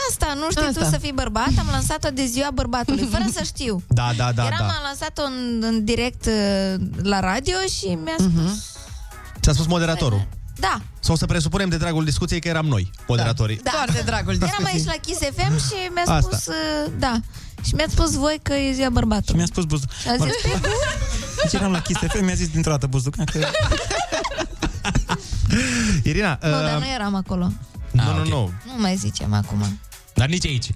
Asta, 0.09 0.33
nu 0.39 0.49
știi 0.51 0.65
Asta. 0.67 0.83
tu 0.83 0.89
să 0.89 0.97
fii 0.97 1.11
bărbat, 1.11 1.49
am 1.59 1.67
lansat-o 1.71 2.09
de 2.09 2.25
ziua 2.25 2.49
bărbatului, 2.53 3.07
fără 3.11 3.25
să 3.33 3.43
știu. 3.43 3.83
Da, 3.99 4.11
da, 4.17 4.31
da, 4.31 4.45
Eram, 4.45 4.57
da. 4.59 4.65
am 4.65 4.81
lansat-o 4.83 5.21
în, 5.23 5.63
în 5.63 5.83
direct 5.85 6.25
uh, 6.25 6.81
la 7.01 7.19
radio 7.19 7.57
și 7.77 7.85
mi-a 8.03 8.15
spus... 8.17 8.75
Ți-a 9.41 9.53
spus 9.53 9.65
moderatorul. 9.65 10.27
Da, 10.59 10.81
Sau 10.99 11.15
să 11.15 11.25
presupunem 11.25 11.69
de 11.69 11.77
dragul 11.77 12.03
discuției 12.03 12.39
că 12.39 12.47
eram 12.47 12.65
noi, 12.65 12.91
moderatorii. 13.07 13.59
da. 13.63 13.71
Doar 13.73 13.89
de 13.93 14.01
dragul 14.05 14.33
Eram 14.33 14.47
discuției. 14.47 14.73
aici 14.73 14.85
la 14.85 14.91
Kiss 15.01 15.19
FM 15.19 15.57
și 15.67 15.89
mi-a 15.93 16.13
Asta. 16.13 16.19
spus, 16.37 16.45
uh, 16.47 16.91
da, 16.99 17.19
și 17.65 17.75
mi-a 17.75 17.85
spus 17.89 18.13
voi 18.15 18.39
că 18.41 18.53
e 18.53 18.71
ziua 18.73 18.89
bărbatului. 18.89 19.35
Mi-a 19.37 19.45
spus 19.45 19.63
Buzduc. 19.65 19.91
Și 19.91 20.07
a 20.07 20.15
zis, 20.15 20.41
pe 20.41 20.47
bune? 20.61 20.73
Deci 21.43 21.53
eram 21.53 21.71
la 21.71 21.81
Kiss 21.81 21.99
FM, 21.99 22.23
mi-a 22.25 22.33
zis 22.33 22.47
dintr-o 22.47 22.71
dată 22.71 22.87
Buzduc 22.87 23.15
că... 23.15 23.39
Irina, 26.03 26.39
Nu, 26.41 26.49
dar 26.49 26.75
uh, 26.75 26.79
nu 26.79 26.87
eram 26.93 27.15
acolo. 27.15 27.51
nu, 27.91 28.03
nu, 28.17 28.23
nu. 28.25 28.51
Nu 28.65 28.73
mai 28.81 28.95
zicem 28.95 29.33
acum. 29.33 29.79
Dar 30.15 30.27
nici 30.27 30.45
aici. 30.45 30.67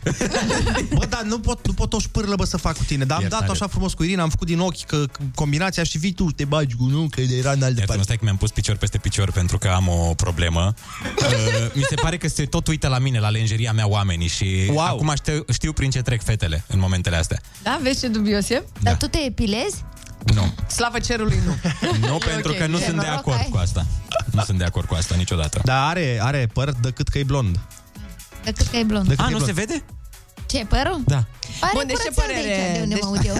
Bă, 0.97 1.05
dar 1.09 1.21
nu 1.25 1.39
pot, 1.39 1.67
nu 1.67 1.73
pot 1.73 1.93
o 1.93 1.99
șpârlă, 1.99 2.35
bă, 2.35 2.45
să 2.45 2.57
fac 2.57 2.77
cu 2.77 2.83
tine. 2.83 3.05
Dar 3.05 3.15
am 3.17 3.21
Iertare. 3.21 3.45
dat 3.45 3.55
așa 3.55 3.67
frumos 3.67 3.93
cu 3.93 4.03
Irina, 4.03 4.21
am 4.21 4.29
făcut 4.29 4.47
din 4.47 4.59
ochi 4.59 4.83
că 4.85 5.05
că 5.11 5.21
combinația 5.35 5.83
și 5.83 5.97
vii 5.97 6.11
tu, 6.11 6.31
te 6.31 6.45
bagi 6.45 6.75
cu 6.75 6.83
nu, 6.83 7.07
că 7.11 7.21
era 7.21 7.51
în 7.51 7.63
altă 7.63 7.65
Iartă-mă, 7.65 7.85
parte. 7.85 8.01
stai 8.03 8.15
că 8.15 8.23
mi-am 8.23 8.37
pus 8.37 8.51
picior 8.51 8.75
peste 8.75 8.97
picior 8.97 9.31
pentru 9.31 9.57
că 9.57 9.67
am 9.67 9.87
o 9.87 10.13
problemă. 10.13 10.73
Uh, 11.27 11.71
mi 11.73 11.81
se 11.89 11.95
pare 11.95 12.17
că 12.17 12.27
se 12.27 12.45
tot 12.45 12.67
uită 12.67 12.87
la 12.87 12.97
mine, 12.99 13.19
la 13.19 13.29
lenjeria 13.29 13.71
mea 13.73 13.87
oamenii 13.87 14.27
și 14.27 14.65
Wow. 14.69 14.79
acum 14.85 15.13
știu, 15.15 15.45
știu 15.51 15.73
prin 15.73 15.89
ce 15.89 16.01
trec 16.01 16.23
fetele 16.23 16.63
în 16.67 16.79
momentele 16.79 17.15
astea. 17.15 17.39
Da, 17.63 17.79
vezi 17.83 17.99
ce 17.99 18.07
dubios 18.07 18.49
e? 18.49 18.63
Dar 18.81 18.95
tu 18.97 19.07
te 19.07 19.17
epilezi? 19.25 19.83
Nu. 20.33 20.53
Slavă 20.67 20.99
cerului, 20.99 21.39
nu. 21.45 21.55
Nu, 22.09 22.17
pentru 22.17 22.51
ok. 22.51 22.57
că 22.57 22.65
nu 22.67 22.77
Ce 22.77 22.83
sunt 22.83 22.95
de 22.99 23.05
noroc 23.05 23.17
acord 23.19 23.37
ai. 23.39 23.47
cu 23.51 23.57
asta. 23.57 23.85
Nu 24.31 24.41
sunt 24.43 24.57
de 24.57 24.63
acord 24.63 24.87
cu 24.87 24.93
asta 24.93 25.15
niciodată. 25.15 25.61
Dar 25.63 25.87
are, 25.87 26.19
are 26.21 26.49
păr 26.53 26.73
decât 26.81 27.07
că 27.07 27.17
e 27.17 27.23
blond. 27.23 27.59
Decât 28.47 28.67
că 28.67 28.77
e 28.77 28.83
blond. 28.83 29.07
Decât 29.07 29.19
A, 29.25 29.27
e 29.27 29.31
nu 29.31 29.37
blond. 29.37 29.45
se 29.45 29.65
vede? 29.65 29.83
Ce, 30.47 30.65
părul? 30.69 31.01
Da. 31.05 31.25
Pare 31.59 31.71
Bun, 31.73 31.83
deci 31.87 31.97
ce 31.97 32.03
curățel 32.03 32.25
de 32.25 32.41
părere- 32.41 32.61
aici, 32.61 32.75
de 32.75 32.81
unde 32.81 32.93
deci- 32.95 33.03
mă 33.03 33.07
aud 33.09 33.21
eu. 33.25 33.35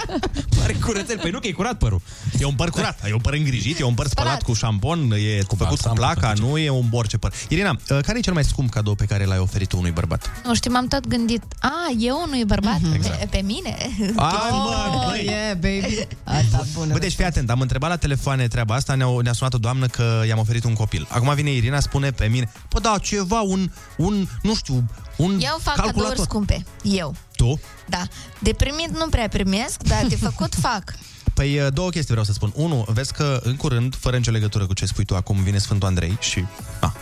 Pare 0.58 0.72
curățel. 0.72 1.18
Păi 1.18 1.30
nu, 1.30 1.38
că 1.40 1.46
e 1.46 1.52
curat 1.52 1.78
părul. 1.78 2.00
E 2.40 2.44
un 2.44 2.54
păr 2.54 2.70
curat, 2.70 2.98
e 3.08 3.12
un 3.12 3.20
păr 3.20 3.32
îngrijit, 3.32 3.78
e 3.78 3.84
un 3.84 3.94
păr 3.94 4.06
spălat 4.06 4.30
Spălat. 4.40 4.42
cu 4.48 4.52
șampon, 4.54 5.12
e 5.12 5.36
făcut 5.40 5.58
cu 5.58 5.64
balsam, 5.64 5.94
placa, 5.94 6.28
cu 6.28 6.34
tot 6.34 6.44
nu 6.48 6.58
e 6.58 6.70
un 6.70 6.86
orice 6.90 7.18
păr. 7.18 7.32
Irina, 7.48 7.70
uh, 7.70 7.98
care 8.02 8.18
e 8.18 8.20
cel 8.20 8.32
mai 8.32 8.44
scump 8.44 8.70
cadou 8.70 8.94
pe 8.94 9.04
care 9.04 9.24
l-ai 9.24 9.38
oferit 9.38 9.68
tu 9.68 9.78
unui 9.78 9.90
bărbat? 9.90 10.30
Nu 10.44 10.54
știu, 10.54 10.70
m-am 10.72 10.86
tot 10.86 11.06
gândit. 11.06 11.42
A, 11.60 11.70
eu 11.98 12.22
unui 12.26 12.44
bărbat? 12.44 12.78
Exact. 12.94 13.18
Pe, 13.18 13.26
pe 13.30 13.40
mine? 13.44 13.76
A, 14.16 14.48
Oh, 14.52 15.04
băi. 15.10 15.24
yeah, 15.24 15.52
baby. 15.54 16.06
Asta 16.24 16.64
bună. 16.74 16.92
Bă, 16.92 16.98
deci 16.98 17.12
fii 17.14 17.24
atent, 17.24 17.50
am 17.50 17.60
întrebat 17.60 17.90
la 17.90 17.96
telefoane 17.96 18.48
treaba 18.48 18.74
asta, 18.74 18.94
ne-a, 18.94 19.06
ne-a 19.22 19.32
sunat 19.32 19.54
o 19.54 19.58
doamnă 19.58 19.86
că 19.86 20.22
i-am 20.26 20.38
oferit 20.38 20.64
un 20.64 20.74
copil. 20.74 21.06
Acum 21.10 21.34
vine 21.34 21.50
Irina, 21.50 21.80
spune 21.80 22.10
pe 22.10 22.26
mine, 22.26 22.52
pă 22.68 22.80
da, 22.80 22.98
ceva, 23.02 23.40
un, 23.40 23.70
un 23.96 24.26
nu 24.42 24.54
știu, 24.54 24.84
un 25.22 25.38
Eu 25.40 25.58
fac 25.60 25.74
cadouri 25.74 25.92
calculator. 25.94 26.24
scumpe. 26.24 26.64
Eu. 26.82 27.14
Tu? 27.36 27.60
Da. 27.88 28.02
De 28.38 28.52
primit 28.52 28.88
nu 28.98 29.08
prea 29.08 29.28
primesc, 29.28 29.82
dar 29.82 30.06
de 30.08 30.16
făcut 30.16 30.54
fac. 30.66 30.94
Păi 31.34 31.58
uh, 31.60 31.66
două 31.72 31.88
chestii 31.90 32.10
vreau 32.10 32.24
să 32.24 32.32
spun. 32.32 32.52
Unu, 32.54 32.84
vezi 32.88 33.12
că 33.12 33.40
în 33.42 33.56
curând, 33.56 33.94
fără 33.96 34.16
nicio 34.16 34.30
legătură 34.30 34.66
cu 34.66 34.72
ce 34.74 34.86
spui 34.86 35.04
tu 35.04 35.16
acum, 35.16 35.42
vine 35.42 35.58
Sfântul 35.58 35.88
Andrei 35.88 36.16
și... 36.20 36.44
A, 36.80 36.94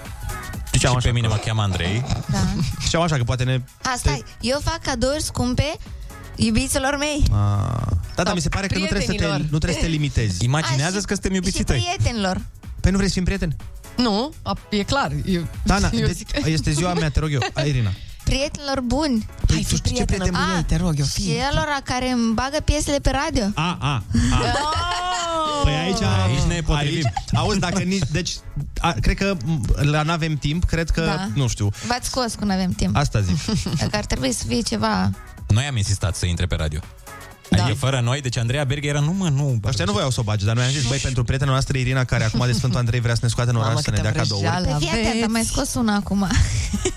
Ziceam 0.73 0.93
Și 0.93 0.97
așa 0.99 1.09
pe 1.09 1.15
mine 1.15 1.27
că, 1.27 1.33
mă 1.33 1.41
cheamă 1.45 1.63
Andrei. 1.63 2.05
Da. 2.31 2.39
Ziceam 2.83 3.03
așa 3.03 3.17
că 3.17 3.25
poate 3.25 3.45
ne... 3.45 3.61
A, 3.83 3.95
stai. 3.97 4.25
Eu 4.41 4.61
fac 4.65 4.79
cadouri 4.83 5.23
scumpe 5.23 5.77
iubiților 6.37 6.97
mei. 6.99 7.23
A, 7.33 7.83
da, 8.15 8.23
dar 8.23 8.35
mi 8.35 8.41
se 8.41 8.49
pare 8.49 8.67
că 8.67 8.79
nu 8.79 8.85
trebuie, 8.85 9.07
să 9.07 9.11
te, 9.13 9.17
prietenilor. 9.17 9.51
nu 9.51 9.59
trebuie 9.59 9.81
să 9.81 9.87
te 9.87 9.91
limitezi. 9.91 10.45
Imaginează-ți 10.51 11.07
că 11.07 11.13
suntem 11.13 11.31
Și 11.31 11.37
iubiții 11.37 11.65
tăi. 11.65 11.79
prietenilor. 11.97 12.41
Păi 12.81 12.91
nu 12.91 12.97
vrei 12.97 13.09
să 13.09 13.15
fim 13.15 13.25
prieteni? 13.25 13.57
Nu, 13.97 14.33
a- 14.43 14.59
e 14.71 14.83
clar. 14.83 15.13
Eu, 15.25 15.47
Dana, 15.65 15.91
eu 15.93 16.07
de, 16.07 16.13
zic... 16.13 16.29
este 16.47 16.71
ziua 16.71 16.93
mea, 16.95 17.11
te 17.11 17.21
rog 17.21 17.33
eu. 17.33 17.41
A, 17.55 17.61
Irina. 17.63 17.91
Prietenilor 18.35 18.81
buni. 18.81 19.27
Hai, 19.49 19.65
fi 19.65 19.77
știi 19.77 19.95
ce 19.95 20.05
prietenă 20.05 20.17
prieten 20.23 20.33
cu 20.33 20.51
A, 20.53 20.57
ei, 20.57 20.63
te 20.65 20.77
rog 20.77 20.95
eu, 20.99 21.05
Și 21.05 21.11
fii. 21.11 21.37
elora 21.51 21.79
care 21.85 22.11
îmi 22.11 22.33
bagă 22.35 22.57
piesele 22.65 22.99
pe 22.99 23.11
radio. 23.11 23.45
A, 23.55 23.77
a, 23.81 24.03
a. 24.33 24.39
Păi 25.65 25.73
aici, 25.75 26.03
Aici 26.03 26.41
ne 26.49 26.61
potrivim. 26.61 27.05
Aici, 27.05 27.35
auzi, 27.35 27.59
dacă 27.59 27.83
nici... 27.83 28.03
Deci, 28.13 28.33
a, 28.81 28.93
cred 29.01 29.17
că 29.17 29.37
m, 29.45 29.65
la 29.83 30.03
n-avem 30.03 30.37
timp, 30.37 30.65
cred 30.65 30.91
că, 30.91 31.01
Da. 31.05 31.29
nu 31.35 31.47
știu, 31.49 31.71
V-ați 31.87 32.07
scos 32.09 32.35
când 32.35 32.51
avem 32.51 32.71
timp. 32.71 32.97
asta 32.97 33.21
zic. 33.21 33.37
Dacă 33.79 33.97
ar 33.97 34.05
trebui 34.05 34.33
să 34.33 34.45
fie 34.47 34.61
ceva... 34.61 35.11
Noi 35.49 35.65
am 35.65 35.77
insistat 35.77 36.17
să 36.17 36.27
intre 36.27 36.47
pe 36.47 36.55
radio. 36.55 36.81
Da. 37.51 37.63
Adică 37.63 37.79
fără 37.79 38.01
noi, 38.01 38.21
deci 38.21 38.37
Andreea 38.37 38.65
Berg 38.65 38.85
era 38.85 39.01
nu 39.01 39.13
mă, 39.13 39.29
nu. 39.29 39.61
Ăștia 39.65 39.85
nu 39.85 39.93
voiau 39.93 40.11
să 40.11 40.21
o 40.21 40.23
bage, 40.23 40.45
dar 40.45 40.55
noi 40.55 40.65
am 40.65 40.71
zis, 40.71 40.89
băi, 40.89 40.99
pentru 40.99 41.25
prietena 41.25 41.51
noastră 41.51 41.79
Irina, 41.79 42.05
care 42.05 42.25
acum 42.25 42.47
de 42.47 42.53
Sfântul 42.53 42.79
Andrei 42.79 43.01
vrea 43.01 43.15
să 43.15 43.21
ne 43.23 43.29
scoate 43.29 43.51
în 43.51 43.57
oraș 43.57 43.69
Mamă, 43.69 43.81
să 43.81 43.91
ne 43.91 43.97
câtă 43.97 44.11
dea 44.11 44.21
cadouri. 44.21 44.47
vrăjeală 44.47 44.67
Păi 44.67 44.89
fii 44.89 45.07
atent, 45.07 45.25
am 45.25 45.31
mai 45.31 45.45
scos 45.45 45.75
una 45.75 45.95
acum. 45.95 46.29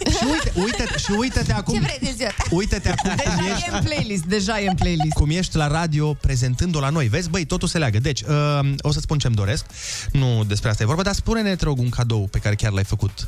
Și 0.10 0.24
uite, 0.32 0.52
uite, 0.56 0.98
și 0.98 1.12
uite-te 1.18 1.54
acum. 1.54 1.74
Ce 1.74 1.80
vrei 1.80 1.98
de 2.02 2.14
ziua 2.16 2.30
ta? 2.38 2.44
Uite-te 2.50 2.90
acum 2.90 3.10
cum 3.10 3.36
Deja 3.36 3.56
ești, 3.56 3.70
e 3.70 3.76
în 3.76 3.84
playlist, 3.84 4.24
deja 4.24 4.60
e 4.60 4.68
în 4.68 4.76
playlist. 4.76 5.14
cum 5.14 5.30
ești 5.30 5.56
la 5.56 5.68
radio 5.68 6.14
prezentând-o 6.14 6.80
la 6.80 6.90
noi. 6.90 7.08
Vezi, 7.08 7.30
băi, 7.30 7.46
totul 7.46 7.68
se 7.68 7.78
leagă. 7.78 8.00
Deci, 8.00 8.22
uh, 8.22 8.60
o 8.82 8.92
să 8.92 9.00
spun 9.00 9.18
ce-mi 9.18 9.36
doresc. 9.36 9.66
Nu 10.12 10.44
despre 10.48 10.70
asta 10.70 10.84
e 10.84 10.86
vorba, 10.86 11.02
dar 11.02 11.14
spune-ne, 11.14 11.56
te 11.56 11.64
rog, 11.64 11.80
un 11.80 11.90
cadou 11.90 12.28
pe 12.28 12.40
care 12.40 12.56
chiar 12.56 12.72
l-ai 12.72 12.84
făcut 12.84 13.28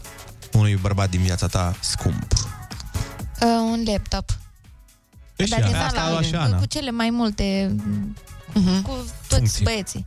unui 0.54 0.76
bărbat 0.82 1.10
din 1.10 1.22
viața 1.22 1.48
ta 1.48 1.76
scump. 1.80 2.34
Uh, 2.34 3.48
un 3.72 3.84
laptop. 3.86 4.26
Deci, 5.36 5.50
Dar 5.50 5.64
din 5.64 5.76
asta 5.76 6.02
ala, 6.02 6.18
așa, 6.18 6.38
cu, 6.38 6.44
Ana. 6.44 6.58
cu 6.58 6.66
cele 6.66 6.92
mai 6.92 7.10
multe, 7.10 7.76
Mhm. 8.54 8.82
cu 8.82 8.92
toți 9.28 9.38
Funcții. 9.40 9.64
băieții. 9.64 10.06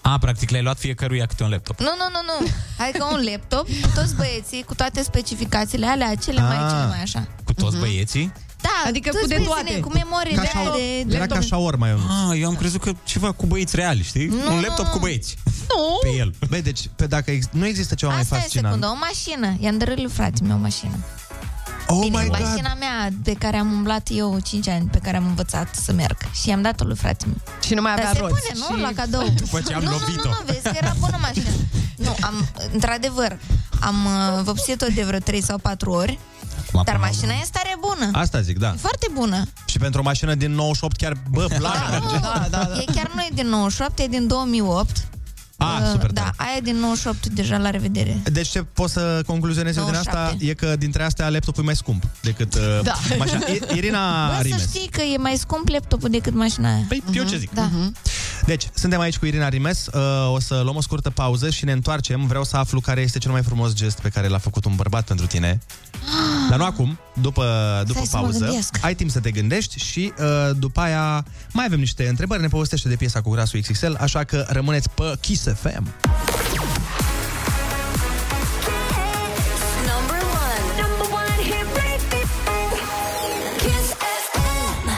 A, 0.00 0.18
practic 0.18 0.50
le-ai 0.50 0.62
luat 0.62 0.78
fiecăruia 0.78 1.26
câte 1.26 1.42
un 1.42 1.50
laptop. 1.50 1.78
Nu, 1.80 1.86
nu, 1.98 2.06
nu, 2.12 2.20
nu. 2.44 2.46
Adică 2.78 3.04
un 3.12 3.24
laptop 3.30 3.66
cu 3.66 3.88
toți 3.94 4.14
băieții, 4.14 4.62
cu 4.62 4.74
toate 4.74 5.02
specificațiile 5.02 5.86
alea, 5.86 6.14
cele 6.14 6.40
mai, 6.40 6.56
Ah. 6.56 6.68
cele 6.70 6.86
mai 6.86 7.02
așa. 7.02 7.26
Cu 7.44 7.52
toți 7.52 7.76
băieții? 7.78 8.32
Da, 8.60 8.82
Adică 8.86 9.08
toți 9.10 9.22
cu 9.22 9.28
de 9.28 9.34
băieții 9.34 9.54
toate. 9.64 9.80
Cu 9.80 9.92
memorie 9.92 10.34
Ca 10.34 10.40
de, 10.42 10.46
așa- 10.48 10.72
de, 10.76 11.02
de, 11.02 11.14
Era 11.16 11.26
ca 11.26 11.34
așa 11.36 11.58
ori 11.58 11.78
mai 11.78 11.90
Ah, 11.90 12.38
eu 12.40 12.48
am 12.48 12.54
crezut 12.56 12.80
că 12.80 12.92
ceva 13.04 13.32
cu 13.32 13.46
băieți 13.46 13.76
reali, 13.76 14.02
știi? 14.02 14.26
Nu, 14.26 14.54
un 14.54 14.60
laptop 14.60 14.84
nu. 14.84 14.90
cu 14.90 14.98
băieți. 14.98 15.36
Nu. 15.44 15.98
Pe 16.10 16.16
el. 16.18 16.34
Băi, 16.48 16.62
deci, 16.62 16.80
pe 16.96 17.06
dacă 17.06 17.30
ex- 17.30 17.48
nu 17.52 17.66
există 17.66 17.94
ceva 17.94 18.12
Asta 18.12 18.26
mai 18.30 18.38
e 18.38 18.42
fascinant. 18.42 18.74
secundă, 18.74 18.86
o 18.86 18.98
mașină. 19.06 19.56
I-am 19.64 19.78
dărât 19.78 19.96
lui 20.00 20.10
frate 20.10 20.42
meu 20.42 20.56
o 20.56 20.60
mașină. 20.60 20.96
Oh 21.88 21.98
Bine, 22.00 22.22
my 22.22 22.28
God! 22.28 22.40
mașina 22.40 22.74
mea 22.74 23.08
de 23.22 23.32
care 23.32 23.56
am 23.56 23.72
umblat 23.72 24.08
eu 24.10 24.38
5 24.44 24.68
ani, 24.68 24.88
pe 24.88 24.98
care 24.98 25.16
am 25.16 25.26
învățat 25.26 25.74
să 25.74 25.92
merg. 25.92 26.16
Și 26.32 26.48
i-am 26.48 26.62
dat-o 26.62 26.84
lui 26.84 26.96
frate 26.96 27.24
meu. 27.26 27.36
Și 27.66 27.74
nu 27.74 27.82
mai 27.82 27.94
Dar 27.94 28.04
avea 28.04 28.12
se 28.14 28.20
roți. 28.20 28.32
pune, 28.34 28.66
nu? 28.68 28.76
și... 28.76 28.82
La 28.82 29.02
cadou. 29.02 29.28
După 29.44 29.60
ce 29.60 29.74
am 29.74 29.82
nu, 29.82 29.90
lovit-o. 29.90 30.28
Nu, 30.28 30.34
nu, 30.34 30.36
nu, 30.46 30.52
vezi 30.52 30.62
că 30.62 30.72
era 30.74 30.94
bună 30.98 31.18
mașina. 31.20 31.50
Nu, 31.96 32.16
am, 32.20 32.48
într-adevăr, 32.72 33.38
am 33.80 33.94
uh, 34.04 34.42
vopsit-o 34.42 34.86
de 34.94 35.02
vreo 35.02 35.18
3 35.18 35.42
sau 35.42 35.58
4 35.58 35.90
ori, 35.90 36.18
Acum, 36.68 36.82
dar 36.84 36.84
până 36.84 36.98
la 37.00 37.06
mașina 37.06 37.32
e 37.32 37.38
în 37.38 37.44
stare 37.44 37.76
bună. 37.80 38.10
Asta 38.18 38.40
zic, 38.40 38.58
da. 38.58 38.68
E 38.68 38.76
foarte 38.78 39.06
bună. 39.12 39.42
Și 39.66 39.78
pentru 39.78 40.00
o 40.00 40.02
mașină 40.02 40.34
din 40.34 40.52
98 40.52 40.96
chiar, 40.96 41.12
bă, 41.30 41.46
plană 41.58 41.86
merge. 41.90 42.18
Da, 42.20 42.46
da, 42.50 42.64
da. 42.64 42.76
E 42.80 42.84
chiar 42.94 43.10
nu 43.14 43.20
e 43.20 43.28
din 43.32 43.46
98, 43.48 43.98
e 43.98 44.06
din 44.06 44.26
2008. 44.26 44.96
Ah, 45.58 45.78
Uh, 45.82 45.88
super 45.92 46.10
Da, 46.10 46.20
tare. 46.20 46.34
aia 46.36 46.56
e 46.56 46.60
din 46.60 46.76
98, 46.76 47.26
deja 47.26 47.56
la 47.56 47.70
revedere. 47.70 48.20
Deci 48.32 48.48
ce 48.48 48.62
pot 48.62 48.90
să 48.90 49.22
concluzionez 49.26 49.76
eu 49.76 49.84
din 49.84 49.94
asta 49.94 50.10
97. 50.18 50.50
e 50.50 50.54
că 50.70 50.76
dintre 50.76 51.02
astea 51.02 51.28
laptopul 51.28 51.62
e 51.62 51.66
mai 51.66 51.76
scump 51.76 52.02
decât 52.22 52.54
uh, 52.54 52.60
Da. 52.82 52.92
mașina. 53.18 53.38
I- 53.46 53.76
Irina 53.76 54.26
Bă, 54.28 54.34
să 54.36 54.42
Rimes. 54.42 54.68
știi 54.68 54.88
că 54.90 55.00
e 55.02 55.16
mai 55.16 55.36
scump 55.36 55.68
laptopul 55.68 56.10
decât 56.10 56.34
mașina 56.34 56.74
aia. 56.74 56.84
Păi, 56.88 57.02
eu 57.14 57.24
ce 57.24 57.36
zic? 57.36 57.50
Da. 57.54 57.70
Deci, 58.46 58.68
suntem 58.74 59.00
aici 59.00 59.18
cu 59.18 59.26
Irina 59.26 59.48
Rimes, 59.48 59.86
uh, 59.86 60.32
o 60.32 60.40
să 60.40 60.60
luăm 60.64 60.76
o 60.76 60.80
scurtă 60.80 61.10
pauză 61.10 61.50
și 61.50 61.64
ne 61.64 61.72
întoarcem. 61.72 62.26
Vreau 62.26 62.44
să 62.44 62.56
aflu 62.56 62.80
care 62.80 63.00
este 63.00 63.18
cel 63.18 63.30
mai 63.30 63.42
frumos 63.42 63.72
gest 63.74 64.00
pe 64.00 64.08
care 64.08 64.28
l-a 64.28 64.38
făcut 64.38 64.64
un 64.64 64.74
bărbat 64.74 65.04
pentru 65.04 65.26
tine. 65.26 65.60
Dar 66.50 66.58
nu 66.58 66.64
acum, 66.64 66.98
după, 67.20 67.44
după 67.86 67.98
Stai 68.04 68.06
să 68.06 68.16
mă 68.16 68.22
pauză. 68.22 68.38
gândesc. 68.44 68.78
Ai 68.80 68.94
timp 68.94 69.10
să 69.10 69.20
te 69.20 69.30
gândești 69.30 69.78
și 69.78 70.12
uh, 70.20 70.56
după 70.58 70.80
aia 70.80 71.24
mai 71.52 71.64
avem 71.64 71.78
niște 71.78 72.08
întrebări. 72.08 72.40
Ne 72.40 72.48
povestește 72.48 72.88
de 72.88 72.96
piesa 72.96 73.20
cu 73.20 73.30
grasul 73.30 73.60
XXL, 73.60 73.92
așa 73.98 74.24
că 74.24 74.44
rămâneți 74.48 74.90
pe 74.90 75.16
Kiss 75.20 75.45
FM. 75.48 75.84
Number 79.92 80.20
one. 80.44 80.64
Number 80.82 81.06
one 81.12 81.38
hit 81.42 81.66
radio. 81.76 82.98
Kiss 83.58 83.88
FM. 84.32 84.88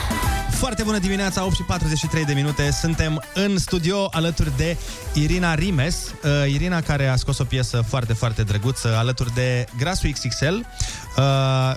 Foarte 0.56 0.82
bună 0.82 0.98
dimineața, 0.98 1.44
8 1.44 1.54
și 1.54 1.62
43 1.62 2.24
de 2.24 2.32
minute. 2.32 2.70
Suntem 2.70 3.22
în 3.34 3.58
studio 3.58 4.08
alături 4.12 4.56
de 4.56 4.76
Irina 5.14 5.54
Rimes. 5.54 5.96
Uh, 6.24 6.52
Irina 6.52 6.80
care 6.80 7.06
a 7.06 7.16
scos 7.16 7.38
o 7.38 7.44
piesă 7.44 7.84
foarte, 7.88 8.12
foarte 8.12 8.42
drăguță 8.42 8.96
alături 8.96 9.34
de 9.34 9.66
Grasul 9.78 10.10
XXL. 10.10 10.54
Uh, 10.54 11.74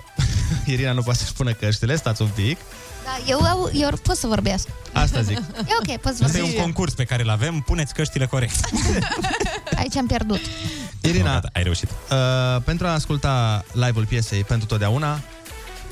Irina 0.74 0.92
nu 0.92 1.02
poate 1.02 1.18
să-și 1.18 1.32
pună 1.32 1.52
căștile, 1.52 1.96
stați 1.96 2.22
un 2.22 2.28
pic. 2.34 2.58
Da, 3.04 3.18
eu, 3.26 3.40
eu, 3.48 3.70
eu 3.72 3.90
pot 4.02 4.16
să 4.16 4.26
vorbesc. 4.26 4.68
Asta 4.92 5.22
zic. 5.22 5.36
E 5.36 5.88
ok, 5.88 6.00
pot 6.00 6.14
să 6.14 6.24
Asta 6.24 6.36
e 6.36 6.40
vorbesc. 6.40 6.56
un 6.58 6.62
concurs 6.62 6.92
pe 6.94 7.04
care 7.04 7.22
îl 7.22 7.30
avem, 7.30 7.60
puneți 7.60 7.94
căștile 7.94 8.26
corect. 8.26 8.54
Aici 9.78 9.96
am 9.96 10.06
pierdut. 10.06 10.40
Irina, 11.00 11.32
Gata, 11.32 11.48
ai 11.52 11.62
reușit. 11.62 11.88
uh, 11.90 12.62
pentru 12.64 12.86
a 12.86 12.90
asculta 12.92 13.64
live-ul 13.72 14.06
piesei 14.06 14.44
pentru 14.44 14.66
totdeauna, 14.66 15.20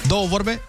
două 0.07 0.27
vorbe, 0.27 0.61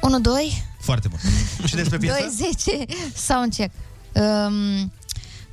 1, 0.00 0.20
2, 0.20 0.64
foarte 0.80 1.08
bun. 1.08 1.18
Și 1.66 1.74
despre 1.74 1.96
piesă? 2.02 2.16
2, 2.18 2.28
10, 2.56 2.84
sound 3.14 3.54
check. 3.54 3.70
Um, 4.12 4.92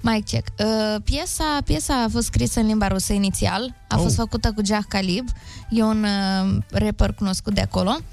mic 0.01 0.25
check. 0.25 0.47
Uh, 0.59 0.95
piesa, 1.03 1.57
piesa 1.65 2.03
a 2.03 2.07
fost 2.11 2.25
scrisă 2.25 2.59
în 2.59 2.65
limba 2.65 2.87
rusă 2.87 3.13
inițial, 3.13 3.73
a 3.87 3.95
Oh. 3.95 4.01
fost 4.01 4.15
făcută 4.15 4.51
cu 4.55 4.61
Jah 4.65 4.83
Khalib, 4.89 5.27
e 5.69 5.83
un 5.83 6.03
uh, 6.03 6.57
rapper 6.71 7.13
cunoscut 7.13 7.53
de 7.53 7.61
acolo, 7.61 7.97
uh, 7.97 8.03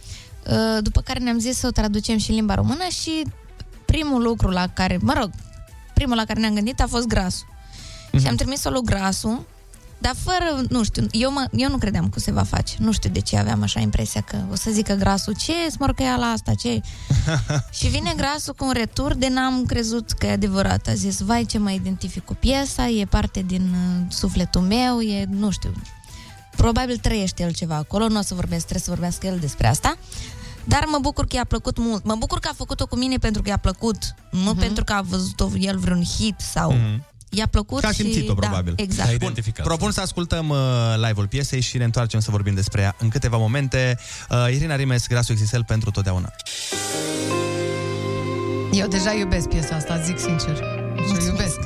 după 0.80 1.00
care 1.00 1.18
ne-am 1.18 1.38
zis 1.38 1.56
să 1.56 1.66
o 1.66 1.70
traducem 1.70 2.18
și 2.18 2.30
în 2.30 2.36
limba 2.36 2.54
română 2.54 2.84
și 2.88 3.24
primul 3.84 4.22
lucru 4.22 4.48
la 4.48 4.66
care, 4.66 4.98
mă 5.00 5.12
rog, 5.16 5.30
primul 5.94 6.16
la 6.16 6.24
care 6.24 6.40
ne-am 6.40 6.54
gândit 6.54 6.80
a 6.80 6.86
fost 6.86 7.06
grasul. 7.06 7.46
Mhm. 8.12 8.22
Și 8.22 8.28
am 8.28 8.36
trimis-o 8.36 8.70
lui 8.70 8.82
Grasu, 8.84 9.46
dar 9.98 10.14
fără, 10.22 10.64
nu 10.68 10.82
știu, 10.82 11.06
eu, 11.10 11.32
mă, 11.32 11.46
eu 11.52 11.70
nu 11.70 11.76
credeam 11.76 12.08
că 12.08 12.18
se 12.20 12.32
va 12.32 12.42
face. 12.42 12.74
Nu 12.78 12.92
știu 12.92 13.10
de 13.10 13.20
ce 13.20 13.38
aveam 13.38 13.62
așa 13.62 13.80
impresia 13.80 14.20
că 14.20 14.36
o 14.50 14.54
să 14.54 14.70
zică 14.70 14.94
Grasu, 14.94 15.32
ce 15.32 15.52
smorcăia 15.70 16.16
la 16.16 16.26
asta, 16.26 16.54
ce 16.54 16.80
Și 17.78 17.86
vine 17.86 18.12
Grasu 18.16 18.54
cu 18.54 18.64
un 18.64 18.72
retur 18.72 19.14
de 19.14 19.28
n-am 19.28 19.64
crezut 19.66 20.10
că 20.10 20.26
e 20.26 20.30
adevărat. 20.30 20.86
A 20.88 20.94
zis, 20.94 21.20
vai 21.20 21.44
ce 21.44 21.58
mă 21.58 21.70
identific 21.70 22.24
cu 22.24 22.34
piesa, 22.34 22.88
e 22.88 23.04
parte 23.04 23.42
din 23.46 23.62
uh, 23.62 24.06
sufletul 24.08 24.60
meu, 24.60 25.00
e, 25.00 25.24
nu 25.30 25.50
știu, 25.50 25.72
probabil 26.56 26.96
trăiește 26.96 27.42
el 27.42 27.52
ceva 27.52 27.74
acolo, 27.76 28.08
nu 28.08 28.18
o 28.18 28.22
să 28.22 28.34
vorbesc, 28.34 28.60
trebuie 28.62 28.82
să 28.84 28.90
vorbească 28.90 29.26
el 29.26 29.38
despre 29.38 29.66
asta. 29.66 29.96
Dar 30.64 30.84
mă 30.90 30.98
bucur 31.00 31.26
că 31.26 31.36
i-a 31.36 31.44
plăcut 31.44 31.78
mult. 31.78 32.04
Mă 32.04 32.14
bucur 32.18 32.38
că 32.38 32.48
a 32.52 32.54
făcut-o 32.56 32.86
cu 32.86 32.96
mine 32.96 33.16
pentru 33.16 33.42
că 33.42 33.48
i-a 33.48 33.56
plăcut, 33.56 34.14
nu 34.30 34.38
Mhm. 34.50 34.58
pentru 34.58 34.84
că 34.84 34.92
a 34.92 35.00
văzut 35.00 35.40
el 35.58 35.78
vreun 35.78 36.02
hit 36.18 36.34
sau... 36.52 36.72
Mhm. 36.72 37.04
I-a 37.36 37.46
plăcut 37.46 37.80
Că 37.80 37.86
a 37.86 37.90
și... 37.92 37.96
simțit-o, 38.02 38.32
da, 38.32 38.46
probabil. 38.46 38.72
Exact. 38.76 39.08
Ai 39.08 39.16
Bun, 39.16 39.22
identificat. 39.30 39.66
propun 39.66 39.90
să 39.90 40.00
ascultăm 40.00 40.48
uh, 40.48 40.58
live-ul 41.06 41.26
piesei 41.28 41.60
și 41.60 41.76
ne 41.78 41.84
întoarcem 41.84 42.20
să 42.20 42.30
vorbim 42.30 42.54
despre 42.54 42.80
ea 42.82 42.94
în 42.98 43.08
câteva 43.08 43.36
momente. 43.36 43.98
Uh, 44.30 44.46
Irina 44.52 44.76
Rimes, 44.76 45.06
Grasul 45.06 45.34
XXL 45.34 45.60
pentru 45.66 45.90
totdeauna. 45.90 46.32
Eu 48.72 48.86
deja 48.88 49.12
iubesc 49.12 49.48
piesa 49.48 49.74
asta, 49.76 50.00
zic 50.00 50.18
sincer. 50.18 50.56
Și 51.06 51.12
o 51.20 51.24
iubesc. 51.24 51.58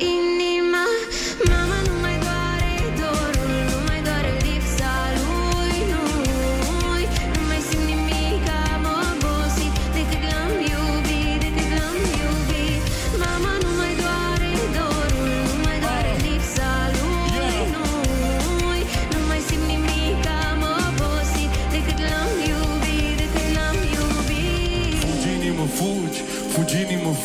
in 0.00 0.39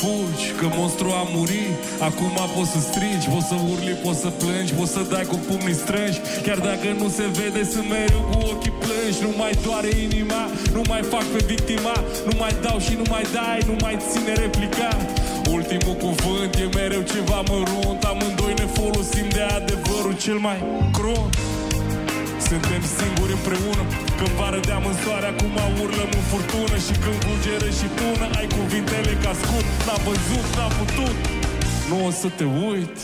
fugi 0.05 0.45
Că 0.59 0.67
monstru 0.77 1.07
a 1.21 1.23
murit. 1.35 1.75
Acum 2.07 2.35
poți 2.55 2.71
să 2.73 2.79
strigi 2.89 3.27
Poți 3.33 3.47
să 3.51 3.55
urli, 3.71 3.93
poți 4.03 4.19
să 4.23 4.29
plângi 4.41 4.73
Poți 4.79 4.93
să 4.95 5.01
dai 5.13 5.25
cu 5.31 5.37
pumnii 5.47 5.77
strângi. 5.83 6.19
Chiar 6.45 6.59
dacă 6.69 6.87
nu 7.01 7.07
se 7.17 7.25
vede 7.37 7.61
Sunt 7.73 7.87
mereu 7.95 8.21
cu 8.29 8.35
ochii 8.51 8.75
plângi. 8.83 9.19
Nu 9.25 9.31
mai 9.41 9.53
doare 9.65 9.91
inima 10.07 10.41
Nu 10.75 10.81
mai 10.91 11.01
fac 11.13 11.25
pe 11.33 11.41
victima. 11.53 11.95
Nu 12.27 12.33
mai 12.41 12.53
dau 12.65 12.77
și 12.85 12.93
nu 13.01 13.05
mai 13.13 13.25
dai 13.37 13.59
Nu 13.69 13.75
mai 13.83 13.95
ține 14.09 14.33
replica. 14.45 14.89
Ultimul 15.55 15.95
cuvânt 16.05 16.51
e 16.63 16.65
mereu 16.79 17.03
ceva 17.13 17.39
mărunt. 17.51 18.01
Amândoi 18.11 18.53
ne 18.61 18.67
folosim 18.77 19.27
de 19.37 19.43
adevărul 19.57 20.15
cel 20.23 20.39
mai 20.47 20.59
crunt 20.97 21.33
suntem 22.49 22.83
singuri 22.97 23.33
împreună. 23.39 23.83
Când 24.17 24.33
vară 24.39 24.59
de 24.69 24.73
soare 25.03 25.27
Acum 25.33 25.55
urlăm 25.83 26.11
în 26.19 26.25
furtună. 26.31 26.75
Și 26.85 26.93
când 27.03 27.17
fulgeră 27.23 27.69
și 27.79 27.87
tună 27.97 28.25
Ai 28.39 28.47
cuvintele 28.57 29.13
ca 29.23 29.31
scut 29.41 29.65
N-am 29.85 30.01
văzut, 30.07 30.47
n-am 30.57 30.73
putut. 30.79 31.15
Nu 31.89 31.97
o 32.07 32.09
să 32.21 32.27
te 32.37 32.45
uit 32.69 32.95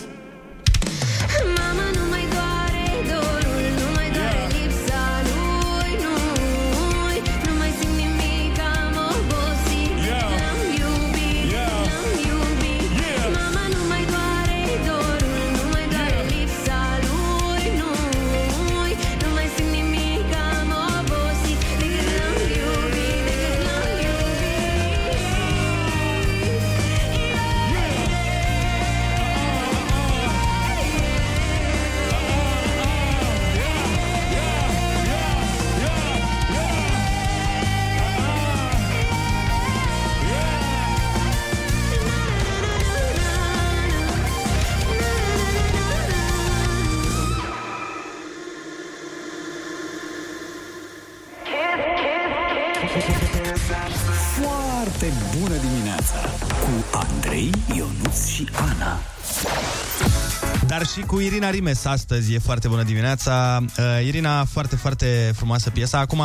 și 60.92 61.00
cu 61.00 61.20
Irina 61.20 61.50
Rimes 61.50 61.84
astăzi 61.84 62.34
e 62.34 62.38
foarte 62.38 62.68
bună 62.68 62.82
dimineața. 62.82 63.64
Uh, 63.78 64.06
Irina, 64.06 64.44
foarte, 64.44 64.76
foarte 64.76 65.32
frumoasă 65.36 65.70
piesa. 65.70 65.98
Acum 65.98 66.22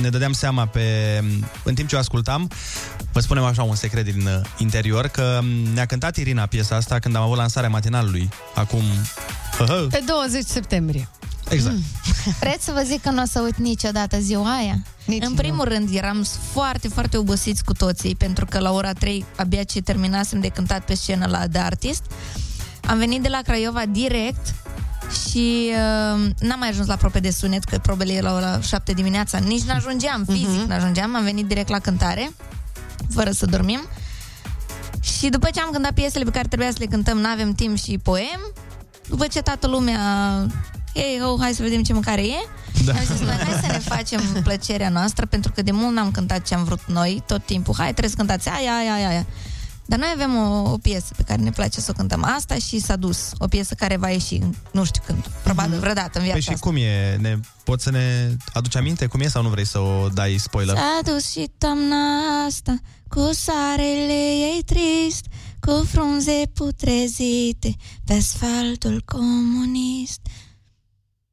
ne 0.00 0.08
dădeam 0.08 0.32
seama 0.32 0.66
pe, 0.66 0.82
în 1.64 1.74
timp 1.74 1.88
ce 1.88 1.96
o 1.96 1.98
ascultam, 1.98 2.50
vă 3.12 3.20
spunem 3.20 3.44
așa 3.44 3.62
un 3.62 3.74
secret 3.74 4.04
din 4.04 4.26
uh, 4.26 4.40
interior, 4.58 5.06
că 5.06 5.38
um, 5.40 5.46
ne-a 5.46 5.86
cântat 5.86 6.16
Irina 6.16 6.46
piesa 6.46 6.76
asta 6.76 6.98
când 6.98 7.16
am 7.16 7.22
avut 7.22 7.36
lansarea 7.36 7.68
matinalului, 7.68 8.28
acum... 8.54 8.82
Uh-huh. 8.82 9.90
Pe 9.90 10.02
20 10.06 10.44
septembrie. 10.44 11.08
Exact. 11.48 11.76
Vreți 12.40 12.64
să 12.64 12.72
vă 12.74 12.82
zic 12.84 13.02
că 13.02 13.10
nu 13.10 13.22
o 13.22 13.26
să 13.26 13.40
uit 13.44 13.56
niciodată 13.56 14.20
ziua 14.20 14.56
aia? 14.56 14.82
Nici 15.04 15.22
în 15.22 15.30
nu. 15.30 15.36
primul 15.36 15.64
rând, 15.64 15.88
eram 15.94 16.26
foarte, 16.52 16.88
foarte 16.88 17.16
obosiți 17.16 17.64
cu 17.64 17.72
toții, 17.72 18.14
pentru 18.14 18.44
că 18.44 18.58
la 18.58 18.72
ora 18.72 18.92
3 18.92 19.24
abia 19.36 19.62
ce 19.62 19.80
terminasem 19.80 20.40
de 20.40 20.48
cântat 20.48 20.84
pe 20.84 20.94
scenă 20.94 21.26
la 21.26 21.48
The 21.48 21.60
Artist. 21.60 22.02
Am 22.88 22.98
venit 22.98 23.22
de 23.22 23.28
la 23.28 23.40
Craiova 23.44 23.82
direct 23.86 24.54
și 25.28 25.70
uh, 25.70 26.30
n-am 26.38 26.58
mai 26.58 26.68
ajuns 26.68 26.86
la 26.86 26.96
probe 26.96 27.20
de 27.20 27.30
sunet, 27.30 27.64
că 27.64 27.78
probele 27.78 28.12
erau 28.12 28.38
la 28.40 28.60
7 28.60 28.92
dimineața. 28.92 29.38
Nici 29.38 29.62
n-ajungeam, 29.62 30.24
fizic 30.24 30.48
Mhm. 30.48 30.68
n-ajungeam. 30.68 31.14
Am 31.16 31.24
venit 31.24 31.46
direct 31.46 31.68
la 31.68 31.78
cântare, 31.78 32.30
fără 33.14 33.30
să 33.30 33.46
dormim. 33.46 33.80
Și 35.00 35.28
după 35.28 35.48
ce 35.54 35.60
am 35.60 35.70
cântat 35.72 35.92
piesele 35.92 36.24
pe 36.24 36.30
care 36.30 36.48
trebuia 36.48 36.70
să 36.70 36.76
le 36.78 36.86
cântăm, 36.86 37.18
n-avem 37.18 37.52
timp 37.52 37.76
și 37.76 37.98
poem, 38.02 38.52
după 39.08 39.26
ce 39.26 39.40
toată 39.40 39.66
lumea 39.66 40.00
ei, 40.94 41.20
oh, 41.24 41.38
hai 41.40 41.52
să 41.52 41.62
vedem 41.62 41.82
ce 41.82 41.92
mâncare 41.92 42.22
e. 42.26 42.48
Da. 42.84 42.92
Am 42.92 42.98
zis, 43.04 43.20
noi, 43.20 43.34
hai 43.44 43.60
să 43.60 43.66
ne 43.72 43.78
facem 43.78 44.20
plăcerea 44.44 44.88
noastră, 44.88 45.26
pentru 45.26 45.52
că 45.54 45.62
de 45.62 45.70
mult 45.70 45.94
n-am 45.94 46.10
cântat 46.10 46.42
ce 46.42 46.54
am 46.54 46.64
vrut 46.64 46.80
noi, 46.86 47.22
tot 47.26 47.44
timpul. 47.46 47.74
Hai, 47.76 47.86
trebuie 47.86 48.08
să 48.10 48.16
cântați 48.16 48.48
aia, 48.48 48.76
aia, 48.76 48.92
aia, 48.92 49.08
aia. 49.08 49.26
Dar 49.88 49.98
noi 49.98 50.08
avem 50.14 50.36
o, 50.36 50.70
o 50.70 50.78
piesă 50.78 51.12
pe 51.16 51.22
care 51.22 51.42
ne 51.42 51.50
place 51.50 51.80
să 51.80 51.90
o 51.90 51.96
cântăm 51.96 52.24
asta 52.36 52.54
și 52.54 52.78
s-a 52.78 52.96
dus. 52.96 53.30
O 53.38 53.46
piesă 53.46 53.74
care 53.74 53.96
va 53.96 54.08
ieși, 54.08 54.38
nu 54.72 54.84
știu 54.84 55.02
când, 55.06 55.26
probabil 55.42 55.78
vreodată 55.78 56.18
în 56.18 56.24
viața 56.24 56.32
Păi 56.32 56.40
și 56.40 56.48
asta. 56.52 56.66
cum 56.66 56.76
e? 56.76 57.16
Ne, 57.20 57.38
poți 57.64 57.82
să 57.84 57.90
ne 57.90 58.36
aduci 58.52 58.76
aminte 58.76 59.06
cum 59.06 59.20
e 59.20 59.28
sau 59.28 59.42
nu 59.42 59.48
vrei 59.48 59.64
să 59.66 59.78
o 59.78 60.08
dai 60.08 60.36
spoiler? 60.38 60.76
S-a 60.76 61.10
dus 61.12 61.30
și 61.30 61.50
toamna 61.58 61.96
asta 62.46 62.76
Cu 63.08 63.30
soarele 63.32 64.30
ei 64.30 64.62
trist 64.66 65.24
Cu 65.60 65.86
frunze 65.90 66.42
putrezite 66.54 67.76
Pe 68.04 68.14
asfaltul 68.14 69.02
comunist 69.04 70.20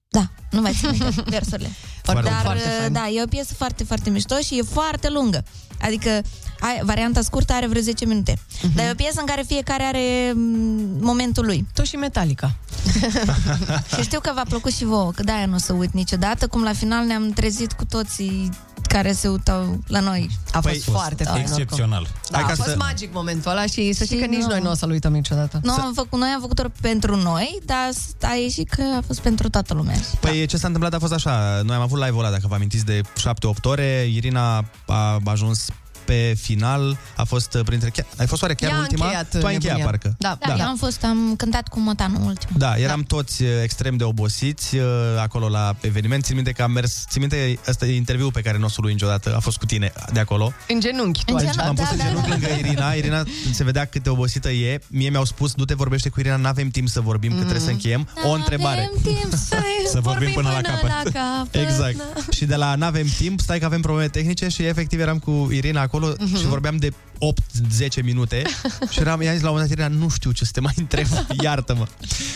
Da, 0.08 0.32
nu 0.51 0.62
mai 0.62 0.74
țin 0.74 0.89
minte 0.89 1.24
versurile 1.38 1.70
Foarte, 2.03 2.30
Dar, 2.30 2.41
foarte 2.41 2.68
fain. 2.80 2.93
da, 2.93 3.08
e 3.08 3.24
o 3.24 3.28
piesă 3.28 3.53
foarte, 3.53 3.84
foarte 3.84 4.10
mișto 4.10 4.38
și 4.38 4.58
e 4.58 4.62
foarte 4.62 5.10
lungă 5.10 5.43
Adică 5.82 6.22
ai, 6.60 6.80
varianta 6.84 7.22
scurtă 7.22 7.53
are 7.53 7.68
vreo 7.68 7.82
10 7.82 8.06
minute 8.06 8.38
Mhm. 8.64 8.76
Dar 8.76 8.86
e 8.86 8.91
o 8.91 8.95
piesă 8.95 9.20
în 9.20 9.26
care 9.26 9.43
fiecare 9.47 9.84
are 9.84 10.32
m, 10.36 10.39
momentul 11.01 11.45
lui 11.45 11.68
Tot 11.74 11.86
și 11.86 11.95
Metallica. 11.95 12.51
Și 13.95 14.01
știu 14.01 14.20
că 14.20 14.32
v-a 14.36 14.43
plăcut 14.49 14.72
și 14.74 14.84
vouă 14.86 15.12
Că 15.12 15.24
de-aia 15.24 15.45
nu 15.45 15.53
o 15.56 15.58
să 15.58 15.74
uit 15.74 15.91
niciodată 15.93 16.47
Cum 16.47 16.64
la 16.64 16.74
final 16.74 17.06
ne-am 17.06 17.30
trezit 17.30 17.72
cu 17.72 17.86
toții 17.86 18.49
care 18.88 19.12
se 19.12 19.28
uitau 19.28 19.80
la 19.88 19.99
noi 19.99 20.30
A 20.51 20.60
fost 20.62 20.84
Păi, 20.84 20.93
foarte 20.93 21.24
fain. 21.24 21.41
Excepțional. 21.41 22.08
Da, 22.30 22.38
Hai 22.38 22.43
a 22.45 22.47
ca 22.49 22.56
fost 22.56 22.70
să- 22.70 22.76
magic 22.78 23.14
momentul 23.14 23.51
ăla 23.51 23.66
și 23.66 23.93
să 23.93 24.03
știi 24.03 24.16
Și 24.18 24.24
că 24.24 24.30
nici 24.30 24.41
nu. 24.41 24.47
noi 24.47 24.60
nu 24.60 24.70
o 24.70 24.74
să-l 24.74 24.89
uităm 24.89 25.12
niciodată. 25.14 25.60
Nu 25.64 25.74
am 25.74 25.91
făcut, 25.93 26.20
noi 26.20 26.30
am 26.30 26.39
făcut 26.41 26.56
doar 26.56 26.72
pentru 26.82 27.16
noi, 27.16 27.60
dar 27.66 27.89
a 28.22 28.34
ieșit 28.36 28.70
că 28.70 28.82
a 28.97 29.01
fost 29.08 29.20
pentru 29.20 29.49
toată 29.49 29.74
lumea. 29.74 29.95
Păi 30.20 30.45
ce 30.45 30.58
s-a 30.58 30.68
întâmplat 30.68 30.93
a 30.93 30.99
fost 30.99 31.14
așa, 31.14 31.62
noi 31.64 31.76
am 31.76 31.82
avut 31.82 31.99
live-ul 31.99 32.20
ăla, 32.20 32.30
dacă 32.30 32.45
vă 32.47 32.56
amintiți, 32.56 32.86
de 32.86 33.01
7-8 33.01 33.66
ore, 33.66 34.08
Irina 34.14 34.66
a 34.88 35.20
ajuns 35.26 35.66
pe 36.06 36.36
final, 36.41 36.97
a 37.16 37.24
fost 37.24 37.53
uh, 37.53 37.62
printre... 37.66 37.89
Chiar, 37.89 38.06
ai 38.18 38.28
fost 38.28 38.41
oare 38.41 38.53
chiar 38.53 38.70
Ea 38.70 38.76
a 38.78 38.80
ultima? 38.80 39.06
încheiat 39.06 39.30
tu 39.39 39.45
ai 39.45 39.53
încheiat, 39.53 39.78
nebunia. 39.78 39.86
parcă. 39.86 40.16
Da, 40.18 40.38
da, 40.47 40.56
eu 40.60 40.68
am 40.68 40.76
fost, 40.76 41.03
am 41.03 41.34
cântat 41.38 41.68
cu 41.68 41.80
Mătanu 41.80 42.26
ultimul. 42.26 42.60
Da, 42.60 42.76
eram 42.76 42.99
da. 43.08 43.16
toți 43.16 43.43
uh, 43.43 43.49
extrem 43.64 43.97
de 43.97 44.03
obosiți 44.03 44.76
uh, 44.76 44.84
acolo 45.22 45.49
la 45.49 45.76
eveniment. 45.82 46.24
Țin 46.24 46.36
minte 46.36 46.51
că 46.51 46.64
am 46.64 46.72
mers, 46.72 47.06
țin 47.10 47.22
minte 47.22 47.60
ăsta 47.68 47.86
e 47.86 47.95
interviul 47.95 48.32
pe 48.32 48.41
care 48.41 48.58
nu 48.58 48.66
o 48.66 48.68
să-l 48.70 48.84
uit 48.84 48.93
niciodată, 48.93 49.36
a 49.36 49.39
fost 49.39 49.58
cu 49.58 49.66
tine 49.66 49.91
de 50.14 50.20
acolo. 50.20 50.53
În 50.68 50.80
genunchi. 50.80 51.24
tu 51.26 51.34
În 51.34 51.39
aici. 51.39 51.49
genunchi, 51.56 51.66
M-am 51.66 51.76
pus 51.76 51.86
da, 51.86 51.91
în 51.91 51.97
da, 51.97 52.03
genunchi 52.06 52.30
da. 52.30 52.36
lângă 52.36 52.68
Irina. 52.68 52.91
Irina 52.93 53.24
se 53.51 53.64
vedea 53.64 53.86
cât 53.86 54.03
de 54.03 54.10
obosită 54.10 54.49
e. 54.49 54.82
Mie 54.88 55.10
mi-au 55.10 55.26
spus, 55.26 55.53
du-te 55.53 55.74
vorbește 55.74 56.10
cu 56.10 56.20
Irina, 56.20 56.36
n-avem 56.36 56.70
timp 56.70 56.88
să 56.88 57.01
vorbim, 57.01 57.32
că 57.32 57.39
trebuie 57.39 57.60
să 57.60 57.70
încheiem. 57.70 58.08
O 58.24 58.30
întrebare. 58.32 58.89
Avem 58.93 59.14
timp 59.14 59.34
să, 59.34 59.58
Să 59.93 59.99
vorbim 59.99 60.32
până 60.32 60.49
la 60.49 60.62
capăt. 60.62 60.89
La 60.89 61.01
capăt. 61.14 61.62
Exact. 61.62 61.95
Și 62.34 62.45
de 62.45 62.56
la 62.56 62.76
n-avem 62.76 63.08
timp, 63.18 63.39
stai 63.39 63.60
că 63.60 63.66
avem 63.66 63.82
probleme 63.82 64.08
tehnice 64.10 64.47
și 64.47 64.64
efectiv 64.64 64.99
eram 64.99 65.20
cu 65.20 65.49
Irina 65.51 65.82
acolo 65.82 65.95
Mhm. 66.00 66.38
și 66.38 66.46
vorbeam 66.46 66.78
de 66.78 66.93
8-10 68.00 68.04
minute 68.04 68.41
și 68.91 69.00
eram, 69.00 69.22
i-am 69.22 69.34
zis 69.34 69.41
la 69.41 69.50
un 69.50 69.56
moment 69.56 69.76
dat, 69.76 69.86
Irina, 69.88 70.02
nu 70.04 70.10
știu 70.10 70.32
ce 70.32 70.46
să 70.46 70.52
te 70.54 70.60
mai 70.60 70.74
întreb, 70.78 71.08
iartă-mă. 71.43 71.88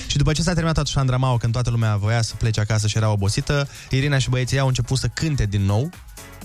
Și 0.08 0.18
după 0.18 0.32
ce 0.32 0.42
s-a 0.42 0.52
terminat 0.52 0.74
toată 0.74 0.90
șandramaua, 0.90 1.38
când 1.38 1.54
toată 1.54 1.70
lumea 1.70 1.96
voia 1.96 2.22
să 2.22 2.34
plece 2.38 2.60
acasă 2.60 2.88
și 2.88 2.98
era 2.98 3.10
obosită, 3.10 3.68
Irina 3.90 4.18
și 4.18 4.30
băieții 4.30 4.56
ei 4.56 4.62
au 4.62 4.68
început 4.68 4.98
să 4.98 5.08
cânte 5.08 5.46
din 5.46 5.62
nou 5.66 5.90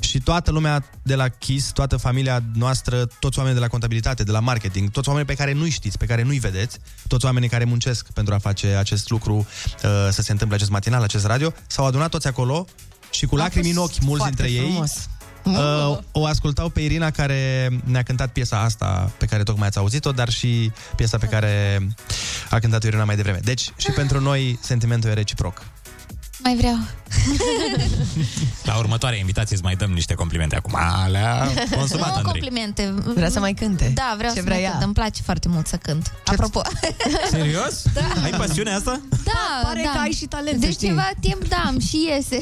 și 0.00 0.20
toată 0.20 0.50
lumea 0.50 0.84
de 1.02 1.14
la 1.14 1.28
KISS, 1.28 1.70
toată 1.72 1.96
familia 1.96 2.42
noastră, 2.54 3.04
toți 3.18 3.38
oamenii 3.38 3.58
de 3.58 3.64
la 3.64 3.70
contabilitate, 3.70 4.22
de 4.22 4.30
la 4.30 4.40
marketing, 4.40 4.90
toți 4.90 5.08
oamenii 5.08 5.28
pe 5.30 5.34
care 5.34 5.52
nu-i 5.52 5.70
știți, 5.70 5.98
pe 5.98 6.06
care 6.06 6.22
nu-i 6.22 6.38
vedeți, 6.38 6.78
toți 7.08 7.24
oamenii 7.24 7.48
care 7.48 7.64
muncesc 7.64 8.10
pentru 8.12 8.34
a 8.34 8.38
face 8.38 8.66
acest 8.66 9.10
lucru, 9.10 9.34
uh, 9.36 9.46
să 10.10 10.22
se 10.22 10.32
întâmple 10.32 10.56
acest 10.56 10.70
matinal, 10.70 11.02
acest 11.02 11.24
radio, 11.24 11.52
s-au 11.66 11.86
adunat 11.86 12.10
toți 12.10 12.26
acolo 12.26 12.66
și 13.10 13.26
cu 13.26 13.34
A 13.34 13.38
lacrimi 13.38 13.70
în 13.70 13.74
fost 13.76 13.92
ochi, 13.92 14.02
mulți 14.04 14.22
foarte 14.22 14.42
dintre 14.42 14.62
frumos. 14.66 14.90
ei, 14.96 15.02
Uh, 15.44 15.98
o 16.12 16.26
ascultau 16.26 16.68
pe 16.68 16.80
Irina 16.80 17.10
care 17.10 17.68
ne-a 17.84 18.02
cântat 18.02 18.30
piesa 18.30 18.60
asta 18.60 19.10
pe 19.18 19.26
care 19.26 19.42
tocmai 19.42 19.66
ați 19.66 19.78
auzit-o, 19.78 20.10
dar 20.10 20.28
și 20.28 20.72
piesa 20.96 21.18
pe 21.18 21.26
care 21.26 21.78
a 22.50 22.58
cântat 22.58 22.82
Irina 22.82 23.04
mai 23.04 23.16
devreme. 23.16 23.40
Deci 23.42 23.72
și 23.76 23.90
pentru 23.90 24.20
noi 24.20 24.58
sentimentul 24.62 25.10
e 25.10 25.12
reciproc. 25.12 25.62
Mai 26.44 26.56
vreau. 26.56 26.74
La 28.64 28.76
următoarea 28.76 29.18
invitație 29.18 29.54
îți 29.56 29.64
mai 29.64 29.76
dăm 29.76 29.90
niște 29.90 30.14
complimente 30.14 30.56
acum. 30.56 30.78
Le-a 31.10 31.48
consumat, 31.76 32.08
nu 32.08 32.14
Andrei. 32.14 32.22
complimente. 32.22 32.94
Vrea 33.14 33.30
să 33.30 33.38
mai 33.40 33.52
cânte? 33.54 33.90
Da, 33.94 34.14
vreau 34.16 34.32
Ce 34.32 34.38
să 34.38 34.44
vrea 34.44 34.54
mai 34.56 34.64
ea? 34.64 34.70
cânt. 34.70 34.82
Îmi 34.82 34.92
place 34.92 35.22
foarte 35.22 35.48
mult 35.48 35.66
să 35.66 35.76
cânt. 35.76 36.12
Apropo. 36.26 36.62
Serios? 37.30 37.82
Da. 37.94 38.00
Ai 38.22 38.30
pasiunea 38.30 38.76
asta? 38.76 39.00
Da, 39.24 39.60
Pare 39.62 39.82
da. 39.84 39.90
că 39.90 39.98
ai 39.98 40.10
și 40.10 40.24
talent, 40.26 40.60
De 40.60 40.66
să 40.66 40.72
știi. 40.72 40.88
ceva 40.88 41.10
timp, 41.20 41.48
da, 41.48 41.68
îmi 41.70 41.80
și 41.80 42.06
iese. 42.14 42.38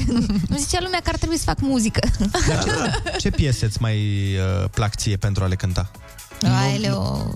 Îmi 0.49 0.57
zicea 0.57 0.79
lumea 0.81 0.99
că 1.03 1.09
ar 1.09 1.17
trebui 1.17 1.37
să 1.37 1.43
fac 1.45 1.59
muzică. 1.61 1.99
Ce 3.19 3.29
piese 3.29 3.65
îți 3.65 3.81
mai 3.81 3.97
uh, 4.35 4.69
plac 4.71 4.95
ție 4.95 5.15
pentru 5.17 5.43
a 5.43 5.47
le 5.47 5.55
cânta? 5.55 5.91
Aileo, 6.63 7.29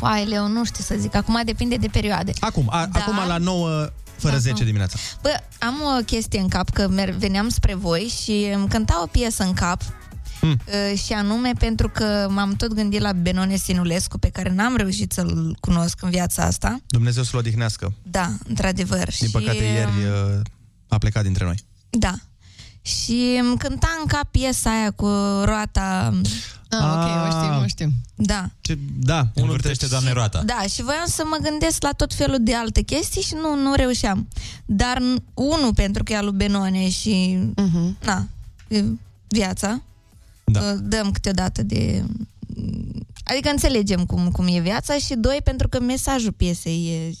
aileo, 0.00 0.46
nu 0.48 0.64
știu 0.64 0.84
să 0.84 0.94
zic. 0.98 1.14
Acum 1.14 1.40
depinde 1.44 1.76
de 1.76 1.86
perioade. 1.86 2.32
Acum, 2.40 2.66
a, 2.70 2.86
Da. 2.92 2.98
acum 3.00 3.16
la 3.28 3.36
9 3.36 3.86
fără 4.22 4.34
Da. 4.34 4.40
10 4.40 4.64
dimineața. 4.64 4.96
Bă, 5.22 5.30
am 5.58 5.74
o 5.98 6.02
chestie 6.04 6.40
în 6.40 6.48
cap, 6.48 6.70
că 6.70 6.88
mer- 6.88 7.10
veneam 7.18 7.48
spre 7.48 7.74
voi 7.74 8.00
și 8.22 8.50
îmi 8.54 8.68
cânta 8.68 9.00
o 9.02 9.06
piesă 9.06 9.42
în 9.42 9.52
cap 9.52 9.82
Hmm. 10.40 10.58
uh, 10.92 10.98
și 10.98 11.12
anume 11.12 11.50
pentru 11.58 11.88
că 11.88 12.26
m-am 12.30 12.54
tot 12.54 12.74
gândit 12.74 13.00
la 13.00 13.12
Benone 13.12 13.56
Sinulescu, 13.56 14.18
pe 14.18 14.28
care 14.28 14.50
n-am 14.50 14.76
reușit 14.76 15.12
să-l 15.12 15.56
cunosc 15.60 16.02
în 16.02 16.10
viața 16.10 16.44
asta. 16.44 16.80
Dumnezeu 16.86 17.22
să-l 17.22 17.38
odihnească. 17.38 17.92
Da, 18.02 18.28
într-adevăr. 18.48 19.08
Din 19.18 19.26
și, 19.26 19.32
păcate, 19.32 19.64
ieri 19.64 19.90
uh, 20.36 20.40
a 20.88 20.98
plecat 20.98 21.22
dintre 21.22 21.44
noi. 21.44 21.56
Da. 21.90 22.14
Și 22.82 23.38
îmi 23.40 23.58
cânta 23.58 23.88
în 24.00 24.06
cap 24.06 24.30
piesa 24.30 24.70
aia 24.70 24.90
cu 24.90 25.06
roata... 25.44 26.20
Ah, 26.68 26.78
ok, 26.78 27.26
o 27.26 27.30
știm, 27.30 27.62
o 27.62 27.66
știm. 27.66 27.92
Da. 28.14 28.50
Ce, 28.60 28.78
da, 28.98 29.28
Învârtește, 29.34 29.86
Doamne, 29.86 30.12
roata. 30.12 30.42
Da, 30.44 30.62
și 30.68 30.82
voiam 30.82 31.06
să 31.06 31.22
mă 31.26 31.36
gândesc 31.42 31.82
la 31.82 31.90
tot 31.90 32.14
felul 32.14 32.38
de 32.40 32.54
alte 32.54 32.82
chestii 32.82 33.22
și 33.22 33.34
nu, 33.34 33.62
nu 33.62 33.74
reușeam. 33.74 34.28
Dar 34.64 34.98
n- 34.98 35.22
unul 35.34 35.74
pentru 35.74 36.02
că 36.02 36.12
e 36.12 36.16
al 36.16 36.24
lui 36.24 36.34
Benone 36.34 36.88
și 36.88 37.38
uh-huh. 37.54 38.04
na, 38.04 38.26
e 38.68 38.84
viața. 39.28 39.82
Da. 40.44 40.74
Dăm 40.74 41.10
câteodată 41.10 41.62
de... 41.62 42.04
Adică 43.24 43.48
înțelegem 43.50 44.04
cum, 44.04 44.30
cum 44.30 44.46
e 44.46 44.60
viața 44.60 44.98
și 44.98 45.14
doi, 45.14 45.38
pentru 45.44 45.68
că 45.68 45.80
mesajul 45.80 46.32
piesei 46.32 46.88
e 46.88 47.14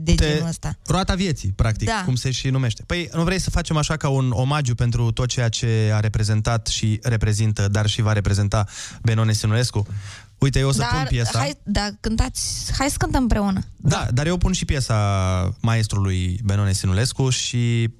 de 0.00 0.14
Te- 0.14 0.28
genul 0.28 0.48
ăsta. 0.48 0.78
Roata 0.86 1.14
vieții, 1.14 1.52
practic, 1.56 1.88
Da. 1.88 2.02
cum 2.04 2.14
se 2.14 2.30
și 2.30 2.48
numește. 2.48 2.82
Păi 2.86 3.08
nu 3.12 3.22
vrei 3.24 3.38
să 3.40 3.50
facem 3.50 3.76
așa 3.76 3.96
ca 3.96 4.08
un 4.08 4.30
omagiu 4.30 4.74
pentru 4.74 5.10
tot 5.10 5.28
ceea 5.28 5.48
ce 5.48 5.90
a 5.94 6.00
reprezentat 6.00 6.66
și 6.66 6.98
reprezintă, 7.02 7.68
dar 7.68 7.86
și 7.86 8.02
va 8.02 8.12
reprezenta 8.12 8.66
Benone 9.02 9.32
Sinulescu? 9.32 9.86
Uite, 10.38 10.58
eu 10.58 10.68
o 10.68 10.72
să 10.72 10.78
Dar, 10.78 10.90
pun 10.90 11.04
piesa. 11.08 11.38
hai, 11.38 11.54
da, 11.62 11.88
cântați, 12.00 12.72
hai 12.78 12.90
să 12.90 12.96
cântăm 12.98 13.22
împreună. 13.22 13.60
Da, 13.76 14.08
dar 14.12 14.26
eu 14.26 14.36
pun 14.36 14.52
și 14.52 14.64
piesa 14.64 14.94
maestrului 15.60 16.40
Benone 16.44 16.72
Sinulescu 16.72 17.30
și... 17.30 17.90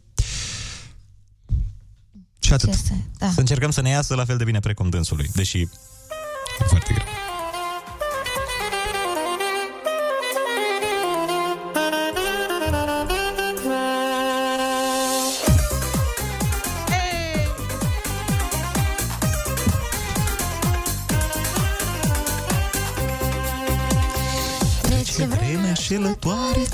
Și 2.39 2.53
atât. 2.53 2.71
Ce 2.71 2.77
să, 2.77 2.93
da. 3.19 3.31
Să 3.31 3.41
încercăm 3.41 3.71
să 3.71 3.81
ne 3.81 3.89
iasă 3.89 4.15
la 4.15 4.25
fel 4.25 4.37
de 4.37 4.45
bine 4.45 4.61
precum 4.61 4.89
dânsului, 4.89 5.31
deși 5.35 5.61
e 5.61 5.69
foarte 6.69 6.93
greu. 6.95 7.07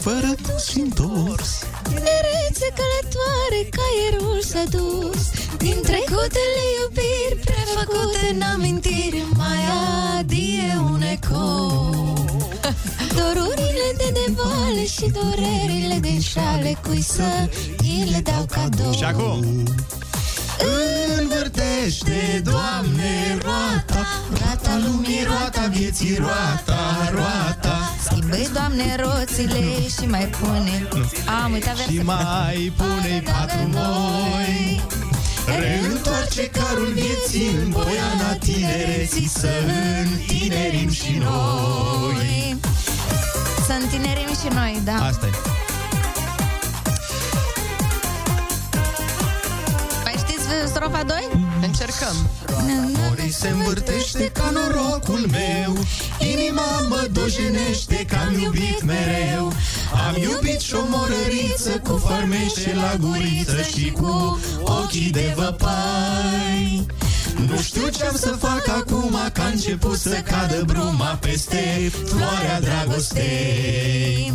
Fără 0.04 0.34
dus 0.46 0.64
și 0.68 0.78
întors. 0.78 1.50
Tinerețe 1.82 2.68
călătoare, 2.78 3.60
caierul 3.76 4.40
s-a 4.50 4.64
dus 4.76 5.20
Din 5.56 5.76
trecutele 5.82 6.62
iubiri 6.80 7.36
prefăcute 7.44 8.20
în 8.34 8.40
amintiri 8.54 9.26
Mai 9.36 9.60
adie 10.18 10.78
un 10.92 11.02
ecou 11.02 12.24
Dorurile 13.18 13.88
de 13.96 14.08
nevale 14.18 14.84
și 14.86 15.06
durerile 15.16 15.98
de 16.00 16.20
șale 16.20 16.76
Cui 16.82 17.02
să 17.02 17.48
îi 17.78 18.08
le 18.10 18.20
dau 18.20 18.46
cadou 18.50 18.92
Și 18.92 19.04
acum? 19.04 19.64
Învârtește, 21.18 22.42
Doamne, 22.44 23.38
roata, 23.42 24.06
roata 24.38 24.80
lumii, 24.86 25.24
roata 25.26 25.66
vieții, 25.72 26.16
roata, 26.16 27.10
roata. 27.12 27.53
Schimbă-i, 28.04 28.48
Doamne, 28.52 28.96
roțile 28.96 29.88
și 29.98 30.06
mai 30.06 30.26
pune 30.40 30.88
Am 31.44 31.52
uitat 31.52 31.74
versul 31.74 31.92
Și 31.94 32.00
mai 32.02 32.72
pune 32.76 33.22
patru 33.24 33.68
moi. 33.72 34.82
Reîntoarce 35.58 36.48
carul 36.48 36.92
vieții 36.92 37.56
în 37.62 37.70
boiana 37.70 38.32
tinereții 38.38 39.28
Să 39.28 39.48
întinerim 40.02 40.90
și 40.90 41.18
noi. 41.18 42.56
Să 43.66 43.72
întinerim 43.82 44.28
și 44.28 44.54
noi, 44.54 44.80
da. 44.84 45.06
Asta 45.06 45.26
e. 45.26 45.30
Mai 50.04 50.14
știți 50.16 50.44
strofa 50.66 51.02
2? 51.02 51.43
Încercăm. 51.74 52.16
Morii 52.92 53.32
se 53.32 53.48
învârtește 53.48 54.30
ca 54.32 54.50
norocul 54.50 55.26
meu. 55.30 55.76
Inima 56.32 56.80
mă 56.88 57.08
dojenește 57.12 58.04
că 58.08 58.16
am 58.26 58.38
iubit 58.38 58.82
mereu. 58.82 59.52
Am 60.06 60.16
iubit 60.22 60.60
și 60.60 60.74
o 60.74 60.84
morăriță 60.88 61.82
cu 61.84 61.96
farmeșe 61.96 62.74
la 62.74 62.94
guriță 63.00 63.62
Și 63.62 63.90
cu 63.90 64.40
ochii 64.64 65.10
de 65.10 65.34
văpai 65.36 66.86
Nu 67.48 67.60
știu 67.60 67.88
ce-am 67.88 68.16
să 68.16 68.28
fac 68.28 68.68
acum 68.68 69.18
Că 69.32 69.40
a 69.40 69.46
început 69.46 69.98
să 69.98 70.22
cadă 70.30 70.62
bruma 70.66 71.18
peste 71.20 71.92
floarea 72.06 72.60
dragostei. 72.60 74.32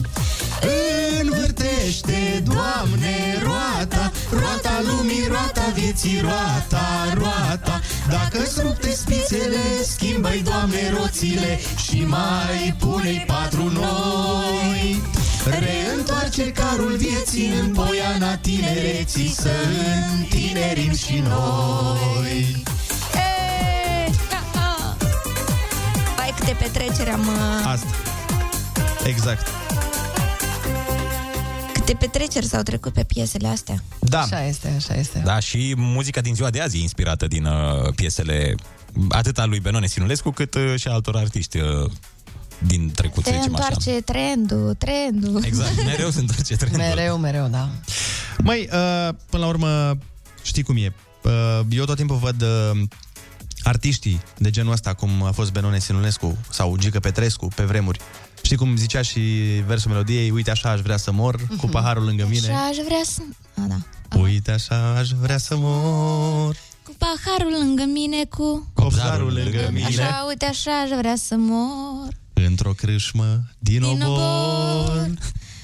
Învârtește, 1.21 2.43
Doamne, 2.43 3.39
roata 3.43 4.11
Roata 4.31 4.81
lumii, 4.87 5.27
roata 5.27 5.71
vieții, 5.75 6.19
roata, 6.21 7.13
roata. 7.13 7.81
Dacă-ți 8.09 8.61
rupte 8.61 8.89
spițele, 8.91 9.83
schimbă-i, 9.83 10.41
Doamne, 10.43 10.93
roțile 10.99 11.59
Și 11.87 12.05
mai 12.05 12.75
pune-i 12.79 13.23
patru 13.27 13.71
noi. 13.73 15.01
Reîntoarce 15.59 16.51
carul 16.51 16.95
vieții 16.97 17.51
în 17.61 17.73
poiana 17.73 18.35
tinereții 18.35 19.29
Să 19.29 19.51
întinerim 20.17 20.93
și 20.93 21.23
noi 21.27 22.63
Hai 26.49 26.57
câte 26.57 26.77
petreceri 26.79 27.09
am 27.09 27.27
uh, 27.27 27.65
Asta 27.65 27.87
Exact 29.03 29.47
Câte 31.73 31.93
petreceri 31.93 32.45
s-au 32.45 32.61
trecut 32.61 32.93
pe 32.93 33.03
piesele 33.03 33.47
astea 33.47 33.83
Da. 33.99 34.19
Așa 34.19 34.43
este, 34.43 34.73
așa 34.77 34.93
este. 34.93 35.21
Da, 35.25 35.39
și 35.39 35.73
muzica 35.77 36.21
din 36.21 36.35
ziua 36.35 36.49
de 36.49 36.61
azi 36.61 36.77
e 36.77 36.81
inspirată 36.81 37.27
din 37.27 37.45
uh, 37.45 37.93
piesele 37.95 38.55
atât 39.09 39.39
al 39.39 39.49
lui 39.49 39.59
Benone 39.59 39.87
Sinulescu, 39.87 40.31
cât 40.31 40.53
uh, 40.53 40.73
și 40.75 40.87
a 40.87 40.91
altor 40.91 41.15
artiști 41.15 41.57
uh, 41.57 41.91
din 42.57 42.91
trecut, 42.95 43.23
să 43.23 43.29
Se 43.31 43.37
zicem 43.37 43.55
așa. 43.55 43.65
întoarce 43.65 44.01
trendul, 44.01 44.75
trendul 44.77 45.43
Exact, 45.43 45.85
mereu 45.85 46.09
se 46.09 46.19
întoarce 46.19 46.55
trendul. 46.65 46.79
Mereu, 46.79 47.17
mereu, 47.17 47.47
da. 47.47 47.69
Măi, 48.37 48.69
uh, 48.71 49.15
până 49.29 49.43
la 49.43 49.47
urmă, 49.47 49.97
știi 50.41 50.63
cum 50.63 50.77
e. 50.77 50.93
Uh, 51.23 51.59
eu 51.69 51.85
tot 51.85 51.95
timpul 51.95 52.17
văd 52.17 52.41
uh, 52.41 52.81
artiștii 53.69 54.21
de 54.37 54.49
genul 54.49 54.71
ăsta, 54.71 54.93
cum 54.93 55.23
a 55.23 55.31
fost 55.31 55.51
Benone 55.51 55.79
Sinulescu 55.79 56.37
sau 56.49 56.77
Gică 56.77 56.99
Petrescu 56.99 57.47
pe 57.55 57.63
vremuri. 57.63 57.99
Știi 58.41 58.57
cum 58.57 58.75
zicea 58.75 59.01
și 59.01 59.19
versul 59.65 59.91
melodiei, 59.91 60.29
uite 60.31 60.51
așa 60.51 60.69
aș 60.69 60.79
vrea 60.79 60.97
să 60.97 61.11
mor, 61.11 61.39
cu 61.57 61.67
paharul 61.67 62.03
lângă 62.05 62.25
mine. 62.29 62.47
Și 62.47 62.49
aș 62.69 62.75
vrea 62.85 63.01
să... 63.03 63.21
A, 63.55 63.65
da. 63.67 64.17
Uite 64.19 64.51
așa 64.51 64.95
aș 64.97 65.09
vrea 65.09 65.37
să 65.37 65.55
mor, 65.57 66.55
Cu 66.83 66.91
paharul 66.97 67.51
lângă 67.59 67.83
mine, 67.93 68.23
cu... 68.25 68.67
copzarul 68.73 69.33
lângă 69.33 69.69
mine, 69.71 69.85
Așa, 69.85 70.25
uite, 70.27 70.45
așa 70.45 70.71
aș 70.79 70.89
vrea 70.97 71.15
să 71.15 71.35
mor 71.37 72.07
într-o 72.33 72.71
crâșmă 72.71 73.41
din 73.59 73.81
Din 73.81 74.01
obor. 74.01 74.17
obor. 74.17 75.09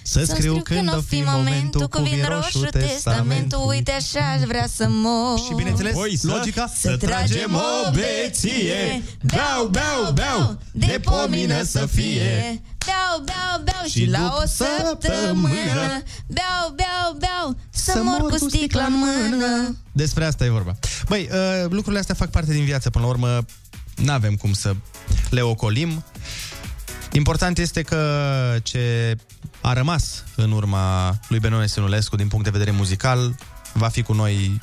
Să 0.08 0.24
scriu 0.26 0.62
când 0.64 0.94
o 0.94 1.02
fi 1.02 1.24
momentul 1.26 1.88
cu 1.88 2.02
vin 2.02 2.26
roșu 2.28 2.60
testamentul. 2.72 3.68
Uite, 3.68 3.92
așa 3.92 4.20
aș 4.32 4.42
vrea 4.42 4.68
să 4.76 4.86
mor. 4.90 5.40
Și 5.40 5.54
bineînțeles, 5.56 5.94
Voi 5.94 6.18
să- 6.18 6.28
logica 6.28 6.72
Să 6.78 6.98
tragem 6.98 7.54
o 7.56 7.92
beție. 7.92 9.04
Beau, 9.24 9.68
beau, 9.68 10.12
beau 10.14 10.58
De 10.72 11.00
pomină 11.04 11.64
să 11.64 11.86
fie. 11.86 12.62
Beau, 12.86 13.24
beau, 13.26 13.62
beau 13.64 13.84
și, 13.86 14.00
Și 14.00 14.06
la 14.06 14.18
după 14.20 14.42
o 14.44 14.46
săptămână. 14.48 16.04
Beau, 16.28 16.74
beau, 16.76 17.18
beau. 17.20 17.56
Să 17.70 18.02
mor 18.04 18.30
cu 18.30 18.38
sticla 18.50 18.84
în 18.84 18.94
mână. 18.94 19.76
Despre 19.92 20.26
asta 20.26 20.46
e 20.46 20.50
vorba. 20.50 20.76
Băi, 21.08 21.30
uh, 21.32 21.70
lucrurile 21.70 22.00
astea 22.00 22.16
fac 22.16 22.30
parte 22.30 22.52
din 22.52 22.64
viață. 22.64 22.90
Până 22.90 23.04
la 23.06 23.10
urmă, 23.12 23.46
nu 23.96 24.12
avem 24.12 24.36
cum 24.36 24.54
să 24.54 24.76
le 25.30 25.42
ocolim. 25.42 26.04
Important 27.12 27.58
este 27.58 27.82
că 27.82 28.02
ce 28.64 29.16
a 29.66 29.74
rămas 29.74 30.24
în 30.36 30.52
urma 30.52 31.18
lui 31.28 31.40
Benone 31.40 31.68
Sinulescu 31.68 32.16
din 32.16 32.28
punct 32.28 32.44
de 32.46 32.52
vedere 32.52 32.72
muzical, 32.72 33.36
va 33.74 33.88
fi 33.88 34.02
cu 34.02 34.14
noi 34.14 34.60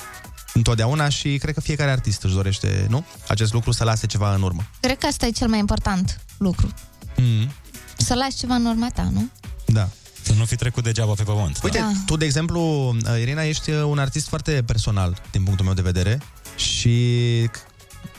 întotdeauna 0.53 1.09
și 1.09 1.37
cred 1.37 1.53
că 1.53 1.61
fiecare 1.61 1.91
artist 1.91 2.23
își 2.23 2.33
dorește, 2.33 2.85
nu? 2.89 3.05
Acest 3.27 3.53
lucru 3.53 3.71
să 3.71 3.83
lase 3.83 4.05
ceva 4.07 4.33
în 4.35 4.41
urmă. 4.41 4.65
Cred 4.79 4.97
că 4.97 5.05
asta 5.05 5.25
e 5.25 5.31
cel 5.31 5.47
mai 5.47 5.59
important 5.59 6.21
lucru. 6.37 6.73
Mm. 7.15 7.51
Să 7.97 8.13
lași 8.13 8.37
ceva 8.37 8.55
în 8.55 8.65
urma 8.65 8.89
ta, 8.89 9.09
nu? 9.13 9.29
Da. 9.65 9.89
Să 10.21 10.33
nu 10.33 10.45
fi 10.45 10.55
trecut 10.55 10.83
degeaba 10.83 11.13
pe 11.13 11.23
pământ. 11.23 11.59
Uite, 11.63 11.77
Da. 11.77 11.91
tu, 12.05 12.17
de 12.17 12.25
exemplu, 12.25 12.95
Irina, 13.19 13.43
ești 13.43 13.69
uh, 13.69 13.83
un 13.83 13.99
artist 13.99 14.27
foarte 14.27 14.63
personal, 14.65 15.21
din 15.31 15.43
punctul 15.43 15.65
meu 15.65 15.73
de 15.73 15.81
vedere, 15.81 16.21
și 16.55 17.49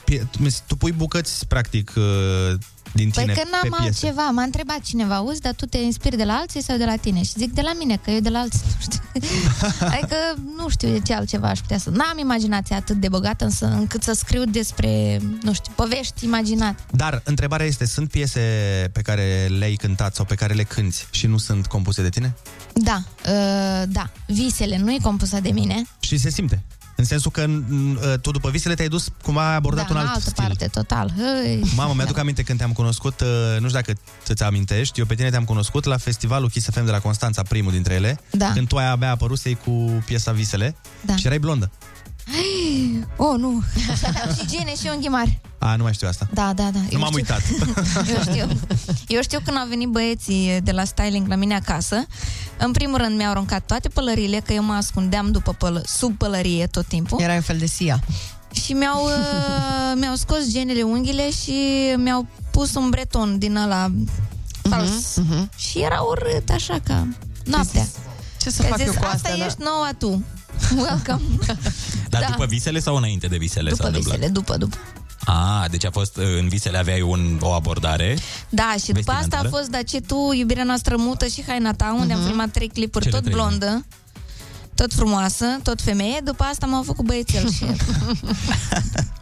pie- 0.04 0.28
tu 0.66 0.76
pui 0.76 0.92
bucăți, 0.92 1.46
practic, 1.46 1.92
uh, 1.96 2.58
din 2.94 3.10
tine 3.10 3.24
Păi 3.24 3.34
că 3.34 3.40
pe 3.40 3.48
n-am 3.50 3.78
piese. 3.80 3.84
altceva, 3.84 4.30
m-a 4.30 4.42
întrebat 4.42 4.80
cineva, 4.80 5.14
auzi, 5.16 5.40
dar 5.40 5.54
tu 5.54 5.66
te 5.66 5.78
inspiri 5.78 6.16
de 6.16 6.24
la 6.24 6.32
alții 6.32 6.62
sau 6.62 6.76
de 6.76 6.84
la 6.84 6.96
tine? 6.96 7.22
Și 7.22 7.32
zic 7.36 7.52
de 7.52 7.60
la 7.60 7.72
mine, 7.78 7.96
că 7.96 8.10
eu 8.10 8.20
de 8.20 8.28
la 8.28 8.38
alții, 8.38 8.60
nu 8.64 8.80
știu. 8.80 9.00
adică 9.96 10.16
nu 10.56 10.68
știu 10.68 10.88
de 10.88 11.00
ce 11.00 11.14
altceva 11.14 11.48
aș 11.48 11.58
putea 11.58 11.78
să... 11.78 11.90
N-am 11.90 12.18
imaginația 12.18 12.76
atât 12.76 12.96
de 12.96 13.08
bogată 13.08 13.44
însă 13.44 13.66
încât 13.66 14.02
să 14.02 14.12
scriu 14.12 14.44
despre, 14.44 15.20
nu 15.42 15.52
știu, 15.52 15.72
povești 15.76 16.24
imaginate. 16.24 16.82
Dar 16.90 17.20
întrebarea 17.24 17.66
este, 17.66 17.86
sunt 17.86 18.10
piese 18.10 18.40
pe 18.92 19.00
care 19.02 19.46
le-ai 19.58 19.74
cântat 19.74 20.14
sau 20.14 20.24
pe 20.24 20.34
care 20.34 20.54
le 20.54 20.62
cânti 20.62 21.06
și 21.10 21.26
nu 21.26 21.38
sunt 21.38 21.66
compuse 21.66 22.02
de 22.02 22.08
tine? 22.08 22.34
Da, 22.72 23.02
uh, 23.26 23.82
da, 23.88 24.10
Visele 24.26 24.78
nu 24.78 24.92
e 24.92 24.96
compusă 25.02 25.40
de 25.40 25.50
mine, 25.50 25.82
Și 26.00 26.16
se 26.16 26.30
simte. 26.30 26.62
În 26.96 27.04
sensul 27.04 27.30
că 27.30 27.44
n- 27.46 27.64
uh, 27.68 28.18
tu 28.20 28.30
după 28.30 28.50
visele 28.50 28.74
te-ai 28.74 28.88
dus, 28.88 29.08
cum 29.22 29.38
ai 29.38 29.54
abordat 29.54 29.86
da, 29.86 29.90
un 29.92 29.96
în 30.00 30.06
alt 30.06 30.14
altă 30.14 30.28
stil. 30.30 30.44
parte, 30.44 30.66
total. 30.66 31.12
Hăi. 31.16 31.62
Mamă, 31.76 31.92
mi-aduc 31.94 32.18
aminte 32.18 32.42
când 32.42 32.58
te-am 32.58 32.72
cunoscut, 32.72 33.20
uh, 33.20 33.26
nu 33.60 33.68
știu 33.68 33.80
dacă 33.80 33.92
îți 34.28 34.42
amintești, 34.42 34.98
eu 35.00 35.06
pe 35.06 35.14
tine 35.14 35.30
te-am 35.30 35.44
cunoscut 35.44 35.84
la 35.84 35.96
festivalul 35.96 36.50
Kiss 36.50 36.68
FM 36.70 36.84
de 36.84 36.90
la 36.90 36.98
Constanța, 37.00 37.42
primul 37.42 37.72
dintre 37.72 37.94
ele, 37.94 38.20
Da. 38.30 38.50
când 38.52 38.68
tu 38.68 38.76
ai 38.76 38.90
abia 38.90 39.10
apărusei 39.10 39.54
cu 39.64 40.02
piesa 40.06 40.32
Visele 40.32 40.76
Da. 41.00 41.16
și 41.16 41.26
erai 41.26 41.38
blondă. 41.38 41.70
Oh, 43.16 43.38
nu, 43.38 43.62
și 44.38 44.46
gene 44.46 44.74
și 44.74 44.88
unghi 44.94 45.08
mari. 45.08 45.40
A, 45.58 45.76
nu 45.76 45.82
mai 45.82 45.92
știu 45.92 46.08
asta. 46.08 46.28
Da, 46.32 46.52
da, 46.52 46.70
da. 46.72 46.78
Nu 46.90 46.98
m-am 46.98 47.14
uitat. 47.14 47.40
Eu 48.14 48.20
știu. 48.20 48.48
Eu 49.06 49.22
știu 49.22 49.40
când 49.44 49.56
au 49.56 49.66
venit 49.68 49.88
băieții 49.88 50.60
de 50.62 50.70
la 50.72 50.84
styling 50.84 51.28
la 51.28 51.34
mine 51.34 51.54
acasă. 51.54 52.06
În 52.58 52.72
primul 52.72 52.96
rând 52.98 53.16
mi-au 53.16 53.30
aruncat 53.30 53.66
toate 53.66 53.88
pălările, 53.88 54.40
că 54.46 54.52
eu 54.52 54.62
mă 54.62 54.72
ascundeam 54.72 55.30
după 55.30 55.52
pălă, 55.52 55.82
sub 55.86 56.16
pălărie 56.18 56.66
tot 56.66 56.86
timpul. 56.86 57.20
Era 57.20 57.34
un 57.34 57.40
fel 57.40 57.56
de 57.58 57.66
sia. 57.66 58.00
Și 58.64 58.72
mi-au, 58.72 59.04
uh, 59.14 59.92
mi-au 59.94 60.14
scos 60.14 60.38
genele 60.50 60.82
unghiile 60.82 61.30
și 61.30 61.54
mi-au 61.96 62.26
pus 62.50 62.74
un 62.74 62.90
breton 62.90 63.38
din 63.38 63.56
ăla 63.56 63.90
fals. 64.62 65.18
uh-huh. 65.20 65.56
Și 65.56 65.78
era 65.78 66.00
urât, 66.00 66.50
așa 66.50 66.78
ca 66.84 67.06
noaptea. 67.44 67.86
Ce 68.40 68.50
să 68.50 68.62
Că 68.62 68.68
fac 68.68 68.78
zis, 68.78 68.86
eu 68.86 68.92
cu 68.92 68.98
asta 69.04 69.14
asta, 69.14 69.36
da?" 69.38 69.44
ești 69.44 69.62
noua 69.62 69.90
tu. 69.98 70.22
Welcome. 70.86 71.22
Dar 72.12 72.20
Da. 72.20 72.26
după 72.30 72.46
visele 72.46 72.78
sau 72.78 72.96
înainte 72.96 73.26
de 73.26 73.36
visele 73.36 73.70
s-a 73.70 73.74
după 73.76 73.86
întâmplat? 73.86 74.14
visele, 74.14 74.32
după, 74.32 74.56
după. 74.56 74.76
A, 75.24 75.66
deci 75.70 75.84
a 75.84 75.90
fost, 75.90 76.16
în 76.16 76.48
visele 76.48 76.78
aveai 76.78 77.00
un, 77.00 77.38
o 77.40 77.52
abordare. 77.52 78.18
Da, 78.48 78.74
și 78.84 78.92
după 78.92 79.10
asta 79.10 79.16
a 79.16 79.20
Vestimentară? 79.20 79.48
fost 79.48 79.70
Dar 79.70 79.82
ce 79.84 80.00
tu, 80.00 80.32
iubirea 80.32 80.64
noastră 80.64 80.94
mută 80.98 81.26
și 81.26 81.44
haina 81.46 81.72
ta, 81.72 81.96
unde 82.00 82.12
am 82.12 82.20
filmat 82.20 82.50
trei 82.50 82.68
clipuri, 82.68 83.04
Cele 83.04 83.16
tot 83.16 83.24
trei, 83.24 83.58
da. 83.58 83.80
Blondă, 84.74 84.82
tot 84.82 84.92
frumoasă, 84.92 85.44
tot 85.62 85.80
femeie. 85.80 86.20
După 86.24 86.42
asta 86.42 86.66
m-au 86.66 86.82
făcut 86.82 87.04
băiețel 87.04 87.50
și... 87.50 87.64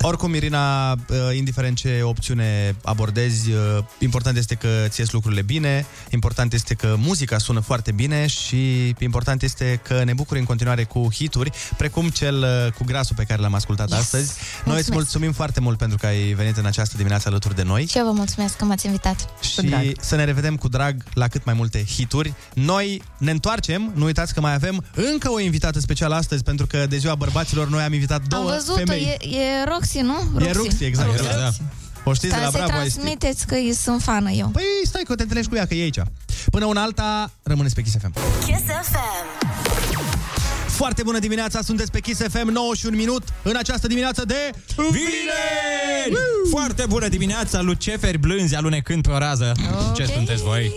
Oricum, 0.05 0.35
Irina, 0.35 0.93
uh, 0.93 0.97
indiferent 1.37 1.77
ce 1.77 2.01
opțiune 2.03 2.77
abordezi, 2.85 3.51
uh, 3.51 3.59
important 3.99 4.37
este 4.37 4.55
că 4.55 4.69
ți 4.89 5.01
ies 5.01 5.11
lucrurile 5.11 5.43
bine, 5.43 5.87
important 6.11 6.53
este 6.53 6.75
că 6.75 6.95
muzica 6.99 7.39
sună 7.39 7.61
foarte 7.61 7.93
bine 7.93 8.27
și 8.27 8.95
important 8.99 9.43
este 9.43 9.81
că 9.85 10.05
ne 10.05 10.13
bucuri 10.13 10.39
în 10.39 10.45
continuare 10.45 10.85
cu 10.85 11.09
hituri, 11.13 11.51
precum 11.77 12.09
cel 12.09 12.39
uh, 12.67 12.73
cu 12.73 12.85
grasul 12.85 13.17
pe 13.17 13.25
care 13.25 13.41
l-am 13.41 13.55
ascultat 13.55 13.89
Yes! 13.91 13.99
astăzi. 13.99 14.33
Noi 14.33 14.37
îți 14.59 14.67
Mulțumesc! 14.67 14.91
mulțumim 14.93 15.33
foarte 15.33 15.61
mult 15.61 15.79
pentru 15.79 15.99
că 15.99 16.07
ai 16.07 16.33
venit 16.33 16.57
în 16.57 16.67
această 16.67 16.97
dimineață 16.97 17.29
alături 17.29 17.55
de 17.55 17.63
noi. 17.63 17.87
și 17.87 17.99
eu 17.99 18.05
vă 18.05 18.13
mulțumesc 18.13 18.57
că 18.57 18.65
m-ați 18.65 18.87
invitat. 18.87 19.29
și 19.41 19.95
să 20.01 20.17
ne 20.17 20.25
revedem 20.25 20.57
cu 20.57 20.69
drag 20.69 21.03
la 21.15 21.29
cât 21.29 21.45
mai 21.45 21.55
multe 21.55 21.85
hituri. 21.85 22.35
Noi 22.55 23.03
ne 23.19 23.31
întoarcem, 23.31 23.93
nu 23.95 24.05
uitați 24.05 24.35
că 24.35 24.41
mai 24.41 24.55
avem 24.55 24.85
încă 24.95 25.31
o 25.31 25.41
invitată 25.45 25.81
specială 25.81 26.15
astăzi, 26.15 26.43
pentru 26.43 26.67
că 26.67 26.87
de 26.89 26.97
ziua 26.97 27.15
bărbaților 27.15 27.69
noi 27.69 27.83
am 27.83 27.93
invitat 27.93 28.23
două 28.27 28.51
Am 28.51 28.55
văzut-o, 28.57 28.79
femei. 28.79 29.17
e, 29.21 29.37
e 29.37 29.65
Roxy, 29.69 29.99
nu? 29.99 30.41
E 30.47 30.51
Ruxi, 30.51 30.85
exact. 30.85 31.09
Roxy. 31.09 31.23
Da, 31.23 31.37
da. 31.37 31.51
O 32.05 32.13
știți 32.15 32.33
de 32.33 32.39
Ca 32.39 32.45
la 32.45 32.51
să-i 32.51 32.61
Bravo 32.65 32.83
este. 32.85 32.99
transmiteți 32.99 33.47
că 33.47 33.55
eu 33.55 33.73
sunt 33.73 34.03
fană 34.03 34.31
eu. 34.31 34.49
Păi 34.49 34.63
stai 34.85 35.03
că 35.07 35.15
te 35.15 35.23
întâlnești 35.23 35.51
cu 35.51 35.57
ea, 35.57 35.67
că 35.67 35.75
e 35.75 35.83
aici. 35.83 35.99
Până 36.51 36.65
una 36.65 36.83
alta, 36.83 37.31
rămâneți 37.43 37.75
pe 37.75 37.83
Kiss 37.83 37.97
FM. 38.01 38.13
Kiss 38.45 38.63
FM. 38.83 39.57
Foarte 40.69 41.03
bună 41.03 41.19
dimineața, 41.19 41.61
sunteți 41.63 41.91
pe 41.91 42.01
Kiss 42.01 42.21
FM, 42.31 42.49
9 42.49 42.75
și 42.75 42.87
un 42.87 42.95
minut, 42.97 43.23
în 43.43 43.57
această 43.57 43.87
dimineață 43.87 44.25
de... 44.25 44.51
Vineri! 44.77 46.23
Foarte 46.51 46.85
bună 46.89 47.09
dimineața, 47.09 47.61
luceferi 47.61 48.19
blânzi 48.19 48.55
alunecând 48.57 49.03
pe 49.03 49.11
o 49.11 49.19
rază. 49.19 49.53
Ce 49.95 50.05
sunteți 50.05 50.43
voi? 50.43 50.73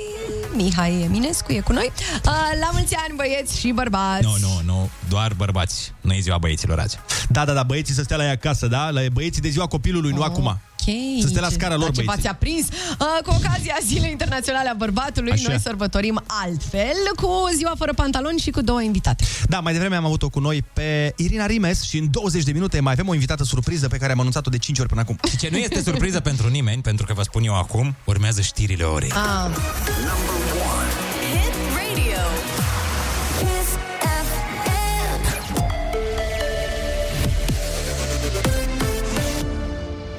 Mihai 0.56 1.02
Eminescu 1.02 1.52
e 1.52 1.60
cu 1.60 1.72
noi. 1.72 1.92
Uh, 2.26 2.32
la 2.60 2.70
mulți 2.72 2.96
ani, 2.96 3.14
băieți 3.16 3.60
și 3.60 3.72
bărbați. 3.72 4.24
Nu, 4.24 4.36
nu, 4.40 4.62
nu, 4.66 4.90
doar 5.10 5.34
bărbați. 5.34 5.94
Nu 6.02 6.14
e 6.14 6.20
ziua 6.20 6.38
băieților 6.38 6.80
azi. 6.80 7.00
Da, 7.30 7.46
da, 7.46 7.54
da, 7.54 7.64
băieții 7.64 7.94
să 7.94 8.04
stea 8.04 8.18
la 8.18 8.24
ea 8.24 8.32
acasă, 8.32 8.68
da? 8.68 8.90
La 8.90 9.02
băieții 9.12 9.42
de 9.42 9.50
ziua 9.50 9.68
copilului, 9.68 10.12
nu 10.12 10.22
acum. 10.22 10.60
Ok. 10.88 11.22
Să 11.22 11.28
stea 11.28 11.42
la 11.42 11.50
scara 11.50 11.76
lor, 11.76 11.92
Ce 11.92 11.92
băieții. 11.92 12.16
v-ați 12.16 12.28
aprins? 12.28 12.68
Uh, 12.68 13.24
cu 13.26 13.30
ocazia 13.40 13.76
Zilei 13.86 14.12
Internaționale 14.12 14.70
a 14.70 14.74
Bărbatului, 14.74 15.32
Așa. 15.32 15.46
noi 15.48 15.60
sărbătorim 15.60 16.24
altfel, 16.26 16.96
cu 17.16 17.28
ziua 17.56 17.74
fără 17.78 17.94
pantaloni 17.94 18.40
și 18.40 18.50
cu 18.52 18.62
două 18.62 18.82
invitate. 18.82 19.24
Da, 19.48 19.60
mai 19.60 19.74
devreme 19.74 19.96
am 19.96 20.06
avut-o 20.06 20.30
cu 20.30 20.40
noi 20.40 20.64
pe 20.74 21.14
Irina 21.18 21.46
Rimes 21.46 21.82
și 21.82 21.98
în 21.98 22.12
20 22.12 22.44
de 22.44 22.52
minute 22.52 22.80
mai 22.80 22.94
avem 22.94 23.08
o 23.08 23.14
invitată 23.14 23.44
surpriză 23.44 23.88
pe 23.88 23.98
care 23.98 24.12
am 24.12 24.20
anunțat-o 24.20 24.50
de 24.50 24.58
5 24.58 24.80
ori 24.80 24.88
până 24.88 25.02
acum. 25.02 25.20
Și 25.30 25.38
ce 25.38 25.50
nu 25.52 25.58
este 25.58 25.82
surpriză 25.82 26.20
pentru 26.20 26.48
nimeni, 26.48 26.82
pentru 26.82 27.06
că 27.06 27.14
vă 27.14 27.22
spun 27.24 27.44
eu 27.44 27.56
acum, 27.56 27.96
urmează 28.04 28.42
știrile 28.42 28.84
orei. 28.84 29.12
Ah. 29.12 29.50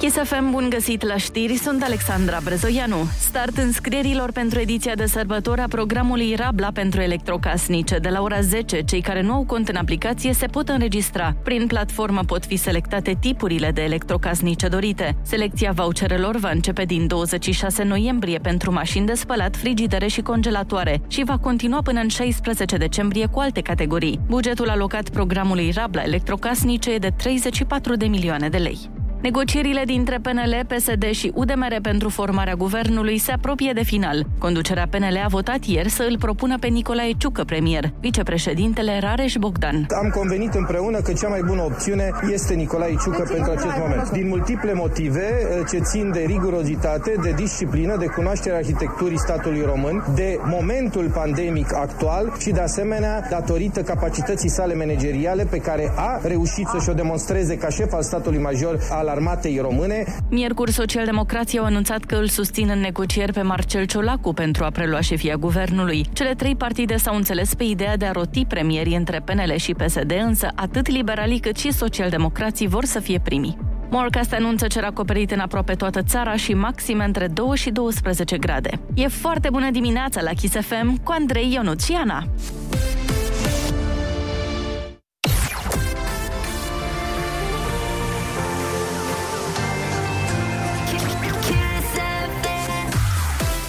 Kiss 0.06 0.18
FM, 0.28 0.50
bun 0.50 0.68
găsit 0.70 1.02
la 1.02 1.16
știri, 1.16 1.54
sunt 1.54 1.82
Alexandra 1.82 2.38
Brezoianu. 2.44 2.96
Start 3.18 3.56
înscrierilor 3.56 4.32
pentru 4.32 4.58
ediția 4.58 4.94
de 4.94 5.06
sărbători 5.06 5.60
a 5.60 5.68
programului 5.68 6.34
Rabla 6.34 6.70
pentru 6.72 7.00
electrocasnice. 7.00 7.98
De 7.98 8.08
la 8.08 8.22
ora 8.22 8.40
10, 8.40 8.82
cei 8.82 9.00
care 9.00 9.22
nu 9.22 9.32
au 9.32 9.44
cont 9.44 9.68
în 9.68 9.76
aplicație 9.76 10.32
se 10.32 10.46
pot 10.46 10.68
înregistra. 10.68 11.36
Prin 11.42 11.66
platformă 11.66 12.20
pot 12.26 12.44
fi 12.44 12.56
selectate 12.56 13.16
tipurile 13.20 13.70
de 13.70 13.82
electrocasnice 13.82 14.68
dorite. 14.68 15.16
Selecția 15.22 15.72
voucherelor 15.72 16.36
va 16.36 16.50
începe 16.50 16.84
din 16.84 17.06
26 17.06 17.82
noiembrie 17.82 18.38
pentru 18.38 18.72
mașini 18.72 19.06
de 19.06 19.14
spălat, 19.14 19.56
frigidere 19.56 20.06
și 20.06 20.20
congelatoare 20.20 21.00
și 21.08 21.24
va 21.24 21.38
continua 21.38 21.82
până 21.82 22.00
în 22.00 22.08
16 22.08 22.76
decembrie 22.76 23.26
cu 23.26 23.38
alte 23.38 23.60
categorii. 23.60 24.20
Bugetul 24.26 24.68
alocat 24.68 25.08
programului 25.08 25.70
Rabla 25.74 26.02
electrocasnice 26.02 26.92
e 26.92 26.98
de 26.98 27.12
34 27.16 27.96
de 27.96 28.06
milioane 28.06 28.48
de 28.48 28.56
lei. 28.56 29.04
Negocierile 29.26 29.82
dintre 29.84 30.18
PNL, 30.22 30.66
PSD 30.66 31.04
și 31.10 31.32
UDMR 31.34 31.78
pentru 31.82 32.08
formarea 32.08 32.54
guvernului 32.54 33.18
se 33.18 33.32
apropie 33.32 33.72
de 33.74 33.82
final. 33.82 34.26
Conducerea 34.38 34.86
PNL 34.90 35.20
a 35.24 35.28
votat 35.28 35.64
ieri 35.64 35.88
să 35.88 36.06
îl 36.10 36.18
propună 36.18 36.58
pe 36.58 36.66
Nicolae 36.66 37.12
Ciucă 37.18 37.44
premier. 37.44 37.92
Vicepreședintele 38.00 38.98
Rareș 39.00 39.34
Bogdan. 39.34 39.86
Am 40.02 40.08
convenit 40.14 40.54
împreună 40.54 41.00
că 41.00 41.12
cea 41.12 41.28
mai 41.28 41.42
bună 41.46 41.62
opțiune 41.62 42.10
este 42.32 42.54
Nicolae 42.54 42.96
Ciucă 43.02 43.28
pentru 43.32 43.50
acest 43.50 43.76
moment. 43.78 44.10
Din 44.10 44.28
multiple 44.28 44.72
motive 44.72 45.26
eh, 45.26 45.64
ce 45.70 45.78
țin 45.78 46.10
de 46.12 46.24
rigurozitate, 46.26 47.14
de 47.22 47.32
disciplină, 47.36 47.96
de 47.96 48.06
cunoașterea 48.06 48.58
arhitecturii 48.58 49.18
statului 49.18 49.62
român, 49.62 50.04
de 50.14 50.38
momentul 50.44 51.10
pandemic 51.10 51.74
actual 51.74 52.32
și 52.38 52.50
de 52.50 52.60
asemenea 52.60 53.26
datorită 53.30 53.82
capacității 53.82 54.50
sale 54.50 54.74
manageriale 54.74 55.44
pe 55.44 55.58
care 55.58 55.92
a 55.96 56.20
reușit 56.22 56.66
să 56.66 56.78
și-o 56.82 56.92
demonstreze 56.92 57.56
ca 57.56 57.68
șef 57.68 57.92
al 57.92 58.02
statului 58.02 58.38
major 58.38 58.78
al 58.90 59.14
armatei 59.16 59.58
române. 59.58 60.04
Miercuri, 60.30 60.72
socialdemocrații 60.72 61.58
au 61.58 61.64
anunțat 61.64 62.04
că 62.04 62.14
îl 62.14 62.28
susțin 62.28 62.68
în 62.68 62.78
negocieri 62.78 63.32
pe 63.32 63.42
Marcel 63.42 63.84
Ciolacu 63.84 64.32
pentru 64.32 64.64
a 64.64 64.70
prelua 64.70 65.00
șefia 65.00 65.34
guvernului. 65.34 66.06
Cele 66.12 66.34
trei 66.34 66.56
partide 66.56 66.96
s-au 66.96 67.16
înțeles 67.16 67.54
pe 67.54 67.64
ideea 67.64 67.96
de 67.96 68.04
a 68.04 68.10
roti 68.10 68.44
premierii 68.44 68.96
între 68.96 69.20
PNL 69.24 69.54
și 69.56 69.74
PSD, 69.74 70.12
însă 70.26 70.48
atât 70.54 70.88
liberalii 70.88 71.38
cât 71.38 71.56
și 71.56 71.72
socialdemocrații 71.72 72.66
vor 72.66 72.84
să 72.84 73.00
fie 73.00 73.20
primii. 73.20 73.56
Morcast 73.90 74.32
anunță 74.32 74.66
cer 74.66 74.84
acoperit 74.84 75.30
în 75.30 75.38
aproape 75.38 75.74
toată 75.74 76.02
țara 76.02 76.36
și 76.36 76.54
maxime 76.54 77.04
între 77.04 77.26
2 77.26 77.56
și 77.56 77.70
12 77.70 78.38
grade. 78.38 78.70
E 78.94 79.08
foarte 79.08 79.48
bună 79.52 79.70
dimineața 79.70 80.22
la 80.22 80.30
Kiss 80.30 80.54
FM 80.60 81.02
cu 81.02 81.12
Andrei 81.18 81.52
Ionut 81.52 81.82
și 81.82 81.92
Ana. 81.92 82.24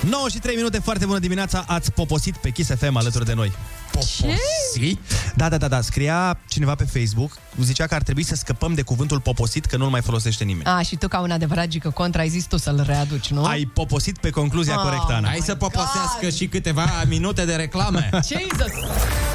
9 0.10 0.30
și 0.30 0.38
3 0.38 0.56
minute, 0.56 0.80
foarte 0.80 1.06
bună 1.06 1.20
dimineața, 1.20 1.64
ați 1.68 1.92
poposit 1.92 2.38
pe 2.38 2.50
Kiss 2.50 2.70
FM 2.80 2.96
alături 2.96 3.26
de 3.26 3.34
noi. 3.34 3.52
Poposit? 3.92 5.00
Da, 5.36 5.50
da, 5.50 5.58
da, 5.58 5.68
da, 5.68 5.82
scria 5.82 6.40
cineva 6.48 6.76
pe 6.76 6.84
Facebook, 6.84 7.38
zicea 7.62 7.88
că 7.88 7.96
ar 7.96 8.02
trebui 8.02 8.24
să 8.24 8.36
scăpăm 8.36 8.74
de 8.74 8.82
cuvântul 8.82 9.20
poposit, 9.20 9.66
că 9.66 9.78
nu-l 9.78 9.90
mai 9.90 10.02
folosește 10.02 10.44
nimeni. 10.44 10.66
A, 10.66 10.82
și 10.82 10.96
tu 10.96 11.08
ca 11.08 11.20
un 11.20 11.32
adevărat 11.32 11.68
gică 11.68 11.90
contra 11.90 12.22
ai 12.22 12.30
zis 12.30 12.46
tu 12.46 12.58
să-l 12.58 12.84
readuci, 12.86 13.30
nu? 13.30 13.46
Ai 13.46 13.66
poposit 13.74 14.18
pe 14.18 14.30
concluzia 14.30 14.76
Oh 14.76 14.82
corectă, 14.82 15.14
Ana. 15.14 15.28
Hai 15.28 15.42
să 15.44 15.56
poposească 15.56 16.30
și 16.30 16.48
câteva 16.48 17.04
minute 17.08 17.46
de 17.46 17.56
reclame. 17.56 18.10
Jesus! 18.30 19.27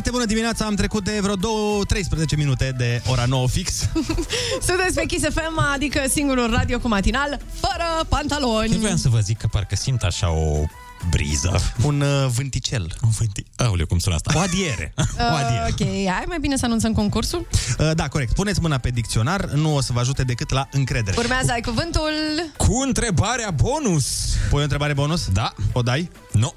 Foarte 0.00 0.18
bună 0.18 0.30
dimineața, 0.32 0.64
am 0.64 0.74
trecut 0.74 1.04
de 1.04 1.18
vreo 1.20 1.34
2, 1.34 1.52
13 1.86 2.36
minute 2.36 2.74
de 2.76 3.02
ora 3.06 3.24
9 3.24 3.48
fix. 3.48 3.72
Sunteți 4.68 4.94
pe 4.94 5.04
Kiss 5.06 5.24
FM, 5.28 5.58
adică 5.72 6.04
singurul 6.08 6.50
radio 6.50 6.78
cu 6.78 6.88
matinal, 6.88 7.40
fără 7.60 8.04
pantaloni. 8.08 8.72
Eu 8.72 8.78
voiam 8.78 8.96
să 8.96 9.08
vă 9.08 9.18
zic 9.18 9.38
că 9.38 9.46
parcă 9.46 9.76
simt 9.76 10.02
așa 10.02 10.30
o 10.30 10.64
briză. 11.10 11.60
Un 11.82 12.00
uh, 12.00 12.30
vânticel. 12.34 12.96
Un 13.02 13.10
vânti... 13.10 13.44
Aoleu, 13.56 13.86
cum 13.86 13.98
sună 13.98 14.14
asta? 14.14 14.32
O 14.34 14.38
adiere. 14.38 14.94
o 15.32 15.34
adiere. 15.34 15.66
Uh, 15.68 15.74
ok, 15.80 16.12
hai 16.12 16.24
mai 16.26 16.38
bine 16.40 16.56
să 16.56 16.64
anunțăm 16.64 16.92
concursul. 16.92 17.46
Uh, 17.78 17.90
da, 17.94 18.08
corect. 18.08 18.34
Puneți 18.34 18.60
mâna 18.60 18.78
pe 18.78 18.88
dicționar, 18.88 19.44
nu 19.44 19.74
o 19.74 19.80
să 19.80 19.92
vă 19.92 20.00
ajute 20.00 20.24
decât 20.24 20.50
la 20.50 20.68
încredere. 20.72 21.16
Urmează, 21.18 21.52
ai 21.52 21.60
cuvântul... 21.60 22.12
Cu 22.56 22.80
întrebarea 22.86 23.50
bonus. 23.50 24.36
Pui 24.50 24.60
o 24.60 24.62
întrebare 24.62 24.92
bonus? 24.92 25.28
Da. 25.32 25.52
O 25.72 25.82
dai? 25.82 26.10
Nu. 26.32 26.54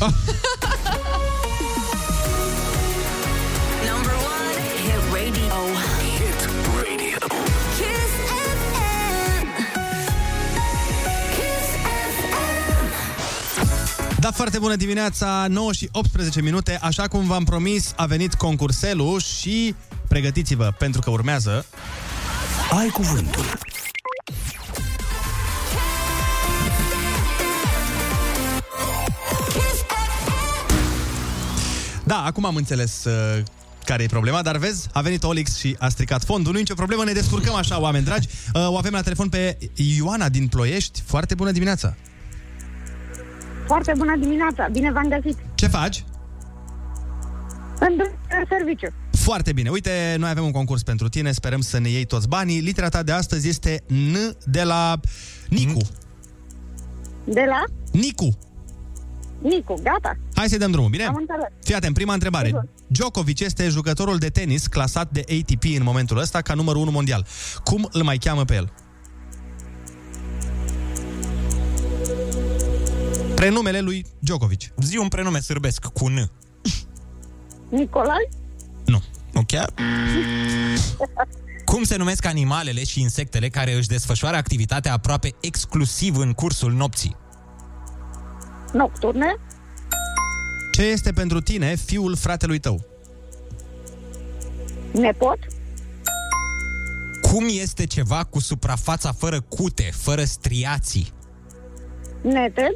Number 0.00 0.18
Da, 14.24 14.30
foarte 14.30 14.58
bună 14.58 14.76
dimineața, 14.76 15.46
9 15.48 15.72
și 15.72 15.88
18 15.92 16.42
minute. 16.42 16.78
Așa 16.82 17.08
cum 17.08 17.26
v-am 17.26 17.44
promis, 17.44 17.92
a 17.96 18.06
venit 18.06 18.34
concurselul 18.34 19.20
și 19.20 19.74
pregătiți-vă 20.08 20.74
pentru 20.78 21.00
că 21.00 21.10
urmează... 21.10 21.66
Ai 22.70 22.88
cuvântul. 22.88 23.44
Da, 32.04 32.24
acum 32.24 32.44
am 32.44 32.56
înțeles 32.56 33.04
uh, 33.04 33.42
care 33.84 34.02
e 34.02 34.06
problema, 34.06 34.42
dar 34.42 34.56
vezi, 34.56 34.88
a 34.92 35.00
venit 35.00 35.22
Olix 35.22 35.56
și 35.56 35.76
a 35.78 35.88
stricat 35.88 36.24
fondul. 36.24 36.52
Nu 36.52 36.58
e 36.58 36.60
nicio 36.60 36.74
problemă, 36.74 37.04
ne 37.04 37.12
descurcăm 37.12 37.54
așa, 37.54 37.80
oameni 37.80 38.04
dragi. 38.04 38.28
Uh, 38.54 38.68
o 38.68 38.76
avem 38.76 38.92
la 38.92 39.02
telefon 39.02 39.28
pe 39.28 39.58
Ioana 39.74 40.28
din 40.28 40.48
Ploiești. 40.48 41.02
Foarte 41.06 41.34
bună 41.34 41.50
dimineața! 41.50 41.96
Foarte 43.66 43.92
bună 43.96 44.16
dimineața, 44.16 44.68
bine 44.72 44.92
v-am 44.92 45.08
găsit. 45.08 45.38
Ce 45.54 45.66
faci? 45.66 46.04
În 47.78 47.96
drum 47.96 48.10
în 48.38 48.44
serviciu. 48.48 48.88
Foarte 49.10 49.52
bine. 49.52 49.70
Uite, 49.70 50.16
noi 50.18 50.30
avem 50.30 50.44
un 50.44 50.52
concurs 50.52 50.82
pentru 50.82 51.08
tine, 51.08 51.32
sperăm 51.32 51.60
să 51.60 51.78
ne 51.78 51.88
iei 51.88 52.04
toți 52.04 52.28
banii. 52.28 52.60
Litera 52.60 52.88
ta 52.88 53.02
de 53.02 53.12
astăzi 53.12 53.48
este 53.48 53.82
N 53.86 54.14
de 54.44 54.62
la 54.62 55.00
Nicu. 55.48 55.80
De 57.24 57.44
la 57.48 57.64
Nicu. 57.92 58.38
Nicu, 59.38 59.74
gata? 59.82 60.16
Hai 60.34 60.48
să-i 60.48 60.58
dăm 60.58 60.70
drumul, 60.70 60.90
bine? 60.90 61.04
Am 61.04 61.16
înțeles. 61.18 61.48
Fii 61.62 61.74
atent, 61.74 61.94
prima 61.94 62.12
întrebare. 62.12 62.46
Sigur. 62.46 62.68
Djokovic 62.86 63.40
este 63.40 63.68
jucătorul 63.68 64.16
de 64.18 64.28
tenis 64.28 64.66
clasat 64.66 65.10
de 65.10 65.20
ATP 65.20 65.64
în 65.76 65.82
momentul 65.82 66.18
ăsta 66.18 66.40
ca 66.40 66.54
numărul 66.54 66.80
1 66.80 66.90
mondial. 66.90 67.26
Cum 67.64 67.88
îl 67.92 68.02
mai 68.02 68.16
cheamă 68.16 68.44
pe 68.44 68.54
el? 68.54 68.72
Prenumele 73.44 73.80
lui 73.80 74.06
Djokovic. 74.18 74.60
Zi 74.76 74.96
un 74.96 75.08
prenume 75.08 75.40
sârbesc 75.40 75.84
cu 75.84 76.08
N. 76.08 76.30
Nicolai? 77.68 78.28
Nu 79.32 79.42
chiar? 79.46 79.72
Cum 81.64 81.82
se 81.82 81.96
numesc 81.96 82.24
animalele 82.24 82.84
și 82.84 83.00
insectele 83.00 83.48
care 83.48 83.72
își 83.72 83.88
desfășoară 83.88 84.36
activitatea 84.36 84.92
aproape 84.92 85.34
exclusiv 85.40 86.16
în 86.16 86.32
cursul 86.32 86.72
nopții? 86.72 87.16
Nocturne? 88.72 89.36
Ce 90.72 90.82
este 90.82 91.12
pentru 91.12 91.40
tine 91.40 91.74
fiul 91.74 92.16
fratelui 92.16 92.58
tău? 92.58 92.84
Nepot? 94.92 95.38
Cum 97.22 97.46
este 97.48 97.86
ceva 97.86 98.24
cu 98.24 98.40
suprafața 98.40 99.12
fără 99.12 99.40
cute, 99.40 99.90
fără 99.92 100.24
striații? 100.24 101.12
Neted? 102.22 102.74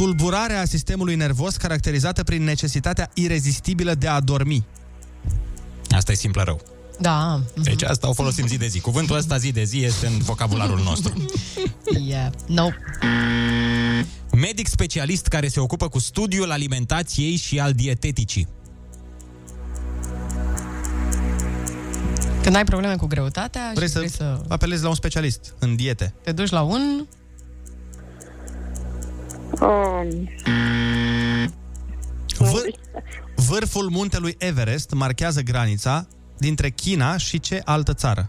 Tulburarea 0.00 0.64
sistemului 0.64 1.14
nervos 1.14 1.56
caracterizată 1.56 2.22
prin 2.22 2.42
necesitatea 2.42 3.10
irezistibilă 3.14 3.94
de 3.94 4.08
a 4.08 4.20
dormi. 4.20 4.64
Asta 5.90 6.12
e 6.12 6.14
simplă 6.14 6.42
rău. 6.42 6.60
Da. 7.00 7.40
Deci 7.62 7.82
asta 7.82 8.08
o 8.08 8.12
folosim 8.12 8.46
zi 8.46 8.56
de 8.56 8.66
zi. 8.66 8.80
Cuvântul 8.80 9.16
ăsta 9.16 9.36
zi 9.36 9.52
de 9.52 9.64
zi 9.64 9.84
este 9.84 10.06
în 10.06 10.18
vocabularul 10.18 10.80
nostru. 10.84 11.12
Yeah. 12.06 12.32
No. 12.46 12.68
Medic 14.32 14.66
specialist 14.66 15.26
care 15.26 15.48
se 15.48 15.60
ocupă 15.60 15.88
cu 15.88 15.98
studiul 15.98 16.50
alimentației 16.50 17.36
și 17.36 17.60
al 17.60 17.72
dieteticii. 17.72 18.48
Când 22.42 22.54
ai 22.54 22.64
probleme 22.64 22.96
cu 22.96 23.06
greutatea 23.06 23.70
Vrei 23.74 23.86
și 23.86 23.92
să, 23.92 23.98
vrei 23.98 24.10
să 24.10 24.40
apelezi 24.48 24.82
la 24.82 24.88
un 24.88 24.94
specialist 24.94 25.54
în 25.58 25.76
diete. 25.76 26.14
te 26.22 26.32
duci 26.32 26.50
la 26.50 26.62
un... 26.62 27.06
Um, 29.60 30.28
Vâr, 32.38 32.70
vârful 33.34 33.88
muntelui 33.90 34.34
Everest 34.38 34.90
marchează 34.90 35.40
granița 35.40 36.06
dintre 36.38 36.70
China 36.70 37.16
și 37.16 37.40
ce 37.40 37.60
altă 37.64 37.94
țară? 37.94 38.28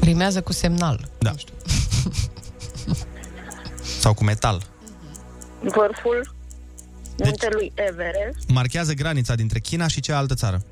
Rimează 0.00 0.42
cu 0.42 0.52
semnal. 0.52 1.10
Da. 1.18 1.32
Sau 4.00 4.14
cu 4.14 4.24
metal. 4.24 4.62
vârful 5.60 6.34
muntelui 7.18 7.72
Everest. 7.74 8.48
Marchează 8.48 8.92
granița 8.92 9.34
dintre 9.34 9.58
China 9.58 9.86
și 9.86 10.00
ce 10.00 10.12
altă 10.12 10.34
țară? 10.34 10.62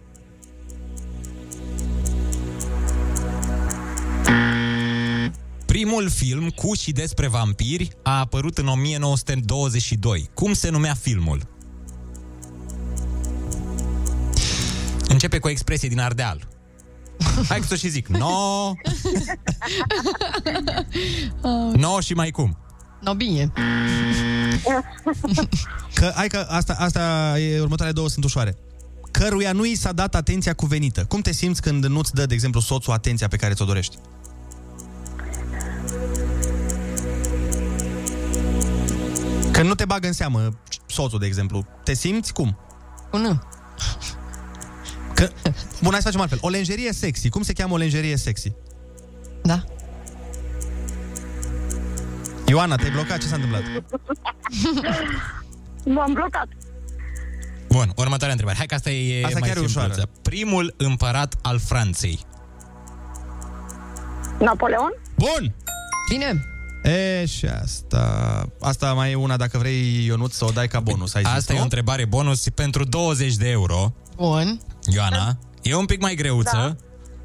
Primul 5.73 6.09
film 6.09 6.49
cu 6.49 6.75
și 6.75 6.93
despre 6.93 7.27
vampiri 7.27 7.89
a 8.03 8.19
apărut 8.19 8.59
în 8.59 8.67
1922. 8.67 10.31
Cum 10.35 10.53
se 10.53 10.71
numea 10.71 10.95
filmul? 10.95 11.49
Începe 15.09 15.39
cu 15.39 15.47
o 15.47 15.51
expresie 15.51 15.89
din 15.89 15.99
Ardeal. 15.99 16.49
Hai 17.49 17.59
că 17.59 17.67
să 17.67 17.77
și 17.77 17.89
zic. 17.89 18.07
No, 18.07 18.73
no 21.85 22.01
și 22.01 22.13
mai 22.13 22.31
cum. 22.31 22.59
No, 23.01 23.15
bine. 23.15 23.53
Că, 25.95 26.13
hai 26.15 26.27
că 26.27 26.47
asta, 26.49 26.75
asta 26.79 27.35
e, 27.39 27.61
următoarele 27.61 27.97
două 27.97 28.09
sunt 28.09 28.25
ușoare. 28.25 28.57
Căruia 29.11 29.53
nu 29.53 29.65
i 29.65 29.75
s-a 29.75 29.93
dat 29.93 30.15
atenția 30.15 30.55
cuvenită. 30.55 31.05
Cum 31.05 31.21
te 31.21 31.33
simți 31.33 31.63
când 31.63 31.87
nu-ți 31.87 32.15
dă, 32.15 32.27
de 32.27 32.35
exemplu, 32.35 32.61
soțul 32.61 32.93
atenția 32.93 33.29
pe 33.29 33.37
care 33.37 33.55
ți-o 33.55 33.65
dorești? 33.65 33.97
Când 39.53 39.67
nu 39.69 39.75
te 39.75 39.85
bagă 39.85 40.07
în 40.07 40.13
seamă 40.13 40.49
soțul, 40.87 41.19
de 41.19 41.27
exemplu, 41.27 41.67
te 41.85 41.95
simți 41.95 42.33
cum? 42.33 42.59
Cu 43.11 43.17
nu. 43.17 43.43
Că... 45.15 45.29
Bun, 45.83 45.91
hai 45.91 46.01
să 46.01 46.07
facem 46.07 46.21
altfel. 46.21 46.39
O 46.41 46.49
lenjerie 46.49 46.93
sexy. 46.93 47.29
Cum 47.29 47.43
se 47.43 47.53
cheamă 47.53 47.75
o 47.75 47.77
lenjerie 47.77 48.17
sexy? 48.17 48.53
Da. 49.43 49.65
Ioana, 52.47 52.77
te-ai 52.77 52.91
blocat? 52.91 53.19
Ce 53.19 53.27
s-a 53.27 53.35
întâmplat? 53.35 53.63
M-am 55.85 56.13
blocat. 56.13 56.47
Bun, 57.69 57.93
următoarea 57.97 58.31
întrebare. 58.31 58.57
Hai 58.57 58.67
că 58.67 58.75
asta 58.75 58.91
e 58.91 59.25
Asta 59.25 59.39
mai 59.39 59.49
chiar 59.49 59.59
e 59.59 59.65
ușoară. 59.65 59.93
simpluță. 59.93 60.19
Primul 60.23 60.75
împărat 60.77 61.35
al 61.43 61.59
Franței. 61.59 62.21
Napoleon? 64.39 64.93
Bun! 65.15 65.55
Bine. 66.09 66.45
E, 66.83 67.27
și 67.27 67.47
asta... 67.47 68.45
Asta 68.61 68.93
mai 68.93 69.11
e 69.11 69.15
una, 69.15 69.37
dacă 69.37 69.59
vrei, 69.59 70.05
Ionut, 70.05 70.33
să 70.33 70.45
o 70.45 70.51
dai 70.51 70.69
ca 70.69 70.81
bonus. 70.81 71.15
Ai 71.15 71.23
zis, 71.25 71.33
Asta 71.33 71.53
e 71.53 71.55
nu? 71.55 71.61
o 71.61 71.65
întrebare 71.65 72.05
bonus 72.05 72.49
pentru 72.55 72.85
20 72.85 73.35
de 73.35 73.49
euro. 73.49 73.95
Bun. 74.17 74.61
Ioana, 74.87 75.39
e 75.63 75.75
un 75.75 75.87
pic 75.87 76.01
mai 76.01 76.15
greuță, 76.15 76.77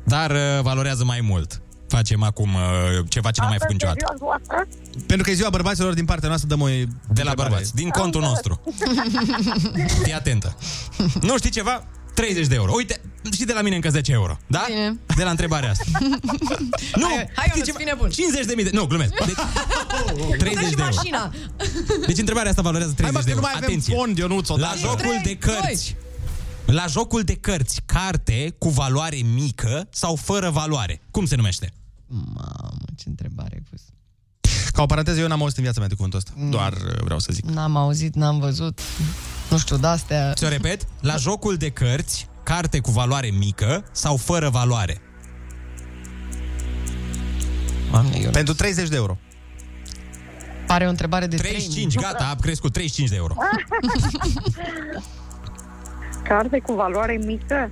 dar 0.03 0.31
uh, 0.31 0.37
valorează 0.61 1.03
mai 1.03 1.21
mult. 1.21 1.61
facem 1.87 2.23
acum 2.23 2.53
uh, 2.53 2.61
ceva 3.07 3.31
ce 3.31 3.39
n-am 3.41 3.49
mai 3.49 3.57
făcut 3.59 3.73
niciodată. 3.73 4.13
Pentru 5.05 5.25
că 5.25 5.31
e 5.31 5.33
ziua 5.33 5.49
bărbaților 5.49 5.93
din 5.93 6.05
partea 6.05 6.27
noastră, 6.27 6.49
dăm 6.49 6.61
o 6.61 6.67
De 7.13 7.23
la 7.23 7.33
bărbați, 7.35 7.75
din 7.75 7.89
contul 7.89 8.21
nostru. 8.21 8.61
Fii 10.03 10.13
atentă. 10.13 10.57
Nu 11.21 11.37
știi 11.37 11.49
ceva? 11.49 11.83
30 12.21 12.47
de 12.47 12.55
euro. 12.55 12.71
Uite, 12.75 13.01
și 13.33 13.43
de 13.45 13.53
la 13.53 13.61
mine 13.61 13.75
încă 13.75 13.89
10 13.89 14.11
euro. 14.11 14.37
Da? 14.47 14.63
Bine. 14.67 14.99
De 15.15 15.23
la 15.23 15.29
întrebarea 15.29 15.69
asta. 15.69 15.83
Nu, 16.95 17.05
Hai, 17.05 17.29
hai 17.35 17.45
știi 17.47 17.51
Ionuț, 17.51 17.65
ceva? 17.65 17.77
bine 17.77 17.93
bun. 17.97 18.09
50 18.09 18.45
de 18.45 18.53
mii 18.55 18.63
de... 18.63 18.69
Nu, 18.73 18.85
glumesc. 18.85 19.13
Deci, 19.25 19.35
30 20.37 20.53
Dă-și 20.61 20.75
de 20.75 20.81
euro. 20.81 20.95
mașina. 20.95 21.31
Deci 22.07 22.17
întrebarea 22.17 22.49
asta 22.49 22.61
valorează 22.61 22.93
30 22.93 23.13
Hai, 23.15 23.23
mă, 23.25 23.29
de 23.29 23.33
că 23.33 23.39
nu 23.39 23.45
euro. 23.45 23.47
mai 23.47 23.51
avem 23.55 23.69
Atenție. 23.69 23.95
fond, 23.95 24.17
Ionuț, 24.17 24.47
La 24.47 24.53
odată. 24.53 24.77
jocul 24.77 25.19
de 25.23 25.35
Trei, 25.35 25.37
cărți. 25.37 25.95
La 26.65 26.85
jocul 26.87 27.21
de 27.21 27.33
cărți, 27.35 27.81
carte 27.85 28.55
cu 28.57 28.69
valoare 28.69 29.17
mică 29.33 29.87
sau 29.91 30.15
fără 30.15 30.49
valoare. 30.49 31.01
Cum 31.11 31.25
se 31.25 31.35
numește? 31.35 31.73
Mamă, 32.07 32.77
ce 32.97 33.03
întrebare 33.07 33.49
ai 33.53 33.63
pus. 33.69 33.81
Ca 34.77 34.83
o 34.83 34.85
paranteză, 34.85 35.19
eu 35.19 35.27
n-am 35.27 35.41
auzit 35.41 35.57
în 35.57 35.63
viața 35.63 35.79
mea 35.79 35.87
de 35.87 35.95
cuvântul 35.95 36.19
ăsta. 36.19 36.31
Doar 36.49 36.73
uh, 36.73 37.01
vreau 37.03 37.19
să 37.19 37.29
zic. 37.31 37.45
N-am 37.45 37.75
auzit, 37.75 38.15
n-am 38.15 38.39
văzut. 38.39 38.79
Nu 39.49 39.57
știu, 39.57 39.77
de-astea... 39.77 40.33
Ți-o 40.33 40.47
repet? 40.47 40.87
La 41.01 41.15
jocul 41.25 41.55
de 41.55 41.69
cărți, 41.69 42.27
carte 42.43 42.79
cu 42.79 42.91
valoare 42.91 43.27
mică 43.27 43.83
sau 43.91 44.17
fără 44.17 44.49
valoare. 44.49 45.01
Doamne, 47.91 48.19
eu... 48.19 48.29
Pentru 48.29 48.53
30 48.53 48.89
de 48.89 48.95
euro. 48.95 49.17
Pare 50.67 50.85
o 50.85 50.89
întrebare 50.89 51.27
de 51.27 51.35
35, 51.35 51.95
gata, 51.95 52.29
a 52.31 52.35
crescut 52.35 52.73
35 52.73 53.09
de 53.09 53.15
euro. 53.15 53.35
Carte 56.29 56.59
cu 56.59 56.73
valoare 56.73 57.19
mică? 57.25 57.71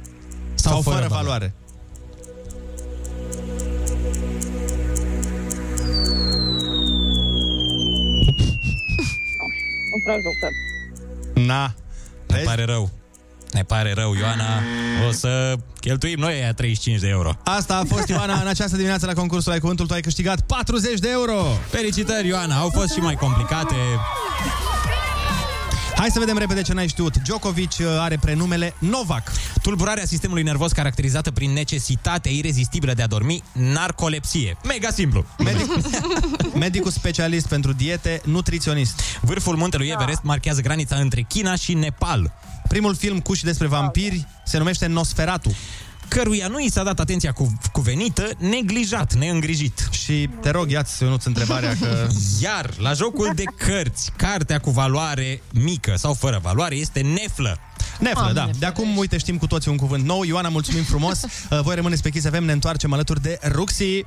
Sau, 0.53 0.72
Sau 0.72 0.82
fără, 0.82 0.95
fără 0.95 1.08
valoare. 1.08 1.53
Nu 3.68 3.74
prea 10.06 10.18
jucăm. 10.26 10.53
Na. 11.45 11.74
Ne 12.28 12.41
pare 12.45 12.64
rău. 12.64 12.89
Ne 13.51 13.64
pare 13.64 13.93
rău, 13.93 14.14
Ioana. 14.14 14.62
O 15.08 15.12
să 15.12 15.56
cheltuim 15.80 16.20
noi 16.20 16.34
aia 16.34 16.53
35 16.53 16.99
de 16.99 17.08
euro. 17.08 17.32
Asta 17.43 17.76
a 17.78 17.84
fost 17.95 18.08
Ioana 18.08 18.41
în 18.41 18.47
această 18.47 18.76
dimineață 18.76 19.06
la 19.06 19.14
concursul 19.14 19.51
Ai 19.51 19.60
Cuvântul. 19.60 19.88
Tu 19.88 19.93
ai 19.93 20.01
câștigat 20.01 20.41
40 20.41 20.99
de 20.99 21.10
euro. 21.12 21.41
Felicitări, 21.70 22.28
Ioana. 22.28 22.56
Au 22.58 22.70
fost 22.70 22.93
și 22.93 22.99
mai 22.99 23.16
complicate. 23.16 23.76
Hai 26.06 26.14
să 26.14 26.20
vedem 26.20 26.38
repede 26.38 26.62
ce 26.62 26.74
n-ai 26.74 26.88
știut. 26.88 27.18
Djokovic 27.18 27.72
uh, 27.80 27.86
are 27.99 28.18
prenumele 28.18 28.74
Novak. 28.80 29.32
Tulburarea 29.62 30.06
sistemului 30.06 30.43
nervos 30.43 30.72
caracterizată 30.72 31.32
prin 31.32 31.51
necesitatea 31.51 32.32
irezistibilă 32.32 32.93
de 32.93 33.01
a 33.01 33.08
dormi, 33.08 33.43
narcolepsie. 33.53 34.58
Mega 34.64 34.89
simplu. 34.89 35.26
Medic, 35.38 35.68
medicul 36.66 36.91
specialist 36.91 37.47
pentru 37.47 37.74
diete, 37.74 38.22
nutriționist. 38.24 39.01
Vârful 39.22 39.56
muntelui 39.56 39.88
Everest 39.88 40.20
marchează 40.24 40.62
granița 40.62 40.95
între 40.95 41.22
China 41.22 41.56
și 41.56 41.74
Nepal. 41.74 42.34
Primul 42.68 42.95
film 42.95 43.20
cu 43.20 43.34
și 43.34 43.43
despre 43.43 43.68
vampiri 43.68 44.28
se 44.43 44.58
numește 44.58 44.86
Nosferatu. 44.86 45.56
Căruia 46.08 46.47
nu 46.47 46.60
i 46.60 46.70
s-a 46.72 46.84
dat 46.84 46.99
atenția 46.99 47.32
cu, 47.32 47.60
cuvenită, 47.72 48.30
neglijat, 48.38 49.14
neîngrijit. 49.14 49.88
Și 49.91 50.30
te 50.41 50.49
rog, 50.49 50.72
ia-ți 50.72 51.03
Ionuț 51.03 51.24
întrebarea 51.24 51.76
că... 51.80 52.08
Iar, 52.41 52.70
la 52.78 52.93
jocul 52.93 53.32
de 53.36 53.43
cărți, 53.58 54.12
cartea 54.16 54.60
cu 54.60 54.70
valoare 54.70 55.41
mică 55.53 55.93
sau 55.97 56.14
fără 56.14 56.39
valoare 56.43 56.76
este 56.76 56.99
neflă. 56.99 57.60
Neflă, 57.99 58.32
da. 58.34 58.49
De 58.60 58.66
acum, 58.66 58.97
uite, 58.97 59.18
știm 59.18 59.38
cu 59.38 59.47
toții 59.47 59.72
un 59.72 59.78
cuvânt 59.78 60.06
nou. 60.06 60.24
Ioana, 60.24 60.49
mulțumim 60.49 60.84
frumos. 60.84 61.24
Uh, 61.49 61.60
Voi 61.62 61.76
rămâneți 61.76 62.01
pe 62.01 62.10
Kiss 62.10 62.30
FM, 62.30 62.43
ne 62.43 62.51
întoarcem 62.51 62.93
alături 62.93 63.22
de 63.22 63.39
Ruxi. 63.51 64.03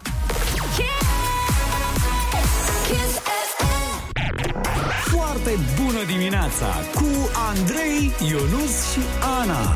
Foarte 5.04 5.58
bună 5.82 6.04
dimineața 6.06 6.66
cu 6.94 7.30
Andrei, 7.48 8.12
Ionus 8.28 8.90
și 8.92 9.00
Ana. 9.40 9.74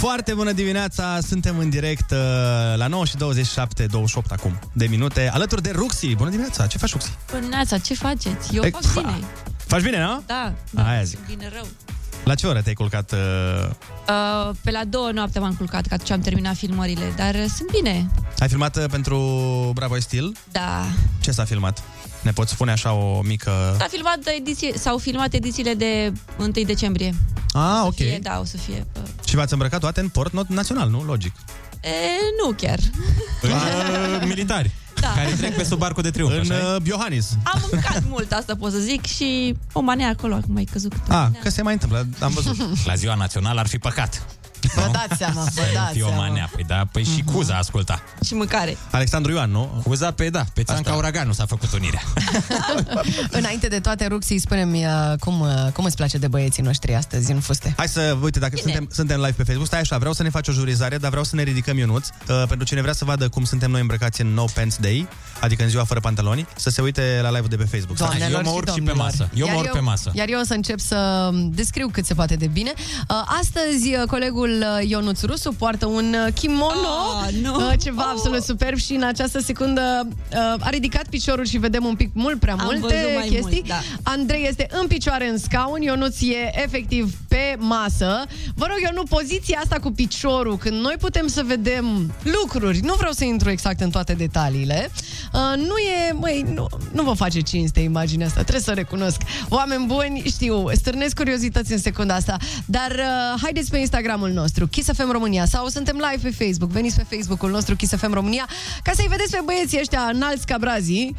Foarte 0.00 0.34
bună 0.34 0.52
dimineața, 0.52 1.18
suntem 1.26 1.58
în 1.58 1.68
direct 1.70 2.10
uh, 2.10 2.18
la 2.76 2.86
9 2.86 3.04
și 3.04 3.16
27, 3.16 3.86
28 3.86 4.30
acum 4.30 4.58
de 4.72 4.86
minute, 4.86 5.30
alături 5.32 5.62
de 5.62 5.70
Ruxi. 5.74 6.14
Bună 6.14 6.30
dimineața, 6.30 6.66
ce 6.66 6.78
faci, 6.78 6.90
Ruxi? 6.92 7.10
Bună 7.26 7.40
dimineața, 7.40 7.78
ce 7.78 7.94
faceți? 7.94 8.54
Eu 8.54 8.62
Ei, 8.64 8.70
fac 8.70 8.82
fa- 8.82 8.94
bine. 8.94 9.18
Faci 9.56 9.82
bine, 9.82 10.00
nu? 10.02 10.22
Da, 10.26 10.52
da, 10.70 10.88
Aia 10.88 11.02
zic. 11.02 11.18
bine 11.26 11.48
rău. 11.52 11.66
La 12.24 12.34
ce 12.34 12.46
oră 12.46 12.60
te-ai 12.62 12.74
culcat? 12.74 13.12
Uh... 13.12 13.18
Uh, 14.08 14.54
pe 14.64 14.70
la 14.70 14.84
două 14.84 15.10
noapte 15.10 15.38
m-am 15.38 15.54
culcat, 15.54 15.86
că 15.86 15.94
atunci 15.94 16.10
am 16.10 16.20
terminat 16.20 16.54
filmările, 16.56 17.12
dar 17.16 17.34
uh, 17.34 17.44
sunt 17.56 17.70
bine. 17.70 18.10
Ai 18.38 18.48
filmat 18.48 18.76
uh, 18.76 18.84
pentru 18.90 19.16
Bravo 19.74 19.96
I 19.96 20.00
Still? 20.00 20.36
Da. 20.52 20.84
Ce 21.20 21.30
s-a 21.30 21.44
filmat? 21.44 21.82
Ne 22.22 22.30
poți 22.32 22.52
spune 22.52 22.70
așa 22.72 22.92
o 22.92 23.20
mică... 23.22 23.74
S-a 23.78 23.86
filmat 23.90 24.18
ediție, 24.38 24.72
s-au 24.76 24.98
filmat 24.98 25.32
edițiile 25.32 25.74
de 25.74 26.12
1 26.38 26.48
decembrie. 26.50 27.14
Ah, 27.52 27.80
O 27.82 27.86
ok. 27.86 27.94
să 27.96 28.02
Fie, 28.02 28.18
da, 28.22 28.38
o 28.40 28.44
să 28.44 28.56
fie. 28.56 28.86
uh, 28.96 29.02
Și 29.26 29.34
v-ați 29.34 29.52
îmbrăcat 29.52 29.80
toate 29.80 30.00
în 30.00 30.08
port 30.08 30.32
not- 30.32 30.46
național, 30.48 30.88
nu? 30.88 31.02
Logic. 31.02 31.32
E, 31.82 31.88
nu 32.44 32.52
chiar. 32.52 32.78
În 33.42 33.50
uh, 33.50 34.22
militari. 34.26 34.70
Da. 35.00 35.12
Care 35.16 35.30
trec 35.30 35.56
pe 35.56 35.64
sub 35.64 35.82
arcul 35.82 36.02
de 36.02 36.10
triumf. 36.10 36.32
În 36.32 36.38
așa 36.40 36.76
uh, 36.76 36.86
Iohannis. 36.86 37.36
Am 37.44 37.60
mâncat 37.70 38.02
mult, 38.08 38.32
asta 38.32 38.56
pot 38.56 38.72
să 38.72 38.78
zic, 38.78 39.04
și 39.06 39.54
o 39.72 39.80
manea 39.80 40.08
acolo, 40.08 40.34
acum 40.34 40.56
ai 40.56 40.64
căzut 40.64 40.92
câte 40.92 41.12
Ah, 41.14 41.26
că 41.42 41.50
se 41.50 41.62
mai 41.62 41.72
întâmplă, 41.72 42.06
am 42.20 42.32
văzut. 42.32 42.56
La 42.86 42.94
ziua 42.94 43.14
națională 43.14 43.60
ar 43.60 43.66
fi 43.66 43.78
păcat. 43.78 44.26
Vă 44.74 44.88
dați 44.92 45.16
seama, 45.16 45.42
vă 45.54 45.62
dați 45.74 45.92
Fii 45.92 46.02
o 46.02 46.06
seama. 46.06 46.22
manea. 46.26 46.50
Păi 46.54 46.64
da, 46.64 46.82
păi 46.92 47.04
și 47.04 47.22
Cuza 47.22 47.54
asculta. 47.54 48.02
Și 48.24 48.34
mâncare. 48.34 48.76
Alexandru 48.90 49.32
Ioan, 49.32 49.50
nu? 49.50 49.80
Cuza 49.84 50.10
pe 50.10 50.30
da, 50.30 50.44
pe 50.54 50.62
țanca 50.62 50.94
uraganul 50.94 51.32
s-a 51.32 51.46
făcut 51.46 51.72
unirea. 51.72 52.02
Înainte 53.30 53.68
de 53.68 53.80
toate, 53.80 54.06
Ruxi, 54.06 54.36
spune-mi 54.36 54.84
uh, 54.86 55.18
cum, 55.18 55.40
uh, 55.40 55.48
cum 55.72 55.84
îți 55.84 55.96
place 55.96 56.18
de 56.18 56.28
băieții 56.28 56.62
noștri 56.62 56.94
astăzi 56.94 57.30
în 57.32 57.40
fuste. 57.40 57.74
Hai 57.76 57.88
să, 57.88 58.16
uite, 58.22 58.38
dacă 58.38 58.56
suntem, 58.62 58.88
suntem 58.92 59.16
live 59.16 59.32
pe 59.32 59.42
Facebook, 59.42 59.66
stai 59.66 59.80
așa, 59.80 59.98
vreau 59.98 60.12
să 60.12 60.22
ne 60.22 60.28
faci 60.30 60.48
o 60.48 60.52
jurizare, 60.52 60.96
dar 60.96 61.10
vreau 61.10 61.24
să 61.24 61.36
ne 61.36 61.42
ridicăm 61.42 61.78
Ionuț, 61.78 62.08
uh, 62.08 62.42
pentru 62.48 62.66
cine 62.66 62.80
vrea 62.80 62.92
să 62.92 63.04
vadă 63.04 63.28
cum 63.28 63.44
suntem 63.44 63.70
noi 63.70 63.80
îmbrăcați 63.80 64.20
în 64.20 64.26
No 64.34 64.44
Pants 64.54 64.76
Day, 64.76 65.08
adică 65.40 65.62
în 65.62 65.68
ziua 65.68 65.84
fără 65.84 66.00
pantaloni, 66.00 66.46
să 66.56 66.70
se 66.70 66.82
uite 66.82 67.18
la 67.22 67.28
live-ul 67.28 67.48
de 67.48 67.56
pe 67.56 67.64
Facebook. 67.64 67.96
Doamnelor 67.96 68.42
eu 68.44 68.50
mă 68.50 68.56
urc 68.56 68.68
și 68.68 68.74
pe 68.74 68.80
domnilor. 68.80 68.96
masă. 68.96 69.28
Eu 69.34 69.46
mă 69.46 69.52
Iar 69.52 69.62
urc 69.62 69.72
pe 69.72 69.78
masă. 69.78 70.10
Iar 70.14 70.28
eu 70.28 70.40
o 70.40 70.44
să 70.44 70.54
încep 70.54 70.78
să 70.78 71.30
descriu 71.50 71.88
cât 71.92 72.06
se 72.06 72.14
poate 72.14 72.34
de 72.36 72.46
bine. 72.46 72.72
Uh, 72.76 73.16
Astăzi, 73.40 73.94
uh, 73.94 74.02
colegul 74.50 74.78
uh, 74.82 74.88
Ionuț 74.90 75.22
Rusu 75.22 75.52
poartă 75.52 75.86
un 75.86 76.14
uh, 76.26 76.32
kimono, 76.34 76.88
Ah, 77.26 77.32
nu. 77.42 77.54
uh, 77.56 77.72
ceva 77.82 78.02
absolut 78.02 78.42
superb 78.42 78.76
și 78.78 78.92
în 78.92 79.02
această 79.02 79.40
secundă 79.40 80.08
uh, 80.08 80.38
a 80.60 80.68
ridicat 80.70 81.06
piciorul 81.10 81.44
și 81.44 81.58
vedem 81.58 81.84
un 81.84 81.94
pic 81.94 82.10
mult 82.12 82.40
prea 82.40 82.52
Am 82.52 82.60
multe 82.64 82.80
văzut 82.80 83.14
mai 83.18 83.28
chestii. 83.28 83.62
mult, 83.66 83.66
da. 83.68 83.80
Andrei 84.02 84.46
este 84.48 84.66
în 84.80 84.86
picioare 84.86 85.28
în 85.28 85.38
scaun, 85.38 85.80
Ionuț 85.82 86.20
e 86.20 86.62
efectiv 86.62 87.14
pe 87.28 87.56
masă. 87.58 88.24
Vă 88.54 88.66
rog, 88.68 88.76
eu 88.84 88.90
nu 88.94 89.02
poziția 89.02 89.58
asta 89.62 89.76
cu 89.78 89.90
piciorul, 89.92 90.56
când 90.56 90.80
noi 90.80 90.94
putem 91.00 91.26
să 91.26 91.42
vedem 91.46 92.12
lucruri, 92.22 92.80
nu 92.82 92.94
vreau 92.96 93.12
să 93.12 93.24
intru 93.24 93.50
exact 93.50 93.80
în 93.80 93.90
toate 93.90 94.12
detaliile, 94.12 94.90
uh, 95.32 95.40
nu 95.56 95.76
e, 95.76 96.12
măi, 96.12 96.44
nu, 96.54 96.66
nu 96.92 97.02
vă 97.02 97.12
face 97.12 97.40
cinste 97.40 97.80
imaginea 97.80 98.26
asta, 98.26 98.40
trebuie 98.40 98.62
să 98.62 98.72
recunosc. 98.72 99.20
Oameni 99.48 99.86
buni, 99.86 100.22
știu, 100.26 100.70
stârnesc 100.74 101.14
curiozități 101.16 101.72
în 101.72 101.78
secunda 101.78 102.14
asta, 102.14 102.36
dar 102.66 102.90
uh, 102.90 103.40
haideți 103.42 103.70
pe 103.70 103.78
Instagramul 103.78 104.28
nostru, 104.28 104.39
Kiss 104.70 104.88
FM 104.92 105.10
România, 105.10 105.44
sau 105.44 105.66
suntem 105.66 105.96
live 106.10 106.28
pe 106.30 106.44
Facebook, 106.44 106.70
veniți 106.70 106.96
pe 106.96 107.16
Facebook-ul 107.16 107.50
nostru 107.50 107.76
Kiss 107.76 107.94
FM 107.96 108.12
România, 108.12 108.48
ca 108.82 108.92
să-i 108.94 109.06
vedeți 109.08 109.30
pe 109.30 109.40
băieții 109.44 109.78
ăștia 109.80 110.00
înalți 110.12 110.46
ca 110.46 110.56
brazii, 110.58 111.16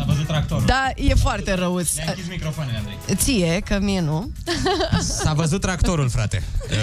S-a 0.00 0.06
văzut 0.06 0.26
tractorul. 0.26 0.64
da, 0.66 0.90
e 0.96 1.14
foarte 1.14 1.54
răuț. 1.54 1.94
Ne-a 1.94 2.04
închis 2.08 2.28
microfoanele, 2.28 2.76
Andrei. 2.76 2.98
Ție, 3.14 3.60
că 3.64 3.78
mie 3.80 4.00
nu. 4.00 4.30
S-a 5.22 5.32
văzut 5.32 5.60
tractorul, 5.60 6.08
frate. 6.08 6.42
Uh, 6.70 6.76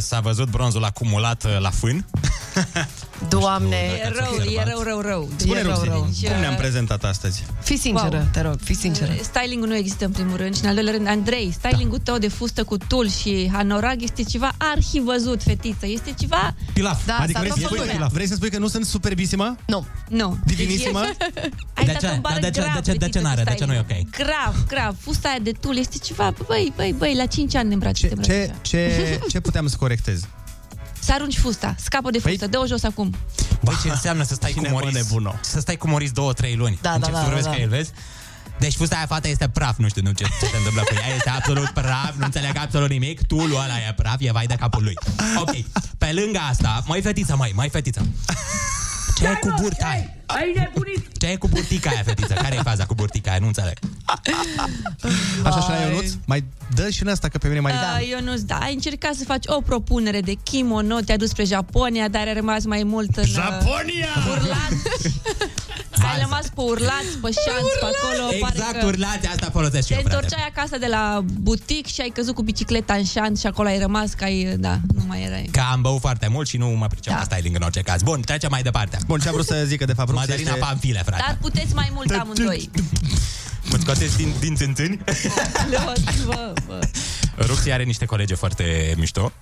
S-a 0.00 0.20
văzut 0.20 0.48
bronzul 0.50 0.84
acumulat 0.84 1.44
uh, 1.44 1.58
la 1.60 1.70
fân. 1.70 2.06
Doamne, 3.28 3.76
E 3.76 4.06
Ați 4.06 4.18
rău, 4.18 4.32
e 4.32 4.36
observat? 4.36 4.66
rău, 4.68 4.80
rău, 4.82 5.00
rău. 5.00 5.28
Spune, 5.36 5.58
E 5.58 5.62
rău, 5.62 5.72
Ruxi, 5.72 5.86
rău. 5.88 6.32
cum 6.32 6.40
ne-am 6.40 6.54
prezentat 6.54 7.04
astăzi? 7.04 7.44
Fii 7.62 7.76
sinceră, 7.78 8.16
Wow. 8.16 8.26
te 8.32 8.40
rog, 8.40 8.58
fii 8.64 8.74
sinceră. 8.74 9.12
Stylingul 9.22 9.68
nu 9.68 9.74
există 9.76 10.04
în 10.04 10.10
primul 10.10 10.36
rând 10.36 10.54
și 10.56 10.60
în 10.62 10.68
al 10.68 10.74
doilea 10.74 10.92
rând, 10.92 11.08
Andrei, 11.08 11.54
stylingul 11.58 11.98
tău 11.98 12.18
de 12.18 12.28
fustă 12.28 12.64
cu 12.64 12.76
tul 12.76 13.08
și 13.08 13.48
hanorag 13.52 14.02
este 14.02 14.22
ceva 14.22 14.52
arhivăzut, 14.56 15.42
fetiță. 15.42 15.86
Este 15.86 16.14
ceva... 16.20 16.54
Pilaf. 16.72 17.06
Da, 17.06 17.16
adică 17.20 17.32
s-a 17.38 17.44
vrei 17.44 17.52
să, 17.52 17.58
tot 17.68 17.76
spui, 17.78 17.88
făcut. 17.96 18.12
vrei 18.12 18.26
să 18.26 18.34
spui 18.34 18.50
că 18.50 18.58
nu 18.58 18.68
sunt 18.68 18.84
superbisimă? 18.86 19.56
Nu. 19.66 19.86
Nu. 20.08 20.38
Divinissimă? 20.44 21.00
Ai 21.76 21.84
De 21.84 21.92
dat 21.92 22.00
ce? 22.00 22.08
un 22.10 22.20
bar 22.20 22.32
Dar 22.32 22.40
de 22.40 22.50
ce- 22.52 22.60
grav, 22.60 22.74
de 22.74 22.80
ce- 22.80 22.92
de 22.92 22.98
ce 22.98 23.04
fetiță, 23.04 23.20
n-are? 23.20 23.42
cu 23.42 23.50
De 23.50 23.54
ce 23.54 23.64
nu 23.64 23.72
e 23.72 23.84
styling. 23.86 24.06
ok? 24.08 24.16
Grav, 24.26 24.66
grav. 24.66 24.96
Fusta 25.00 25.28
aia 25.28 25.38
de 25.42 25.52
tul 25.60 25.76
este 25.78 25.96
ceva, 25.98 26.34
băi, 26.46 26.72
băi, 26.76 26.94
băi, 26.98 27.14
la 27.14 27.26
5 27.26 27.54
ani 27.54 27.68
ne 27.68 27.74
îmbraci. 27.74 27.98
Ce, 27.98 28.06
te 28.06 28.14
îmbraci 28.14 28.30
ce, 28.36 28.48
așa. 28.52 28.58
ce, 28.62 29.20
ce 29.30 29.40
puteam 29.40 29.66
să 29.66 29.76
corectez? 29.76 30.20
Să 31.00 31.12
arunci 31.12 31.38
fusta, 31.38 31.74
scapă 31.78 32.10
de 32.10 32.18
fustă, 32.18 32.46
dă-o 32.46 32.66
jos 32.66 32.82
acum. 32.82 33.14
Băi, 33.62 33.74
ce 33.82 33.88
înseamnă 33.88 34.22
să 34.22 34.34
stai 34.34 34.50
cu 34.50 34.56
Cine 34.58 34.68
mă 34.70 34.78
Moris? 34.80 34.94
nebuno? 34.94 35.34
Să 35.40 35.60
stai 35.60 35.76
cu 35.76 35.88
Moris 35.88 36.10
două, 36.10 36.32
trei 36.32 36.54
luni. 36.54 36.78
Da, 36.82 36.90
Încep 36.92 37.10
da, 37.12 37.16
să 37.16 37.22
da, 37.22 37.28
vorbesc 37.28 37.48
da. 37.48 37.54
ca 37.54 37.60
el, 37.60 37.68
vezi? 37.68 37.90
Deci 38.58 38.74
fusta 38.76 38.96
aia 38.96 39.06
fată 39.06 39.28
este 39.28 39.48
praf, 39.48 39.76
nu 39.78 39.88
știu 39.88 40.02
nu 40.02 40.10
ce, 40.10 40.24
ce 40.24 40.46
se 40.46 40.56
întâmplă 40.56 40.82
cu 40.82 40.94
ea, 40.94 41.14
este 41.16 41.28
absolut 41.30 41.68
praf, 41.68 42.12
nu 42.16 42.24
înțeleg 42.24 42.56
absolut 42.56 42.88
nimic, 42.90 43.26
tulul 43.26 43.50
ăla 43.64 43.76
e 43.88 43.92
praf, 43.96 44.16
e 44.18 44.32
vai 44.32 44.46
de 44.46 44.54
capul 44.54 44.82
lui. 44.82 44.94
Ok, 45.40 45.50
pe 45.98 46.10
lângă 46.12 46.38
asta, 46.50 46.82
mai 46.86 47.00
fetița, 47.02 47.34
mai, 47.34 47.52
mai 47.54 47.68
fetița. 47.68 48.00
Ce 49.22 49.28
e 49.28 49.34
cu 49.34 49.54
burta 49.60 49.86
aia? 49.86 50.14
Ai 50.26 50.52
nebunit! 50.56 51.18
Ce 51.18 51.26
e 51.26 51.36
cu 51.36 51.48
burtica 51.48 51.90
aia, 51.90 52.02
fetiță? 52.04 52.34
Care 52.34 52.54
e 52.54 52.62
faza 52.62 52.84
cu 52.84 52.94
burtica 52.94 53.30
aia? 53.30 53.38
Nu 53.40 53.46
înțeleg. 53.46 53.78
Așa 55.46 55.60
și 55.60 55.68
la 55.68 55.76
Ionuț? 55.76 56.10
Mai 56.24 56.44
dă 56.74 56.90
și 56.90 57.02
în 57.02 57.08
asta, 57.08 57.28
că 57.28 57.38
pe 57.38 57.48
mine 57.48 57.60
mai... 57.60 57.72
Uh, 57.72 58.08
Ionuț, 58.08 58.40
da, 58.40 58.58
ai 58.58 58.74
încercat 58.74 59.14
să 59.14 59.24
faci 59.24 59.44
o 59.46 59.60
propunere 59.60 60.20
de 60.20 60.34
kimono, 60.42 61.00
te-ai 61.00 61.18
dus 61.18 61.28
spre 61.28 61.44
Japonia, 61.44 62.08
dar 62.08 62.26
ai 62.26 62.34
rămas 62.34 62.64
mai 62.64 62.82
mult 62.82 63.16
în... 63.16 63.22
uh, 63.22 63.28
Japonia! 63.28 64.08
Urlat. 64.30 64.72
ai 66.12 66.20
rămas 66.20 66.46
pe 66.56 66.60
urlați, 66.72 67.12
pe 67.22 67.30
șanți, 67.44 67.74
pe 67.82 67.86
acolo. 67.92 68.24
pare 68.40 68.54
Exact, 68.56 68.78
că 68.80 68.86
urlați, 68.86 69.26
asta 69.26 69.48
folosesc 69.52 69.86
și 69.86 69.92
Te 69.92 69.94
eu, 69.94 70.00
frate. 70.00 70.14
întorceai 70.14 70.46
acasă 70.54 70.78
de 70.78 70.86
la 70.86 71.24
butic 71.40 71.86
și 71.86 72.00
ai 72.00 72.08
căzut 72.14 72.34
cu 72.34 72.42
bicicleta 72.42 72.94
în 72.94 73.04
șanț 73.04 73.40
și 73.40 73.46
acolo 73.46 73.68
ai 73.68 73.78
rămas 73.78 74.12
că 74.12 74.24
ai, 74.24 74.54
da, 74.58 74.74
nu 74.94 75.04
mai 75.06 75.22
erai. 75.22 75.48
Că 75.52 75.62
am 75.72 75.80
băut 75.80 76.00
foarte 76.00 76.28
mult 76.28 76.48
și 76.48 76.56
nu 76.56 76.68
mă 76.68 76.86
pricep 76.86 77.12
da. 77.12 77.18
la 77.18 77.24
styling 77.24 77.54
în 77.56 77.62
orice 77.62 77.80
caz. 77.80 78.02
Bun, 78.02 78.20
trecem 78.20 78.50
mai 78.50 78.62
departe. 78.62 78.98
Bun, 79.06 79.18
ce 79.20 79.28
am 79.28 79.34
vrut 79.34 79.46
să 79.46 79.64
zic 79.66 79.78
că 79.78 79.84
de 79.84 79.92
fapt 79.92 80.08
Rux 80.08 80.20
Madalina 80.20 80.48
este- 80.50 80.60
Pamfile, 80.64 81.02
frate. 81.06 81.22
Dar 81.26 81.36
puteți 81.40 81.74
mai 81.74 81.90
mult 81.94 82.10
amândoi. 82.10 82.70
Mă 83.70 83.76
scoateți 83.80 84.16
din, 84.16 84.32
din 84.40 84.54
țânțâni? 84.56 84.98
Bă, 85.70 85.92
bă, 86.26 86.52
bă. 86.66 86.78
Ruxi 87.36 87.70
are 87.70 87.82
niște 87.82 88.04
colege 88.04 88.34
foarte 88.34 88.94
mișto. 88.96 89.32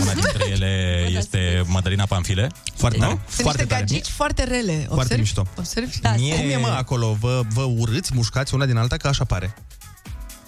Una 0.00 0.12
dintre 0.12 0.48
ele 0.54 1.06
este 1.10 1.62
Madalina 1.66 2.04
Pamfile. 2.04 2.50
Foarte, 2.74 2.98
nu? 2.98 3.20
Sunt 3.28 3.46
niște 3.46 3.64
gagici 3.64 4.08
foarte 4.08 4.44
rele. 4.44 4.72
Foarte 4.72 4.94
Observi? 4.94 5.20
mișto. 5.20 5.46
Observi? 5.56 6.00
Da, 6.00 6.14
Mie... 6.14 6.34
Cum 6.34 6.50
e, 6.50 6.56
mă, 6.56 6.68
acolo? 6.68 7.16
Vă, 7.20 7.42
vă 7.48 7.62
urâți, 7.62 8.14
mușcați 8.14 8.54
una 8.54 8.66
din 8.66 8.76
alta, 8.76 8.96
că 8.96 9.08
așa 9.08 9.24
pare. 9.24 9.54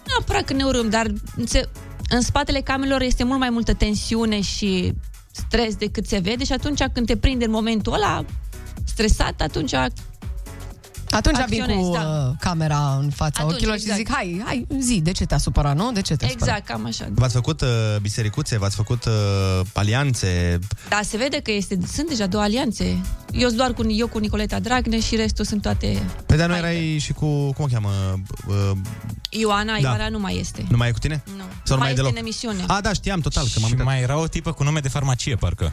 Nu 0.07 0.12
neapărat 0.16 0.45
că 0.45 0.53
ne 0.53 0.65
urâm, 0.65 0.89
dar 0.89 1.07
se, 1.45 1.69
în 2.09 2.20
spatele 2.20 2.61
camerelor 2.61 3.01
este 3.03 3.25
mult 3.25 3.39
mai 3.39 3.51
multă 3.51 3.75
tensiune 3.75 4.41
și 4.41 4.93
stres 5.31 5.75
decât 5.75 6.07
se 6.07 6.19
vede 6.19 6.45
și 6.45 6.53
atunci 6.53 6.83
când 6.93 7.07
te 7.07 7.16
prinde 7.16 7.45
în 7.45 7.51
momentul 7.51 7.93
ăla 7.93 8.25
stresat, 8.85 9.41
atunci 9.41 9.73
Atunci 11.10 11.36
vin 11.48 11.60
acționezi, 11.60 11.89
cu 11.89 11.94
da. 11.94 12.26
uh, 12.28 12.35
camera 12.40 12.98
în 13.01 13.10
fața 13.10 13.40
Atunci, 13.43 13.55
ochilor 13.55 13.74
exact. 13.74 13.98
și 13.98 14.05
zic, 14.05 14.14
hai, 14.14 14.43
hai, 14.44 14.66
zi, 14.80 15.01
de 15.01 15.12
ce 15.12 15.24
te-a 15.24 15.39
supărat, 15.39 15.76
nu? 15.76 15.93
De 15.93 16.01
ce 16.01 16.16
te-a 16.16 16.28
supărat? 16.28 16.56
Exact, 16.56 16.66
cam 16.68 16.86
așa. 16.86 17.09
V-ați 17.10 17.35
făcut 17.35 17.60
uh, 17.60 17.68
bisericuțe, 18.01 18.59
v-ați 18.59 18.76
făcut 18.76 19.05
uh, 19.05 19.60
alianțe. 19.72 20.59
Da, 20.89 21.01
se 21.02 21.16
vede 21.16 21.40
că 21.40 21.51
este, 21.51 21.78
sunt 21.93 22.09
deja 22.09 22.26
două 22.26 22.43
alianțe. 22.43 23.01
Eu 23.32 23.47
sunt 23.47 23.56
doar 23.56 23.72
cu, 23.72 23.90
eu 23.90 24.06
cu 24.06 24.18
Nicoleta 24.18 24.59
Dragne 24.59 25.01
și 25.01 25.16
restul 25.16 25.44
sunt 25.44 25.62
toate... 25.62 26.02
Pe 26.26 26.36
de 26.36 26.47
nu 26.47 26.56
erai 26.56 26.98
și 27.01 27.12
cu, 27.12 27.26
cum 27.52 27.64
o 27.64 27.66
cheamă? 27.72 27.90
Uh, 28.47 28.70
Ioana, 29.30 29.72
Da. 29.72 29.78
Ioana 29.78 30.09
nu 30.09 30.18
mai 30.18 30.39
este. 30.39 30.64
nu 30.70 30.76
mai 30.76 30.89
e 30.89 30.93
cu 30.93 30.98
tine? 30.98 31.22
Nu. 31.36 31.43
Sau 31.62 31.76
nu 31.76 31.76
mai 31.76 31.78
mai 31.78 31.89
e 31.89 31.90
este 31.90 32.02
deloc? 32.02 32.12
în 32.12 32.18
emisiune. 32.18 32.64
A, 32.66 32.80
da, 32.80 32.93
știam 32.93 33.20
total, 33.20 33.44
că 33.55 33.60
m-am 33.60 33.70
Și 33.70 33.76
mai 33.76 34.01
era 34.01 34.18
o 34.18 34.26
tipă 34.26 34.52
cu 34.52 34.62
nume 34.62 34.80
de 34.80 34.89
farmacie, 34.89 35.35
parcă. 35.35 35.72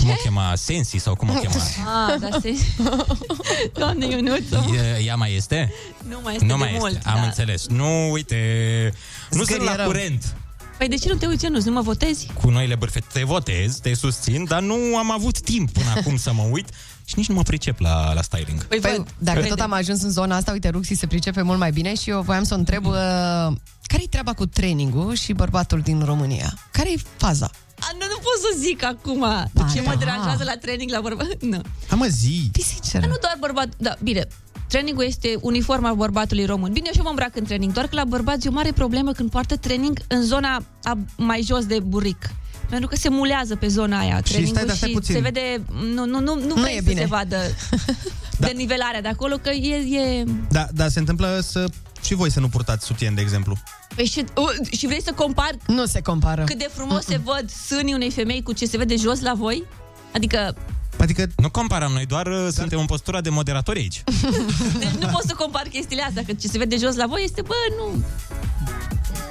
Cum 0.00 0.10
o 0.10 0.14
chema? 0.22 0.54
Sensi 0.56 0.96
sau 0.98 1.14
cum 1.14 1.30
o 1.30 1.32
chema? 1.32 1.54
Ah, 2.08 2.18
da, 2.20 2.28
se... 2.40 2.54
Doamne, 3.78 4.06
Ionuță, 4.06 4.64
E- 4.74 5.02
Ea 5.04 5.14
mai 5.16 5.34
este? 5.34 5.72
nu 6.08 6.20
mai 6.22 6.32
este 6.34 6.44
nu 6.46 6.56
de 6.56 6.58
mai 6.62 6.76
mult. 6.78 6.96
este, 6.96 7.08
am 7.08 7.14
da. 7.20 7.22
înțeles. 7.26 7.66
Nu, 7.66 8.10
uite, 8.10 8.38
nu 9.30 9.44
sunt 9.44 9.62
la 9.62 9.76
rău. 9.76 9.86
curent 9.86 10.34
Păi 10.78 10.88
de 10.88 10.96
ce 10.96 11.08
nu 11.08 11.14
te 11.14 11.26
uiți, 11.26 11.44
Ionuț? 11.44 11.64
Nu 11.64 11.72
mă 11.72 11.80
votezi? 11.80 12.30
cu 12.40 12.50
noile 12.50 12.74
bârfe. 12.74 13.02
Te 13.12 13.24
votez, 13.24 13.76
te 13.76 13.94
susțin, 13.94 14.44
dar 14.48 14.60
nu 14.62 14.74
am 14.98 15.10
avut 15.10 15.40
timp 15.40 15.70
până 15.70 15.86
acum 15.96 16.16
să 16.16 16.32
mă 16.32 16.42
uit 16.50 16.68
și 17.04 17.14
nici 17.16 17.28
nu 17.28 17.34
mă 17.34 17.42
pricep 17.42 17.78
la, 17.78 18.12
la 18.12 18.22
styling. 18.22 18.64
Păi, 18.64 18.78
Păi, 18.80 18.90
văd, 18.96 19.06
dacă 19.18 19.38
crede. 19.38 19.54
tot 19.54 19.60
am 19.64 19.72
ajuns 19.72 20.02
în 20.02 20.10
zona 20.10 20.36
asta, 20.36 20.52
uite, 20.52 20.68
Ruxi 20.68 20.94
se 20.94 21.06
pricepe 21.06 21.42
mult 21.42 21.58
mai 21.58 21.70
bine 21.72 21.94
și 21.94 22.10
eu 22.10 22.20
voiam 22.22 22.42
să 22.44 22.54
o 22.54 22.56
întreb 22.56 22.86
uh, 22.86 22.92
care-i 23.82 24.06
treaba 24.10 24.32
cu 24.32 24.46
trainingul 24.46 25.14
și 25.14 25.32
bărbatul 25.32 25.80
din 25.80 26.02
România? 26.04 26.54
Care-i 26.70 27.02
faza? 27.16 27.50
A, 27.80 27.88
nu, 27.92 28.04
nu 28.08 28.16
pot 28.16 28.38
să 28.40 28.58
zic 28.58 28.84
acum. 28.84 29.24
Ce 29.74 29.80
mă 29.80 29.94
deranjează 29.98 30.44
la 30.44 30.52
training 30.60 30.90
la 30.90 31.00
bărbat? 31.00 31.26
Nu. 31.40 31.60
Hai 31.88 31.98
mă, 31.98 32.06
zi! 32.06 32.48
Fii 32.52 32.62
sinceră. 32.62 33.06
Nu 33.06 33.14
doar 33.20 33.36
bărbat, 33.40 33.68
da, 33.76 33.94
bine. 34.02 34.26
Trainingul 34.68 35.04
este 35.04 35.36
uniforma 35.40 35.92
bărbatului 35.94 36.44
român. 36.44 36.72
Bine, 36.72 36.84
eu 36.86 36.92
și 36.92 36.98
eu 36.98 37.04
mă 37.04 37.10
îmbrac 37.10 37.36
în 37.36 37.44
training, 37.44 37.72
doar 37.72 37.86
că 37.86 37.94
la 37.94 38.04
bărbați 38.04 38.46
e 38.46 38.50
o 38.50 38.52
mare 38.52 38.72
problemă 38.72 39.12
când 39.12 39.30
poartă 39.30 39.56
training 39.56 39.98
în 40.08 40.22
zona 40.22 40.64
a, 40.82 40.98
mai 41.16 41.42
jos 41.46 41.66
de 41.66 41.78
buric. 41.80 42.30
Pentru 42.68 42.88
că 42.88 42.96
se 42.96 43.08
mulează 43.08 43.56
pe 43.56 43.66
zona 43.68 43.98
aia 43.98 44.20
trainingul 44.20 44.54
stai, 44.56 44.66
dar 44.66 44.76
stai 44.76 44.88
și 44.88 44.94
puțin. 44.94 45.14
se 45.14 45.20
vede, 45.20 45.62
nu, 45.94 46.04
nu, 46.06 46.20
nu, 46.20 46.34
nu, 46.34 46.46
Nu 46.46 46.54
vrei 46.54 46.74
e 46.76 46.78
să 46.78 46.84
bine. 46.88 47.00
se 47.00 47.06
vadă 47.06 47.36
Da. 48.38 48.46
denivelarea 48.46 49.00
de 49.00 49.08
acolo, 49.08 49.36
că 49.36 49.50
e, 49.50 49.74
e... 49.98 50.24
Da, 50.50 50.66
da, 50.72 50.88
se 50.88 50.98
întâmplă 50.98 51.40
să 51.42 51.64
și 52.04 52.14
voi 52.14 52.30
să 52.30 52.40
nu 52.40 52.48
purtați 52.48 52.86
sutien, 52.86 53.14
de 53.14 53.20
exemplu. 53.20 53.56
Păi 53.94 54.04
și, 54.06 54.24
uh, 54.36 54.76
și 54.78 54.86
vrei 54.86 55.02
să 55.02 55.12
compari 55.12 55.56
Nu 55.66 55.86
se 55.86 56.00
compară. 56.00 56.44
cât 56.44 56.58
de 56.58 56.70
frumos 56.74 57.04
se 57.04 57.20
văd 57.24 57.50
sânii 57.50 57.94
unei 57.94 58.10
femei 58.10 58.42
cu 58.42 58.52
ce 58.52 58.66
se 58.66 58.76
vede 58.76 58.96
jos 58.96 59.20
la 59.20 59.34
voi? 59.34 59.64
Adică 60.14 60.54
Adică 60.98 61.26
Nu 61.36 61.50
comparăm, 61.50 61.92
noi 61.92 62.06
doar 62.06 62.26
uh, 62.26 62.48
suntem 62.52 62.78
în 62.78 62.86
postura 62.86 63.20
de 63.20 63.28
moderatori 63.30 63.78
aici. 63.78 64.04
Deci 64.78 64.88
nu 65.00 65.06
pot 65.06 65.22
să 65.26 65.34
compar 65.38 65.62
chestiile 65.62 66.02
astea, 66.02 66.22
că 66.26 66.32
ce 66.32 66.48
se 66.48 66.58
vede 66.58 66.76
jos 66.76 66.94
la 66.94 67.06
voi 67.06 67.22
este, 67.24 67.42
bă, 67.42 67.54
nu. 67.78 68.04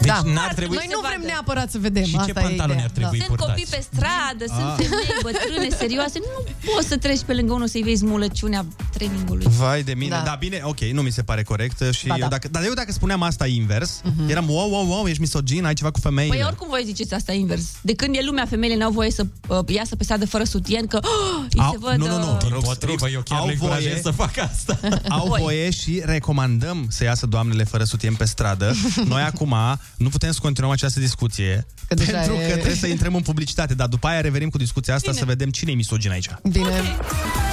Deci 0.06 0.12
Da. 0.16 0.22
n-ar 0.36 0.54
trebui... 0.60 0.76
Noi 0.82 0.86
se 0.90 0.94
nu 0.98 1.02
vrem 1.08 1.20
vadă. 1.22 1.32
neapărat 1.32 1.68
să 1.76 1.78
vedem. 1.88 2.04
Și 2.12 2.12
ce 2.12 2.18
asta 2.18 2.40
e 2.40 2.44
pantaloni 2.48 2.80
ideea. 2.80 2.90
ar 2.90 2.94
trebui 2.98 3.18
Sunt 3.18 3.30
purtați? 3.32 3.50
copii 3.50 3.68
pe 3.76 3.80
stradă, 3.90 4.44
sunt 4.58 4.68
Ah. 4.72 4.76
femei 4.82 5.14
bătrâne, 5.28 5.70
serioase. 5.84 6.18
Nu 6.26 6.72
poți 6.76 6.88
să 6.88 6.98
treci 7.06 7.24
pe 7.30 7.34
lângă 7.34 7.54
unul 7.54 7.68
să-i 7.74 7.84
vezi 7.90 8.04
mulăciunea 8.06 8.62
trainingului. 8.96 9.46
Vai 9.60 9.82
de 9.84 9.94
mine. 10.02 10.10
Da. 10.16 10.18
Da. 10.18 10.24
da, 10.32 10.36
bine, 10.46 10.58
ok, 10.64 10.80
nu 10.98 11.02
mi 11.02 11.12
se 11.18 11.24
pare 11.30 11.44
corect. 11.44 11.78
Și 11.98 12.08
Ba 12.08 12.14
eu 12.16 12.22
da. 12.22 12.28
dacă, 12.36 12.48
dar 12.56 12.64
eu 12.70 12.74
dacă 12.74 12.92
spuneam 12.92 13.22
asta 13.22 13.46
invers, 13.48 14.02
uh-huh. 14.02 14.30
eram 14.34 14.46
wow, 14.50 14.70
wow, 14.74 14.86
wow, 14.88 15.06
ești 15.08 15.22
misogin, 15.22 15.66
ai 15.66 15.74
ceva 15.74 15.92
cu 15.92 16.00
femeile. 16.00 16.36
Păi 16.36 16.44
oricum 16.46 16.68
voi 16.70 16.82
ziceți 16.86 17.14
asta 17.14 17.32
invers. 17.34 17.64
De 17.82 17.94
când 17.96 18.16
e 18.16 18.20
lumea, 18.26 18.46
femeile 18.46 18.76
n-au 18.76 18.92
voie 18.92 19.12
să 19.12 19.26
uh, 19.48 19.60
iasă 19.68 19.96
pe 19.96 20.04
stradă 20.04 20.26
fără 20.26 20.44
sutien, 20.44 20.88
că 20.88 21.00
oh, 21.02 21.46
îi 21.50 21.60
Au- 21.60 21.72
se 21.72 21.78
văd... 21.80 21.96
nu, 21.96 22.08
nu, 22.08 22.18
nu, 22.18 22.32
uh, 22.32 22.48
Rux, 22.52 22.64
Potrivă, 22.68 23.10
eu 23.10 23.22
chiar 23.22 23.40
au 23.40 23.46
le 23.46 23.52
încurajez 23.52 23.90
voie- 23.90 24.02
să 24.02 24.12
facă 24.12 24.42
asta. 24.54 24.80
Au 25.10 25.28
Voi. 25.28 25.40
voie 25.42 25.70
și 25.70 26.02
recomandăm 26.06 26.86
să 26.90 27.04
iasă 27.04 27.26
doamnele 27.26 27.64
fără 27.64 27.84
sutien 27.84 28.14
pe 28.14 28.26
stradă. 28.26 28.74
Noi 29.06 29.22
acum 29.22 29.56
nu 29.98 30.10
putem 30.10 30.32
să 30.32 30.40
continuăm 30.42 30.72
această 30.74 31.00
discuție 31.00 31.66
Că 31.88 31.94
deja 31.94 32.12
pentru 32.18 32.34
e- 32.34 32.48
că 32.48 32.52
trebuie 32.54 32.76
să 32.76 32.88
intrăm 32.88 33.16
în 33.16 33.22
publicitate, 33.22 33.74
dar 33.74 33.88
după 33.88 34.08
aia 34.08 34.22
revenim 34.22 34.50
cu 34.50 34.58
discuția 34.58 34.94
asta 34.94 35.10
Bine. 35.12 35.20
să 35.24 35.28
vedem 35.30 35.50
cine 35.50 35.72
e 35.72 35.76
misogin 35.76 36.12
aici. 36.12 36.30
Bine. 36.52 36.82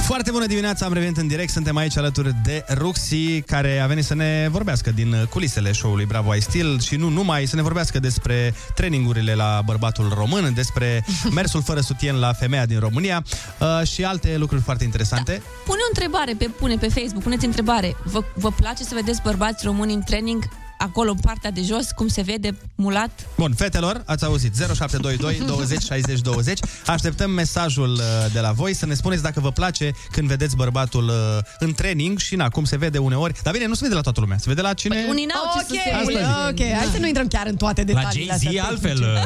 Foarte 0.06 0.30
bună 0.30 0.46
dimineața, 0.46 0.86
am 0.86 0.92
revenit 0.92 1.16
în 1.16 1.26
direct, 1.26 1.50
suntem 1.50 1.76
aici 1.76 1.96
alături 1.96 2.34
de 2.44 2.64
Ruxi, 2.74 3.40
care 3.40 3.78
a 3.78 3.86
venit 3.86 4.04
să 4.04 4.14
ne 4.14 4.48
vorbească 4.50 4.90
din 4.90 5.26
culisele 5.30 5.72
show-ului 5.72 6.04
Bravo 6.04 6.34
I 6.34 6.40
Still 6.40 6.80
și 6.80 6.96
nu 6.96 7.08
numai, 7.08 7.46
să 7.46 7.56
ne 7.56 7.62
vorbească 7.62 7.98
despre 7.98 8.54
trainingurile 8.74 9.34
la 9.34 9.62
bărbatul 9.64 10.12
român, 10.14 10.54
despre 10.54 11.04
mersul 11.34 11.62
fără 11.62 11.80
sutien 11.80 12.14
la 12.16 12.32
femeia 12.32 12.66
din 12.66 12.78
România 12.78 13.24
uh, 13.58 13.86
și 13.86 14.04
alte 14.04 14.36
lucruri 14.36 14.62
foarte 14.62 14.84
interesante. 14.84 15.32
Da. 15.32 15.42
Pune 15.64 15.78
o 15.82 15.88
întrebare, 15.88 16.34
pe, 16.38 16.44
pune 16.58 16.76
pe 16.76 16.88
Facebook, 16.88 17.22
puneți 17.22 17.44
întrebare. 17.44 17.96
Vă, 18.04 18.24
vă 18.34 18.50
place 18.50 18.82
să 18.82 18.94
vedeți 18.94 19.20
bărbați 19.22 19.64
români 19.64 19.92
în 19.94 20.02
training 20.02 20.48
acolo, 20.80 21.10
în 21.10 21.16
partea 21.16 21.50
de 21.50 21.62
jos, 21.62 21.90
cum 21.94 22.08
se 22.08 22.22
vede 22.22 22.56
mulat? 22.74 23.10
Bun, 23.36 23.52
fetelor, 23.54 24.02
ați 24.06 24.24
auzit 24.24 24.54
0722 24.56 25.42
20 25.46 25.82
60 25.82 26.20
20 26.20 26.58
Așteptăm 26.86 27.30
mesajul 27.30 27.90
uh, 27.92 28.00
de 28.32 28.40
la 28.40 28.52
voi 28.52 28.74
Să 28.74 28.86
ne 28.86 28.94
spuneți 28.94 29.22
dacă 29.22 29.40
vă 29.40 29.50
place 29.52 29.90
când 30.10 30.28
vedeți 30.28 30.56
bărbatul 30.56 31.08
uh, 31.08 31.14
în 31.58 31.72
training 31.72 32.18
Și 32.18 32.36
na, 32.36 32.48
cum 32.48 32.64
se 32.64 32.76
vede 32.76 32.98
uneori 32.98 33.34
Dar 33.42 33.52
bine, 33.52 33.66
nu 33.66 33.74
se 33.74 33.80
vede 33.82 33.94
la 33.94 34.00
toată 34.00 34.20
lumea 34.20 34.36
Se 34.38 34.44
vede 34.48 34.60
la 34.60 34.72
cine... 34.72 34.94
Păi 34.94 35.06
unii 35.10 35.24
n-au 35.24 35.52
ce 35.58 35.64
să 35.64 35.72
se 35.84 35.90
Ok, 35.96 36.02
mule. 36.02 36.26
ok, 36.50 36.76
hai 36.76 36.88
să 36.92 36.98
nu 36.98 37.06
intrăm 37.06 37.26
chiar 37.28 37.46
în 37.46 37.56
toate 37.56 37.80
La 37.80 37.86
detaliile 37.86 38.26
Jay-Z 38.30 38.46
astea 38.46 38.64
altfel 38.64 38.98
tehnice. 38.98 39.20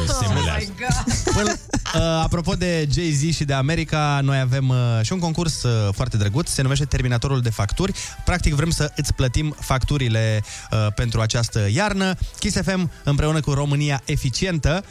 uh, 0.00 0.08
se 0.18 0.24
Oh 0.26 0.32
mulează. 0.34 0.58
my 0.58 0.72
God. 0.78 1.34
Până, 1.34 1.52
uh, 1.94 2.22
apropo 2.22 2.54
de 2.54 2.88
Jay-Z 2.94 3.34
și 3.34 3.44
de 3.44 3.52
America, 3.52 4.20
noi 4.22 4.38
avem 4.40 4.68
uh, 4.68 4.76
și 5.02 5.12
un 5.12 5.18
concurs 5.18 5.62
uh, 5.62 5.92
foarte 5.94 6.16
drăguț, 6.16 6.50
se 6.50 6.62
numește 6.62 6.84
Terminatorul 6.84 7.40
de 7.40 7.50
Facturi. 7.50 7.92
Practic 8.24 8.54
vrem 8.54 8.70
să 8.70 8.92
îți 8.96 9.14
plătim 9.14 9.56
facturile 9.60 10.42
uh, 10.70 10.86
pentru 10.94 11.20
această 11.20 11.68
iarnă. 11.72 12.14
Kiss 12.38 12.56
FM 12.62 12.90
împreună 13.04 13.40
cu 13.40 13.52
România 13.52 14.02
Eficientă 14.04 14.84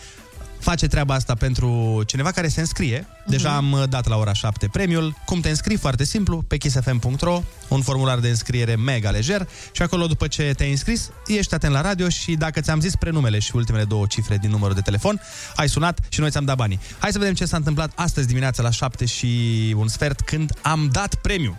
face 0.61 0.87
treaba 0.87 1.13
asta 1.13 1.35
pentru 1.35 2.01
cineva 2.05 2.31
care 2.31 2.47
se 2.47 2.59
înscrie. 2.59 3.07
Deja 3.25 3.55
am 3.55 3.71
uh, 3.71 3.83
dat 3.89 4.07
la 4.07 4.17
ora 4.17 4.33
7 4.33 4.67
premiul. 4.71 5.15
Cum 5.25 5.39
te 5.39 5.49
înscrii? 5.49 5.77
Foarte 5.77 6.03
simplu, 6.03 6.43
pe 6.47 6.57
kissfm.ro, 6.57 7.43
un 7.67 7.81
formular 7.81 8.19
de 8.19 8.29
înscriere 8.29 8.75
mega 8.75 9.09
lejer 9.09 9.47
și 9.71 9.81
acolo 9.81 10.07
după 10.07 10.27
ce 10.27 10.53
te-ai 10.57 10.69
înscris, 10.69 11.09
ești 11.27 11.53
atent 11.53 11.73
la 11.73 11.81
radio 11.81 12.09
și 12.09 12.33
dacă 12.35 12.59
ți-am 12.61 12.79
zis 12.79 12.95
prenumele 12.95 13.39
și 13.39 13.55
ultimele 13.55 13.83
două 13.83 14.05
cifre 14.05 14.37
din 14.37 14.49
numărul 14.49 14.75
de 14.75 14.81
telefon, 14.81 15.21
ai 15.55 15.69
sunat 15.69 15.99
și 16.09 16.19
noi 16.19 16.29
ți-am 16.29 16.45
dat 16.45 16.55
banii. 16.55 16.79
Hai 16.99 17.11
să 17.11 17.17
vedem 17.17 17.33
ce 17.33 17.45
s-a 17.45 17.57
întâmplat 17.57 17.91
astăzi 17.95 18.27
dimineața 18.27 18.63
la 18.63 18.69
7 18.69 19.05
și 19.05 19.73
un 19.77 19.87
sfert 19.87 20.21
când 20.21 20.53
am 20.61 20.89
dat 20.91 21.15
premiu. 21.15 21.57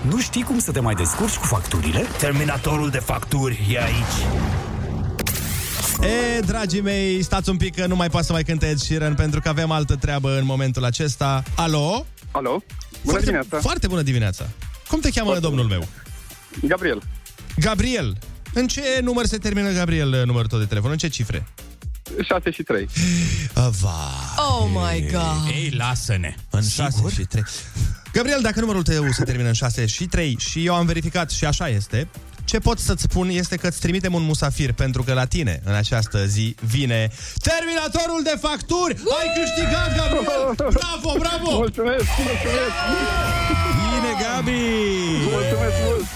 Nu 0.00 0.20
știi 0.20 0.42
cum 0.42 0.58
să 0.58 0.72
te 0.72 0.80
mai 0.80 0.94
descurci 0.94 1.34
cu 1.36 1.44
facturile? 1.46 2.04
Terminatorul 2.18 2.90
de 2.90 2.98
facturi 2.98 3.66
e 3.72 3.82
aici. 3.82 4.26
E, 6.36 6.40
dragii 6.40 6.80
mei, 6.80 7.22
stați 7.22 7.48
un 7.48 7.56
pic 7.56 7.74
că 7.74 7.86
nu 7.86 7.96
mai 7.96 8.10
poate 8.10 8.26
să 8.26 8.32
mai 8.32 8.42
cânte 8.42 8.66
Ed 8.68 8.78
Sheeran 8.78 9.14
pentru 9.14 9.40
că 9.40 9.48
avem 9.48 9.70
altă 9.70 9.94
treabă 9.96 10.38
în 10.38 10.44
momentul 10.44 10.84
acesta. 10.84 11.42
Alo? 11.54 12.06
Alo? 12.30 12.50
Bună 12.50 12.62
foarte, 13.02 13.24
dimineața! 13.24 13.58
Foarte 13.58 13.86
bună 13.86 14.02
dimineața! 14.02 14.46
Cum 14.88 15.00
te 15.00 15.10
cheamă, 15.10 15.30
Foarte 15.30 15.46
domnul 15.46 15.64
meu? 15.64 15.88
Gabriel. 16.62 17.02
Gabriel. 17.56 18.16
În 18.54 18.66
ce 18.66 18.82
număr 19.02 19.24
se 19.24 19.36
termină, 19.38 19.70
Gabriel, 19.70 20.22
numărul 20.26 20.46
tău 20.48 20.58
de 20.58 20.64
telefon? 20.64 20.90
În 20.90 20.96
ce 20.96 21.08
cifre? 21.08 21.46
6 22.22 22.50
și 22.50 22.62
3. 22.62 22.88
Va. 23.54 24.10
Oh 24.36 24.68
my 24.68 25.08
god. 25.12 25.50
Ei, 25.54 25.70
lasă-ne. 25.76 26.34
În 26.50 26.62
6 26.62 27.02
și 27.14 27.22
3. 27.22 27.42
Gabriel, 28.12 28.40
dacă 28.42 28.60
numărul 28.60 28.82
tău 28.82 29.04
se 29.10 29.24
termină 29.24 29.48
în 29.48 29.54
6 29.54 29.86
și 29.86 30.04
3 30.04 30.36
și 30.38 30.66
eu 30.66 30.74
am 30.74 30.86
verificat 30.86 31.30
și 31.30 31.44
așa 31.44 31.68
este, 31.68 32.08
ce 32.44 32.58
pot 32.58 32.78
să-ți 32.78 33.02
spun 33.02 33.28
este 33.28 33.56
că 33.56 33.66
îți 33.66 33.80
trimitem 33.80 34.14
un 34.14 34.22
musafir 34.22 34.72
pentru 34.72 35.02
că 35.02 35.12
la 35.12 35.24
tine 35.24 35.60
în 35.64 35.74
această 35.74 36.24
zi 36.26 36.54
vine 36.60 37.10
Terminatorul 37.42 38.22
de 38.22 38.34
facturi! 38.40 38.94
Ai 39.18 39.28
câștigat, 39.38 39.96
Gabriel! 39.96 40.54
Bravo, 40.56 41.18
bravo! 41.18 41.50
Mulțumesc, 41.50 42.04
mulțumesc! 42.26 42.76
Bine, 43.80 44.12
Gabi! 44.22 44.60
Mulțumesc 45.30 45.74
mult! 45.84 46.06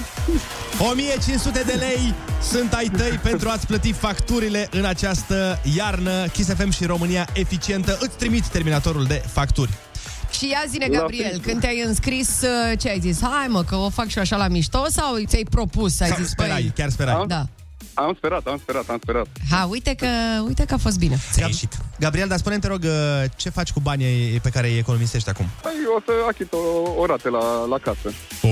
1500 0.90 1.62
de 1.66 1.72
lei 1.72 2.14
sunt 2.50 2.72
ai 2.72 2.90
tăi 2.96 3.20
pentru 3.22 3.48
a-ți 3.48 3.66
plăti 3.66 3.92
facturile 3.92 4.68
în 4.70 4.84
această 4.84 5.60
iarnă. 5.76 6.26
Kiss 6.26 6.54
FM 6.54 6.70
și 6.70 6.84
România 6.84 7.28
eficientă 7.32 7.98
îți 8.00 8.16
trimit 8.16 8.46
terminatorul 8.46 9.04
de 9.04 9.22
facturi. 9.32 9.70
Și 10.32 10.48
ia 10.48 10.64
zine, 10.68 10.86
La 10.90 10.98
Gabriel, 10.98 11.22
Facebook. 11.24 11.46
când 11.46 11.60
te-ai 11.60 11.82
înscris, 11.86 12.40
uh, 12.42 12.78
ce 12.78 12.88
ai 12.88 12.98
zis? 13.00 13.20
Hai 13.22 13.46
mă, 13.48 13.62
că 13.64 13.76
o 13.76 13.88
fac 13.88 14.06
și 14.08 14.16
eu 14.16 14.22
așa 14.22 14.36
la 14.36 14.48
mișto 14.48 14.84
sau 14.88 15.16
ți-ai 15.26 15.46
propus? 15.50 16.00
Ai 16.00 16.08
Sau 16.08 16.16
zis, 16.20 16.28
sperai, 16.28 16.60
băi, 16.62 16.72
chiar 16.74 16.88
sperai. 16.90 17.24
Da. 17.26 17.46
Am 17.94 18.14
sperat, 18.16 18.46
am 18.46 18.58
sperat, 18.62 18.88
am 18.88 18.98
sperat. 19.02 19.26
Ha, 19.50 19.64
uite 19.70 19.94
că, 19.94 20.06
uite 20.46 20.64
că 20.64 20.74
a 20.74 20.76
fost 20.76 20.98
bine. 20.98 21.20
Ți-a 21.32 21.46
ieșit. 21.46 21.78
Gabriel, 21.98 22.28
dar 22.28 22.38
spune 22.38 22.58
te 22.58 22.66
rog, 22.66 22.82
uh, 22.84 22.90
ce 23.36 23.48
faci 23.50 23.70
cu 23.72 23.80
banii 23.80 24.40
pe 24.42 24.48
care 24.50 24.68
îi 24.68 24.78
economisești 24.78 25.28
acum? 25.28 25.46
Păi 25.62 25.72
o 25.96 26.00
să 26.04 26.12
achit 26.28 26.52
o, 26.52 26.56
o 27.00 27.06
rată 27.06 27.28
la, 27.28 27.64
la 27.64 27.78
casă. 27.78 28.08
O, 28.42 28.48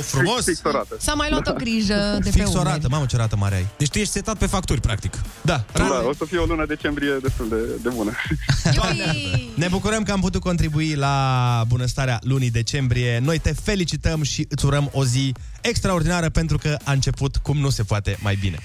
frumos! 0.00 0.34
Fix, 0.34 0.44
fix 0.44 0.60
o 0.64 0.70
rată. 0.70 0.96
S-a 0.98 1.14
mai 1.14 1.30
luat 1.30 1.48
o 1.48 1.52
grijă 1.52 2.18
de 2.22 2.30
pe 2.30 2.30
Fix 2.30 2.46
o 2.46 2.50
umeri. 2.50 2.68
rată, 2.68 2.88
mamă 2.90 3.06
ce 3.06 3.16
rată 3.16 3.36
mare 3.36 3.54
ai. 3.54 3.66
Deci 3.78 3.88
tu 3.90 3.98
ești 3.98 4.12
setat 4.12 4.38
pe 4.38 4.46
facturi, 4.46 4.80
practic. 4.80 5.14
Da, 5.40 5.64
Da, 5.72 6.02
o 6.08 6.12
să 6.14 6.24
fie 6.24 6.38
o 6.38 6.44
lună 6.44 6.66
decembrie 6.66 7.18
destul 7.22 7.48
de, 7.48 7.56
de 7.82 7.88
bună. 7.94 8.12
Ne 9.54 9.68
bucurăm 9.68 10.02
că 10.02 10.12
am 10.12 10.20
putut 10.20 10.40
contribui 10.40 10.94
la 10.94 11.64
bunăstarea 11.68 12.18
lunii 12.22 12.50
decembrie. 12.50 13.18
Noi 13.18 13.38
te 13.38 13.52
felicităm 13.62 14.22
și 14.22 14.46
îți 14.48 14.64
urăm 14.66 14.88
o 14.92 15.04
zi 15.04 15.34
extraordinară 15.60 16.28
pentru 16.28 16.58
că 16.58 16.76
a 16.84 16.92
început 16.92 17.36
cum 17.36 17.56
nu 17.56 17.70
se 17.70 17.82
poate 17.82 18.16
mai 18.20 18.34
bine. 18.40 18.58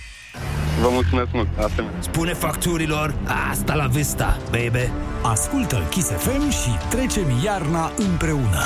Vă 0.81 0.89
mulțumesc 0.91 1.27
mult, 1.33 1.47
asemenea. 1.57 2.01
Spune 2.01 2.33
facturilor, 2.33 3.15
asta 3.51 3.75
la 3.75 3.87
vista, 3.87 4.37
baby. 4.51 4.91
Ascultă 5.23 5.87
Kiss 5.89 6.07
FM 6.07 6.49
și 6.49 6.69
trecem 6.89 7.25
iarna 7.43 7.91
împreună. 7.97 8.63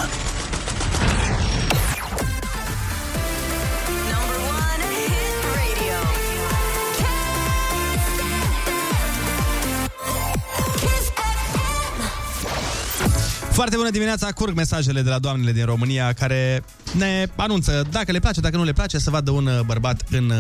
Number 4.12 4.40
one 4.62 4.86
hit 4.94 5.44
radio. 5.58 6.00
Kiss 10.76 11.12
FM. 11.16 12.02
Foarte 13.52 13.76
bună 13.76 13.90
dimineața, 13.90 14.32
curg 14.32 14.56
mesajele 14.56 15.02
de 15.02 15.10
la 15.10 15.20
doamnele 15.20 15.52
din 15.52 15.66
România 15.66 16.14
care 16.14 16.64
ne 16.94 17.28
anunță 17.36 17.88
dacă 17.92 18.12
le 18.12 18.20
place, 18.20 18.42
dacă 18.42 18.58
nu 18.58 18.64
le 18.64 18.72
place 18.72 18.98
să 18.98 19.10
vadă 19.10 19.32
un 19.32 19.46
uh, 19.46 19.60
bărbat 19.66 20.02
în 20.10 20.30
uh, 20.30 20.38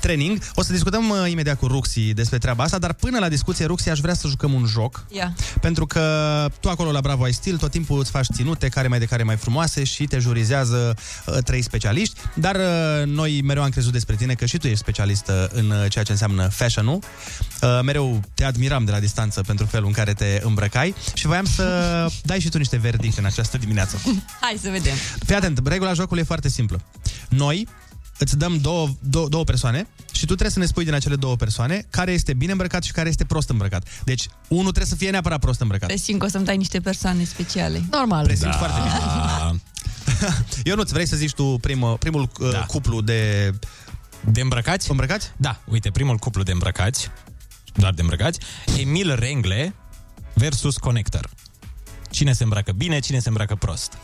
training. 0.00 0.38
O 0.54 0.62
să 0.62 0.72
discutăm 0.72 1.08
uh, 1.08 1.30
imediat 1.30 1.58
cu 1.58 1.66
Ruxi 1.66 2.12
despre 2.14 2.38
treaba 2.38 2.64
asta, 2.64 2.78
dar 2.78 2.92
până 2.92 3.18
la 3.18 3.28
discuție, 3.28 3.64
Ruxi, 3.66 3.88
aș 3.88 4.00
vrea 4.00 4.14
să 4.14 4.28
jucăm 4.28 4.52
un 4.52 4.64
joc. 4.64 5.04
Ia. 5.08 5.34
Pentru 5.60 5.86
că 5.86 6.00
tu 6.60 6.68
acolo 6.68 6.90
la 6.90 7.00
Bravo 7.00 7.24
ai 7.24 7.32
stil, 7.32 7.56
tot 7.56 7.70
timpul 7.70 7.98
îți 7.98 8.10
faci 8.10 8.26
ținute, 8.34 8.68
care 8.68 8.88
mai 8.88 8.98
de 8.98 9.04
care 9.04 9.22
mai 9.22 9.36
frumoase 9.36 9.84
și 9.84 10.04
te 10.04 10.18
jurizează 10.18 10.94
uh, 11.26 11.36
trei 11.44 11.62
specialiști, 11.62 12.20
dar 12.34 12.54
uh, 12.54 13.06
noi 13.06 13.40
mereu 13.44 13.62
am 13.62 13.70
crezut 13.70 13.92
despre 13.92 14.14
tine 14.14 14.34
că 14.34 14.46
și 14.46 14.58
tu 14.58 14.66
ești 14.66 14.78
specialistă 14.78 15.50
în 15.52 15.70
uh, 15.70 15.90
ceea 15.90 16.04
ce 16.04 16.12
înseamnă 16.12 16.48
fashion-ul. 16.48 16.98
Uh, 17.62 17.80
mereu 17.82 18.20
te 18.34 18.44
admiram 18.44 18.84
de 18.84 18.90
la 18.90 19.00
distanță 19.00 19.40
pentru 19.40 19.66
felul 19.66 19.86
în 19.86 19.92
care 19.92 20.12
te 20.12 20.40
îmbrăcai 20.42 20.94
și 21.14 21.26
voiam 21.26 21.44
să 21.44 22.06
dai 22.22 22.40
și 22.40 22.48
tu 22.48 22.58
niște 22.58 22.76
verdicte 22.76 23.20
în 23.20 23.26
această 23.26 23.58
dimineață. 23.58 24.00
Hai 24.40 24.58
să 24.62 24.70
vedem. 24.70 24.94
Fii 25.26 25.34
atent, 25.34 25.66
regula 25.66 25.87
jocului 25.94 26.22
e 26.22 26.26
foarte 26.26 26.48
simplă. 26.48 26.82
Noi 27.28 27.68
îți 28.18 28.38
dăm 28.38 28.58
două, 28.60 28.88
două, 29.00 29.28
două 29.28 29.44
persoane 29.44 29.88
și 30.12 30.20
tu 30.20 30.26
trebuie 30.26 30.50
să 30.50 30.58
ne 30.58 30.66
spui 30.66 30.84
din 30.84 30.94
acele 30.94 31.16
două 31.16 31.36
persoane 31.36 31.86
care 31.90 32.12
este 32.12 32.34
bine 32.34 32.52
îmbrăcat 32.52 32.82
și 32.82 32.92
care 32.92 33.08
este 33.08 33.24
prost 33.24 33.48
îmbrăcat. 33.48 34.02
Deci, 34.04 34.28
unul 34.48 34.62
trebuie 34.62 34.86
să 34.86 34.94
fie 34.94 35.10
neapărat 35.10 35.38
prost 35.40 35.60
îmbrăcat. 35.60 35.88
Presimt 35.88 36.18
că 36.18 36.24
o 36.24 36.28
să-mi 36.28 36.44
dai 36.44 36.56
niște 36.56 36.80
persoane 36.80 37.24
speciale. 37.24 37.82
Normal. 37.90 38.24
Presimți 38.24 38.58
da. 38.58 38.66
foarte 38.66 38.80
bine. 38.80 39.60
Eu 40.70 40.76
nu-ți 40.76 40.92
vrei 40.92 41.06
să 41.06 41.16
zici 41.16 41.32
tu 41.32 41.58
primul, 41.60 41.96
primul 41.96 42.30
da. 42.40 42.50
Da. 42.50 42.64
cuplu 42.64 43.00
de... 43.00 43.52
De 44.24 44.40
îmbrăcați? 44.40 44.90
Îmbrăcați? 44.90 45.32
Da, 45.36 45.60
uite, 45.64 45.90
primul 45.90 46.16
cuplu 46.16 46.42
de 46.42 46.52
îmbrăcați, 46.52 47.10
doar 47.74 47.92
de 47.92 48.00
îmbrăcați, 48.00 48.38
Emil 48.78 49.14
Rengle 49.14 49.74
versus 50.34 50.76
Connector. 50.76 51.30
Cine 52.10 52.32
se 52.32 52.42
îmbracă 52.42 52.72
bine, 52.72 52.98
cine 52.98 53.18
se 53.18 53.28
îmbracă 53.28 53.54
prost? 53.54 53.98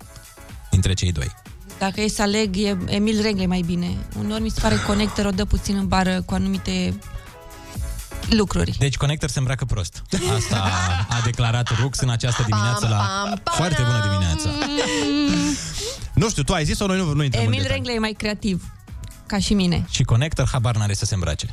Dintre 0.70 0.92
cei 0.92 1.12
doi. 1.12 1.34
Dacă 1.78 2.00
e 2.00 2.08
să 2.08 2.22
aleg, 2.22 2.56
e 2.56 2.76
Emil 2.86 3.22
Rengle 3.22 3.46
mai 3.46 3.60
bine. 3.66 3.96
Uneori 4.18 4.42
mi 4.42 4.48
se 4.48 4.60
pare 4.60 4.76
Connector 4.86 5.24
o 5.26 5.30
dă 5.30 5.44
puțin 5.44 5.76
în 5.76 5.86
bară 5.86 6.22
cu 6.26 6.34
anumite 6.34 6.98
lucruri. 8.30 8.74
Deci 8.78 8.96
Connector 8.96 9.28
se 9.30 9.38
îmbracă 9.38 9.64
prost. 9.64 10.02
Asta 10.36 10.70
a 11.08 11.20
declarat 11.24 11.68
Rux 11.80 11.98
în 11.98 12.08
această 12.10 12.42
dimineață 12.46 12.88
la... 12.88 12.96
pam, 12.96 13.40
pam. 13.42 13.54
Foarte 13.56 13.82
bună 13.82 14.00
dimineața. 14.10 14.50
Nu 16.14 16.28
știu, 16.28 16.42
tu 16.42 16.52
ai 16.52 16.64
zis-o, 16.64 16.86
noi 16.86 16.96
nu, 16.98 17.12
nu 17.12 17.22
intrăm 17.22 17.42
în 17.42 17.52
Emil 17.52 17.62
detalii. 17.62 17.76
Rengle 17.82 17.92
e 17.92 17.98
mai 17.98 18.14
creativ. 18.18 18.64
Ca 19.26 19.38
și 19.38 19.54
mine. 19.54 19.86
Și 19.90 20.02
Connector 20.02 20.48
habar 20.52 20.76
n-are 20.76 20.94
să 20.94 21.04
se 21.04 21.14
îmbrace. 21.14 21.46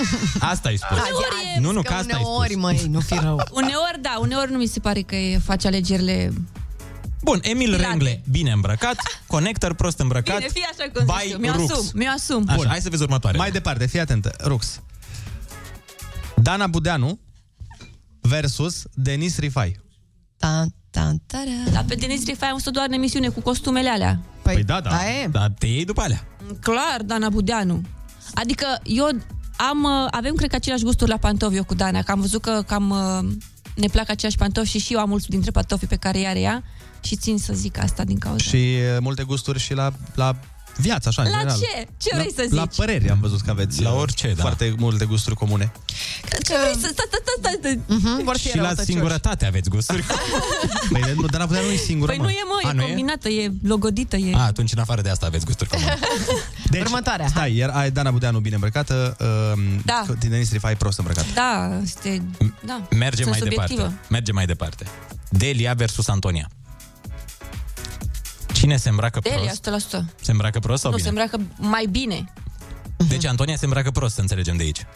Asta 0.52 0.68
ai 0.68 0.76
spus. 0.76 0.96
Uneori 0.98 1.52
e- 1.56 1.60
Nu, 1.60 1.70
nu, 1.72 1.82
Că 1.82 1.88
că 1.88 1.94
asta 1.94 2.14
ai 2.16 2.22
uneori, 2.24 2.50
spus. 2.50 2.62
măi, 2.62 2.86
nu 2.90 3.00
fi 3.00 3.14
rău. 3.14 3.42
Uneori, 3.52 3.98
da, 4.00 4.16
uneori 4.20 4.50
nu 4.52 4.58
mi 4.58 4.66
se 4.66 4.80
pare 4.80 5.00
că 5.00 5.14
e- 5.16 5.38
face 5.38 5.66
alegerile... 5.66 6.32
Bun, 7.24 7.38
Emil 7.42 7.70
Pilate. 7.70 7.88
Rengle, 7.88 8.22
bine 8.30 8.50
îmbrăcat, 8.50 8.96
Connector 9.26 9.74
prost 9.74 9.98
îmbrăcat. 9.98 10.36
Bine, 10.36 10.48
fii 10.52 10.66
așa 10.72 10.90
cum 10.92 11.04
by 11.04 11.12
zici 11.22 11.32
eu. 11.32 11.38
Mi-o 11.38 11.52
Rux. 11.52 11.70
asum, 11.70 11.90
mi-o 11.94 12.10
asum. 12.14 12.44
Așa, 12.48 12.68
hai 12.68 12.80
să 12.80 12.88
vezi 12.88 13.02
următoarea. 13.02 13.40
Mai 13.40 13.50
departe, 13.50 13.86
fii 13.86 14.00
atentă, 14.00 14.34
Rux. 14.40 14.80
Dana 16.36 16.66
Budeanu 16.66 17.18
versus 18.20 18.82
Denis 18.94 19.38
Rifai. 19.38 19.80
Ta, 20.36 20.66
ta, 20.90 21.14
ta, 21.26 21.38
Dar 21.72 21.84
pe 21.88 21.94
Denis 21.94 22.24
Rifai 22.24 22.48
am 22.48 22.54
văzut 22.54 22.72
doar 22.72 22.86
în 22.88 22.92
emisiune 22.92 23.28
cu 23.28 23.40
costumele 23.40 23.88
alea. 23.88 24.20
Păi, 24.42 24.54
Păi 24.54 24.62
da, 24.62 24.80
da. 24.80 24.90
da 24.90 25.10
e. 25.10 25.26
Dar 25.26 25.52
te 25.58 25.66
iei 25.66 25.84
după 25.84 26.00
alea. 26.00 26.26
Clar, 26.60 27.02
Dana 27.04 27.28
Budeanu. 27.28 27.82
Adică 28.34 28.66
eu 28.84 29.08
am, 29.56 29.82
uh, 29.82 30.06
avem, 30.10 30.34
cred 30.34 30.50
că, 30.50 30.56
același 30.56 30.84
gusturi 30.84 31.10
la 31.10 31.16
pantofi 31.16 31.56
eu 31.56 31.64
cu 31.64 31.74
Dana, 31.74 32.02
că 32.02 32.10
am 32.10 32.20
văzut 32.20 32.42
că 32.42 32.62
cam 32.66 32.90
uh, 32.90 33.32
ne 33.74 33.86
plac 33.86 34.08
aceiași 34.08 34.36
pantofi 34.36 34.70
și 34.70 34.78
și 34.78 34.92
eu 34.92 34.98
am 34.98 35.08
mulți 35.08 35.28
dintre 35.28 35.50
pantofii 35.50 35.86
pe 35.86 35.96
care 35.96 36.18
i-are 36.18 36.40
ea 36.40 36.62
și 37.04 37.16
țin 37.16 37.38
să 37.38 37.52
zic 37.52 37.78
asta 37.78 38.04
din 38.04 38.18
cauza. 38.18 38.42
Și 38.44 38.56
uh, 38.56 38.96
multe 39.00 39.22
gusturi 39.22 39.58
și 39.58 39.74
la, 39.74 39.92
la 40.14 40.36
viață, 40.76 41.08
așa, 41.08 41.22
în 41.22 41.28
La 41.30 41.36
general. 41.36 41.58
ce? 41.58 41.86
Ce 41.96 42.08
la, 42.12 42.18
vrei 42.18 42.32
să 42.36 42.54
La 42.54 42.62
zici? 42.62 42.76
păreri 42.76 43.10
am 43.10 43.18
văzut 43.20 43.40
că 43.40 43.50
aveți 43.50 43.82
La 43.82 43.90
uh, 43.92 43.98
orice, 44.00 44.32
da. 44.36 44.42
foarte 44.42 44.74
multe 44.78 45.04
gusturi 45.04 45.34
comune. 45.36 45.72
Ce 46.42 46.54
vrei 46.62 46.72
să... 46.72 46.78
Stai, 46.92 47.06
stai, 47.08 47.20
stai, 47.38 47.56
stai. 47.60 47.80
Mhm, 47.86 48.24
vor 48.24 48.36
fi 48.36 48.48
Și 48.48 48.56
la 48.56 48.62
răutăcioși. 48.62 48.86
singurătate 48.90 49.46
aveți 49.46 49.68
gusturi. 49.70 50.04
Păi 50.92 51.14
nu, 51.16 51.26
Dana 51.26 51.46
Budeanu 51.46 51.66
nu 51.66 51.72
e 51.72 51.76
singură, 51.76 52.10
Păi 52.10 52.20
mă. 52.20 52.24
nu 52.24 52.30
e, 52.30 52.42
mă, 52.46 52.68
A, 52.68 52.70
e 52.70 52.72
nu 52.72 52.82
e? 52.82 52.86
combinată, 52.86 53.28
e 53.28 53.52
logodită, 53.62 54.16
e... 54.16 54.34
A, 54.34 54.38
atunci 54.38 54.72
în 54.72 54.78
afară 54.78 55.00
de 55.02 55.08
asta 55.08 55.26
aveți 55.26 55.44
gusturi 55.44 55.68
comune. 55.70 55.98
Deci, 56.70 56.80
Următoarea, 56.82 57.26
Stai, 57.26 57.56
iar 57.56 57.70
ai 57.70 57.90
Dana 57.90 58.10
Budeanu 58.10 58.38
bine 58.38 58.54
îmbrăcată, 58.54 59.16
uh, 59.54 59.62
Da. 59.84 60.04
Denis 60.28 60.52
Rifai 60.52 60.76
prost 60.76 60.98
îmbrăcat. 60.98 61.24
Da, 61.34 61.78
este... 61.82 62.22
Da, 62.66 62.86
Merge 62.90 63.16
sunt 63.22 63.28
mai 63.28 63.38
subiectivă. 63.38 63.80
departe. 63.80 64.06
Merge 64.08 64.32
mai 64.32 64.46
departe. 64.46 64.86
Delia 65.30 65.74
versus 65.74 66.08
Antonia. 66.08 66.48
Cine 68.64 68.76
se 68.76 68.88
îmbracă 68.88 69.18
Delia, 69.22 69.52
prost? 69.62 69.96
100%. 69.96 70.00
Se 70.20 70.30
îmbracă 70.30 70.58
prost 70.58 70.80
sau 70.82 70.90
nu, 70.90 70.96
bine? 70.96 71.08
se 71.08 71.14
îmbracă 71.14 71.40
mai 71.56 71.86
bine. 71.90 72.32
Deci 73.08 73.24
Antonia 73.26 73.56
se 73.56 73.64
îmbracă 73.64 73.90
prost, 73.90 74.14
să 74.14 74.20
înțelegem 74.20 74.56
de 74.56 74.62
aici. 74.62 74.86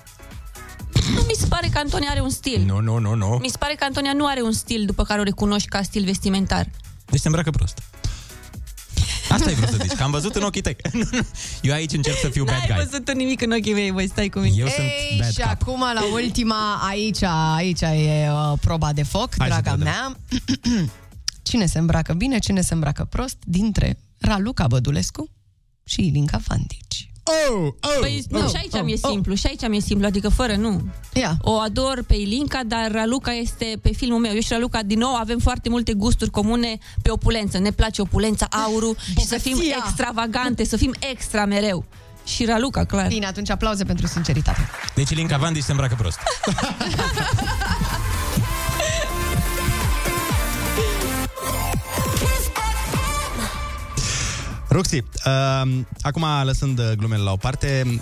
Nu 1.15 1.20
mi 1.27 1.35
se 1.39 1.47
pare 1.47 1.69
că 1.73 1.78
Antonia 1.78 2.11
are 2.11 2.20
un 2.20 2.31
stil. 2.31 2.62
Nu, 2.66 2.81
nu, 2.81 2.99
nu, 2.99 3.15
nu. 3.15 3.39
Mi 3.40 3.49
se 3.49 3.57
pare 3.59 3.74
că 3.74 3.85
Antonia 3.85 4.12
nu 4.12 4.27
are 4.27 4.43
un 4.43 4.53
stil 4.53 4.85
după 4.86 5.05
care 5.05 5.20
o 5.20 5.23
recunoști 5.23 5.69
ca 5.69 5.82
stil 5.82 6.05
vestimentar. 6.05 6.70
Deci 7.07 7.20
se 7.20 7.27
îmbracă 7.27 7.51
prost. 7.51 7.78
Asta 9.28 9.49
ai 9.49 9.55
vrut 9.55 9.69
să 9.69 9.77
zici, 9.81 9.93
că 9.97 10.03
am 10.03 10.11
văzut 10.11 10.35
în 10.35 10.43
ochii 10.43 10.61
tăi. 10.61 10.77
Nu, 10.93 11.09
nu. 11.11 11.27
Eu 11.62 11.73
aici 11.73 11.93
încerc 11.93 12.16
să 12.19 12.28
fiu 12.28 12.45
bad 12.45 12.55
N-ai 12.57 12.66
guy. 12.66 12.85
văzut 12.85 13.05
tu 13.05 13.12
nimic 13.12 13.40
în 13.43 13.51
ochii 13.53 13.73
mei, 13.73 13.90
voi 13.90 14.09
stai 14.09 14.28
cu 14.28 14.39
mine. 14.39 14.55
Eu 14.59 14.66
Ei, 14.66 14.73
sunt 14.73 14.86
bad 15.20 15.31
și 15.32 15.40
cop. 15.40 15.51
acum 15.51 15.81
la 15.95 16.03
ultima, 16.12 16.81
aici, 16.89 17.23
aici 17.57 17.81
e 17.81 18.28
uh, 18.31 18.59
proba 18.61 18.93
de 18.93 19.03
foc, 19.03 19.35
Hai 19.39 19.49
să 19.51 19.61
draga 19.61 19.77
vedem. 19.77 19.93
mea. 19.93 20.16
cine 21.48 21.66
se 21.66 21.78
îmbracă 21.78 22.12
bine, 22.12 22.38
cine 22.38 22.60
se 22.60 22.74
îmbracă 22.74 23.04
prost 23.04 23.36
dintre 23.44 23.98
Raluca 24.18 24.66
Bădulescu 24.66 25.30
și 25.84 26.06
Ilinca 26.06 26.38
Fantici. 26.38 27.10
oh, 27.24 27.66
oh, 27.80 27.96
Păi, 28.00 28.24
nu, 28.28 28.38
oh, 28.38 28.48
și 28.48 28.56
aici 28.56 28.74
oh, 28.74 28.82
mi-e 28.84 28.98
oh. 29.02 29.10
simplu, 29.10 29.34
și 29.34 29.46
aici 29.46 29.68
mi-e 29.68 29.80
simplu, 29.80 30.06
adică 30.06 30.28
fără 30.28 30.54
nu. 30.54 30.88
Ia. 31.12 31.36
O 31.40 31.52
ador 31.58 32.04
pe 32.06 32.14
Ilinca, 32.14 32.60
dar 32.66 32.90
Raluca 32.90 33.32
este 33.32 33.78
pe 33.82 33.92
filmul 33.92 34.18
meu. 34.18 34.34
Eu 34.34 34.40
și 34.40 34.52
Raluca, 34.52 34.82
din 34.82 34.98
nou, 34.98 35.14
avem 35.14 35.38
foarte 35.38 35.68
multe 35.68 35.92
gusturi 35.92 36.30
comune 36.30 36.78
pe 37.02 37.10
opulență. 37.10 37.58
Ne 37.58 37.70
place 37.70 38.00
opulența, 38.00 38.46
aurul 38.50 38.96
și 39.18 39.26
să 39.26 39.38
fim 39.38 39.52
Bogăția. 39.52 39.76
extravagante, 39.84 40.64
să 40.64 40.76
fim 40.76 40.94
extra 41.10 41.44
mereu. 41.44 41.84
Și 42.24 42.44
Raluca, 42.44 42.84
clar. 42.84 43.06
Bine, 43.06 43.26
atunci 43.26 43.50
aplauze 43.50 43.84
pentru 43.84 44.06
sinceritate. 44.06 44.68
Deci 44.94 45.14
Linca 45.14 45.36
Vandi 45.36 45.60
se 45.60 45.70
îmbracă 45.70 45.94
prost. 45.94 46.18
Roxy, 54.69 54.97
uh, 54.97 55.78
acum 56.01 56.24
lăsând 56.45 56.78
uh, 56.78 56.90
glumele 56.97 57.23
la 57.23 57.32
o 57.32 57.36
parte, 57.36 58.01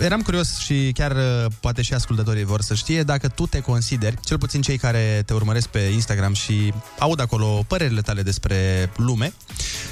eram 0.00 0.22
curios 0.22 0.58
și 0.58 0.90
chiar 0.94 1.10
uh, 1.10 1.52
poate 1.60 1.82
și 1.82 1.94
ascultătorii 1.94 2.44
vor 2.44 2.60
să 2.60 2.74
știe 2.74 3.02
dacă 3.02 3.28
tu 3.28 3.46
te 3.46 3.60
consideri, 3.60 4.16
cel 4.24 4.38
puțin 4.38 4.62
cei 4.62 4.78
care 4.78 5.22
te 5.26 5.34
urmăresc 5.34 5.68
pe 5.68 5.78
Instagram 5.78 6.32
și 6.32 6.72
aud 6.98 7.20
acolo 7.20 7.64
părerile 7.66 8.00
tale 8.00 8.22
despre 8.22 8.90
lume, 8.96 9.32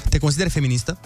te 0.09 0.17
consideri 0.17 0.49
feministă? 0.49 0.99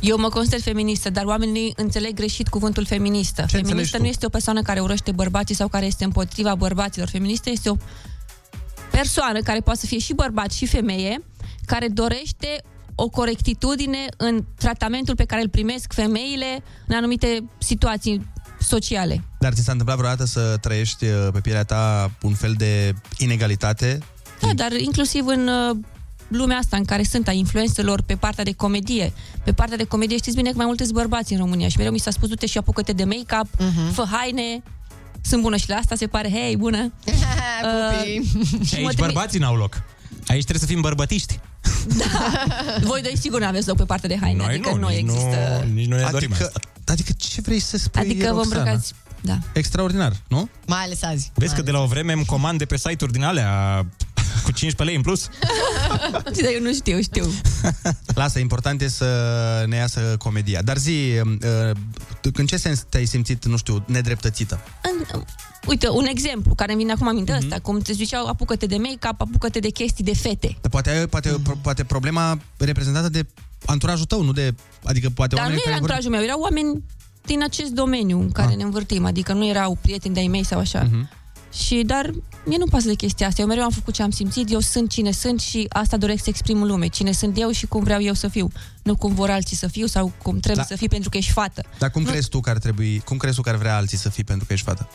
Eu 0.00 0.18
mă 0.18 0.28
consider 0.28 0.60
feministă, 0.60 1.10
dar 1.10 1.24
oamenii 1.24 1.72
înțeleg 1.76 2.14
greșit 2.14 2.48
cuvântul 2.48 2.84
feministă. 2.84 3.44
Ce 3.48 3.56
înțelegi 3.56 3.66
feministă 3.66 3.96
tu? 3.96 4.02
nu 4.02 4.08
este 4.08 4.26
o 4.26 4.28
persoană 4.28 4.62
care 4.62 4.80
urăște 4.80 5.12
bărbații 5.12 5.54
sau 5.54 5.68
care 5.68 5.86
este 5.86 6.04
împotriva 6.04 6.54
bărbaților. 6.54 7.08
Feministă 7.08 7.50
este 7.50 7.70
o 7.70 7.76
persoană 8.90 9.40
care 9.40 9.60
poate 9.60 9.78
să 9.78 9.86
fie 9.86 9.98
și 9.98 10.12
bărbat 10.12 10.52
și 10.52 10.66
femeie, 10.66 11.24
care 11.66 11.88
dorește 11.88 12.62
o 12.94 13.08
corectitudine 13.08 13.98
în 14.16 14.44
tratamentul 14.58 15.14
pe 15.16 15.24
care 15.24 15.42
îl 15.42 15.48
primesc 15.48 15.92
femeile 15.92 16.62
în 16.86 16.96
anumite 16.96 17.44
situații 17.58 18.26
sociale. 18.60 19.22
Dar 19.38 19.52
ți 19.52 19.62
s-a 19.62 19.70
întâmplat 19.70 19.98
vreodată 19.98 20.24
să 20.24 20.56
trăiești 20.60 21.04
uh, 21.04 21.28
pe 21.32 21.40
pielea 21.40 21.64
ta 21.64 22.10
un 22.22 22.34
fel 22.34 22.54
de 22.56 22.94
inegalitate? 23.18 23.98
Da, 24.40 24.48
dar 24.54 24.72
inclusiv 24.72 25.26
în 25.26 25.48
uh, 25.48 25.76
lumea 26.28 26.56
asta 26.56 26.76
în 26.76 26.84
care 26.84 27.02
sunt 27.02 27.28
a 27.28 27.32
influențelor 27.32 28.02
pe 28.02 28.14
partea 28.14 28.44
de 28.44 28.52
comedie. 28.52 29.12
Pe 29.44 29.52
partea 29.52 29.76
de 29.76 29.84
comedie 29.84 30.16
știți 30.16 30.36
bine 30.36 30.50
că 30.50 30.56
mai 30.56 30.66
multe 30.66 30.82
sunt 30.84 30.94
bărbați 30.96 31.32
în 31.32 31.38
România 31.38 31.68
și 31.68 31.76
mereu 31.76 31.92
mi 31.92 31.98
s-a 31.98 32.10
spus, 32.10 32.28
du-te 32.28 32.46
și 32.46 32.58
apucă-te 32.58 32.92
de 32.92 33.04
make-up, 33.04 33.48
Mhm. 33.58 33.92
fă 33.92 34.04
haine, 34.10 34.62
sunt 35.22 35.42
bună 35.42 35.56
și 35.56 35.68
la 35.68 35.74
asta 35.76 35.94
se 35.94 36.06
pare, 36.06 36.30
hei, 36.30 36.56
bună. 36.56 36.92
Pupii. 37.62 38.30
Și 38.64 38.74
aici 38.74 38.82
mă 38.84 38.88
trimit- 38.90 38.96
bărbații 38.96 39.38
n-au 39.38 39.54
loc. 39.56 39.82
Aici 40.26 40.44
trebuie 40.44 40.58
să 40.58 40.66
fim 40.66 40.80
bărbătiști. 40.80 41.40
Voi 42.82 43.02
doi 43.02 43.16
sigur 43.20 43.40
nu 43.40 43.46
aveți 43.46 43.68
loc 43.68 43.76
pe 43.76 43.84
partea 43.84 44.08
de 44.08 44.18
haine, 44.20 44.36
Noi 44.36 44.54
adică 44.54 44.70
nu, 44.70 44.76
nu, 44.76 44.88
nici 44.88 44.98
există... 44.98 45.64
nu, 45.66 45.72
nici 45.72 45.86
nu 45.86 45.96
ne 45.96 46.08
dorim 46.10 46.30
Adică, 46.32 46.44
asta. 46.46 46.60
adică 46.92 47.12
ce 47.16 47.40
vrei 47.40 47.58
să 47.58 47.76
spui, 47.76 48.00
Adică 48.00 48.26
vă 48.32 48.34
Roxana? 48.34 48.56
îmbrăcați... 48.60 48.92
Da. 49.20 49.38
Extraordinar, 49.52 50.12
nu? 50.28 50.48
Mai 50.66 50.82
ales 50.82 51.02
azi. 51.02 51.30
Vezi 51.34 51.54
că 51.54 51.62
de 51.62 51.70
la 51.70 51.80
o 51.80 51.86
vreme 51.86 52.12
îmi 52.12 52.24
comand 52.24 52.58
de 52.58 52.64
pe 52.64 52.76
site-uri 52.76 53.12
din 53.12 53.22
alea 53.22 53.76
cu 54.44 54.52
15 54.52 54.82
lei 54.82 54.94
în 54.94 55.02
plus? 55.02 55.28
Dar 56.42 56.52
eu 56.52 56.60
nu 56.60 56.72
știu, 56.72 57.00
știu. 57.00 57.32
Lasă, 58.14 58.38
important 58.38 58.82
e 58.82 58.88
să 58.88 59.64
ne 59.66 59.76
iasă 59.76 60.00
comedia. 60.18 60.62
Dar 60.62 60.76
zi, 60.76 61.20
uh, 61.24 61.76
tu 62.20 62.30
în 62.34 62.46
ce 62.46 62.56
sens 62.56 62.84
te-ai 62.88 63.04
simțit, 63.04 63.44
nu 63.44 63.56
știu, 63.56 63.84
nedreptățită? 63.86 64.60
În, 64.82 65.22
uite, 65.66 65.88
un 65.88 66.04
exemplu 66.04 66.54
care 66.54 66.72
îmi 66.72 66.80
vine 66.80 66.92
acum 66.92 67.08
aminte 67.08 67.32
Mhm. 67.32 67.42
ăsta, 67.42 67.58
cum 67.58 67.78
te 67.78 67.92
ziceau, 67.92 68.26
apucă-te 68.26 68.66
de 68.66 68.76
make-up, 68.76 69.20
apucă-te 69.20 69.58
de 69.58 69.68
chestii 69.70 70.04
de 70.04 70.14
fete. 70.14 70.56
Dar 70.60 70.70
poate, 70.70 71.06
poate, 71.10 71.30
mm. 71.30 71.58
poate 71.62 71.84
problema 71.84 72.38
reprezentată 72.58 73.08
de 73.08 73.26
anturajul 73.66 74.04
tău, 74.06 74.22
nu 74.22 74.32
de... 74.32 74.54
Adică 74.84 75.08
poate 75.14 75.34
Dar 75.34 75.44
nu 75.44 75.50
oamenii 75.50 75.62
era 75.66 75.70
care 75.76 75.80
vor... 75.80 75.90
anturajul 75.90 76.10
meu, 76.10 76.22
erau 76.22 76.40
oameni 76.40 76.82
din 77.26 77.42
acest 77.42 77.70
domeniu 77.70 78.20
în 78.20 78.32
care 78.32 78.50
Ah. 78.50 78.56
ne 78.56 78.62
învârtim, 78.62 79.04
adică 79.04 79.32
nu 79.32 79.46
erau 79.46 79.78
prieteni 79.80 80.14
de-ai 80.14 80.26
mei 80.26 80.44
sau 80.44 80.58
așa. 80.58 80.82
Mhm. 80.82 81.10
Și, 81.52 81.82
dar 81.86 82.10
mie 82.44 82.56
nu 82.58 82.66
pasă 82.66 82.86
de 82.88 82.94
chestia 82.94 83.26
asta. 83.26 83.40
Eu 83.42 83.46
mereu 83.48 83.64
am 83.64 83.70
făcut 83.70 83.94
ce 83.94 84.02
am 84.02 84.10
simțit, 84.10 84.50
eu 84.52 84.60
sunt 84.60 84.90
cine 84.90 85.10
sunt 85.10 85.40
și 85.40 85.66
asta 85.68 85.96
doresc 85.96 86.22
să 86.22 86.28
exprim 86.28 86.62
în 86.62 86.68
lume. 86.68 86.86
Cine 86.86 87.12
sunt 87.12 87.38
eu 87.40 87.50
și 87.50 87.66
cum 87.66 87.82
vreau 87.82 88.00
eu 88.02 88.12
să 88.14 88.28
fiu. 88.28 88.50
Nu 88.82 88.96
cum 88.96 89.14
vor 89.14 89.30
alții 89.30 89.56
să 89.56 89.66
fiu 89.66 89.86
sau 89.86 90.12
cum 90.22 90.38
trebuie 90.38 90.64
Da. 90.68 90.74
să 90.74 90.76
fii 90.76 90.88
pentru 90.88 91.10
că 91.10 91.16
ești 91.16 91.32
fată. 91.32 91.62
Dar 91.78 91.90
cum 91.90 92.02
crezi 92.04 92.28
tu 92.28 92.40
că 92.40 92.50
ar 92.50 92.58
trebui, 92.58 93.02
cum 93.04 93.16
crezi 93.16 93.36
tu 93.36 93.42
că 93.42 93.48
ar 93.48 93.56
vrea 93.56 93.76
alții 93.76 93.98
să 93.98 94.08
fii 94.08 94.24
pentru 94.24 94.46
că 94.46 94.52
ești 94.52 94.64
fată? 94.66 94.88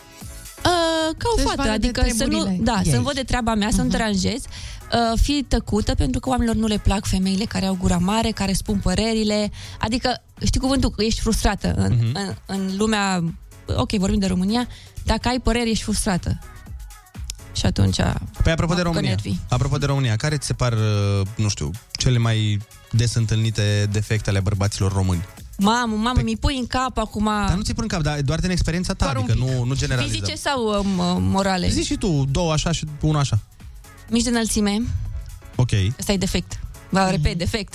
Uh, 0.64 1.14
ca 1.16 1.28
o 1.34 1.36
Să-și 1.36 1.46
fată, 1.48 1.56
vadă 1.56 1.68
de 1.78 1.86
adică 1.86 2.00
să 2.16 2.24
nu, 2.24 2.38
treburile 2.38 2.58
da, 2.64 2.72
ei. 2.72 2.80
Mhm. 2.82 2.90
să-mi 2.90 3.04
văd 3.04 3.14
de 3.14 3.22
treaba 3.22 3.54
mea, 3.54 3.68
să 3.72 3.82
nu 3.82 3.88
deranjez, 3.88 4.42
uh, 4.42 5.18
fi 5.22 5.44
tăcută, 5.48 5.94
pentru 5.94 6.20
că 6.20 6.28
oamenilor 6.28 6.56
nu 6.56 6.66
le 6.66 6.78
plac 6.78 7.06
femeile 7.06 7.44
care 7.44 7.66
au 7.66 7.76
gura 7.80 7.98
mare, 7.98 8.30
care 8.30 8.52
spun 8.52 8.78
părerile, 8.78 9.50
adică, 9.80 10.22
știi 10.44 10.60
cuvântul, 10.60 10.90
că 10.90 11.02
ești 11.02 11.20
frustrată 11.20 11.74
în, 11.76 11.92
Mhm. 11.92 12.16
în, 12.16 12.34
în 12.46 12.76
lumea, 12.76 13.24
ok, 13.76 13.90
vorbim 13.92 14.18
de 14.18 14.26
România, 14.26 14.66
dacă 15.04 15.28
ai 15.28 15.38
păreri, 15.40 15.70
ești 15.70 15.82
frustrată. 15.84 16.38
Și 17.52 17.66
atunci... 17.66 17.96
Păi 18.42 18.52
apropo 18.52 18.74
de 18.74 18.80
mă 18.82 18.88
apucă 18.88 18.98
România, 18.98 19.08
nervii. 19.08 19.40
apropo 19.48 19.76
de 19.78 19.86
România, 19.86 20.16
care 20.16 20.36
ți 20.36 20.46
se 20.46 20.52
par, 20.52 20.72
uh, 20.72 21.26
nu 21.36 21.48
știu, 21.48 21.70
cele 21.92 22.18
mai 22.18 22.58
des 22.90 23.14
întâlnite 23.14 23.88
defecte 23.92 24.30
ale 24.30 24.40
bărbaților 24.40 24.92
români? 24.92 25.24
Mamă, 25.62 25.96
mamă, 25.96 26.20
mi 26.22 26.36
pui 26.36 26.56
în 26.58 26.66
cap 26.66 26.98
acum... 26.98 27.24
Dar 27.24 27.56
nu 27.56 27.62
ți 27.62 27.72
pun 27.74 27.82
în 27.82 27.88
cap, 27.88 28.02
dar 28.02 28.20
doar 28.20 28.38
din 28.40 28.50
experiența 28.50 28.94
ta, 28.94 29.04
Doar 29.04 29.16
un 29.16 29.22
adică 29.22 29.44
pic. 29.44 29.54
nu, 29.54 29.64
nu 29.64 29.74
generalizăm. 29.74 30.18
Fizice 30.20 30.36
sau 30.40 30.66
uh, 30.78 30.84
m- 30.84 31.18
morale? 31.20 31.68
Zici 31.68 31.86
și 31.86 31.96
tu, 31.96 32.24
două 32.30 32.52
așa 32.52 32.72
și 32.72 32.84
unul 33.00 33.20
așa. 33.20 33.38
Mici 34.08 34.22
de 34.22 34.28
înălțime, 34.28 34.80
Ok. 35.56 35.70
ăsta 35.98 36.12
e 36.12 36.16
defect. 36.16 36.58
Vă 36.88 37.06
repet, 37.10 37.38
defect. 37.38 37.74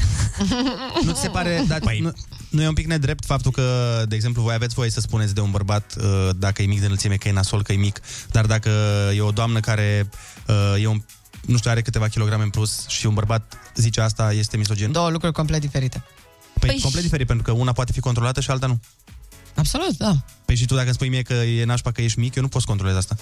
Nu 1.03 1.12
ți 1.12 1.22
se 1.22 1.28
pare, 1.30 1.64
dar 1.68 1.80
păi... 1.80 1.99
nu, 1.99 2.12
nu 2.49 2.62
e 2.62 2.68
un 2.68 2.74
pic 2.74 2.86
nedrept 2.86 3.26
faptul 3.26 3.52
că, 3.52 4.03
de 4.07 4.16
exemplu, 4.16 4.41
voi 4.41 4.53
aveți 4.53 4.74
voie 4.76 4.90
să 4.90 4.99
spuneți 4.99 5.34
de 5.34 5.41
un 5.41 5.52
bărbat 5.52 5.95
uh, 5.98 6.30
dacă 6.38 6.62
e 6.62 6.66
mic 6.66 6.80
de 6.80 6.86
înălțime, 6.86 7.16
că 7.16 7.28
e 7.28 7.32
nasol, 7.32 7.64
că 7.64 7.72
e 7.74 7.76
mic, 7.76 7.99
dar 8.32 8.45
dacă 8.45 8.70
e 9.16 9.22
o 9.22 9.32
doamnă 9.32 9.60
care 9.60 10.10
uh, 10.48 10.82
e 10.84 10.88
un, 10.88 11.02
nu 11.45 11.57
știu, 11.57 11.72
are 11.72 11.82
câteva 11.82 12.07
kilograme 12.07 12.44
în 12.44 12.49
plus 12.49 12.88
și 12.88 13.06
un 13.06 13.14
bărbat 13.14 13.53
zice 13.76 14.02
asta, 14.02 14.32
este 14.34 14.57
misogin? 14.57 14.91
Două 14.91 15.10
lucruri 15.10 15.34
complet 15.34 15.60
diferite. 15.62 16.03
Păi, 16.60 16.69
Păi 16.69 16.80
complet 16.82 16.94
și- 17.02 17.07
diferit, 17.07 17.27
pentru 17.27 17.44
că 17.45 17.52
una 17.52 17.72
poate 17.72 17.91
fi 17.91 17.99
controlată 17.99 18.41
și 18.41 18.52
alta 18.52 18.68
nu. 18.68 18.80
Absolut, 19.56 19.98
da. 19.98 20.15
Păi 20.45 20.56
și 20.56 20.65
tu 20.65 20.73
dacă 20.73 20.86
îmi 20.86 20.94
spui 20.95 21.10
mie 21.10 21.22
că 21.22 21.34
e 21.34 21.65
nașpa 21.65 21.91
că 21.91 22.02
ești 22.02 22.19
mic, 22.19 22.36
eu 22.36 22.41
nu 22.41 22.48
pot 22.48 22.61
să 22.61 22.68
controlez 22.68 22.95
asta. 22.95 23.15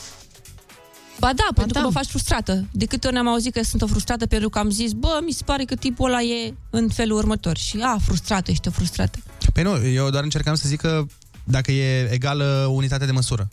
Ba 1.19 1.33
da, 1.35 1.47
pentru 1.55 1.73
da. 1.73 1.79
că 1.79 1.85
mă 1.85 1.91
faci 1.91 2.05
frustrată. 2.05 2.65
De 2.71 2.85
câte 2.85 3.07
ori 3.07 3.15
am 3.15 3.27
auzit 3.27 3.53
că 3.53 3.63
sunt 3.63 3.81
o 3.81 3.87
frustrată 3.87 4.25
pentru 4.25 4.49
că 4.49 4.59
am 4.59 4.69
zis, 4.69 4.91
bă, 4.91 5.19
mi 5.25 5.31
se 5.31 5.43
pare 5.43 5.63
că 5.63 5.75
tipul 5.75 6.09
ăla 6.09 6.21
e 6.21 6.53
în 6.69 6.89
felul 6.89 7.17
următor. 7.17 7.57
Și, 7.57 7.79
a, 7.81 7.97
frustrată, 8.05 8.51
ești 8.51 8.67
o 8.67 8.71
frustrată. 8.71 9.19
Păi 9.53 9.63
nu, 9.63 9.85
eu 9.87 10.09
doar 10.09 10.23
încercam 10.23 10.55
să 10.55 10.67
zic 10.67 10.79
că 10.79 11.05
dacă 11.43 11.71
e 11.71 12.09
egală 12.11 12.67
unitatea 12.71 13.05
de 13.05 13.11
măsură. 13.11 13.47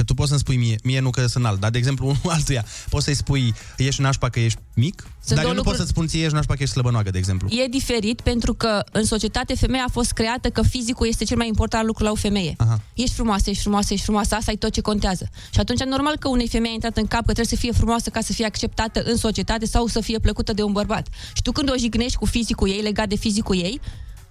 Că 0.00 0.06
tu 0.06 0.14
poți 0.14 0.28
să-mi 0.28 0.40
spui 0.40 0.56
mie, 0.56 0.76
mie 0.84 1.00
nu 1.00 1.10
că 1.10 1.26
sunt 1.26 1.44
alt, 1.46 1.60
dar 1.60 1.70
de 1.70 1.78
exemplu 1.78 2.06
unul 2.06 2.20
altuia, 2.36 2.64
poți 2.88 3.04
să-i 3.04 3.14
spui 3.14 3.54
ești 3.76 4.00
nașpa 4.00 4.28
că 4.28 4.40
ești 4.40 4.58
mic, 4.74 5.02
dar 5.28 5.36
eu 5.36 5.42
două 5.42 5.42
nu 5.42 5.48
lucruri- 5.48 5.64
pot 5.64 5.74
să-ți 5.76 5.88
spun 5.88 6.06
ție 6.06 6.20
ești 6.22 6.34
nașpa 6.34 6.54
că 6.54 6.62
ești 6.62 6.74
slăbănoagă, 6.74 7.10
de 7.10 7.18
exemplu. 7.18 7.48
E 7.50 7.66
diferit 7.66 8.20
pentru 8.20 8.54
că 8.54 8.84
în 8.92 9.04
societate 9.04 9.54
femeia 9.54 9.84
a 9.86 9.90
fost 9.92 10.12
creată 10.12 10.48
că 10.50 10.62
fizicul 10.62 11.06
este 11.06 11.24
cel 11.24 11.36
mai 11.36 11.46
important 11.48 11.86
lucru 11.86 12.04
la 12.04 12.10
o 12.10 12.14
femeie. 12.14 12.54
Aha. 12.58 12.80
Ești 12.94 13.14
frumoasă, 13.14 13.50
ești 13.50 13.62
frumoasă, 13.62 13.92
ești 13.92 14.04
frumoasă, 14.04 14.34
asta 14.34 14.50
e 14.50 14.56
tot 14.56 14.72
ce 14.72 14.80
contează. 14.80 15.28
Și 15.54 15.60
atunci 15.60 15.82
normal 15.82 16.16
că 16.16 16.28
unei 16.28 16.48
femei 16.48 16.70
a 16.70 16.74
intrat 16.74 16.96
în 16.96 17.06
cap 17.06 17.20
că 17.26 17.32
trebuie 17.32 17.46
să 17.46 17.56
fie 17.56 17.72
frumoasă 17.72 18.10
ca 18.10 18.20
să 18.20 18.32
fie 18.32 18.44
acceptată 18.44 19.02
în 19.02 19.16
societate 19.16 19.66
sau 19.66 19.86
să 19.86 20.00
fie 20.00 20.18
plăcută 20.18 20.52
de 20.52 20.62
un 20.62 20.72
bărbat. 20.72 21.08
Și 21.34 21.42
tu 21.42 21.52
când 21.52 21.70
o 21.70 21.74
jignești 21.78 22.16
cu 22.16 22.24
fizicul 22.26 22.68
ei, 22.68 22.80
legat 22.80 23.08
de 23.08 23.16
fizicul 23.16 23.56
ei, 23.56 23.80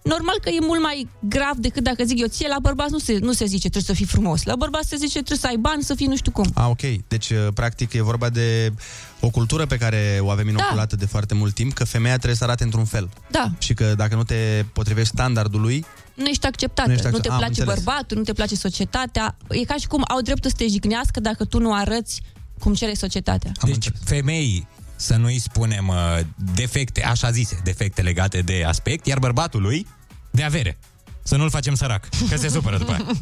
normal 0.03 0.35
că 0.41 0.49
e 0.49 0.57
mult 0.61 0.81
mai 0.81 1.07
grav 1.19 1.55
decât 1.57 1.83
dacă 1.83 2.03
zic 2.03 2.19
eu 2.19 2.27
ție, 2.27 2.47
la 2.47 2.59
bărbați 2.61 2.91
nu 2.91 2.97
se, 2.99 3.17
nu 3.21 3.31
se 3.31 3.45
zice 3.45 3.69
trebuie 3.69 3.83
să 3.83 3.93
fii 3.93 4.05
frumos. 4.05 4.43
La 4.43 4.55
bărbați 4.55 4.87
se 4.89 4.95
zice 4.95 5.11
trebuie 5.11 5.37
să 5.37 5.47
ai 5.47 5.57
bani, 5.57 5.83
să 5.83 5.95
fii 5.95 6.05
nu 6.07 6.15
știu 6.15 6.31
cum. 6.31 6.51
A, 6.53 6.67
ok. 6.67 6.81
Deci, 7.07 7.29
uh, 7.29 7.47
practic, 7.53 7.93
e 7.93 8.01
vorba 8.01 8.29
de 8.29 8.73
o 9.19 9.29
cultură 9.29 9.65
pe 9.65 9.77
care 9.77 10.19
o 10.21 10.29
avem 10.29 10.47
inoculată 10.47 10.95
de 10.95 11.05
foarte 11.05 11.33
mult 11.33 11.53
timp, 11.53 11.73
că 11.73 11.83
femeia 11.83 12.15
trebuie 12.15 12.35
să 12.37 12.43
arate 12.43 12.63
într-un 12.63 12.85
fel. 12.85 13.09
Da, 13.31 13.51
Și 13.57 13.73
că 13.73 13.93
dacă 13.97 14.15
nu 14.15 14.23
te 14.23 14.65
potrivești 14.73 15.13
standardului, 15.13 15.85
nu 16.13 16.25
ești 16.25 16.45
acceptată, 16.45 16.89
Nu 16.89 16.93
nu, 16.93 16.99
ești 16.99 17.07
nu 17.11 17.15
accept- 17.17 17.27
te 17.27 17.31
Am 17.33 17.37
place 17.37 17.61
înțeles. 17.61 17.83
bărbatul, 17.83 18.17
nu 18.17 18.23
te 18.23 18.33
place 18.33 18.55
societatea. 18.55 19.37
E 19.49 19.63
ca 19.63 19.75
și 19.75 19.87
cum 19.87 20.03
au 20.07 20.21
dreptul 20.21 20.49
să 20.49 20.55
te 20.57 20.67
jignească 20.67 21.19
dacă 21.19 21.45
tu 21.45 21.59
nu 21.59 21.73
arăți 21.73 22.21
cum 22.59 22.73
cere 22.73 22.93
societatea. 22.93 23.51
Deci 23.63 23.89
femeii 24.03 24.67
să 24.99 25.15
nu-i 25.15 25.39
spunem 25.39 25.87
uh, 25.87 26.19
defecte, 26.55 27.03
așa 27.03 27.31
zise, 27.31 27.59
defecte 27.63 28.01
legate 28.01 28.41
de 28.41 28.63
aspect, 28.67 29.05
iar 29.05 29.19
bărbatului 29.19 29.87
de 30.31 30.43
avere. 30.43 30.77
Să 31.23 31.35
nu-l 31.35 31.49
facem 31.49 31.75
sărac, 31.75 32.09
că 32.29 32.37
se 32.37 32.47
supără 32.47 32.77
după 32.77 32.91
aia. 32.91 33.05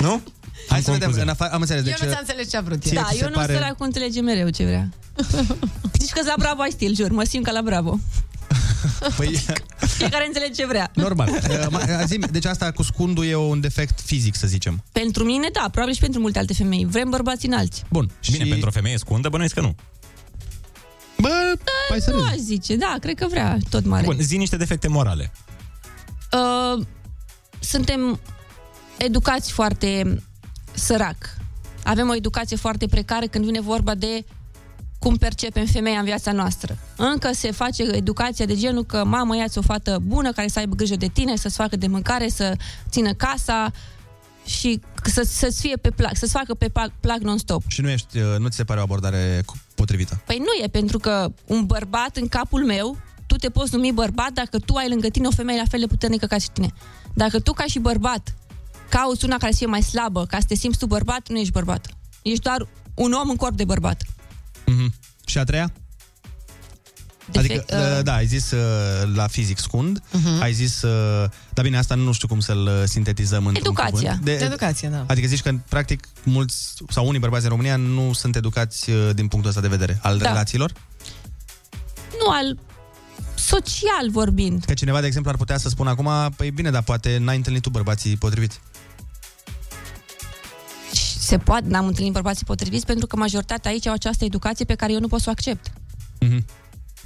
Nu? 0.00 0.22
hai 0.68 0.82
să 0.82 0.90
vedem, 0.90 1.08
concluzie. 1.10 1.22
în 1.22 1.28
afa- 1.28 1.52
am 1.52 1.60
înțeles. 1.60 1.82
Eu 1.84 1.88
Deci, 1.90 1.98
nu 2.00 2.06
uh, 2.06 2.12
ți-am 2.12 2.24
înțeles 2.26 2.50
ce 2.50 2.56
a 2.56 2.60
vrut 2.60 2.82
ție 2.82 2.96
el. 2.96 3.02
Da, 3.02 3.08
ți 3.08 3.16
se 3.16 3.22
eu 3.22 3.28
nu 3.28 3.34
pare- 3.34 3.46
pare... 3.46 3.58
săracu 3.58 3.82
înțelege 3.82 4.20
mereu 4.20 4.48
ce 4.48 4.64
vrea. 4.64 4.88
Zici 6.00 6.10
că 6.10 6.20
la 6.26 6.34
Bravo 6.38 6.62
ai 6.62 6.70
stil, 6.70 6.94
jur, 6.94 7.10
mă 7.10 7.24
simt 7.24 7.44
ca 7.44 7.50
la 7.52 7.62
Bravo. 7.62 7.98
Păi, 9.16 9.44
Fiecare 9.76 10.26
înțelege 10.26 10.52
ce 10.52 10.66
vrea. 10.66 10.90
normal. 10.94 11.28
Uh, 11.28 11.66
ma- 11.70 12.04
zi 12.06 12.18
deci 12.30 12.44
asta 12.44 12.70
cu 12.70 12.82
scundul 12.82 13.26
e 13.26 13.34
un 13.34 13.60
defect 13.60 14.00
fizic, 14.00 14.34
să 14.34 14.46
zicem. 14.46 14.84
Pentru 14.92 15.24
mine, 15.24 15.48
da, 15.52 15.68
probabil 15.70 15.94
și 15.94 16.00
pentru 16.00 16.20
multe 16.20 16.38
alte 16.38 16.52
femei. 16.54 16.84
Vrem 16.90 17.10
bărbați 17.10 17.46
înalți. 17.46 17.84
Bun. 17.90 18.10
Bine, 18.30 18.44
și... 18.44 18.50
pentru 18.50 18.68
o 18.68 18.72
femeie 18.72 18.98
scundă, 18.98 19.28
bănuiesc 19.28 19.54
că 19.54 19.60
nu. 19.60 19.74
Bă, 21.22 21.52
hai 21.88 22.00
să 22.00 22.10
Nu 22.10 22.16
râzi. 22.16 22.30
aș 22.30 22.36
zice, 22.36 22.76
da, 22.76 22.96
cred 23.00 23.14
că 23.18 23.26
vrea 23.30 23.56
tot 23.70 23.84
mare. 23.84 24.04
Bun, 24.04 24.16
zi 24.20 24.36
niște 24.36 24.56
defecte 24.56 24.88
morale. 24.88 25.32
Uh, 26.32 26.84
suntem 27.60 28.20
educați 28.98 29.52
foarte 29.52 30.22
sărac. 30.74 31.16
Avem 31.84 32.08
o 32.08 32.14
educație 32.14 32.56
foarte 32.56 32.86
precară 32.86 33.26
când 33.26 33.44
vine 33.44 33.60
vorba 33.60 33.94
de 33.94 34.24
cum 34.98 35.16
percepem 35.16 35.66
femeia 35.66 35.98
în 35.98 36.04
viața 36.04 36.32
noastră. 36.32 36.78
Încă 36.96 37.30
se 37.32 37.50
face 37.50 37.82
educația 37.82 38.46
de 38.46 38.56
genul 38.56 38.84
că 38.84 39.04
mamă, 39.04 39.36
ia-ți 39.36 39.58
o 39.58 39.62
fată 39.62 39.98
bună 40.02 40.32
care 40.32 40.48
să 40.48 40.58
aibă 40.58 40.74
grijă 40.74 40.96
de 40.96 41.06
tine, 41.06 41.36
să-ți 41.36 41.56
facă 41.56 41.76
de 41.76 41.86
mâncare, 41.86 42.28
să 42.28 42.56
țină 42.90 43.12
casa 43.12 43.70
și 44.48 44.80
să, 45.04 45.22
să-ți 45.26 45.60
fie 45.60 45.76
pe 45.76 45.90
plac, 45.90 46.16
să-ți 46.16 46.32
facă 46.32 46.54
pe 46.54 46.68
plac, 46.68 46.90
plac 47.00 47.18
non-stop. 47.18 47.62
Și 47.66 47.80
nu, 47.80 47.88
ești, 47.88 48.18
uh, 48.18 48.38
nu 48.38 48.48
ți 48.48 48.56
se 48.56 48.64
pare 48.64 48.80
o 48.80 48.82
abordare 48.82 49.42
cu- 49.46 49.58
potrivită. 49.74 50.22
Păi 50.26 50.38
nu 50.38 50.64
e, 50.64 50.68
pentru 50.68 50.98
că 50.98 51.32
un 51.46 51.66
bărbat 51.66 52.16
în 52.16 52.28
capul 52.28 52.64
meu, 52.64 52.96
tu 53.26 53.36
te 53.36 53.48
poți 53.48 53.74
numi 53.74 53.92
bărbat 53.92 54.30
dacă 54.32 54.58
tu 54.58 54.74
ai 54.74 54.88
lângă 54.88 55.08
tine 55.08 55.26
o 55.26 55.30
femeie 55.30 55.58
la 55.58 55.68
fel 55.70 55.80
de 55.80 55.86
puternică 55.86 56.26
ca 56.26 56.38
și 56.38 56.50
tine. 56.50 56.72
Dacă 57.14 57.40
tu 57.40 57.52
ca 57.52 57.64
și 57.66 57.78
bărbat 57.78 58.34
cauți 58.88 59.24
una 59.24 59.36
care 59.36 59.50
să 59.52 59.58
fie 59.58 59.66
mai 59.66 59.82
slabă 59.82 60.26
ca 60.26 60.38
să 60.40 60.44
te 60.48 60.54
simți 60.54 60.78
tu 60.78 60.86
bărbat, 60.86 61.28
nu 61.28 61.38
ești 61.38 61.52
bărbat. 61.52 61.86
Ești 62.22 62.42
doar 62.42 62.68
un 62.94 63.12
om 63.12 63.28
în 63.30 63.36
corp 63.36 63.56
de 63.56 63.64
bărbat. 63.64 64.02
Mm-hmm. 64.02 64.94
Și 65.26 65.38
a 65.38 65.44
treia? 65.44 65.72
Adică, 67.36 67.64
uh... 67.98 68.02
da, 68.04 68.14
ai 68.14 68.26
zis 68.26 68.50
uh, 68.50 68.58
la 69.14 69.26
fizic 69.26 69.58
scund, 69.58 70.02
Mhm. 70.12 70.22
uh-huh. 70.38 70.42
ai 70.42 70.52
zis, 70.52 70.82
uh, 70.82 71.28
dar 71.52 71.64
bine, 71.64 71.78
asta 71.78 71.94
nu 71.94 72.12
știu 72.12 72.28
cum 72.28 72.40
să-l 72.40 72.66
uh, 72.66 72.82
sintetizăm 72.84 73.46
într-un 73.46 73.64
Educația. 73.66 74.16
cuvânt. 74.18 74.40
Educația, 74.40 74.88
da. 74.88 75.04
Adică 75.06 75.26
zici 75.26 75.42
că, 75.42 75.52
practic, 75.68 76.08
mulți 76.22 76.72
sau 76.88 77.06
unii 77.06 77.20
bărbați 77.20 77.42
în 77.44 77.50
România 77.50 77.76
nu 77.76 78.12
sunt 78.12 78.36
educați 78.36 78.90
uh, 78.90 79.10
din 79.14 79.28
punctul 79.28 79.48
ăsta 79.50 79.60
de 79.60 79.68
vedere 79.68 79.98
al 80.02 80.18
Da. 80.18 80.28
relațiilor. 80.28 80.72
Nu 82.20 82.30
al 82.30 82.58
social 83.34 84.10
vorbind. 84.10 84.64
Că 84.64 84.74
cineva, 84.74 85.00
de 85.00 85.06
exemplu, 85.06 85.30
ar 85.30 85.36
putea 85.36 85.58
să 85.58 85.68
spună 85.68 85.90
acum, 85.90 86.10
păi 86.36 86.50
bine, 86.50 86.70
dar 86.70 86.82
poate 86.82 87.18
n-ai 87.18 87.36
întâlnit 87.36 87.62
tu 87.62 87.70
bărbații 87.70 88.16
potriviți. 88.16 88.60
Se 91.20 91.38
poate, 91.38 91.64
n-am 91.68 91.86
întâlnit 91.86 92.12
bărbații 92.12 92.44
potriviți 92.46 92.86
pentru 92.86 93.06
că 93.06 93.16
majoritatea 93.16 93.70
aici 93.70 93.86
au 93.86 93.92
această 93.92 94.24
educație 94.24 94.64
pe 94.64 94.74
care 94.74 94.92
eu 94.92 95.00
nu 95.00 95.08
pot 95.08 95.20
să 95.20 95.24
o 95.28 95.30
accept. 95.30 95.72
Mhm. 96.20 96.44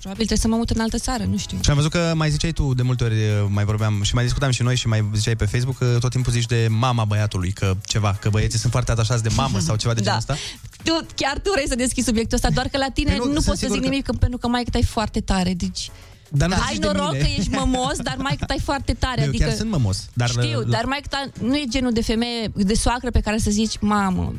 Probabil 0.02 0.26
trebuie 0.26 0.38
să 0.38 0.48
mă 0.48 0.56
mut 0.56 0.70
în 0.70 0.80
altă 0.80 0.98
țară, 0.98 1.24
nu 1.24 1.36
știu. 1.36 1.58
Și 1.62 1.70
am 1.70 1.76
văzut 1.76 1.90
că 1.90 2.12
mai 2.16 2.30
ziceai 2.30 2.52
tu 2.52 2.74
de 2.74 2.82
multe 2.82 3.04
ori, 3.04 3.14
uh, 3.14 3.46
mai 3.48 3.64
vorbeam 3.64 4.02
și 4.02 4.14
mai 4.14 4.24
discutam 4.24 4.50
și 4.50 4.62
noi 4.62 4.76
și 4.76 4.86
mai 4.88 5.10
ziceai 5.14 5.36
pe 5.36 5.44
Facebook 5.44 5.78
că 5.78 5.96
tot 6.00 6.10
timpul 6.10 6.32
zici 6.32 6.46
de 6.46 6.66
mama 6.70 7.04
băiatului, 7.04 7.52
că 7.52 7.76
ceva, 7.84 8.16
că 8.20 8.28
băieții 8.30 8.58
sunt 8.58 8.72
foarte 8.72 8.90
atașați 8.90 9.22
de 9.22 9.28
mamă 9.36 9.58
sau 9.58 9.76
ceva 9.76 9.94
de 9.94 10.00
genul 10.00 10.18
Da. 10.26 10.32
ăsta. 10.34 10.42
Tu, 10.82 11.06
chiar 11.14 11.38
tu 11.38 11.50
vrei 11.54 11.68
să 11.68 11.74
deschizi 11.74 12.06
subiectul 12.06 12.36
ăsta, 12.36 12.48
doar 12.54 12.68
că 12.68 12.78
la 12.78 12.88
tine 12.94 13.08
Păi 13.10 13.18
nu, 13.18 13.24
nu, 13.24 13.32
nu 13.32 13.34
sunt 13.40 13.46
poți 13.46 13.58
să 13.58 13.64
sigur 13.64 13.74
zic 13.76 13.84
că- 13.84 13.90
nimic, 13.90 14.04
că... 14.06 14.12
pentru 14.12 14.38
că 14.38 14.48
mai 14.48 14.62
tai 14.70 14.82
foarte 14.82 15.20
tare, 15.20 15.54
deci... 15.54 15.90
Dar 16.34 16.48
nu 16.48 16.54
ai 16.54 16.60
zici 16.70 16.78
de 16.78 16.86
noroc 16.86 17.12
mine. 17.12 17.24
că 17.24 17.28
ești 17.38 17.50
mămos, 17.50 17.96
dar 18.02 18.16
mai 18.18 18.38
tai 18.46 18.58
foarte 18.64 18.92
tare. 18.92 19.22
Eu 19.22 19.28
adică... 19.28 19.44
chiar 19.44 19.54
sunt 19.54 19.70
mămos, 19.70 20.08
dar- 20.12 20.28
Știu, 20.28 20.58
la- 20.60 20.64
dar 20.68 20.84
mai 20.84 21.00
ta 21.10 21.24
nu 21.42 21.56
e 21.56 21.64
genul 21.68 21.92
de 21.92 22.02
femeie, 22.02 22.50
de 22.54 22.74
soacră 22.74 23.10
pe 23.10 23.20
care 23.20 23.38
să 23.38 23.50
zici, 23.50 23.76
mamă, 23.80 24.34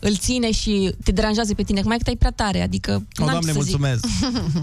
îl 0.00 0.16
ține 0.16 0.50
și 0.52 0.94
te 1.04 1.12
deranjează 1.12 1.54
pe 1.54 1.62
tine, 1.62 1.80
că 1.80 1.88
mai 1.88 1.96
tai 1.98 2.16
prea 2.16 2.30
tare, 2.30 2.62
adică... 2.62 2.90
O, 2.92 3.24
n-am 3.24 3.30
Doamne, 3.30 3.52
ce 3.52 3.58
să 3.58 3.60
zic. 3.64 3.78
mulțumesc. 3.78 4.04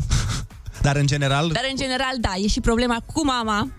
Dar 0.82 0.96
în 0.96 1.06
general, 1.08 1.48
Dar 1.52 1.68
în 1.70 1.76
general, 1.78 2.16
da, 2.22 2.34
e 2.36 2.48
și 2.48 2.60
problema 2.60 3.04
cu 3.14 3.26
mama, 3.26 3.70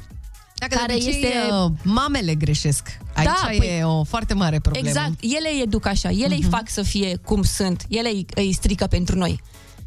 Dacă 0.54 0.74
care 0.74 0.86
de 0.86 0.92
obicei, 0.92 1.22
este... 1.22 1.34
uh, 1.64 1.70
mamele 1.82 2.34
greșesc. 2.34 2.98
Aici 3.14 3.28
Da, 3.42 3.52
e 3.52 3.58
păi- 3.58 3.82
o 3.84 4.04
foarte 4.04 4.34
mare 4.34 4.58
problemă. 4.60 4.88
Exact, 4.88 5.12
ele 5.20 5.48
îi 5.52 5.62
educ 5.62 5.86
așa, 5.86 6.08
ele 6.10 6.34
îi 6.34 6.42
fac 6.50 6.68
să 6.68 6.82
fie 6.82 7.16
cum 7.24 7.42
sunt, 7.42 7.84
ele 7.88 8.08
îi, 8.08 8.26
îi 8.34 8.52
strică 8.52 8.86
pentru 8.86 9.16
noi. 9.18 9.40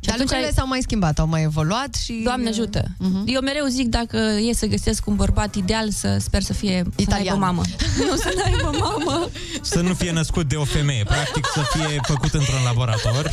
Și 0.04 0.08
Dar 0.10 0.18
lucrurile 0.20 0.52
s-au 0.56 0.68
mai 0.68 0.80
schimbat, 0.82 1.20
au 1.20 1.28
mai 1.28 1.44
evoluat 1.44 1.96
și... 1.96 2.22
Doamne 2.24 2.50
ajută. 2.50 2.84
Mhm. 2.98 3.24
Eu 3.26 3.42
mereu 3.42 3.66
zic 3.66 3.88
dacă 3.88 4.18
e 4.50 4.54
să 4.54 4.66
găsesc 4.66 5.08
un 5.08 5.16
bărbat 5.16 5.56
ideal, 5.56 5.92
să 5.92 6.18
sper 6.20 6.42
să 6.42 6.54
fie 6.54 6.70
Italian. 6.70 6.94
Să 6.96 7.02
Italian. 7.02 7.34
aibă 7.34 7.46
mamă. 7.46 7.62
nu 8.10 8.16
să 8.16 8.34
n-aibă 8.38 8.78
mamă. 8.80 9.30
Să 9.62 9.80
nu 9.82 9.94
fie 9.94 10.12
născut 10.12 10.48
de 10.48 10.56
o 10.56 10.64
femeie, 10.64 11.04
practic 11.04 11.46
să 11.54 11.62
fie 11.78 12.00
făcut 12.08 12.34
într-un 12.34 12.64
laborator. 12.66 13.32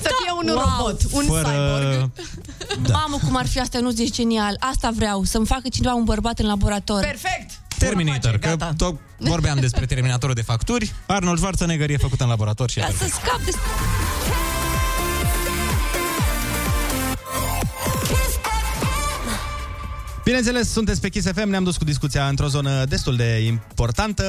Să 0.00 0.10
fie 0.22 0.32
un 0.42 0.48
Wow. 0.48 0.62
robot, 0.76 1.00
un 1.12 1.24
fără... 1.24 1.48
cyborg. 1.48 2.10
Da. 2.86 2.92
Mamă, 2.92 3.18
cum 3.24 3.36
ar 3.36 3.46
fi 3.46 3.60
asta, 3.60 3.78
nu 3.78 3.90
zici 3.90 4.14
genial. 4.14 4.56
Asta 4.60 4.90
vreau, 4.96 5.24
să-mi 5.24 5.46
facă 5.46 5.68
cineva 5.68 5.94
un 5.94 6.04
bărbat 6.04 6.38
în 6.38 6.46
laborator. 6.46 7.00
Perfect! 7.00 7.50
Terminator, 7.78 8.38
că 8.38 8.56
tot 8.76 8.96
vorbeam 9.18 9.58
despre 9.60 9.86
Terminatorul 9.86 10.34
de 10.34 10.42
facturi. 10.42 10.92
Arnold 11.06 11.36
Schwarzenegger 11.38 11.90
e 11.90 11.96
făcut 11.96 12.20
în 12.20 12.28
laborator 12.28 12.70
și 12.70 12.78
e 12.78 12.82
Ca 12.82 12.88
să 12.88 12.94
perfect. 12.98 13.20
scap 13.24 13.44
de... 13.44 13.50
Bineînțeles, 20.26 20.68
sunteți 20.72 21.00
pe 21.00 21.08
Kiss 21.08 21.26
FM, 21.34 21.48
ne-am 21.48 21.64
dus 21.64 21.76
cu 21.76 21.84
discuția 21.84 22.28
într-o 22.28 22.46
zonă 22.46 22.84
destul 22.84 23.16
de 23.16 23.38
importantă. 23.38 24.24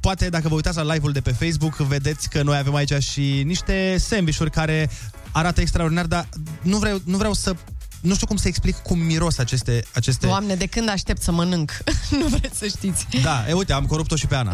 Poate 0.00 0.28
dacă 0.28 0.48
vă 0.48 0.54
uitați 0.54 0.76
la 0.76 0.92
live-ul 0.92 1.12
de 1.12 1.20
pe 1.20 1.30
Facebook, 1.30 1.76
vedeți 1.76 2.28
că 2.28 2.42
noi 2.42 2.56
avem 2.56 2.74
aici 2.74 3.02
și 3.02 3.42
niște 3.44 3.96
sandvișuri 3.98 4.50
care 4.50 4.90
arată 5.32 5.60
extraordinar, 5.60 6.06
dar 6.06 6.28
nu 6.62 6.78
vreau, 6.78 7.00
nu 7.04 7.16
vreau 7.16 7.32
să... 7.32 7.54
Nu 8.02 8.14
știu 8.14 8.26
cum 8.26 8.36
să 8.36 8.48
explic 8.48 8.76
cum 8.76 8.98
miros 8.98 9.38
aceste... 9.38 9.84
aceste... 9.94 10.26
Doamne, 10.26 10.54
de 10.54 10.66
când 10.66 10.88
aștept 10.88 11.22
să 11.22 11.32
mănânc? 11.32 11.70
nu 12.20 12.26
vreți 12.26 12.58
să 12.58 12.66
știți. 12.66 13.06
Da, 13.22 13.44
e, 13.48 13.52
uite, 13.52 13.72
am 13.72 13.86
corupt-o 13.86 14.16
și 14.16 14.26
pe 14.26 14.34
Ana. 14.34 14.52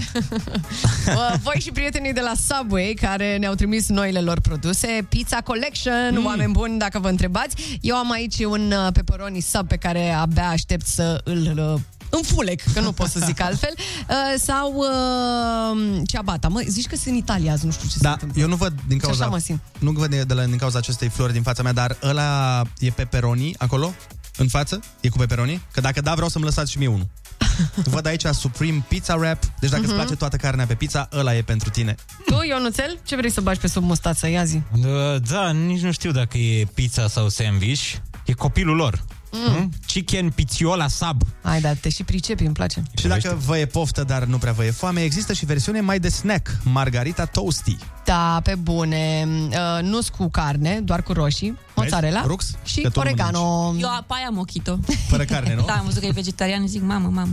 Bă, 1.14 1.36
Voi 1.42 1.60
și 1.60 1.70
prietenii 1.70 2.12
de 2.12 2.20
la 2.20 2.32
Subway 2.48 2.96
care 3.00 3.36
ne-au 3.36 3.54
trimis 3.54 3.88
noile 3.88 4.20
lor 4.20 4.40
produse 4.40 5.06
Pizza 5.08 5.40
Collection, 5.40 6.10
mm. 6.10 6.24
oameni 6.24 6.52
buni 6.52 6.78
dacă 6.78 6.98
vă 6.98 7.08
întrebați 7.08 7.78
Eu 7.80 7.96
am 7.96 8.10
aici 8.10 8.38
un 8.38 8.72
uh, 8.72 8.92
pepperoni 8.92 9.40
sub 9.40 9.68
pe 9.68 9.76
care 9.76 10.10
abia 10.10 10.48
aștept 10.48 10.86
să 10.86 11.20
îl 11.24 11.80
uh, 12.10 12.18
înfulec, 12.18 12.72
că 12.72 12.80
nu 12.80 12.92
pot 12.92 13.08
să 13.08 13.20
zic 13.24 13.40
altfel 13.40 13.74
uh, 13.78 14.16
Sau 14.36 14.74
uh, 14.74 16.00
ciabatta 16.06 16.48
Mă, 16.48 16.62
zici 16.66 16.86
că 16.86 16.94
sunt 16.96 17.06
în 17.06 17.14
Italia 17.14 17.52
azi, 17.52 17.64
nu 17.64 17.70
știu 17.70 17.88
ce 17.88 17.92
se 17.92 17.98
Da, 18.00 18.10
întâmplă 18.10 18.42
eu 18.42 18.48
nu 18.48 18.56
văd 18.56 18.74
din 18.86 18.98
Și 18.98 19.02
cauza... 19.04 19.24
așa 19.24 19.32
mă 19.32 19.38
simt. 19.38 19.60
Nu 19.78 19.90
văd 19.90 20.14
de 20.14 20.34
la, 20.34 20.44
din 20.44 20.56
cauza 20.56 20.78
acestei 20.78 21.08
flori 21.08 21.32
din 21.32 21.42
fața 21.42 21.62
mea, 21.62 21.72
dar 21.72 21.96
ăla 22.02 22.62
e 22.78 22.90
pepperoni 22.90 23.54
acolo, 23.58 23.94
în 24.36 24.48
față? 24.48 24.80
E 25.00 25.08
cu 25.08 25.18
pepperoni? 25.18 25.62
Că 25.72 25.80
dacă 25.80 26.00
da, 26.00 26.14
vreau 26.14 26.28
să-mi 26.28 26.44
lăsați 26.44 26.70
și 26.70 26.78
mie 26.78 26.86
unul. 26.86 27.06
Văd 27.94 28.06
aici 28.06 28.24
Supreme 28.32 28.84
Pizza 28.88 29.14
Wrap, 29.14 29.44
deci 29.60 29.70
dacă 29.70 29.82
uh-huh. 29.82 29.86
îți 29.86 29.94
place 29.94 30.14
toată 30.14 30.36
carnea 30.36 30.66
pe 30.66 30.74
pizza, 30.74 31.08
ăla 31.12 31.36
e 31.36 31.42
pentru 31.42 31.70
tine. 31.70 31.94
Tu, 32.26 32.42
Ionuțel, 32.48 32.98
ce 33.04 33.16
vrei 33.16 33.30
să 33.30 33.40
bagi 33.40 33.60
pe 33.60 33.66
sub 33.68 33.82
mustață? 33.82 34.28
Ia 34.28 34.44
zi 34.44 34.62
Da, 34.80 35.18
Da, 35.18 35.50
nici 35.50 35.80
nu 35.80 35.92
știu 35.92 36.10
dacă 36.10 36.38
e 36.38 36.66
pizza 36.74 37.08
sau 37.08 37.28
sandwich. 37.28 37.94
E 38.24 38.32
copilul 38.32 38.76
lor. 38.76 39.04
Mm. 39.32 39.70
Chicken 39.86 40.30
pizziola 40.30 40.88
sub. 40.88 41.22
Hai, 41.42 41.60
da, 41.60 41.72
te 41.74 41.88
și 41.88 42.04
pricepi, 42.04 42.44
îmi 42.44 42.54
place 42.54 42.82
Și 42.96 43.06
dacă 43.06 43.38
vă 43.44 43.58
e 43.58 43.66
poftă, 43.66 44.04
dar 44.04 44.24
nu 44.24 44.38
prea 44.38 44.52
vă 44.52 44.64
e 44.64 44.70
foame, 44.70 45.02
există 45.02 45.32
și 45.32 45.44
versiune 45.44 45.80
mai 45.80 45.98
de 45.98 46.08
snack, 46.08 46.50
Margarita 46.62 47.24
Toasty. 47.24 47.76
Da, 48.04 48.40
pe 48.42 48.54
bune 48.54 49.28
uh, 49.48 49.82
Nu 49.82 49.98
cu 50.16 50.28
carne, 50.28 50.80
doar 50.80 51.02
cu 51.02 51.12
roșii 51.12 51.58
Mozzarella 51.82 52.22
Rux? 52.26 52.50
și 52.64 52.80
Că 52.80 52.88
tot 52.88 52.94
nu 52.94 53.00
oregano 53.00 53.74
Eu 53.78 53.88
pe 54.06 54.14
aia 54.16 54.28
mochito. 54.30 54.78
Fără 55.08 55.24
carne, 55.24 55.54
nu? 55.54 55.64
Da, 55.68 55.72
am 55.72 55.84
văzut 55.84 56.00
că 56.00 56.06
e 56.06 56.10
vegetarian, 56.10 56.66
zic 56.66 56.82
mamă, 56.82 57.08
mamă. 57.08 57.32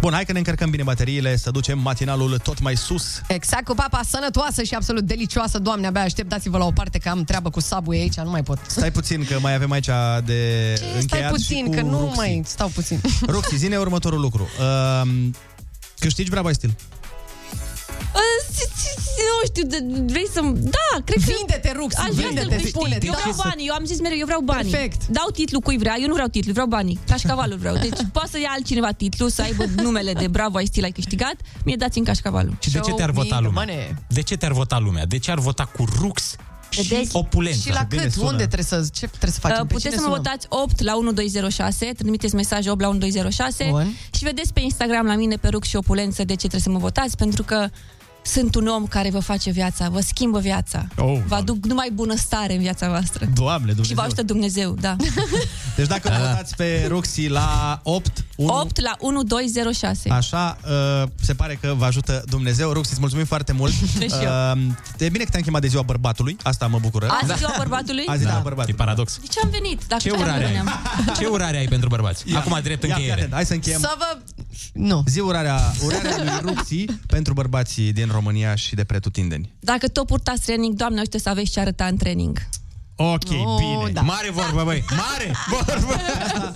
Bun, 0.00 0.12
hai 0.12 0.24
că 0.24 0.32
ne 0.32 0.38
încărcăm 0.38 0.70
bine 0.70 0.82
bateriile, 0.82 1.36
să 1.36 1.50
ducem 1.50 1.78
matinalul 1.78 2.38
tot 2.38 2.60
mai 2.60 2.76
sus. 2.76 3.20
Exact, 3.28 3.64
cu 3.64 3.74
papa 3.74 4.00
sănătoasă 4.08 4.62
și 4.62 4.74
absolut 4.74 5.04
delicioasă 5.04 5.58
Doamne, 5.58 5.86
abia 5.86 6.02
aștept, 6.02 6.28
dați-vă 6.28 6.58
la 6.58 6.64
o 6.64 6.70
parte 6.70 6.98
Că 6.98 7.08
am 7.08 7.24
treabă 7.24 7.50
cu 7.50 7.60
sabui 7.60 7.98
aici, 7.98 8.14
nu 8.14 8.30
mai 8.30 8.42
pot 8.42 8.58
Stai 8.66 8.90
puțin, 8.90 9.24
că 9.24 9.38
mai 9.40 9.54
avem 9.54 9.70
aici 9.70 9.88
de 10.24 10.72
Ce, 10.76 10.84
Stai 10.84 11.00
încheiat 11.00 11.26
și 11.26 11.32
puțin, 11.32 11.64
cu 11.64 11.70
că 11.70 11.80
nu 11.80 11.98
Ruxi. 11.98 12.16
mai 12.16 12.42
stau 12.44 12.68
puțin 12.68 13.00
Roxy, 13.26 13.56
zine 13.56 13.76
următorul 13.76 14.20
lucru. 14.20 14.48
Uh, 14.60 15.10
câștigi 15.98 16.30
Bravo 16.30 16.52
Stil. 16.52 16.76
Nu 19.30 19.46
știu, 19.46 19.64
de- 19.66 20.12
vrei 20.12 20.28
să 20.32 20.40
Da, 20.54 21.02
cred 21.04 21.24
că... 21.24 21.32
Vinde-te, 21.36 21.72
Rux, 21.76 21.94
Aș 21.96 22.14
vrea 22.14 22.26
vinde-te, 22.26 22.58
să-l 22.58 22.68
spune, 22.68 22.88
câștig. 22.88 23.08
Eu 23.08 23.12
da. 23.12 23.18
vreau 23.20 23.36
banii, 23.48 23.66
eu 23.66 23.74
am 23.74 23.84
zis 23.84 24.00
mereu, 24.00 24.18
eu 24.18 24.24
vreau 24.26 24.40
banii. 24.40 24.70
Perfect. 24.70 25.06
Dau 25.06 25.28
titlu 25.32 25.60
cui 25.60 25.78
vrea, 25.78 25.96
eu 26.00 26.06
nu 26.06 26.12
vreau 26.12 26.28
titlu, 26.28 26.52
vreau 26.52 26.66
banii. 26.66 26.98
Cașcavalul 27.06 27.58
vreau. 27.58 27.74
Deci 27.86 27.98
poate 28.12 28.28
să 28.30 28.38
ia 28.38 28.50
altcineva 28.56 28.92
titlu, 28.92 29.28
să 29.28 29.42
aibă 29.42 29.64
numele 29.82 30.12
de 30.12 30.26
Bravo, 30.28 30.56
ai 30.56 30.66
stil, 30.66 30.84
ai 30.84 30.90
câștigat. 30.90 31.34
Mie 31.64 31.76
dați-mi 31.76 32.04
cașcavalul. 32.06 32.56
Și 32.60 32.70
de 32.70 32.78
ce 32.80 32.92
te-ar 32.92 33.10
vota 33.10 33.40
lumea? 33.40 33.66
De 34.08 34.22
ce 34.22 34.36
te-ar 34.36 34.52
vota 34.52 34.78
lumea? 34.78 35.06
De 35.06 35.18
ce 35.18 35.30
ar 35.30 35.38
vota 35.38 35.64
cu 35.64 35.84
Rux 36.00 36.36
și 36.70 36.82
Vedeți? 36.82 37.16
opulență? 37.16 37.58
Și 37.60 37.70
la 37.72 37.86
cât? 37.86 38.16
Unde 38.16 38.46
trebuie 38.46 38.64
să, 38.64 38.88
ce 38.92 39.06
trebuie 39.06 39.30
să 39.30 39.40
facem? 39.40 39.56
Uh, 39.60 39.66
Pe 39.66 39.72
puteți 39.74 39.88
cine 39.94 40.02
să 40.02 40.08
mă 40.08 40.14
sunăm? 40.14 40.22
votați 40.22 40.46
8 40.48 40.82
la 40.82 40.96
1206, 40.96 41.92
trimiteți 41.98 42.34
mesaj 42.34 42.66
8 42.66 42.80
la 42.80 42.88
1206 42.88 43.66
Bun. 43.70 43.94
și 44.14 44.24
vedeți 44.24 44.52
pe 44.52 44.60
Instagram 44.60 45.06
la 45.06 45.14
mine 45.14 45.36
pe 45.36 45.48
Rux 45.48 45.68
și 45.68 45.76
Opulență 45.76 46.24
de 46.24 46.32
ce 46.32 46.38
trebuie 46.48 46.60
să 46.60 46.70
mă 46.70 46.78
votați, 46.78 47.16
pentru 47.16 47.42
că 47.42 47.68
sunt 48.22 48.54
un 48.54 48.66
om 48.66 48.86
care 48.86 49.10
vă 49.10 49.18
face 49.20 49.50
viața, 49.50 49.88
vă 49.88 50.00
schimbă 50.00 50.38
viața. 50.38 50.86
Oh, 50.96 51.18
vă 51.26 51.34
aduc 51.34 51.64
numai 51.66 51.90
bunăstare 51.92 52.52
în 52.54 52.60
viața 52.60 52.88
voastră. 52.88 53.28
Doamne, 53.34 53.68
Și 53.70 53.74
vă 53.74 53.80
Dumnezeu. 53.82 54.04
ajută 54.04 54.22
Dumnezeu, 54.22 54.74
da. 54.80 54.96
Deci 55.76 55.86
dacă 55.86 56.08
vă 56.08 56.16
votați 56.28 56.56
pe 56.56 56.86
Roxy 56.88 57.28
la 57.28 57.80
8, 57.82 58.24
1, 58.36 58.52
8 58.60 58.80
la 58.80 58.96
1206. 58.98 60.10
Așa, 60.10 60.56
uh, 61.02 61.08
se 61.20 61.34
pare 61.34 61.58
că 61.62 61.74
vă 61.76 61.84
ajută 61.84 62.24
Dumnezeu. 62.28 62.72
Roxy, 62.72 62.90
îți 62.90 63.00
mulțumim 63.00 63.24
foarte 63.24 63.52
mult. 63.52 63.72
Și 63.92 64.06
eu. 64.22 64.30
Uh, 64.54 64.62
e 64.98 65.08
bine 65.08 65.24
că 65.24 65.30
te-am 65.30 65.42
chemat 65.42 65.60
de 65.60 65.66
ziua 65.68 65.82
bărbatului, 65.82 66.36
asta 66.42 66.66
mă 66.66 66.78
bucură. 66.78 67.06
Azi 67.22 67.32
e 67.32 67.34
ziua 67.36 67.54
bărbatului? 67.56 68.04
Azi 68.06 68.18
e 68.18 68.22
ziua 68.24 68.32
Da, 68.34 68.40
bărbatului. 68.40 68.74
e 68.78 68.82
paradox. 68.84 69.18
De 69.20 69.26
ce 69.30 69.40
am 69.44 69.50
venit? 69.50 69.80
Dacă 69.88 70.02
Ce 70.02 70.08
chiar 70.10 70.18
urare 70.20 70.38
nu 70.40 70.44
ai? 70.46 70.52
veneam. 70.52 70.68
Ce 71.18 71.26
urare 71.26 71.56
ai 71.56 71.66
pentru 71.66 71.88
bărbați? 71.88 72.24
Acum, 72.34 72.58
drept 72.62 72.82
Ia, 72.82 72.88
fii 72.88 72.88
încheiere. 72.88 73.12
atent, 73.20 73.32
hai 73.32 73.44
să 73.46 73.52
încheiem. 73.52 73.80
Să 73.80 73.94
vă 73.98 74.18
Nu. 74.72 75.02
Zi 75.06 75.20
urarea, 75.20 75.60
urarea 75.84 76.16
lui 76.16 76.52
Ruxi 76.52 76.84
pentru 77.06 77.32
bărbații 77.32 77.92
din 77.92 78.08
România 78.12 78.54
și 78.54 78.74
de 78.74 78.84
pretutindeni. 78.84 79.52
Dacă 79.60 79.88
tot 79.88 80.06
purtați 80.06 80.42
training, 80.42 80.74
doamne, 80.74 81.00
uite 81.00 81.18
să 81.18 81.28
aveți 81.28 81.50
ce 81.50 81.60
arăta 81.60 81.84
în 81.84 81.96
training. 81.96 82.38
Ok, 83.02 83.22
Oh, 83.30 83.56
bine. 83.58 83.90
da. 83.92 84.00
Mare 84.00 84.30
vorbă, 84.30 84.62
băi, 84.64 84.84
mare 84.90 85.34
vorbă! 85.50 85.94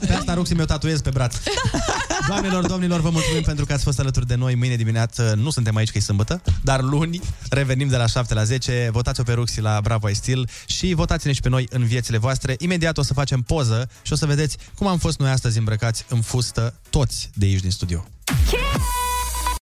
Pe 0.07 0.13
asta 0.13 0.35
Ruxi 0.35 0.55
mi-o 0.55 0.65
tatuez 0.65 1.01
pe 1.01 1.11
braț. 1.11 1.37
Doamnelor, 2.29 2.67
domnilor, 2.67 3.01
vă 3.01 3.11
mulțumim 3.11 3.43
pentru 3.43 3.65
că 3.67 3.73
ați 3.73 3.85
fost 3.85 3.99
alături 4.01 4.27
de 4.27 4.35
noi. 4.35 4.55
Mâine 4.55 4.75
dimineață 4.77 5.35
nu 5.37 5.51
suntem 5.51 5.77
aici 5.77 5.91
că 5.91 5.99
e 5.99 6.01
sâmbătă, 6.01 6.43
dar 6.63 6.81
luni 6.81 7.21
revenim 7.51 7.89
de 7.89 7.97
la 7.97 8.07
7 8.07 8.35
la 8.35 8.45
10. 8.45 8.89
Votați-o 8.93 9.23
pe 9.23 9.33
Ruxi 9.33 9.61
la 9.61 9.81
Bravo 9.83 10.09
I 10.09 10.15
Still 10.15 10.49
și 10.67 10.95
votați-ne 10.95 11.33
și 11.33 11.41
pe 11.41 11.49
noi 11.49 11.67
în 11.71 11.85
viețile 11.85 12.19
voastre. 12.19 12.57
Imediat 12.59 12.99
o 12.99 13.03
să 13.03 13.13
facem 13.15 13.41
poză 13.41 13.89
și 14.03 14.13
o 14.13 14.17
să 14.17 14.27
vedeți 14.27 14.57
cum 14.75 14.87
am 14.87 14.99
fost 14.99 15.19
noi 15.19 15.31
astăzi 15.31 15.59
îmbrăcați 15.59 16.05
în 16.09 16.21
fustă 16.21 16.75
toți 16.91 17.31
de 17.35 17.47
aici 17.47 17.61
din 17.61 17.71
studio. 17.71 18.05